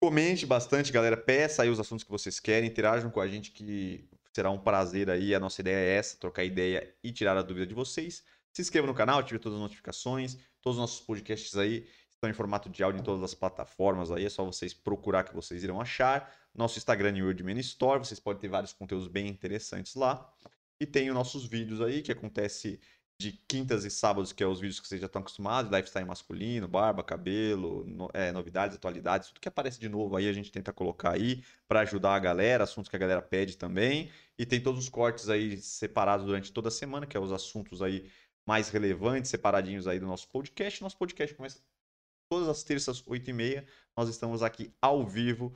Comente 0.05 0.45
bastante, 0.45 0.93
galera. 0.93 1.17
Peça 1.17 1.63
aí 1.63 1.71
os 1.71 1.81
assuntos 1.81 2.05
que 2.05 2.11
vocês 2.11 2.39
querem, 2.39 2.69
interajam 2.69 3.11
com 3.11 3.23
a 3.23 3.27
gente 3.27 3.51
que 3.51 4.07
será 4.35 4.51
um 4.51 4.59
prazer 4.59 5.09
aí. 5.09 5.35
A 5.35 5.41
nossa 5.41 5.63
ideia 5.63 5.77
é 5.77 5.97
essa, 5.97 6.19
trocar 6.19 6.45
ideia 6.45 6.95
e 7.03 7.11
tirar 7.11 7.35
a 7.39 7.41
dúvida 7.41 7.67
de 7.67 7.73
vocês. 7.73 8.23
Se 8.53 8.61
inscreva 8.61 8.87
no 8.87 8.93
canal, 8.93 9.21
ative 9.21 9.39
todas 9.39 9.57
as 9.57 9.63
notificações. 9.63 10.37
Todos 10.61 10.77
os 10.77 10.81
nossos 10.83 11.01
podcasts 11.01 11.57
aí 11.57 11.87
estão 12.11 12.29
em 12.29 12.35
formato 12.35 12.69
de 12.69 12.83
áudio 12.83 13.01
em 13.01 13.03
todas 13.03 13.23
as 13.23 13.33
plataformas 13.33 14.11
aí. 14.11 14.27
É 14.27 14.29
só 14.29 14.45
vocês 14.45 14.75
procurar 14.75 15.25
que 15.25 15.35
vocês 15.35 15.65
irão 15.65 15.81
achar. 15.81 16.31
Nosso 16.55 16.77
Instagram 16.77 17.13
New 17.13 17.25
World 17.25 17.43
Man 17.43 17.59
Store, 17.61 17.99
vocês 17.99 18.21
podem 18.21 18.43
ter 18.43 18.49
vários 18.49 18.75
conteúdos 18.75 19.09
bem 19.09 19.27
interessantes 19.27 19.95
lá. 19.95 20.31
E 20.79 20.85
tem 20.85 21.09
os 21.09 21.15
nossos 21.15 21.47
vídeos 21.47 21.81
aí, 21.81 22.03
que 22.03 22.13
acontece 22.13 22.79
de 23.19 23.33
quintas 23.49 23.85
e 23.85 23.91
sábados, 23.91 24.33
que 24.33 24.43
é 24.43 24.47
os 24.47 24.61
vídeos 24.61 24.81
que 24.81 24.89
vocês 24.89 25.01
já 25.01 25.07
estão 25.07 25.23
acostumados, 25.23 25.71
lifestyle 25.71 26.05
masculino, 26.05 26.67
barba, 26.67 27.03
cabelo, 27.03 27.85
no, 27.87 28.11
é, 28.13 28.33
novidades, 28.33 28.77
atualidades, 28.77 29.29
tudo 29.29 29.41
que 29.41 29.49
aparece 29.49 29.79
de 29.79 29.89
novo 29.89 30.17
aí 30.17 30.29
a 30.29 30.33
gente 30.33 30.51
tenta 30.51 30.73
colocar 30.73 31.13
aí 31.13 31.45
para 31.69 31.81
ajudar 31.81 32.15
a 32.15 32.19
galera, 32.19 32.65
assuntos 32.65 32.89
que 32.89 32.97
a 32.97 32.99
galera 32.99 33.23
pede 33.23 33.57
também. 33.57 34.11
E 34.37 34.45
tem 34.45 34.61
todos 34.61 34.81
os 34.83 34.89
cortes 34.89 35.29
aí 35.29 35.57
separados 35.59 36.27
durante 36.27 36.53
toda 36.53 36.69
a 36.69 36.73
semana, 36.73 37.07
que 37.07 37.17
é 37.17 37.21
os 37.21 37.33
assuntos 37.33 37.83
aí 37.83 38.11
mais 38.47 38.69
relevantes, 38.69 39.31
separadinhos 39.31 39.87
aí 39.87 39.99
do 39.99 40.07
nosso 40.07 40.29
podcast. 40.29 40.83
Nosso 40.83 40.99
podcast 40.99 41.35
começa 41.35 41.61
todas 42.29 42.49
as 42.49 42.63
terças, 42.65 43.03
8h30. 43.03 43.65
Nós 43.97 44.09
estamos 44.09 44.43
aqui 44.43 44.75
ao 44.83 45.07
vivo 45.07 45.55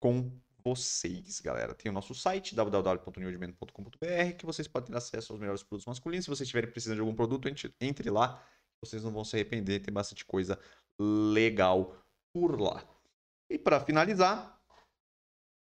com 0.00 0.32
vocês, 0.64 1.40
galera. 1.40 1.74
Tem 1.74 1.90
o 1.90 1.92
nosso 1.92 2.14
site, 2.14 2.54
www.newdimento.com.br, 2.54 4.36
que 4.38 4.46
vocês 4.46 4.66
podem 4.66 4.90
ter 4.90 4.96
acesso 4.96 5.32
aos 5.32 5.40
melhores 5.40 5.62
produtos 5.62 5.86
masculinos. 5.86 6.24
Se 6.24 6.30
vocês 6.30 6.46
estiverem 6.46 6.70
precisando 6.70 6.96
de 6.96 7.00
algum 7.00 7.14
produto, 7.14 7.48
entre 7.80 8.10
lá. 8.10 8.42
Vocês 8.82 9.04
não 9.04 9.12
vão 9.12 9.24
se 9.24 9.36
arrepender, 9.36 9.80
tem 9.80 9.92
bastante 9.92 10.24
coisa 10.24 10.58
legal 11.00 11.96
por 12.34 12.60
lá. 12.60 12.86
E 13.50 13.58
para 13.58 13.80
finalizar, 13.80 14.60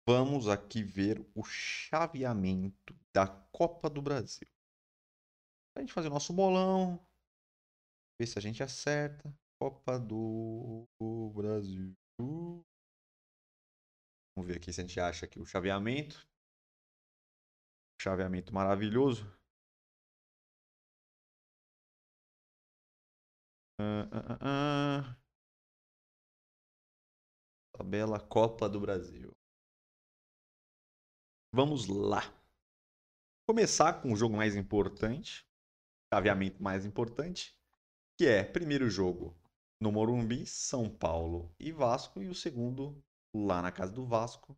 vamos 0.07 0.47
aqui 0.47 0.83
ver 0.83 1.25
o 1.35 1.43
chaveamento 1.43 2.95
da 3.13 3.27
Copa 3.51 3.89
do 3.89 4.01
Brasil. 4.01 4.47
Pra 5.73 5.81
gente 5.81 5.93
fazer 5.93 6.07
o 6.07 6.11
nosso 6.11 6.33
bolão, 6.33 6.99
ver 8.19 8.27
se 8.27 8.37
a 8.37 8.41
gente 8.41 8.61
acerta. 8.61 9.33
Copa 9.59 9.99
do 9.99 10.87
Brasil. 11.33 11.95
Vamos 14.35 14.47
ver 14.47 14.57
aqui 14.57 14.71
se 14.71 14.81
a 14.81 14.85
gente 14.85 14.99
acha 14.99 15.25
aqui 15.25 15.39
o 15.39 15.45
chaveamento. 15.45 16.27
Chaveamento 18.01 18.53
maravilhoso. 18.53 19.25
Uh, 23.79 24.05
uh, 24.13 24.35
uh, 24.41 25.21
Tabela 27.73 28.19
Copa 28.19 28.69
do 28.69 28.79
Brasil. 28.79 29.31
Vamos 31.53 31.87
lá. 31.87 32.21
Começar 33.47 34.01
com 34.01 34.13
o 34.13 34.15
jogo 34.15 34.37
mais 34.37 34.55
importante, 34.55 35.45
chaveamento 36.13 36.63
mais 36.63 36.85
importante, 36.85 37.53
que 38.17 38.25
é 38.25 38.43
primeiro 38.43 38.89
jogo 38.89 39.35
no 39.81 39.91
Morumbi, 39.91 40.45
São 40.45 40.89
Paulo 40.89 41.53
e 41.59 41.71
Vasco, 41.71 42.21
e 42.21 42.29
o 42.29 42.35
segundo 42.35 43.03
lá 43.33 43.61
na 43.61 43.71
casa 43.71 43.91
do 43.91 44.05
Vasco. 44.05 44.57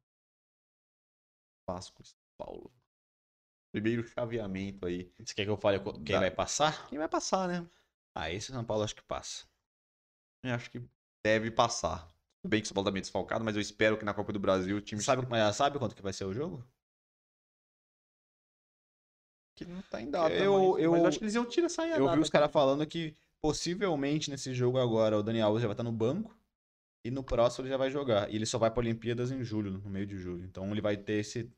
Vasco 1.67 2.01
e 2.01 2.05
São 2.05 2.17
Paulo. 2.37 2.71
Primeiro 3.71 4.07
chaveamento 4.07 4.85
aí. 4.85 5.11
Você 5.19 5.33
quer 5.33 5.45
que 5.45 5.49
eu 5.49 5.57
fale 5.57 5.79
quem 5.79 6.15
da... 6.15 6.19
vai 6.19 6.31
passar? 6.31 6.87
Quem 6.87 6.99
vai 6.99 7.07
passar, 7.07 7.47
né? 7.47 7.67
Ah, 8.15 8.31
esse 8.31 8.51
São 8.51 8.63
Paulo 8.63 8.83
acho 8.83 8.95
que 8.95 9.03
passa. 9.03 9.47
Eu 10.43 10.53
acho 10.53 10.69
que 10.69 10.81
deve 11.25 11.49
passar. 11.49 12.07
Tudo 12.41 12.51
bem 12.51 12.61
que 12.61 12.65
o 12.65 12.67
São 12.67 12.75
Paulo 12.75 12.85
tá 12.85 12.91
meio 12.91 13.01
desfalcado, 13.01 13.43
mas 13.43 13.55
eu 13.55 13.61
espero 13.61 13.97
que 13.97 14.05
na 14.05 14.13
Copa 14.13 14.33
do 14.33 14.39
Brasil 14.39 14.77
o 14.77 14.81
time. 14.81 15.01
Sabe, 15.01 15.25
mas 15.27 15.55
sabe 15.55 15.79
quanto 15.79 15.95
que 15.95 16.01
vai 16.01 16.13
ser 16.13 16.25
o 16.25 16.33
jogo? 16.33 16.63
Que 19.55 19.65
não 19.65 19.81
tá 19.83 20.01
em 20.01 20.09
data. 20.09 20.33
Eu, 20.33 20.73
mas, 20.73 20.83
eu, 20.83 20.91
mas 20.91 21.05
acho 21.05 21.17
que 21.19 21.23
eles 21.23 21.35
iam 21.35 21.45
tirar 21.45 21.67
essa 21.67 21.87
Eu 21.87 22.11
vi 22.11 22.19
os 22.19 22.29
caras 22.29 22.51
falando 22.51 22.85
que 22.85 23.15
possivelmente 23.41 24.29
nesse 24.29 24.53
jogo 24.53 24.77
agora 24.77 25.17
o 25.17 25.23
Daniel 25.23 25.47
Alves 25.47 25.61
já 25.61 25.67
vai 25.67 25.73
estar 25.73 25.83
no 25.83 25.91
banco 25.91 26.35
e 27.03 27.11
no 27.11 27.23
próximo 27.23 27.65
ele 27.65 27.71
já 27.71 27.77
vai 27.77 27.89
jogar. 27.89 28.31
E 28.31 28.35
ele 28.35 28.45
só 28.45 28.57
vai 28.57 28.71
para 28.71 28.79
Olimpíadas 28.79 29.31
em 29.31 29.43
julho, 29.43 29.71
no 29.71 29.89
meio 29.89 30.05
de 30.05 30.17
julho. 30.17 30.43
Então 30.45 30.69
ele 30.71 30.81
vai 30.81 30.95
ter 30.95 31.13
esse 31.13 31.49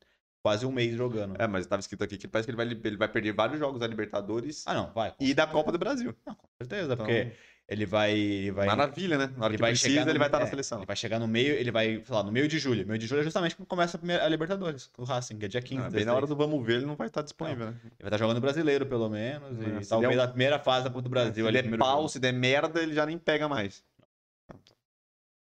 quase 0.42 0.64
um 0.64 0.72
mês 0.72 0.94
jogando. 0.94 1.34
É, 1.40 1.46
mas 1.46 1.64
estava 1.64 1.80
escrito 1.80 2.04
aqui 2.04 2.16
que 2.16 2.28
parece 2.28 2.46
que 2.46 2.50
ele 2.50 2.56
vai, 2.56 2.66
ele 2.66 2.96
vai 2.96 3.08
perder 3.08 3.32
vários 3.32 3.58
jogos 3.58 3.80
da 3.80 3.86
Libertadores. 3.86 4.64
Ah, 4.66 4.74
não, 4.74 4.92
vai. 4.92 5.14
E 5.18 5.34
da 5.34 5.46
Copa 5.46 5.72
do 5.72 5.78
Brasil. 5.78 6.14
Não, 6.26 6.34
com 6.34 6.48
certeza, 6.60 6.94
então... 6.94 7.04
porque 7.04 7.32
ele 7.68 7.84
vai, 7.84 8.12
ele 8.12 8.52
vai. 8.52 8.66
Maravilha, 8.66 9.18
né? 9.18 9.32
Na 9.36 9.44
hora 9.44 9.52
ele 9.52 9.56
que 9.56 9.62
vai 9.62 9.72
precisa, 9.72 10.04
no, 10.04 10.10
ele 10.12 10.18
vai 10.20 10.28
estar 10.28 10.38
é, 10.38 10.44
na 10.44 10.46
seleção. 10.46 10.78
Ele 10.78 10.86
vai 10.86 10.94
chegar 10.94 11.18
no 11.18 11.26
meio, 11.26 11.52
ele 11.52 11.72
vai, 11.72 12.00
sei 12.04 12.14
lá, 12.14 12.22
no 12.22 12.30
meio 12.30 12.46
de 12.46 12.60
julho. 12.60 12.86
Meio 12.86 12.96
de 12.96 13.08
julho 13.08 13.22
é 13.22 13.24
justamente 13.24 13.56
quando 13.56 13.66
começa 13.66 13.96
a, 13.96 13.98
primeira, 13.98 14.24
a 14.24 14.28
Libertadores, 14.28 14.88
o 14.96 15.02
Racing, 15.02 15.36
que 15.36 15.46
é 15.46 15.48
dia 15.48 15.60
15. 15.60 15.82
Ah, 15.82 15.90
bem 15.90 16.04
na 16.04 16.14
hora 16.14 16.28
do 16.28 16.36
vamos 16.36 16.64
ver, 16.64 16.76
ele 16.76 16.86
não 16.86 16.94
vai 16.94 17.08
estar 17.08 17.22
disponível, 17.22 17.66
né? 17.66 17.74
Ele 17.82 17.92
vai 18.02 18.08
estar 18.08 18.18
jogando 18.18 18.40
brasileiro, 18.40 18.86
pelo 18.86 19.08
menos. 19.08 19.58
É, 19.60 19.82
e 19.82 19.86
talvez 19.86 20.16
um... 20.16 20.22
a 20.22 20.28
primeira 20.28 20.60
fase 20.60 20.84
da 20.84 20.90
Copa 20.90 21.02
do 21.02 21.10
Brasil. 21.10 21.44
Se 21.44 21.52
der 21.52 21.76
pau, 21.76 21.96
jogo. 21.96 22.08
se 22.08 22.20
der 22.20 22.32
merda, 22.32 22.80
ele 22.80 22.94
já 22.94 23.04
nem 23.04 23.18
pega 23.18 23.48
mais. 23.48 23.82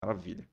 Maravilha. 0.05 0.45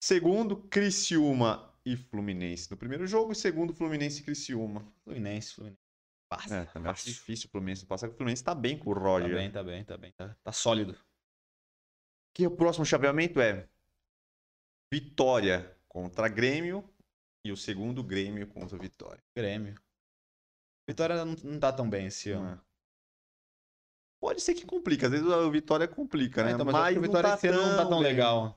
Segundo, 0.00 0.56
Criciúma 0.68 1.76
e 1.84 1.96
Fluminense 1.96 2.70
no 2.70 2.76
primeiro 2.76 3.06
jogo. 3.06 3.32
E 3.32 3.34
segundo, 3.34 3.74
Fluminense 3.74 4.20
e 4.20 4.24
Criciúma. 4.24 4.86
Fluminense, 5.02 5.54
Fluminense. 5.54 5.82
Passa. 6.28 6.56
É, 6.56 6.64
também 6.66 6.90
acho 6.90 7.06
difícil 7.06 7.48
o 7.48 7.50
Fluminense 7.50 7.84
passar, 7.84 8.08
o 8.08 8.12
Fluminense 8.14 8.42
tá 8.42 8.54
bem 8.54 8.78
com 8.78 8.90
o 8.90 8.94
Roger. 8.94 9.30
Tá 9.30 9.36
bem, 9.36 9.50
tá 9.50 9.62
bem, 9.62 9.84
tá 9.84 9.98
bem. 9.98 10.12
Tá, 10.12 10.36
tá 10.42 10.52
sólido. 10.52 10.98
Que 12.34 12.46
o 12.46 12.56
próximo 12.56 12.86
chaveamento 12.86 13.40
é 13.40 13.68
Vitória 14.92 15.76
contra 15.88 16.28
Grêmio 16.28 16.88
e 17.44 17.50
o 17.50 17.56
segundo 17.56 18.02
Grêmio 18.02 18.46
contra 18.46 18.78
Vitória. 18.78 19.22
Grêmio. 19.36 19.74
Vitória 20.88 21.24
não, 21.24 21.34
não 21.44 21.58
tá 21.58 21.72
tão 21.72 21.88
bem 21.88 22.06
esse 22.06 22.30
ano. 22.30 22.62
Pode 24.22 24.40
ser 24.40 24.54
que 24.54 24.64
complica, 24.64 25.06
às 25.06 25.12
vezes 25.12 25.26
o 25.26 25.50
Vitória 25.50 25.88
complica, 25.88 26.44
né? 26.44 26.52
É, 26.52 26.54
então, 26.54 26.64
mas, 26.64 26.74
mas 26.74 26.96
o 26.96 27.00
Vitória 27.00 27.30
tá 27.30 27.34
esse 27.34 27.48
ano 27.48 27.60
não 27.60 27.76
tá 27.76 27.86
tão 27.86 28.00
bem. 28.00 28.12
legal. 28.12 28.56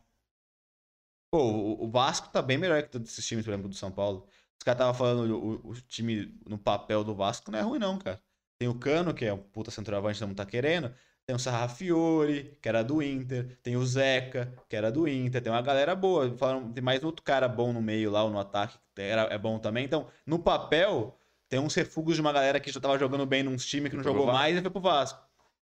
Pô, 1.33 1.41
o, 1.83 1.89
Vasco 1.89 2.29
tá 2.29 2.39
bem 2.39 2.55
melhor 2.55 2.83
que 2.83 2.89
todos 2.89 3.11
esses 3.11 3.25
times, 3.25 3.43
por 3.43 3.49
exemplo, 3.49 3.69
do 3.69 3.75
São 3.75 3.91
Paulo. 3.91 4.27
Os 4.59 4.63
caras 4.63 4.77
estavam 4.77 4.93
falando, 4.93 5.35
o, 5.35 5.71
o, 5.71 5.73
time 5.73 6.39
no 6.47 6.59
papel 6.59 7.03
do 7.03 7.15
Vasco 7.15 7.49
não 7.49 7.57
é 7.57 7.63
ruim, 7.63 7.79
não, 7.79 7.97
cara. 7.97 8.21
Tem 8.59 8.67
o 8.67 8.75
Cano, 8.75 9.11
que 9.11 9.25
é 9.25 9.33
um 9.33 9.39
puta 9.39 9.71
centroavante, 9.71 10.23
mundo 10.23 10.35
tá 10.35 10.45
querendo. 10.45 10.93
Tem 11.25 11.35
o 11.35 11.39
Sarrafiore, 11.39 12.59
que 12.61 12.69
era 12.69 12.83
do 12.83 13.01
Inter. 13.01 13.57
Tem 13.63 13.75
o 13.75 13.83
Zeca, 13.83 14.53
que 14.69 14.75
era 14.75 14.91
do 14.91 15.07
Inter. 15.07 15.41
Tem 15.41 15.51
uma 15.51 15.63
galera 15.63 15.95
boa. 15.95 16.37
Falaram, 16.37 16.71
tem 16.71 16.83
mais 16.83 17.03
outro 17.03 17.23
cara 17.23 17.47
bom 17.47 17.73
no 17.73 17.81
meio 17.81 18.11
lá, 18.11 18.23
no 18.29 18.39
ataque, 18.39 18.77
que 18.93 19.01
era, 19.01 19.23
é 19.33 19.37
bom 19.39 19.57
também. 19.57 19.83
Então, 19.83 20.07
no 20.27 20.37
papel, 20.37 21.17
tem 21.49 21.59
uns 21.59 21.73
refugos 21.73 22.13
de 22.13 22.21
uma 22.21 22.31
galera 22.31 22.59
que 22.59 22.71
já 22.71 22.79
tava 22.79 22.99
jogando 22.99 23.25
bem 23.25 23.41
num 23.41 23.55
time 23.55 23.89
que 23.89 23.95
não 23.95 24.03
jogou 24.03 24.27
mais 24.27 24.55
e 24.55 24.61
foi 24.61 24.69
pro 24.69 24.79
Vasco. 24.79 25.25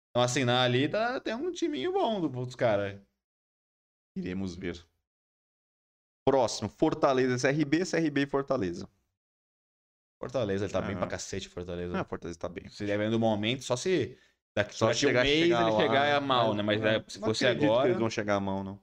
Então, 0.09 0.23
assim, 0.23 0.43
na 0.43 0.63
ali 0.63 0.89
tá, 0.89 1.19
tem 1.19 1.35
um 1.35 1.51
timinho 1.51 1.93
bom 1.93 2.27
dos 2.29 2.55
caras. 2.55 2.99
Iremos 4.15 4.55
ver. 4.55 4.83
Próximo, 6.25 6.69
Fortaleza, 6.69 7.47
CRB, 7.47 7.85
CRB 7.85 8.23
e 8.23 8.25
Fortaleza. 8.25 8.89
Fortaleza, 10.19 10.65
ele 10.65 10.73
tá 10.73 10.81
bem 10.81 10.97
pra 10.97 11.07
cacete, 11.07 11.47
Fortaleza. 11.47 11.97
Ah, 11.97 12.03
Fortaleza 12.03 12.37
tá 12.37 12.49
bem. 12.49 12.67
Se 12.69 12.83
ele 12.83 12.97
vendo 12.97 13.13
no 13.13 13.19
momento, 13.19 13.63
só 13.63 13.75
se 13.75 14.17
daqui, 14.53 14.75
só 14.75 14.87
daqui 14.87 14.99
chegar, 14.99 15.21
um 15.21 15.23
mês 15.23 15.39
chegar 15.43 15.61
ele 15.61 15.71
lá, 15.71 15.81
chegar 15.81 16.15
a 16.15 16.21
mal, 16.21 16.53
né? 16.53 16.61
Mas 16.61 16.81
é, 16.83 17.03
se 17.07 17.19
fosse 17.19 17.47
agora... 17.47 17.83
que 17.83 17.87
eles 17.87 17.99
vão 17.99 18.09
chegar 18.09 18.35
a 18.35 18.39
mão, 18.39 18.63
não. 18.63 18.79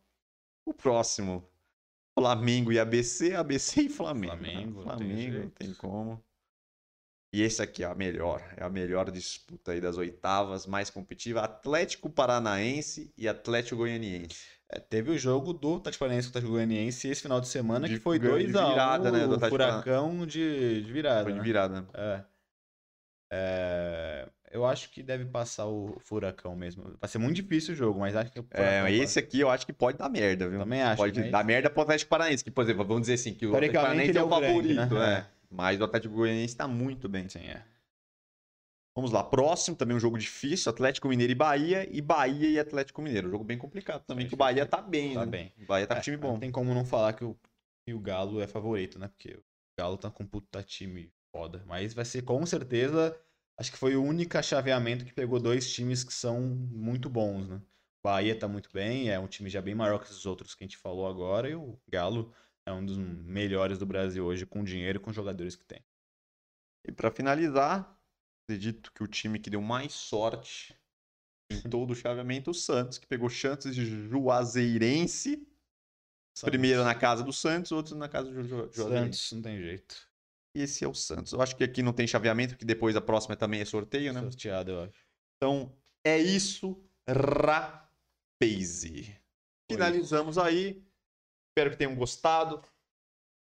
O 0.65 0.73
próximo, 0.73 1.47
Flamengo 2.19 2.73
e 2.73 2.79
ABC, 2.79 3.35
ABC 3.35 3.83
e 3.83 3.89
Flamengo. 3.89 4.33
Flamengo, 4.33 4.83
Flamengo, 4.83 5.39
não 5.39 5.51
tem, 5.51 5.69
tem 5.69 5.75
como. 5.75 6.25
E 7.37 7.43
esse 7.43 7.61
aqui 7.61 7.85
é 7.85 7.87
a 7.87 7.95
melhor, 7.95 8.43
é 8.57 8.65
a 8.65 8.71
melhor 8.71 9.11
disputa 9.11 9.73
aí 9.73 9.79
das 9.79 9.99
oitavas, 9.99 10.67
mais 10.67 10.89
competitiva, 10.89 11.43
Atlético 11.43 12.09
Paranaense 12.09 13.13
e 13.15 13.29
Atlético 13.29 13.77
Goianiense. 13.77 14.47
É, 14.71 14.81
teve 14.81 15.11
o 15.11 15.19
jogo 15.19 15.53
do 15.53 15.75
Atlético 15.75 16.07
Paranaense 16.07 16.29
contra 16.29 16.49
o 16.49 16.53
Goianiense 16.53 17.09
esse 17.09 17.21
final 17.21 17.39
de 17.39 17.49
semana, 17.49 17.87
de, 17.87 17.97
que 17.97 18.01
foi 18.01 18.19
2 18.19 18.55
a 18.55 18.67
1 18.67 18.71
virada, 18.71 19.09
um, 19.11 19.13
né, 19.13 19.27
do 19.27 19.39
Furacão 19.39 20.27
de, 20.27 20.83
de 20.83 20.91
virada. 20.91 21.25
Foi 21.25 21.33
de 21.33 21.39
né? 21.39 21.45
virada. 21.45 21.81
Né? 21.83 21.87
É. 21.93 22.25
é. 23.33 24.29
Eu 24.51 24.65
acho 24.65 24.91
que 24.91 25.03
deve 25.03 25.27
passar 25.27 25.67
o 25.67 25.95
Furacão 26.01 26.57
mesmo. 26.57 26.97
Vai 26.99 27.11
ser 27.11 27.19
muito 27.19 27.37
difícil 27.37 27.75
o 27.75 27.77
jogo, 27.77 28.01
mas 28.01 28.17
acho 28.17 28.33
que 28.33 28.41
o 28.41 28.47
É, 28.53 28.91
esse 28.91 29.19
aqui 29.19 29.41
eu 29.41 29.51
acho 29.51 29.67
que 29.67 29.75
pode 29.75 29.99
dar 29.99 30.09
merda, 30.09 30.49
viu? 30.49 30.59
Também 30.59 30.81
acho. 30.81 30.97
Pode 30.97 31.31
dar 31.31 31.45
merda 31.45 31.69
pro 31.69 31.83
Atlético 31.83 32.09
Paranaense, 32.09 32.43
que, 32.43 32.51
por 32.51 32.65
exemplo, 32.65 32.83
vamos 32.83 33.03
dizer 33.03 33.15
assim, 33.15 33.35
que 33.35 33.47
o 33.47 33.51
Atlético 33.55 33.83
Paranaense 33.83 34.17
é, 34.17 34.21
é 34.21 34.25
o 34.25 34.29
favorito, 34.31 34.75
grande, 34.75 34.95
né? 34.95 35.17
né? 35.17 35.27
Mas 35.51 35.81
o 35.81 35.85
Atlético 35.85 36.15
Goianiense 36.15 36.57
tá 36.57 36.67
muito 36.67 37.09
bem. 37.09 37.29
Sim, 37.29 37.47
é. 37.47 37.65
Vamos 38.97 39.13
lá, 39.13 39.23
próximo 39.23 39.77
também 39.77 39.95
um 39.95 40.01
jogo 40.01 40.17
difícil, 40.17 40.71
Atlético 40.71 41.09
Mineiro 41.09 41.31
e 41.31 41.35
Bahia, 41.35 41.87
e 41.95 42.01
Bahia 42.01 42.49
e 42.49 42.59
Atlético 42.59 43.03
Mineiro. 43.03 43.29
Um 43.29 43.33
jogo 43.33 43.45
bem 43.45 43.59
complicado 43.59 44.03
também, 44.07 44.25
Sim, 44.25 44.29
que 44.31 44.35
o 44.35 44.39
Bahia 44.39 44.65
tá 44.65 44.81
bem, 44.81 45.13
tá 45.13 45.21
né? 45.21 45.27
bem. 45.27 45.53
O 45.59 45.67
Bahia 45.67 45.87
tá 45.87 45.97
com 45.97 46.01
é, 46.01 46.03
time 46.03 46.17
bom. 46.17 46.33
Não 46.33 46.41
tem 46.41 46.51
como 46.51 46.73
não 46.73 46.85
falar 46.85 47.13
que 47.13 47.23
o, 47.23 47.39
que 47.87 47.93
o 47.93 48.01
Galo 48.01 48.41
é 48.41 48.47
favorito, 48.47 48.99
né? 48.99 49.09
Porque 49.09 49.35
o 49.35 49.43
Galo 49.79 49.99
tá 49.99 50.11
com 50.11 50.23
um 50.23 50.27
puta 50.27 50.63
time 50.63 51.13
foda. 51.31 51.63
Mas 51.67 51.93
vai 51.93 52.07
ser 52.07 52.23
com 52.23 52.45
certeza 52.47 53.15
Acho 53.59 53.73
que 53.73 53.79
foi 53.79 53.97
o 53.97 54.05
único 54.05 54.41
chaveamento 54.43 55.05
que 55.05 55.15
pegou 55.15 55.41
dois 55.41 55.73
times 55.73 56.05
que 56.05 56.13
são 56.13 56.41
muito 56.41 57.09
bons, 57.09 57.49
né? 57.49 57.63
Bahia 58.05 58.39
tá 58.39 58.47
muito 58.47 58.71
bem, 58.71 59.09
é 59.09 59.19
um 59.19 59.27
time 59.27 59.49
já 59.49 59.63
bem 59.63 59.75
maior 59.75 59.99
que 59.99 60.11
os 60.11 60.27
outros 60.27 60.55
que 60.55 60.63
a 60.63 60.67
gente 60.67 60.77
falou 60.77 61.09
agora, 61.09 61.49
e 61.49 61.55
o 61.55 61.81
Galo 61.89 62.33
é 62.67 62.73
um 62.73 62.85
dos 62.85 62.99
melhores 62.99 63.79
do 63.79 63.87
Brasil 63.87 64.25
hoje, 64.25 64.45
com 64.45 64.65
dinheiro 64.65 64.99
e 64.99 65.01
com 65.01 65.13
jogadores 65.13 65.55
que 65.55 65.65
tem. 65.65 65.81
E 66.85 66.93
para 66.93 67.11
finalizar, 67.11 67.97
acredito 68.45 68.93
que 68.93 69.03
o 69.03 69.07
time 69.07 69.39
que 69.39 69.49
deu 69.49 69.63
mais 69.63 69.93
sorte 69.93 70.77
em 71.51 71.61
todo 71.71 71.93
o 71.93 71.95
chaveamento, 71.95 72.51
o 72.51 72.55
Santos, 72.55 72.99
que 72.99 73.07
pegou 73.07 73.29
chances 73.29 73.75
de 73.75 74.09
Juazeirense. 74.09 75.37
Santos. 76.37 76.51
Primeiro 76.51 76.85
na 76.85 76.95
casa 76.95 77.23
do 77.23 77.33
Santos, 77.33 77.73
outro 77.73 77.97
na 77.97 78.09
casa 78.09 78.31
do 78.31 78.43
Ju 78.43 78.69
Juazeirense. 78.73 79.19
Santos, 79.19 79.33
não 79.33 79.43
tem 79.43 79.59
jeito. 79.59 80.09
E 80.55 80.63
esse 80.63 80.85
é 80.85 80.89
o 80.89 80.95
Santos. 80.95 81.33
Eu 81.33 81.41
acho 81.41 81.57
que 81.57 81.65
aqui 81.65 81.83
não 81.83 81.93
tem 81.93 82.07
chaveamento, 82.07 82.55
porque 82.55 82.65
depois 82.65 82.97
a 82.97 83.01
próxima 83.01 83.37
também 83.37 83.61
é 83.61 83.65
sorteio, 83.65 84.13
né? 84.13 84.21
Sorteado, 84.21 84.73
eu 84.73 84.83
acho. 84.83 85.07
Então, 85.37 85.73
é 86.05 86.19
isso. 86.19 86.83
Rapaze. 87.09 89.17
Finalizamos 89.71 90.39
aí. 90.39 90.86
Espero 91.57 91.71
que 91.71 91.79
tenham 91.79 91.95
gostado. 91.95 92.63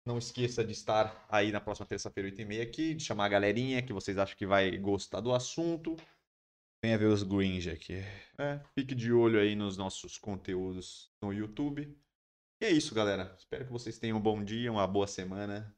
Não 0.07 0.17
esqueça 0.17 0.65
de 0.65 0.73
estar 0.73 1.27
aí 1.29 1.53
na 1.53 1.61
próxima 1.61 1.87
terça-feira, 1.87 2.31
8h30 2.31 2.63
aqui, 2.63 2.95
de 2.95 3.05
chamar 3.05 3.27
a 3.27 3.29
galerinha 3.29 3.83
que 3.83 3.93
vocês 3.93 4.17
acham 4.17 4.35
que 4.35 4.47
vai 4.47 4.79
gostar 4.79 5.21
do 5.21 5.31
assunto. 5.35 5.95
Venha 6.83 6.97
ver 6.97 7.05
os 7.05 7.23
Gringe 7.23 7.69
aqui. 7.69 7.97
É, 8.39 8.61
fique 8.75 8.95
de 8.95 9.13
olho 9.13 9.39
aí 9.39 9.55
nos 9.55 9.77
nossos 9.77 10.17
conteúdos 10.17 11.13
no 11.21 11.35
YouTube. 11.35 11.95
E 12.63 12.65
é 12.65 12.71
isso, 12.71 12.95
galera. 12.95 13.37
Espero 13.39 13.67
que 13.67 13.73
vocês 13.73 13.99
tenham 13.99 14.17
um 14.17 14.23
bom 14.23 14.43
dia, 14.43 14.73
uma 14.73 14.87
boa 14.87 15.07
semana. 15.07 15.77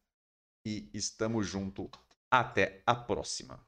E 0.65 0.89
estamos 0.95 1.49
junto. 1.49 1.91
Até 2.31 2.81
a 2.87 2.95
próxima. 2.95 3.59